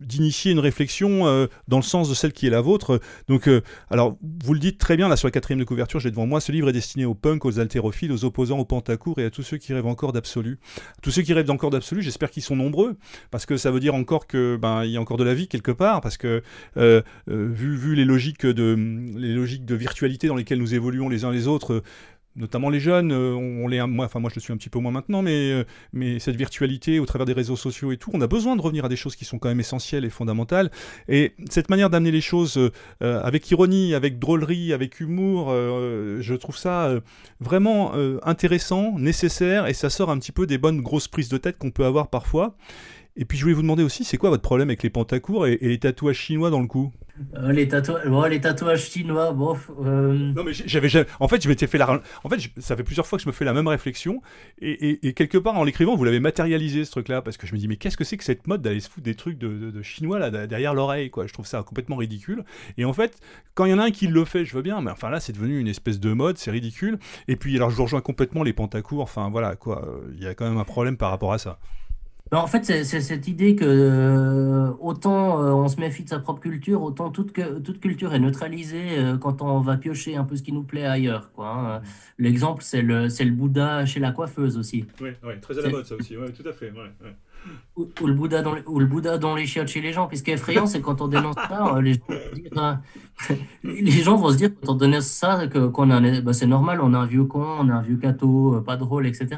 d'initier 0.00 0.52
une 0.52 0.58
réflexion 0.58 1.26
euh, 1.26 1.46
dans 1.68 1.78
le 1.78 1.82
sens 1.82 2.08
de 2.08 2.14
celle 2.14 2.32
qui 2.32 2.46
est 2.46 2.50
la 2.50 2.60
vôtre. 2.60 3.00
Donc, 3.28 3.48
euh, 3.48 3.62
alors, 3.90 4.16
vous 4.44 4.54
le 4.54 4.60
dites 4.60 4.78
très 4.78 4.96
bien, 4.96 5.08
là, 5.08 5.16
sur 5.16 5.26
la 5.26 5.32
quatrième 5.32 5.58
de 5.58 5.64
couverture, 5.64 6.00
j'ai 6.00 6.10
devant 6.10 6.26
moi, 6.26 6.40
ce 6.40 6.52
livre 6.52 6.68
est 6.68 6.72
destiné 6.72 7.04
aux 7.04 7.14
punks, 7.14 7.44
aux 7.44 7.58
haltérophiles, 7.58 8.12
aux 8.12 8.24
opposants, 8.24 8.58
aux 8.58 8.64
pantacours 8.64 9.18
et 9.18 9.24
à 9.24 9.30
tous 9.30 9.42
ceux 9.42 9.56
qui 9.56 9.72
rêvent 9.72 9.86
encore 9.86 10.12
d'absolu. 10.12 10.58
Tous 11.02 11.10
ceux 11.10 11.22
qui 11.22 11.32
rêvent 11.32 11.50
encore 11.50 11.70
d'absolu, 11.70 12.02
j'espère 12.02 12.30
qu'ils 12.30 12.42
sont 12.42 12.56
nombreux, 12.56 12.96
parce 13.30 13.46
que 13.46 13.56
ça 13.56 13.70
veut 13.70 13.80
dire 13.80 13.94
encore 13.94 14.26
que 14.26 14.56
ben 14.56 14.84
il 14.84 14.90
y 14.90 14.96
a 14.96 15.00
encore 15.00 15.16
de 15.16 15.24
la 15.24 15.34
vie 15.34 15.48
quelque 15.48 15.72
part, 15.72 16.00
parce 16.00 16.16
que 16.16 16.42
euh, 16.76 17.02
vu, 17.26 17.76
vu 17.76 17.94
les 17.94 18.04
logiques 18.04 18.46
de 18.46 18.76
les 19.16 19.32
logiques 19.32 19.64
de 19.64 19.74
virtualité 19.74 20.28
dans 20.28 20.36
lesquelles 20.36 20.58
nous 20.58 20.74
évoluons 20.74 21.08
les 21.08 21.24
uns 21.24 21.30
les 21.30 21.46
autres, 21.46 21.82
notamment 22.36 22.70
les 22.70 22.80
jeunes, 22.80 23.12
euh, 23.12 23.34
on, 23.34 23.66
les, 23.66 23.84
moi, 23.86 24.06
enfin 24.06 24.20
moi 24.20 24.30
je 24.30 24.36
le 24.36 24.40
suis 24.40 24.52
un 24.52 24.56
petit 24.56 24.68
peu 24.68 24.78
moins 24.78 24.92
maintenant, 24.92 25.22
mais, 25.22 25.50
euh, 25.50 25.64
mais 25.92 26.18
cette 26.18 26.36
virtualité 26.36 27.00
au 27.00 27.06
travers 27.06 27.24
des 27.24 27.32
réseaux 27.32 27.56
sociaux 27.56 27.92
et 27.92 27.96
tout, 27.96 28.10
on 28.12 28.20
a 28.20 28.26
besoin 28.26 28.56
de 28.56 28.60
revenir 28.60 28.84
à 28.84 28.88
des 28.88 28.96
choses 28.96 29.16
qui 29.16 29.24
sont 29.24 29.38
quand 29.38 29.48
même 29.48 29.60
essentielles 29.60 30.04
et 30.04 30.10
fondamentales. 30.10 30.70
Et 31.08 31.32
cette 31.50 31.70
manière 31.70 31.90
d'amener 31.90 32.10
les 32.10 32.20
choses 32.20 32.56
euh, 32.58 33.22
avec 33.22 33.50
ironie, 33.50 33.94
avec 33.94 34.18
drôlerie, 34.18 34.72
avec 34.72 35.00
humour, 35.00 35.50
je 35.50 36.34
trouve 36.34 36.56
ça 36.56 36.94
vraiment 37.40 37.92
intéressant, 38.22 38.98
nécessaire, 38.98 39.66
et 39.66 39.74
ça 39.74 39.90
sort 39.90 40.10
un 40.10 40.18
petit 40.18 40.32
peu 40.32 40.46
des 40.46 40.58
bonnes 40.58 40.82
grosses 40.82 41.08
prises 41.08 41.28
de 41.28 41.38
tête 41.38 41.58
qu'on 41.58 41.70
peut 41.70 41.84
avoir 41.84 42.08
parfois. 42.08 42.56
Et 43.16 43.24
puis 43.24 43.38
je 43.38 43.42
voulais 43.42 43.54
vous 43.54 43.62
demander 43.62 43.82
aussi, 43.82 44.04
c'est 44.04 44.18
quoi 44.18 44.30
votre 44.30 44.42
problème 44.42 44.68
avec 44.68 44.82
les 44.82 44.90
pantacours 44.90 45.46
et 45.46 45.58
les 45.60 45.78
tatouages 45.78 46.16
chinois 46.16 46.50
dans 46.50 46.60
le 46.60 46.66
cou? 46.66 46.92
Euh, 47.34 47.52
les, 47.52 47.66
tatouages, 47.66 48.30
les 48.30 48.40
tatouages 48.40 48.90
chinois, 48.90 49.32
bof. 49.32 49.70
Euh. 49.82 50.32
Non, 50.34 50.44
mais 50.44 50.52
j'avais 50.52 50.88
En 51.18 51.28
fait, 51.28 51.42
je 51.42 51.48
m'étais 51.48 51.66
fait 51.66 51.78
la. 51.78 52.02
En 52.24 52.28
fait, 52.28 52.50
ça 52.58 52.76
fait 52.76 52.82
plusieurs 52.82 53.06
fois 53.06 53.18
que 53.18 53.22
je 53.22 53.28
me 53.28 53.32
fais 53.32 53.44
la 53.44 53.54
même 53.54 53.68
réflexion. 53.68 54.20
Et, 54.60 55.12
quelque 55.14 55.38
part, 55.38 55.56
en 55.56 55.64
l'écrivant, 55.64 55.96
vous 55.96 56.04
l'avez 56.04 56.20
matérialisé, 56.20 56.84
ce 56.84 56.90
truc-là. 56.90 57.22
Parce 57.22 57.36
que 57.36 57.46
je 57.46 57.54
me 57.54 57.58
dis, 57.58 57.68
mais 57.68 57.76
qu'est-ce 57.76 57.96
que 57.96 58.04
c'est 58.04 58.16
que 58.16 58.24
cette 58.24 58.46
mode 58.46 58.62
d'aller 58.62 58.80
se 58.80 58.90
foutre 58.90 59.04
des 59.04 59.14
trucs 59.14 59.38
de, 59.38 59.82
chinois 59.82 60.18
là, 60.18 60.46
derrière 60.46 60.74
l'oreille, 60.74 61.10
quoi? 61.10 61.26
Je 61.26 61.32
trouve 61.32 61.46
ça 61.46 61.62
complètement 61.62 61.96
ridicule. 61.96 62.44
Et 62.76 62.84
en 62.84 62.92
fait, 62.92 63.18
quand 63.54 63.64
il 63.64 63.70
y 63.70 63.74
en 63.74 63.78
a 63.78 63.84
un 63.84 63.90
qui 63.90 64.08
le 64.08 64.24
fait, 64.24 64.44
je 64.44 64.54
veux 64.54 64.62
bien. 64.62 64.80
Mais 64.80 64.90
enfin, 64.90 65.08
là, 65.08 65.20
c'est 65.20 65.32
devenu 65.32 65.58
une 65.58 65.68
espèce 65.68 66.00
de 66.00 66.12
mode, 66.12 66.36
c'est 66.36 66.50
ridicule. 66.50 66.98
Et 67.28 67.36
puis, 67.36 67.56
alors, 67.56 67.70
je 67.70 67.80
rejoins 67.80 68.02
complètement 68.02 68.42
les 68.42 68.52
pantacours. 68.52 69.00
Enfin, 69.00 69.30
voilà, 69.30 69.56
quoi. 69.56 70.00
Il 70.14 70.22
y 70.22 70.26
a 70.26 70.34
quand 70.34 70.46
même 70.46 70.58
un 70.58 70.64
problème 70.64 70.96
par 70.96 71.10
rapport 71.10 71.32
à 71.32 71.38
ça. 71.38 71.58
Ben, 72.32 72.38
en 72.38 72.48
fait, 72.48 72.64
c'est 72.64 72.84
cette 72.84 73.28
idée 73.28 73.54
que 73.54 73.64
euh, 73.64 74.72
autant 74.80 75.40
euh, 75.40 75.52
on 75.52 75.68
se 75.68 75.78
méfie 75.78 76.02
de 76.02 76.08
sa 76.08 76.18
propre 76.18 76.40
culture, 76.40 76.82
autant 76.82 77.10
toute, 77.10 77.32
toute 77.62 77.78
culture 77.78 78.14
est 78.14 78.18
neutralisée 78.18 78.98
euh, 78.98 79.16
quand 79.16 79.42
on 79.42 79.60
va 79.60 79.76
piocher 79.76 80.16
un 80.16 80.24
peu 80.24 80.34
ce 80.34 80.42
qui 80.42 80.50
nous 80.50 80.64
plaît 80.64 80.86
ailleurs. 80.86 81.30
Hein. 81.38 81.80
L'exemple, 82.18 82.64
c'est 82.64 82.82
le, 82.82 83.06
le 83.06 83.30
Bouddha 83.30 83.86
chez 83.86 84.00
la 84.00 84.10
coiffeuse 84.10 84.58
aussi. 84.58 84.86
Oui, 85.00 85.10
très 85.40 85.56
à 85.56 85.62
la 85.62 85.68
mode 85.68 85.86
ça 85.86 85.94
aussi, 85.94 86.14
tout 86.14 86.48
à 86.48 86.52
fait. 86.52 86.72
Ou, 87.76 87.86
le 88.04 88.14
Bouddha 88.14 88.42
dans 88.42 88.54
les, 88.56 88.62
ou 88.66 88.80
le 88.80 88.86
Bouddha 88.86 89.18
dans 89.18 89.36
les 89.36 89.46
chiottes 89.46 89.68
chez 89.68 89.80
les 89.80 89.92
gens. 89.92 90.08
Puis 90.08 90.18
ce 90.18 90.24
qui 90.24 90.32
est 90.32 90.34
effrayant, 90.34 90.66
c'est 90.66 90.80
quand 90.80 91.00
on 91.00 91.06
dénonce 91.06 91.36
ça, 91.36 91.78
les 91.80 91.94
gens, 91.94 92.78
les 93.62 94.02
gens 94.02 94.16
vont 94.16 94.30
se 94.30 94.36
dire 94.36 94.50
quand 94.64 94.72
on 94.72 94.74
dénonce 94.74 95.06
ça, 95.06 95.46
qu'on 95.46 95.86
bah, 95.86 96.32
c'est 96.32 96.46
normal, 96.46 96.80
on 96.82 96.92
a 96.92 96.98
un 96.98 97.06
vieux 97.06 97.22
con, 97.22 97.46
on 97.60 97.68
a 97.68 97.74
un 97.74 97.82
vieux 97.82 97.98
cateau, 97.98 98.60
pas 98.66 98.76
drôle, 98.76 99.06
etc. 99.06 99.28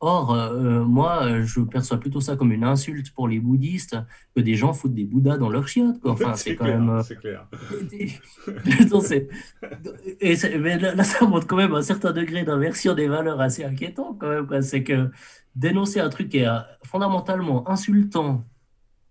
Or, 0.00 0.34
euh, 0.34 0.84
moi, 0.84 1.40
je 1.42 1.60
perçois 1.60 1.98
plutôt 1.98 2.20
ça 2.20 2.36
comme 2.36 2.52
une 2.52 2.64
insulte 2.64 3.12
pour 3.12 3.28
les 3.28 3.40
bouddhistes 3.40 3.96
que 4.34 4.42
des 4.42 4.54
gens 4.54 4.74
foutent 4.74 4.92
des 4.92 5.04
bouddhas 5.04 5.38
dans 5.38 5.48
leurs 5.48 5.68
chiottes. 5.68 5.96
Enfin, 6.04 6.34
c'est 6.34 6.54
quand 6.54 6.66
même. 6.66 6.90
Euh, 6.90 7.02
c'est 7.02 7.16
clair. 7.16 7.46
et 10.20 10.36
mais 10.58 10.78
là, 10.78 11.02
ça 11.02 11.26
montre 11.26 11.46
quand 11.46 11.56
même 11.56 11.74
un 11.74 11.82
certain 11.82 12.12
degré 12.12 12.44
d'inversion 12.44 12.94
des 12.94 13.08
valeurs 13.08 13.40
assez 13.40 13.64
inquiétant, 13.64 14.14
quand 14.20 14.28
même. 14.28 14.62
C'est 14.62 14.82
que 14.82 15.10
dénoncer 15.54 16.00
un 16.00 16.10
truc 16.10 16.28
qui 16.28 16.38
est 16.38 16.46
euh, 16.46 16.58
fondamentalement 16.84 17.68
insultant, 17.70 18.44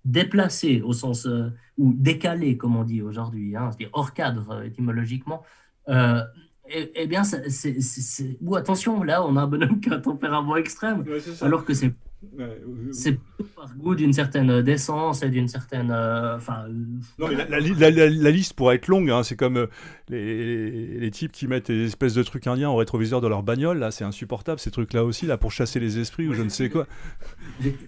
déplacé 0.03 0.81
au 0.81 0.93
sens. 0.93 1.27
ou 1.77 1.93
décalé, 1.93 2.57
comme 2.57 2.75
on 2.75 2.83
dit 2.83 3.01
aujourd'hui, 3.01 3.55
hein, 3.55 3.71
c'est-à-dire 3.71 3.89
hors 3.93 4.13
cadre 4.13 4.63
étymologiquement. 4.63 5.41
Eh, 6.69 6.91
eh, 6.95 7.07
bien, 7.07 7.23
c'est. 7.23 8.37
Ou 8.41 8.55
attention, 8.55 9.03
là, 9.03 9.25
on 9.25 9.35
a 9.35 9.41
un 9.41 9.47
bonhomme 9.47 9.79
qui 9.79 9.89
a 9.89 9.95
un 9.95 9.99
tempérament 9.99 10.55
extrême, 10.57 11.03
alors 11.41 11.65
que 11.65 11.73
c'est 11.73 11.93
c'est 12.91 13.19
par 13.55 13.75
goût 13.75 13.95
d'une 13.95 14.13
certaine 14.13 14.61
décence 14.61 15.23
et 15.23 15.29
d'une 15.29 15.47
certaine. 15.47 15.91
Euh, 15.91 16.37
enfin. 16.37 16.65
non, 17.19 17.27
mais 17.27 17.35
la, 17.35 18.31
liste 18.31 18.53
pourrait 18.53 18.75
être 18.75 18.87
longue. 18.87 19.09
Hein. 19.09 19.23
C'est 19.23 19.35
comme 19.35 19.57
euh, 19.57 19.67
les, 20.09 20.99
les, 20.99 21.11
types 21.11 21.31
qui 21.31 21.47
mettent 21.47 21.71
des 21.71 21.85
espèces 21.85 22.13
de 22.13 22.23
trucs 22.23 22.47
indiens 22.47 22.69
au 22.69 22.75
rétroviseur 22.75 23.21
de 23.21 23.27
leur 23.27 23.43
bagnole. 23.43 23.79
Là, 23.79 23.91
c'est 23.91 24.03
insupportable 24.03 24.59
ces 24.59 24.71
trucs-là 24.71 25.03
aussi, 25.03 25.25
là, 25.25 25.37
pour 25.37 25.51
chasser 25.51 25.79
les 25.79 25.99
esprits 25.99 26.27
ou 26.27 26.33
je 26.33 26.43
ne 26.43 26.49
sais 26.49 26.69
quoi. 26.69 26.87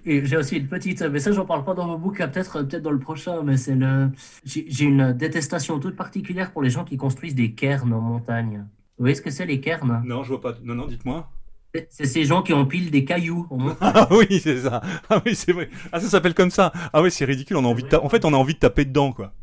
J'ai 0.05 0.37
aussi 0.37 0.57
une 0.57 0.67
petite. 0.67 1.01
Mais 1.01 1.19
ça, 1.19 1.31
j'en 1.31 1.45
parle 1.45 1.63
pas 1.63 1.73
dans 1.73 1.87
mon 1.87 1.97
bouquin, 1.97 2.27
peut-être 2.27 2.63
peut 2.63 2.79
dans 2.79 2.91
le 2.91 2.99
prochain, 2.99 3.43
mais 3.43 3.57
c'est 3.57 3.75
le. 3.75 4.09
J'ai 4.45 4.85
une 4.85 5.13
détestation 5.13 5.79
toute 5.79 5.95
particulière 5.95 6.51
pour 6.51 6.61
les 6.61 6.69
gens 6.69 6.83
qui 6.83 6.97
construisent 6.97 7.35
des 7.35 7.53
cairns 7.53 7.93
en 7.93 8.01
montagne. 8.01 8.65
Vous 8.97 9.03
voyez 9.03 9.15
ce 9.15 9.21
que 9.21 9.29
c'est 9.29 9.45
les 9.45 9.59
cairns? 9.59 10.01
Non, 10.05 10.23
je 10.23 10.29
vois 10.29 10.41
pas. 10.41 10.55
Non, 10.63 10.73
non, 10.73 10.87
dites-moi. 10.87 11.29
C'est 11.89 12.05
ces 12.05 12.23
gens 12.23 12.41
qui 12.41 12.53
empilent 12.53 12.91
des 12.91 13.05
cailloux. 13.05 13.47
ah 13.81 14.07
oui, 14.11 14.39
c'est 14.41 14.59
ça. 14.61 14.81
Ah 15.09 15.21
oui, 15.25 15.35
c'est 15.35 15.51
vrai. 15.51 15.69
Ah, 15.91 15.99
ça 15.99 16.07
s'appelle 16.07 16.33
comme 16.33 16.51
ça. 16.51 16.71
Ah 16.93 17.01
oui, 17.01 17.11
c'est 17.11 17.25
ridicule. 17.25 17.57
On 17.57 17.65
a 17.65 17.67
envie 17.67 17.83
de 17.83 17.95
En 17.95 18.09
fait, 18.09 18.25
on 18.25 18.33
a 18.33 18.37
envie 18.37 18.53
de 18.53 18.59
taper 18.59 18.85
dedans, 18.85 19.11
quoi. 19.11 19.33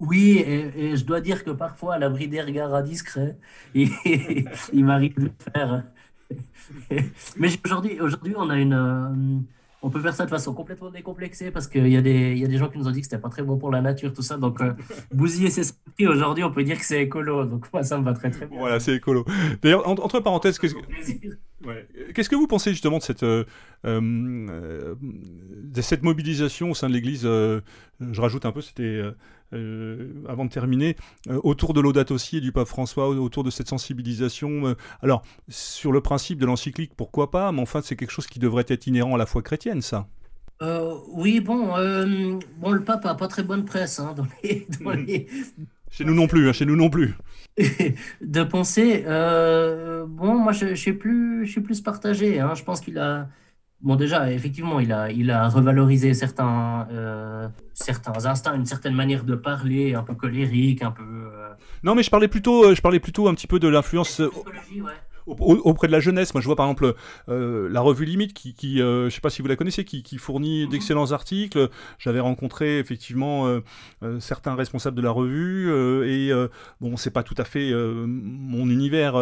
Oui, 0.00 0.44
et, 0.46 0.96
je 0.96 1.04
dois 1.04 1.20
dire 1.20 1.44
que 1.44 1.50
parfois, 1.50 1.94
à 1.94 1.98
l'abri 1.98 2.28
des 2.28 2.40
regards 2.40 2.74
indiscrets, 2.74 3.36
il, 3.74 3.90
il 4.72 4.84
m'arrive 4.84 5.18
de 5.18 5.30
faire. 5.52 5.84
Mais 7.36 7.48
aujourd'hui, 7.64 8.00
aujourd'hui, 8.00 8.34
on 8.36 8.50
a 8.50 8.56
une, 8.56 8.74
euh, 8.74 9.40
on 9.82 9.90
peut 9.90 10.00
faire 10.00 10.14
ça 10.14 10.24
de 10.24 10.30
façon 10.30 10.54
complètement 10.54 10.90
décomplexée 10.90 11.50
parce 11.50 11.68
qu'il 11.68 11.86
y, 11.88 11.96
a 11.96 12.02
des, 12.02 12.34
y 12.36 12.44
a 12.44 12.48
des 12.48 12.58
gens 12.58 12.68
qui 12.68 12.78
nous 12.78 12.88
ont 12.88 12.90
dit 12.90 13.00
que 13.00 13.06
c'était 13.06 13.20
pas 13.20 13.28
très 13.28 13.42
bon 13.42 13.58
pour 13.58 13.70
la 13.70 13.80
nature, 13.80 14.12
tout 14.12 14.22
ça. 14.22 14.36
Donc, 14.36 14.60
euh, 14.60 14.72
bousiller 15.12 15.50
ses 15.50 15.60
esprits 15.60 16.06
aujourd'hui, 16.06 16.42
on 16.42 16.50
peut 16.50 16.64
dire 16.64 16.78
que 16.78 16.84
c'est 16.84 17.02
écolo. 17.02 17.44
Donc, 17.44 17.72
moi, 17.72 17.84
ça 17.84 17.98
me 17.98 18.04
va 18.04 18.12
très 18.12 18.30
très 18.30 18.46
bien. 18.46 18.58
Voilà, 18.58 18.80
c'est 18.80 18.96
écolo. 18.96 19.24
D'ailleurs, 19.62 19.88
entre 19.88 20.20
parenthèses, 20.20 20.58
qu'est-ce 20.58 20.74
que. 20.74 20.80
Qu'est-ce 22.14 22.28
que 22.28 22.36
vous 22.36 22.46
pensez 22.46 22.70
justement 22.70 22.98
de 22.98 23.02
cette, 23.02 23.24
euh, 23.24 23.44
euh, 23.84 24.94
de 25.00 25.80
cette 25.82 26.02
mobilisation 26.02 26.70
au 26.70 26.74
sein 26.74 26.88
de 26.88 26.94
l'Église 26.94 27.22
Je 27.22 28.20
rajoute 28.20 28.46
un 28.46 28.52
peu, 28.52 28.60
c'était 28.60 29.02
avant 29.52 30.44
de 30.44 30.50
terminer, 30.50 30.96
autour 31.28 31.74
de 31.74 31.80
l'audate 31.80 32.10
aussi 32.10 32.38
et 32.38 32.40
du 32.40 32.52
pape 32.52 32.68
François, 32.68 33.08
autour 33.08 33.44
de 33.44 33.50
cette 33.50 33.68
sensibilisation. 33.68 34.76
alors, 35.02 35.22
sur 35.48 35.92
le 35.92 36.00
principe 36.00 36.38
de 36.38 36.46
l'encyclique, 36.46 36.92
pourquoi 36.96 37.30
pas, 37.30 37.50
mais 37.52 37.60
enfin, 37.60 37.80
c'est 37.82 37.96
quelque 37.96 38.10
chose 38.10 38.26
qui 38.26 38.38
devrait 38.38 38.66
être 38.68 38.86
inhérent 38.86 39.14
à 39.14 39.18
la 39.18 39.26
foi 39.26 39.42
chrétienne, 39.42 39.82
ça. 39.82 40.06
oui, 41.12 41.40
bon, 41.40 41.68
bon, 42.58 42.70
le 42.70 42.84
pape 42.84 43.06
a 43.06 43.14
pas 43.14 43.28
très 43.28 43.42
bonne 43.42 43.64
presse 43.64 44.00
hein, 44.00 44.14
dans 44.16 44.24
hmm. 44.24 45.16
Chez 45.90 46.04
nous 46.04 46.14
non 46.14 46.26
plus, 46.26 46.48
hein, 46.48 46.52
chez 46.52 46.66
nous 46.66 46.76
non 46.76 46.90
plus. 46.90 47.14
de 48.20 48.44
penser, 48.44 49.04
euh, 49.06 50.06
bon, 50.06 50.34
moi 50.34 50.52
je, 50.52 50.68
je, 50.68 50.74
suis 50.74 50.92
plus, 50.92 51.46
je 51.46 51.50
suis 51.50 51.60
plus 51.60 51.80
partagé. 51.80 52.40
Hein. 52.40 52.54
Je 52.54 52.62
pense 52.62 52.80
qu'il 52.80 52.98
a, 52.98 53.28
bon 53.80 53.96
déjà, 53.96 54.30
effectivement, 54.32 54.80
il 54.80 54.92
a, 54.92 55.10
il 55.10 55.30
a 55.30 55.48
revalorisé 55.48 56.14
certains, 56.14 56.88
euh, 56.90 57.48
certains 57.74 58.26
instincts, 58.26 58.54
une 58.54 58.66
certaine 58.66 58.94
manière 58.94 59.24
de 59.24 59.34
parler, 59.34 59.94
un 59.94 60.02
peu 60.02 60.14
colérique, 60.14 60.82
un 60.82 60.90
peu. 60.90 61.02
Euh, 61.02 61.48
non, 61.82 61.94
mais 61.94 62.02
je 62.02 62.10
parlais 62.10 62.28
plutôt, 62.28 62.74
je 62.74 62.80
parlais 62.80 63.00
plutôt 63.00 63.28
un 63.28 63.34
petit 63.34 63.46
peu 63.46 63.58
de 63.58 63.68
l'influence. 63.68 64.20
Ouais 64.20 64.92
auprès 65.28 65.86
de 65.86 65.92
la 65.92 66.00
jeunesse. 66.00 66.34
Moi, 66.34 66.40
je 66.40 66.46
vois 66.46 66.56
par 66.56 66.66
exemple 66.66 66.94
euh, 67.28 67.68
la 67.70 67.80
revue 67.80 68.04
Limite, 68.04 68.34
qui, 68.34 68.54
qui 68.54 68.80
euh, 68.80 69.08
je 69.08 69.14
sais 69.14 69.20
pas 69.20 69.30
si 69.30 69.42
vous 69.42 69.48
la 69.48 69.56
connaissez, 69.56 69.84
qui, 69.84 70.18
fournit 70.18 70.64
mhm. 70.64 70.70
d'excellents 70.70 71.12
articles. 71.12 71.68
J'avais 71.98 72.20
rencontré 72.20 72.78
effectivement 72.78 73.46
euh, 73.46 74.20
certains 74.20 74.54
responsables 74.54 74.96
de 74.96 75.02
la 75.02 75.10
revue, 75.10 75.70
et 76.06 76.32
bon, 76.80 76.96
c'est 76.96 77.10
pas 77.10 77.22
tout 77.22 77.34
à 77.38 77.44
fait 77.44 77.72
mon 77.72 78.68
univers, 78.68 79.12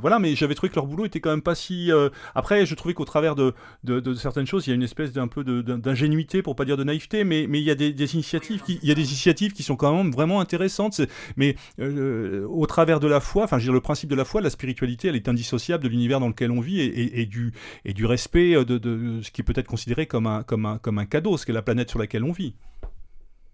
voilà, 0.00 0.18
mais 0.18 0.34
j'avais 0.34 0.54
trouvé 0.54 0.70
que 0.70 0.76
leur 0.76 0.86
boulot 0.86 1.06
était 1.06 1.20
quand 1.20 1.30
même 1.30 1.42
pas 1.42 1.54
si. 1.54 1.90
Après, 2.34 2.66
je 2.66 2.74
trouvais 2.74 2.94
qu'au 2.94 3.04
travers 3.04 3.34
de, 3.34 3.54
de, 3.84 4.14
certaines 4.14 4.46
choses, 4.46 4.66
il 4.66 4.70
y 4.70 4.72
a 4.72 4.76
une 4.76 4.82
espèce 4.82 5.12
d'un 5.12 5.28
peu 5.28 5.44
d'ingénuité, 5.44 6.42
pour 6.42 6.56
pas 6.56 6.64
dire 6.64 6.76
de 6.76 6.84
naïveté, 6.84 7.24
mais, 7.24 7.46
mais 7.48 7.60
il 7.60 7.64
y 7.64 7.70
a 7.70 7.74
des, 7.74 8.14
initiatives, 8.14 8.62
qui, 8.62 8.78
il 8.82 8.88
y 8.88 8.92
a 8.92 8.94
des 8.94 9.08
initiatives 9.08 9.52
qui 9.52 9.62
sont 9.62 9.76
quand 9.76 9.96
même 9.96 10.10
vraiment 10.10 10.40
intéressantes. 10.40 11.00
Mais 11.36 11.56
au 11.78 12.66
travers 12.66 13.00
de 13.00 13.06
la 13.06 13.20
foi, 13.20 13.44
enfin, 13.44 13.58
je 13.58 13.64
veux 13.64 13.68
dire, 13.68 13.74
le 13.74 13.80
principe 13.80 14.10
de 14.10 14.16
la 14.16 14.24
foi, 14.24 14.40
la 14.40 14.50
spiritualité, 14.50 15.08
elle 15.08 15.16
est 15.16 15.28
indispensable 15.28 15.43
indissociable 15.44 15.84
de 15.84 15.88
l'univers 15.88 16.20
dans 16.20 16.28
lequel 16.28 16.50
on 16.50 16.60
vit 16.60 16.80
et, 16.80 17.26
du, 17.26 17.52
et 17.84 17.92
du 17.92 18.06
respect 18.06 18.56
euh, 18.56 18.64
de, 18.64 19.20
ce 19.22 19.30
qui 19.30 19.42
peut 19.42 19.52
être 19.56 19.66
considéré 19.66 20.06
comme 20.06 20.26
un, 20.26 20.42
comme 20.42 20.64
un, 20.64 20.78
comme 20.78 20.98
un 20.98 21.04
cadeau, 21.04 21.36
ce 21.36 21.44
qu'est 21.44 21.52
la 21.52 21.62
planète 21.62 21.90
sur 21.90 21.98
laquelle 21.98 22.24
on 22.24 22.32
vit. 22.32 22.54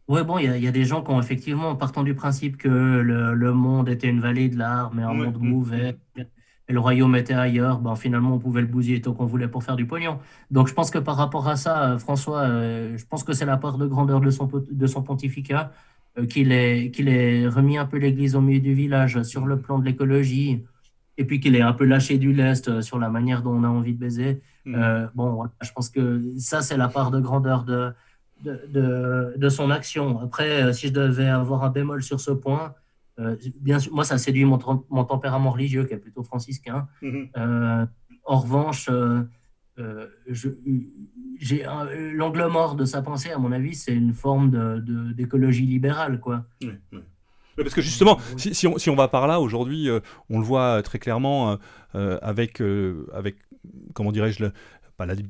Oui, 0.09 0.23
bon, 0.25 0.39
il 0.39 0.47
y, 0.47 0.67
a 0.67 0.73
des 0.73 0.85
gens 0.85 1.03
qui 1.03 1.13
ont 1.13 1.21
effectivement, 1.21 1.77
partant 1.77 2.03
du 2.03 2.15
principe 2.15 2.57
que 2.57 2.69
le, 2.69 3.53
monde 3.53 3.89
était 3.89 4.09
une 4.09 4.21
vallée 4.21 4.49
de 4.49 4.59
l'art, 4.59 4.93
mais 4.93 5.03
un 5.05 5.15
monde 5.15 5.39
mauvais, 5.41 5.97
et 6.17 6.73
le 6.73 6.81
royaume 6.81 7.15
était 7.15 7.35
ailleurs, 7.35 7.79
ben, 7.79 7.95
finalement, 7.95 8.35
on 8.35 8.39
pouvait 8.41 8.61
le 8.61 8.67
bousiller 8.67 9.01
tant 9.01 9.13
qu'on 9.13 9.27
voulait 9.27 9.47
pour 9.47 9.63
faire 9.63 9.77
du 9.77 9.87
pognon. 9.87 10.19
Donc, 10.51 10.67
je 10.67 10.75
pense 10.75 10.91
que 10.91 10.99
par 10.99 11.17
rapport 11.17 11.47
à 11.47 11.55
ça, 11.55 11.93
euh, 11.93 11.99
François, 11.99 12.41
euh, 12.41 12.97
je 12.97 13.05
pense 13.07 13.23
que 13.23 13.33
c'est 13.33 13.45
la 13.45 13.57
part 13.57 13.79
de 13.79 13.87
grandeur 13.87 14.21
de 14.21 14.31
son, 14.31 14.49
de 14.69 14.87
son 14.87 15.03
pontificat 15.03 15.73
qu'il 16.29 16.51
ait, 16.51 16.91
qu'il 16.91 17.09
ait 17.09 17.47
remis 17.47 17.79
un 17.79 17.87
peu 17.87 17.99
l'église 17.99 18.35
au 18.35 18.41
milieu 18.41 18.61
du 18.61 18.75
village 18.75 19.23
sur 19.23 19.47
le 19.47 19.61
plan 19.61 19.79
de 19.79 19.85
l'écologie, 19.85 20.65
et 21.21 21.25
puis 21.25 21.39
qu'il 21.39 21.55
est 21.55 21.61
un 21.61 21.75
peu 21.75 21.85
lâché 21.85 22.17
du 22.17 22.33
lest 22.33 22.69
euh, 22.69 22.81
sur 22.81 22.99
la 22.99 23.11
manière 23.11 23.43
dont 23.43 23.53
on 23.53 23.63
a 23.63 23.69
envie 23.69 23.93
de 23.93 23.99
baiser. 23.99 24.41
Mm. 24.65 24.75
Euh, 24.75 25.07
bon, 25.15 25.45
je 25.61 25.71
pense 25.71 25.91
que 25.91 26.23
ça, 26.39 26.63
c'est 26.63 26.79
la 26.79 26.89
part 26.89 27.11
de 27.11 27.21
grandeur 27.21 27.65
de, 27.65 27.93
de, 28.43 29.35
de, 29.37 29.49
son 29.51 29.71
action. 29.71 30.19
Après, 30.19 30.63
euh, 30.63 30.73
si 30.73 30.89
je 30.89 30.95
devais 30.95 31.29
avoir 31.29 31.63
un 31.63 31.69
bémol 31.69 32.03
sur 32.03 32.21
ce 32.21 32.31
point, 32.31 32.75
bien 33.61 33.79
sûr, 33.79 33.93
moi, 33.93 34.05
ça 34.05 34.17
séduit 34.17 34.47
mon, 34.47 34.59
mon, 34.89 35.05
tempérament 35.05 35.51
religieux, 35.51 35.85
qui 35.85 35.93
est 35.93 35.99
plutôt 35.99 36.23
franciscain. 36.23 36.89
Mm-hmm. 37.03 37.87
en 38.25 38.39
revanche, 38.39 38.89
j'ai 41.39 41.67
l'angle 42.15 42.47
mort 42.47 42.77
de 42.77 42.87
sa 42.87 43.03
pensée, 43.03 43.31
à 43.31 43.37
mon 43.37 43.53
avis, 43.53 43.75
c'est 43.75 43.95
une 43.95 44.15
forme 44.15 44.81
d'écologie 45.15 45.67
libérale, 45.67 46.19
quoi. 46.19 46.47
Parce 47.63 47.75
que 47.75 47.83
justement, 47.83 48.19
si, 48.37 48.67
on, 48.67 48.95
va 48.95 49.09
par 49.09 49.27
là, 49.27 49.41
aujourd'hui, 49.41 49.89
euh, 49.89 50.01
on 50.29 50.39
le 50.39 50.45
voit 50.45 50.83
très 50.83 50.99
clairement 50.99 51.53
euh, 51.53 51.57
euh, 51.95 52.19
avec, 52.23 52.63
avec, 53.13 53.37
comment 53.95 54.13
dirais-je, 54.13 54.45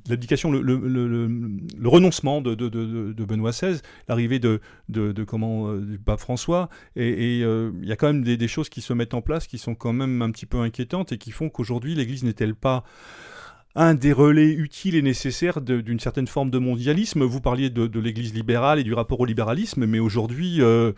l'abdication, 0.09 0.51
le, 0.51 1.89
renoncement 1.89 2.41
de, 2.41 2.55
de, 2.55 3.24
Benoît 3.24 3.51
XVI, 3.51 3.81
l'arrivée 4.09 4.39
de, 4.39 4.61
comment 5.26 5.74
du 5.74 5.99
pape 5.99 6.20
François, 6.20 6.68
et 6.97 7.41
il 7.41 7.85
y 7.85 7.93
a 7.93 7.97
quand 7.97 8.09
même 8.09 8.24
des, 8.24 8.49
choses 8.49 8.68
qui 8.68 8.81
se 8.81 8.93
mettent 8.93 9.14
en 9.14 9.22
place 9.22 9.47
qui 9.47 9.59
sont 9.59 9.74
quand 9.74 9.93
même 9.93 10.22
un 10.22 10.31
petit 10.31 10.47
peu 10.47 10.59
inquiétantes 10.59 11.12
et 11.12 11.18
qui 11.18 11.31
font 11.31 11.49
qu'aujourd'hui 11.49 11.95
l'Église 11.95 12.24
n'est-elle 12.24 12.55
pas 12.55 12.85
un 13.77 13.95
des 13.95 14.12
relais 14.12 14.51
utiles 14.51 14.97
et 14.97 15.03
nécessaires 15.03 15.61
d'une 15.61 16.01
certaine 16.01 16.27
forme 16.27 16.51
de 16.51 16.59
mondialisme. 16.59 17.23
Vous 17.23 17.41
parliez 17.41 17.71
de, 17.71 18.01
l'Église 18.01 18.35
libérale 18.35 18.81
et 18.81 18.83
du 18.83 18.95
rapport 18.95 19.21
au 19.21 19.25
libéralisme, 19.25 19.87
mais 19.87 20.01
aujourd'hui, 20.01 20.61
euh, 20.61 20.93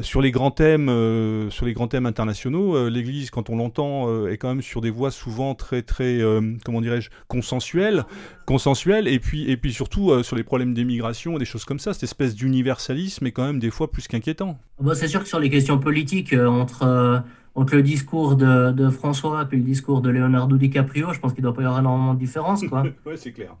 sur 0.00 0.22
les 0.22 0.30
grands 0.30 0.50
thèmes, 0.50 0.88
euh, 0.88 1.50
sur 1.50 1.66
les 1.66 1.74
grands 1.74 1.88
thèmes 1.88 2.06
internationaux, 2.06 2.76
euh, 2.76 2.88
l'Église, 2.88 3.30
quand 3.30 3.50
on 3.50 3.56
l'entend, 3.56 4.26
est 4.26 4.38
quand 4.38 4.48
même 4.48 4.62
sur 4.62 4.80
des 4.80 4.90
voies 4.90 5.10
souvent 5.10 5.54
très, 5.54 5.82
très, 5.82 6.20
comment 6.64 6.80
dirais-je, 6.80 7.10
consensuelles, 7.28 8.04
consensuelles, 8.46 9.06
et 9.08 9.18
puis, 9.18 9.50
et 9.50 9.56
puis 9.56 9.72
surtout 9.72 10.22
sur 10.22 10.36
les 10.36 10.44
problèmes 10.44 10.72
d'émigration, 10.72 11.36
des 11.38 11.44
choses 11.44 11.64
comme 11.64 11.78
ça. 11.78 11.92
Cette 11.92 12.04
espèce 12.04 12.34
d'universalisme 12.34 13.26
est 13.26 13.32
quand 13.32 13.44
même 13.44 13.58
des 13.58 13.70
fois 13.70 13.90
plus 13.90 14.08
qu'inquiétant. 14.08 14.58
c'est 14.94 15.08
sûr 15.08 15.22
que 15.22 15.28
sur 15.28 15.40
les 15.40 15.50
questions 15.50 15.78
politiques, 15.78 16.32
entre 16.32 17.22
entre 17.54 17.76
le 17.76 17.82
discours 17.82 18.36
de, 18.36 18.72
de, 18.72 18.90
François 18.90 19.48
et 19.50 19.56
le 19.56 19.62
discours 19.62 20.00
de 20.00 20.10
Leonardo 20.10 20.56
DiCaprio, 20.56 21.12
je 21.12 21.20
pense 21.20 21.32
qu'il 21.34 21.42
doit 21.42 21.54
pas 21.54 21.62
y 21.62 21.64
avoir 21.64 21.80
énormément 21.80 22.14
de 22.14 22.18
différence. 22.18 22.62
Ouais, 23.06 23.16
c'est 23.16 23.32
clair. 23.32 23.56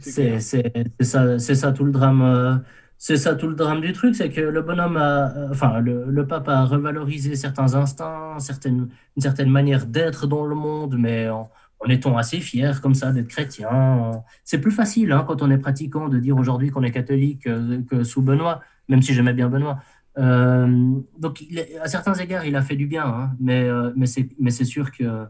C'est 0.00 0.36
hmm. 0.36 1.02
ça, 1.02 1.38
ça, 1.38 1.72
tout 1.72 1.84
le 1.84 1.92
drame. 1.92 2.22
Euh, 2.22 2.56
c'est 2.98 3.16
ça 3.16 3.34
tout 3.34 3.48
le 3.48 3.56
drame 3.56 3.80
du 3.80 3.92
truc, 3.92 4.14
c'est 4.14 4.30
que 4.30 4.40
le 4.40 4.62
bonhomme 4.62 4.96
a, 4.96 5.36
euh, 5.36 5.48
enfin, 5.50 5.80
le, 5.80 6.04
le, 6.08 6.24
pape 6.24 6.48
a 6.48 6.64
revalorisé 6.64 7.34
certains 7.34 7.74
instincts, 7.74 8.38
certaines, 8.38 8.90
une 9.16 9.22
certaine 9.22 9.50
manière 9.50 9.86
d'être 9.86 10.28
dans 10.28 10.44
le 10.44 10.54
monde, 10.54 10.94
mais 10.96 11.28
en, 11.28 11.50
étant 11.88 12.16
assez 12.16 12.38
fier 12.38 12.80
comme 12.80 12.94
ça 12.94 13.10
d'être 13.10 13.26
chrétien. 13.26 14.12
C'est 14.44 14.60
plus 14.60 14.70
facile 14.70 15.10
hein, 15.10 15.24
quand 15.26 15.42
on 15.42 15.50
est 15.50 15.58
pratiquant 15.58 16.08
de 16.08 16.20
dire 16.20 16.36
aujourd'hui 16.36 16.70
qu'on 16.70 16.84
est 16.84 16.92
catholique 16.92 17.48
euh, 17.48 17.82
que 17.90 18.04
sous 18.04 18.22
Benoît, 18.22 18.60
même 18.88 19.02
si 19.02 19.14
j'aimais 19.14 19.34
bien 19.34 19.48
Benoît. 19.48 19.80
Euh, 20.18 21.00
donc, 21.18 21.44
à 21.80 21.88
certains 21.88 22.14
égards, 22.14 22.44
il 22.44 22.56
a 22.56 22.62
fait 22.62 22.76
du 22.76 22.86
bien, 22.86 23.06
hein, 23.06 23.30
mais, 23.40 23.62
euh, 23.64 23.92
mais 23.96 24.50
c'est 24.50 24.64
sûr 24.64 24.92
que. 24.92 25.26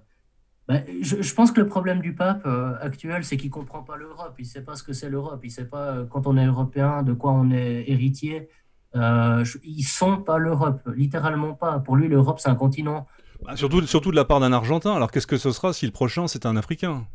Bah, 0.69 0.77
je, 1.01 1.35
pense 1.35 1.51
que 1.51 1.61
le 1.61 1.67
problème 1.67 2.01
du 2.01 2.15
pape 2.15 2.43
euh, 2.47 2.75
actuel, 2.81 3.25
c'est 3.25 3.37
qu'il 3.37 3.49
ne 3.49 3.55
comprend 3.55 3.83
pas 3.83 3.97
l'Europe. 3.97 4.35
Il 4.39 4.43
ne 4.43 4.47
sait 4.47 4.63
pas 4.63 4.77
ce 4.77 4.85
que 4.85 4.93
c'est 4.93 5.11
l'Europe. 5.11 5.41
Il 5.43 5.49
ne 5.49 5.53
sait 5.53 5.65
pas, 5.65 6.05
quand 6.09 6.27
on 6.27 6.37
est 6.37 6.47
européen, 6.47 7.03
de 7.03 7.13
quoi 7.13 7.33
on 7.33 7.51
est 7.51 7.85
héritier. 7.89 8.49
ils 8.95 9.01
ne 9.01 9.83
sont 9.85 10.19
pas 10.19 10.39
l'Europe, 10.39 10.89
littéralement 10.95 11.55
pas. 11.55 11.81
Pour 11.81 11.97
lui, 11.97 12.09
l'Europe, 12.09 12.39
c'est 12.39 12.49
un 12.49 12.55
continent. 12.55 13.07
Bah, 13.45 13.57
surtout, 13.57 13.83
surtout 13.87 14.13
de 14.13 14.17
la 14.17 14.25
part 14.25 14.39
d'un 14.39 14.53
Argentin. 14.53 14.95
Alors, 14.95 15.11
qu'est-ce 15.11 15.27
que 15.27 15.37
ce 15.37 15.51
sera 15.51 15.73
si 15.73 15.85
le 15.85 15.93
prochain, 15.93 16.29
c'est 16.29 16.47
un 16.47 16.57
Africain? 16.57 17.07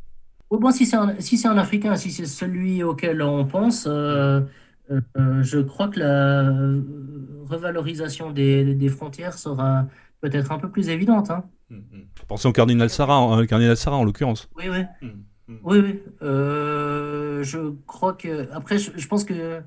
Bon, 0.49 0.71
Si 0.71 0.85
c'est 0.85 0.95
un, 0.95 1.15
si 1.19 1.45
un 1.47 1.57
Africain, 1.57 1.95
si 1.95 2.11
c'est 2.11 2.25
celui 2.25 2.83
auquel 2.83 3.21
on 3.21 3.45
pense. 3.45 3.85
Euh, 3.87 4.41
je 4.89 5.59
crois 5.59 5.87
que 5.89 5.99
la 5.99 6.43
revalorisation 7.47 8.31
des, 8.31 8.73
des 8.73 8.89
frontières 8.89 9.37
sera 9.37 9.87
peut-être 10.21 10.51
un 10.51 10.59
peu 10.59 10.69
plus 10.69 10.89
évidente. 10.89 11.31
Hein. 11.31 11.43
Mmh, 11.69 11.75
mmh. 11.75 12.01
Pensez 12.27 12.47
au 12.47 12.51
cardinal 12.51 12.89
Sarah, 12.89 13.39
euh, 13.39 13.45
cardinal 13.45 13.77
Sarah 13.77 13.97
en 13.97 14.03
l'occurrence. 14.03 14.49
Oui, 14.55 14.65
oui. 14.69 14.83
Mmh, 15.01 15.53
oui, 15.63 15.79
oui. 15.79 16.03
Euh, 16.21 17.43
je 17.43 17.73
crois 17.85 18.13
que. 18.13 18.51
Après, 18.51 18.77
je, 18.77 19.07
pense 19.07 19.23
que 19.23 19.61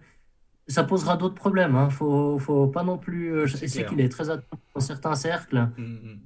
ça 0.69 0.85
posera 0.85 1.17
d'autres 1.17 1.35
problèmes. 1.35 1.73
Il 1.73 1.79
hein. 1.79 1.91
faut, 1.91 2.39
faut 2.39 2.67
pas 2.67 2.83
non 2.83 2.99
plus. 2.99 3.47
Je 3.47 3.57
sais 3.57 3.85
qu'il 3.85 4.01
est 4.01 4.09
très 4.09 4.31
attendu 4.31 4.63
dans 4.75 4.81
certains 4.81 5.15
cercles. 5.15 5.69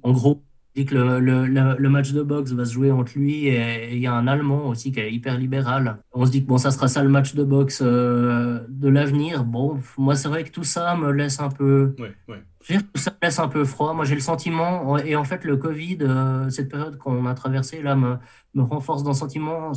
En 0.03 0.11
gros, 0.11 0.41
dit 0.75 0.85
que 0.85 0.95
le, 0.95 1.19
le, 1.19 1.75
le, 1.77 1.89
match 1.89 2.11
de 2.11 2.21
boxe 2.21 2.51
va 2.51 2.65
se 2.65 2.73
jouer 2.73 2.91
entre 2.91 3.13
lui 3.15 3.47
et 3.47 3.93
il 3.93 3.99
y 3.99 4.07
a 4.07 4.13
un 4.13 4.27
Allemand 4.27 4.67
aussi 4.67 4.91
qui 4.91 4.99
est 4.99 5.11
hyper 5.11 5.37
libéral. 5.37 5.99
On 6.13 6.25
se 6.25 6.31
dit 6.31 6.43
que 6.43 6.47
bon, 6.47 6.57
ça 6.57 6.71
sera 6.71 6.87
ça 6.87 7.01
le 7.01 7.09
match 7.09 7.33
de 7.33 7.43
boxe 7.43 7.81
euh, 7.81 8.59
de 8.67 8.89
l'avenir. 8.89 9.45
Bon, 9.45 9.79
moi 9.97 10.15
c'est 10.15 10.27
vrai 10.27 10.43
que 10.43 10.51
tout 10.51 10.65
ça 10.65 10.95
me 10.95 11.11
laisse 11.11 11.39
un 11.39 11.49
peu. 11.49 11.95
Ouais, 11.97 12.13
ouais. 12.27 12.43
Je 12.61 12.73
veux 12.73 12.79
dire, 12.79 12.87
tout 12.93 12.99
ça 12.99 13.11
me 13.11 13.25
laisse 13.25 13.39
un 13.39 13.47
peu 13.47 13.63
froid. 13.63 13.93
Moi 13.93 14.03
j'ai 14.03 14.15
le 14.15 14.21
sentiment, 14.21 14.97
et 14.97 15.15
en 15.15 15.23
fait 15.23 15.45
le 15.45 15.55
Covid, 15.55 15.99
euh, 16.01 16.49
cette 16.49 16.69
période 16.69 16.97
qu'on 16.97 17.25
a 17.25 17.33
traversée 17.33 17.81
là, 17.81 17.95
me, 17.95 18.17
me 18.53 18.63
renforce 18.63 19.03
dans 19.03 19.11
le 19.11 19.15
sentiment. 19.15 19.71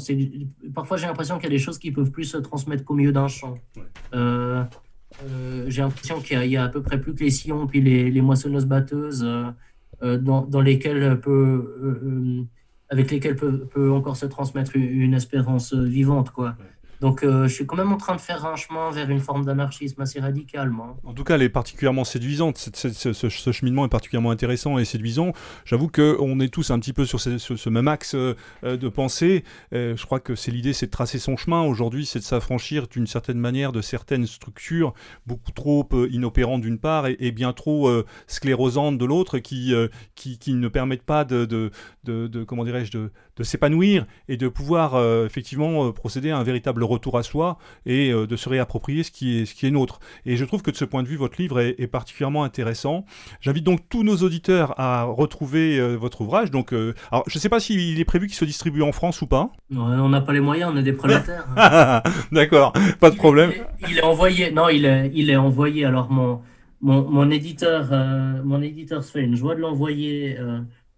Parfois 0.74 0.96
j'ai 0.96 1.07
l'impression 1.07 1.36
qu'il 1.36 1.44
y 1.44 1.53
a 1.53 1.57
des 1.57 1.62
choses 1.62 1.78
qui 1.78 1.92
peuvent 1.92 2.11
plus 2.11 2.24
se 2.24 2.38
transmettre 2.38 2.84
qu'au 2.84 2.94
milieu 2.94 3.12
d'un 3.12 3.28
champ. 3.28 3.55
Euh, 4.14 4.64
j'ai 5.68 5.82
l'impression 5.82 6.20
qu'il 6.20 6.44
y, 6.44 6.57
a 6.57 6.64
à 6.64 6.68
peu 6.68 6.82
près 6.82 7.01
plus 7.01 7.14
que 7.14 7.24
les 7.24 7.30
sillons 7.30 7.66
puis 7.66 7.80
les, 7.80 8.11
les 8.11 8.20
moissonneuses 8.20 8.66
batteuses. 8.66 9.26
Euh, 10.03 10.16
dans, 10.16 10.42
dans, 10.42 10.61
lesquels 10.61 11.20
peut, 11.20 11.30
euh, 11.82 12.01
euh, 12.05 12.42
avec 12.88 13.11
lesquels 13.11 13.34
peut, 13.34 13.66
peut, 13.66 13.90
encore 13.90 14.16
se 14.16 14.26
transmettre 14.26 14.76
une 14.76 15.14
espérance 15.14 15.74
vivante. 15.74 16.30
Quoi. 16.30 16.57
Donc, 17.01 17.22
euh, 17.22 17.46
je 17.46 17.55
suis 17.55 17.66
quand 17.66 17.76
même 17.76 17.92
en 17.92 17.96
train 17.96 18.16
de 18.16 18.20
faire 18.20 18.44
un 18.44 18.57
chemin 18.57 18.90
vers 18.90 19.09
une 19.09 19.20
forme 19.20 19.44
d'anarchisme 19.44 20.01
assez 20.01 20.18
radical. 20.20 20.72
En 21.05 21.12
tout 21.12 21.24
cas, 21.24 21.36
elle 21.36 21.42
est 21.42 21.49
particulièrement 21.49 22.05
séduisante. 22.05 22.59
ce, 22.59 23.53
cheminement 23.53 23.84
est 23.84 23.88
particulièrement 23.88 24.30
intéressant 24.30 24.78
et 24.78 24.84
séduisant. 24.84 25.32
J'avoue 25.64 25.88
qu'on 25.88 26.40
est 26.40 26.49
tous 26.49 26.70
un 26.70 26.78
petit 26.78 26.92
peu 26.92 27.05
sur 27.05 27.20
ce, 27.20 27.68
même 27.68 27.88
axe 27.88 28.14
euh, 28.14 28.34
de 28.64 28.88
pensée. 28.88 29.44
Euh, 29.72 29.96
je 29.96 30.05
crois 30.05 30.20
que 30.20 30.34
c'est 30.34 30.51
l'idée, 30.51 30.72
c'est 30.72 30.86
de 30.86 30.90
tracer 30.90 31.18
son 31.18 31.36
chemin. 31.36 31.62
Aujourd'hui, 31.62 32.05
c'est 32.05 32.18
de 32.18 32.24
s'affranchir 32.24 32.88
d'une 32.88 33.07
certaine 33.07 33.38
manière 33.38 33.72
de 33.72 33.80
certaines 33.80 34.26
structures 34.26 34.92
beaucoup 35.26 35.53
trop 35.53 35.88
inopérantes 36.11 36.62
d'une 36.62 36.78
part 36.78 37.07
et, 37.07 37.30
bien 37.30 37.53
trop 37.53 37.90
sclérosantes 38.26 38.99
de 38.99 39.05
l'autre, 39.05 39.38
qui, 39.38 39.72
ne 40.49 40.68
permettent 40.68 41.03
pas 41.03 41.24
de, 41.24 41.44
de 42.05 42.44
comment 42.44 42.64
dirais-je, 42.64 42.90
de, 42.92 43.11
s'épanouir 43.42 44.07
et 44.28 44.36
de 44.36 44.49
pouvoir 44.49 45.01
effectivement 45.24 45.92
procéder 45.92 46.30
à 46.30 46.38
un 46.38 46.42
véritable 46.42 46.82
retour 46.89 47.18
à 47.18 47.22
soi 47.22 47.59
et 47.86 48.11
euh, 48.11 48.26
de 48.26 48.36
se 48.36 48.49
réapproprier 48.49 49.03
ce 49.03 49.11
qui 49.11 49.39
est, 49.39 49.45
ce 49.47 49.55
qui 49.55 49.66
est 49.66 49.70
nôtre. 49.70 50.01
Et 50.26 50.36
je 50.36 50.45
trouve 50.45 50.62
que 50.62 50.70
de 50.70 50.76
ce 50.76 50.84
point 50.84 51.03
de 51.03 51.09
vue, 51.09 51.16
votre 51.16 51.41
livre 51.41 51.61
est, 51.61 51.86
particulièrement 51.86 52.45
intéressant. 52.45 53.05
J'invite 53.41 53.64
donc 53.64 53.80
tous 53.89 54.03
nos 54.03 54.16
auditeurs 54.16 54.78
à 54.78 55.05
retrouver 55.05 55.78
euh, 55.78 55.95
votre 55.95 56.20
ouvrage. 56.20 56.51
Donc, 56.51 56.72
euh, 56.72 56.95
alors, 57.11 57.24
je 57.26 57.36
ne 57.36 57.41
sais 57.41 57.49
pas 57.49 57.61
s'il 57.61 57.99
est 57.99 58.05
prévu 58.05 58.26
qu'il 58.26 58.36
se 58.36 58.45
distribue 58.45 58.82
en 58.82 58.93
France 58.93 59.22
ou 59.22 59.26
pas. 59.26 59.51
on 59.74 60.09
n'a 60.09 60.20
pas 60.20 60.32
les 60.32 60.41
moyens, 60.41 60.72
on 60.74 60.76
est 60.76 60.82
des 60.82 60.93
prolétaires. 60.93 61.47
D'accord, 62.32 62.72
pas 63.01 63.11
de 63.11 63.16
problème. 63.16 63.53
Il 63.89 63.99
est, 63.99 64.03
envoyé, 64.03 64.51
non, 64.51 64.68
il 64.68 64.84
est, 64.84 65.11
il 65.14 65.30
est 65.30 65.36
envoyé. 65.36 65.84
Alors, 65.84 66.11
mon, 66.11 66.41
mon, 66.82 67.09
mon 67.09 67.30
éditeur, 67.30 67.89
mon 68.45 68.61
éditeur 68.61 69.03
se 69.03 69.12
fait 69.12 69.22
une 69.22 69.36
joie 69.36 69.55
de 69.55 69.61
l'envoyer 69.61 70.36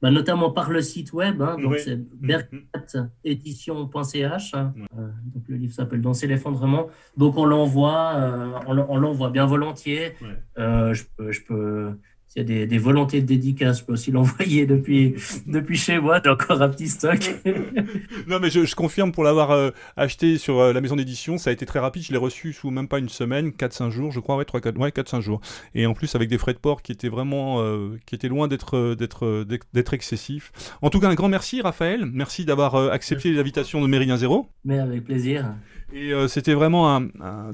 bah, 0.03 0.11
notamment 0.11 0.51
par 0.51 0.71
le 0.71 0.81
site 0.81 1.13
web, 1.13 1.43
hein, 1.43 1.57
donc 1.61 1.77
c'est 1.77 1.99
bergatédition.ch. 2.21 4.55
Hein. 4.55 4.73
Euh, 4.99 5.09
donc 5.35 5.45
le 5.49 5.57
livre 5.57 5.75
s'appelle 5.75 6.01
Danser 6.01 6.27
l'effondrement. 6.27 6.87
Donc 7.17 7.37
on 7.37 7.45
l'envoie, 7.45 8.15
euh, 8.17 8.59
on 8.67 8.97
l'envoie 8.97 9.31
bien 9.31 9.47
volontiers. 9.47 10.15
Euh, 10.59 10.95
je 10.95 11.05
peux, 11.17 11.33
je 11.33 11.43
peux 11.43 11.93
s'il 12.31 12.49
y 12.49 12.63
a 12.63 12.67
des, 12.67 12.79
volontés 12.79 13.21
de 13.21 13.27
dédicace, 13.27 13.81
je 13.81 13.85
peux 13.85 13.95
aussi 13.95 14.11
l'envoyer 14.13 14.65
depuis, 14.65 15.17
depuis 15.49 15.77
chez 15.77 15.99
moi. 15.99 16.21
J'ai 16.25 16.31
encore 16.31 16.63
un 16.63 16.69
petit 16.69 16.87
stock. 16.87 17.19
non, 18.29 18.39
mais 18.41 18.51
je, 18.51 18.73
confirme 18.77 19.11
pour 19.11 19.25
l'avoir 19.25 19.51
euh, 19.51 19.71
acheté 19.97 20.39
sur 20.39 20.61
euh, 20.61 20.73
la 20.73 20.81
maison 20.81 20.95
d'édition, 20.95 21.39
ça 21.39 21.51
a 21.51 21.53
été 21.53 21.67
très 21.67 21.81
rapide. 21.81 22.05
Je 22.05 22.13
l'ai 22.13 22.19
reçu 22.19 22.53
sous 22.53 22.71
même 22.71 22.87
pas 22.87 23.01
une 23.01 23.09
semaine, 23.09 23.49
4-5 23.49 23.91
jours, 23.91 24.13
je 24.13 24.21
crois, 24.21 24.37
ouais, 24.37 24.45
3, 24.45 24.61
4, 24.61 24.79
ouais, 24.79 24.91
4-5 24.91 25.21
jours. 25.21 25.41
Et 25.75 25.87
en 25.87 25.95
plus, 25.95 26.15
avec 26.15 26.29
des 26.29 26.39
frais 26.39 26.55
de 26.55 26.59
port 26.59 26.83
qui 26.83 26.93
étaient 26.93 27.09
vraiment, 27.09 27.61
euh, 27.63 27.97
qui 28.07 28.15
étaient 28.15 28.29
loin 28.29 28.47
d'être, 28.47 28.95
d'être, 28.95 29.45
d'être 29.73 29.95
excessifs. 29.95 30.53
En 30.83 30.91
tout 30.91 31.01
cas, 31.01 31.09
un 31.09 31.15
grand 31.15 31.29
merci, 31.29 31.61
Raphaël. 31.63 32.07
Merci 32.07 32.45
d'avoir 32.45 32.77
accepté 32.77 33.33
l'invitation 33.33 33.83
de 33.83 33.89
Méridien 33.89 34.17
Zéro. 34.17 34.47
Mais 34.65 34.79
avec 34.79 35.05
plaisir. 35.05 35.53
Et 35.93 36.13
c'était 36.29 36.55
vraiment 36.55 36.97
un, 36.97 37.09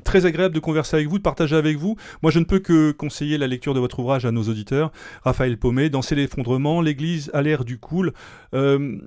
très 0.05 0.27
agréable 0.27 0.55
de 0.55 0.61
converser 0.61 0.97
avec 0.97 1.09
vous, 1.09 1.19
de 1.19 1.23
partager 1.23 1.57
avec 1.57 1.77
vous. 1.77 1.97
Moi, 2.23 2.31
je 2.31 2.39
ne 2.39 2.45
peux 2.45 2.59
que 2.59 2.91
conseiller 2.93 3.39
la 3.39 3.47
lecture 3.47 3.75
de 3.75 3.81
votre 3.81 3.99
ouvrage 3.99 4.27
à 4.27 4.33
nos 4.33 4.43
auditeurs 4.43 4.93
Raphaël 5.23 5.57
Paumet, 5.59 5.89
Danser 5.89 6.15
l'effondrement, 6.15 6.81
l'église 6.81 7.31
à 7.33 7.43
l'air 7.43 7.65
du 7.65 7.79
cool. 7.79 8.13
Euh, 8.55 8.99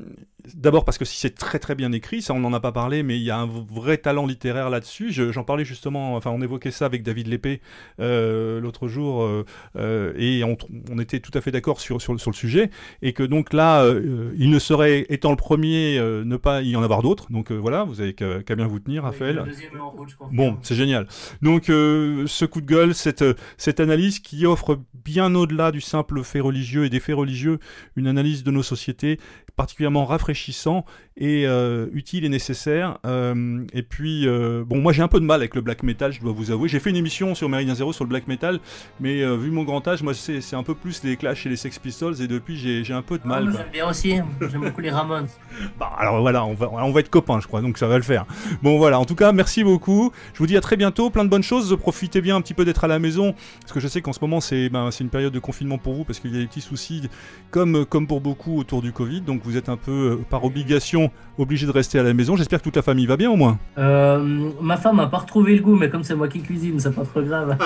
D'abord 0.55 0.85
parce 0.85 0.97
que 0.97 1.05
si 1.05 1.17
c'est 1.17 1.35
très 1.35 1.59
très 1.59 1.75
bien 1.75 1.91
écrit, 1.91 2.21
ça 2.21 2.33
on 2.33 2.39
n'en 2.39 2.53
a 2.53 2.59
pas 2.59 2.71
parlé, 2.71 3.03
mais 3.03 3.17
il 3.17 3.23
y 3.23 3.31
a 3.31 3.37
un 3.37 3.47
vrai 3.47 3.97
talent 3.97 4.25
littéraire 4.25 4.69
là-dessus. 4.69 5.11
J'en 5.11 5.43
parlais 5.43 5.65
justement, 5.65 6.15
enfin 6.15 6.31
on 6.31 6.41
évoquait 6.41 6.71
ça 6.71 6.85
avec 6.85 7.03
David 7.03 7.27
Lépée 7.27 7.61
euh, 7.99 8.59
l'autre 8.59 8.87
jour, 8.87 9.23
euh, 9.23 9.45
euh, 9.77 10.13
et 10.17 10.43
on, 10.43 10.99
était 10.99 11.19
tout 11.19 11.31
à 11.33 11.41
fait 11.41 11.51
d'accord 11.51 11.79
sur, 11.79 12.01
sur, 12.01 12.13
le 12.13 12.33
sujet, 12.33 12.69
et 13.01 13.13
que 13.13 13.23
donc 13.23 13.53
là, 13.53 13.85
il 14.37 14.49
ne 14.49 14.59
serait, 14.59 15.05
étant 15.09 15.31
le 15.31 15.37
premier, 15.37 15.99
ne 15.99 16.37
pas 16.37 16.61
y 16.61 16.75
en 16.75 16.83
avoir 16.83 17.01
d'autres. 17.01 17.31
Donc 17.31 17.51
voilà, 17.51 17.83
vous 17.83 18.01
avez 18.01 18.13
qu'à 18.13 18.55
bien 18.55 18.67
vous 18.67 18.79
tenir, 18.79 19.03
Raphaël. 19.03 19.43
bon, 20.31 20.57
c'est 20.61 20.75
génial. 20.75 21.07
Donc 21.41 21.65
ce 21.65 22.45
coup 22.45 22.61
de 22.61 22.65
gueule, 22.65 22.93
cette, 22.93 23.23
cette 23.57 23.79
analyse 23.79 24.19
qui 24.19 24.45
offre 24.45 24.79
bien 24.93 25.33
au-delà 25.35 25.71
du 25.71 25.81
simple 25.81 26.23
fait 26.23 26.39
religieux 26.39 26.85
et 26.85 26.89
des 26.89 26.99
faits 26.99 27.15
religieux, 27.15 27.59
une 27.95 28.07
analyse 28.07 28.43
de 28.43 28.51
nos 28.51 28.63
sociétés 28.63 29.19
particulièrement 29.59 30.05
rafraîchissant 30.05 30.85
et 31.17 31.45
euh, 31.45 31.87
utile 31.91 32.23
et 32.23 32.29
nécessaire. 32.29 32.97
Euh, 33.05 33.65
et 33.73 33.83
puis, 33.83 34.25
euh, 34.25 34.63
bon, 34.65 34.79
moi 34.79 34.93
j'ai 34.93 35.01
un 35.01 35.09
peu 35.09 35.19
de 35.19 35.25
mal 35.25 35.41
avec 35.41 35.53
le 35.53 35.59
black 35.59 35.83
metal, 35.83 36.13
je 36.13 36.21
dois 36.21 36.31
vous 36.31 36.49
avouer. 36.51 36.69
J'ai 36.69 36.79
fait 36.79 36.91
une 36.91 36.95
émission 36.95 37.35
sur 37.35 37.49
Méridien 37.49 37.75
Zéro 37.75 37.91
sur 37.91 38.05
le 38.05 38.09
black 38.09 38.29
metal, 38.29 38.61
mais 39.01 39.25
vu 39.35 39.51
mon 39.51 39.63
grand 39.63 39.85
âge, 39.85 40.01
moi 40.01 40.13
c'est 40.13 40.55
un 40.55 40.63
peu 40.63 40.75
plus 40.75 41.03
les 41.03 41.17
Clash 41.17 41.45
et 41.45 41.49
les 41.49 41.57
Sex 41.57 41.77
Pistols, 41.77 42.21
et 42.21 42.27
depuis 42.27 42.55
j'ai 42.55 42.93
un 42.93 43.01
peu 43.01 43.17
de 43.19 43.27
mal. 43.27 43.49
Ah, 43.49 43.57
j'aime 43.57 43.71
bien 43.73 43.89
aussi, 43.89 44.15
j'aime 44.39 44.61
beaucoup 44.61 44.79
les 44.79 44.91
Ramones. 44.91 45.27
bah, 45.79 45.91
alors 45.97 46.21
voilà, 46.21 46.45
on 46.45 46.53
va, 46.53 46.69
on 46.71 46.91
va 46.91 47.01
être 47.01 47.09
copains, 47.09 47.41
je 47.41 47.47
crois, 47.47 47.61
donc 47.61 47.77
ça 47.77 47.87
va 47.87 47.97
le 47.97 48.03
faire. 48.03 48.25
Bon, 48.63 48.77
voilà, 48.77 48.97
en 48.97 49.05
tout 49.05 49.15
cas, 49.15 49.33
merci 49.33 49.65
beaucoup. 49.65 50.13
Je 50.33 50.39
vous 50.39 50.47
dis 50.47 50.55
à 50.55 50.61
très 50.61 50.77
bientôt, 50.77 51.09
plein 51.09 51.25
de 51.25 51.29
bonnes 51.29 51.43
choses. 51.43 51.75
Profitez 51.77 52.21
bien 52.21 52.37
un 52.37 52.41
petit 52.41 52.53
peu 52.53 52.63
d'être 52.63 52.85
à 52.85 52.87
la 52.87 52.99
maison, 52.99 53.35
parce 53.59 53.73
que 53.73 53.81
je 53.81 53.89
sais 53.89 54.01
qu'en 54.01 54.13
ce 54.13 54.21
moment 54.21 54.39
c'est 54.39 54.69
ben, 54.69 54.89
une 54.97 55.09
période 55.09 55.33
de 55.33 55.39
confinement 55.39 55.77
pour 55.77 55.95
vous, 55.95 56.05
parce 56.05 56.21
qu'il 56.21 56.33
y 56.33 56.37
a 56.37 56.39
des 56.39 56.47
petits 56.47 56.61
soucis, 56.61 57.09
comme, 57.51 57.85
comme 57.85 58.07
pour 58.07 58.21
beaucoup 58.21 58.57
autour 58.57 58.81
du 58.81 58.93
Covid, 58.93 59.19
donc 59.19 59.41
vous 59.43 59.48
êtes 59.57 59.69
un 59.69 59.77
peu 59.77 60.19
par 60.29 60.43
obligation 60.43 61.11
obligé 61.37 61.65
de 61.65 61.71
rester 61.71 61.99
à 61.99 62.03
la 62.03 62.13
maison. 62.13 62.35
J'espère 62.35 62.59
que 62.59 62.63
toute 62.63 62.75
la 62.75 62.81
famille 62.81 63.05
va 63.05 63.17
bien 63.17 63.31
au 63.31 63.35
moins. 63.35 63.57
Euh, 63.77 64.51
ma 64.61 64.77
femme 64.77 64.97
n'a 64.97 65.07
pas 65.07 65.19
retrouvé 65.19 65.55
le 65.55 65.61
goût, 65.61 65.75
mais 65.75 65.89
comme 65.89 66.03
c'est 66.03 66.15
moi 66.15 66.27
qui 66.27 66.41
cuisine, 66.41 66.79
c'est 66.79 66.93
pas 66.93 67.03
trop 67.03 67.21
grave. 67.21 67.57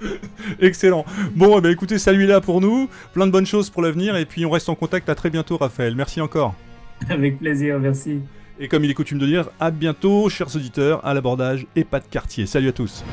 Excellent. 0.60 1.04
Bon, 1.34 1.58
eh 1.58 1.60
ben, 1.60 1.72
écoutez, 1.72 1.98
salut 1.98 2.26
là 2.26 2.40
pour 2.40 2.60
nous. 2.60 2.88
Plein 3.12 3.26
de 3.26 3.32
bonnes 3.32 3.46
choses 3.46 3.70
pour 3.70 3.82
l'avenir. 3.82 4.16
Et 4.16 4.24
puis 4.24 4.46
on 4.46 4.50
reste 4.50 4.68
en 4.68 4.74
contact. 4.74 5.08
À 5.08 5.14
très 5.14 5.30
bientôt, 5.30 5.56
Raphaël. 5.56 5.94
Merci 5.96 6.20
encore. 6.20 6.54
Avec 7.08 7.38
plaisir, 7.38 7.78
merci. 7.78 8.20
Et 8.60 8.66
comme 8.66 8.84
il 8.84 8.90
est 8.90 8.94
coutume 8.94 9.18
de 9.18 9.26
dire, 9.26 9.48
à 9.60 9.70
bientôt, 9.70 10.28
chers 10.28 10.54
auditeurs, 10.56 11.04
à 11.06 11.14
l'abordage 11.14 11.66
et 11.76 11.84
pas 11.84 12.00
de 12.00 12.06
quartier. 12.06 12.46
Salut 12.46 12.68
à 12.68 12.72
tous. 12.72 13.04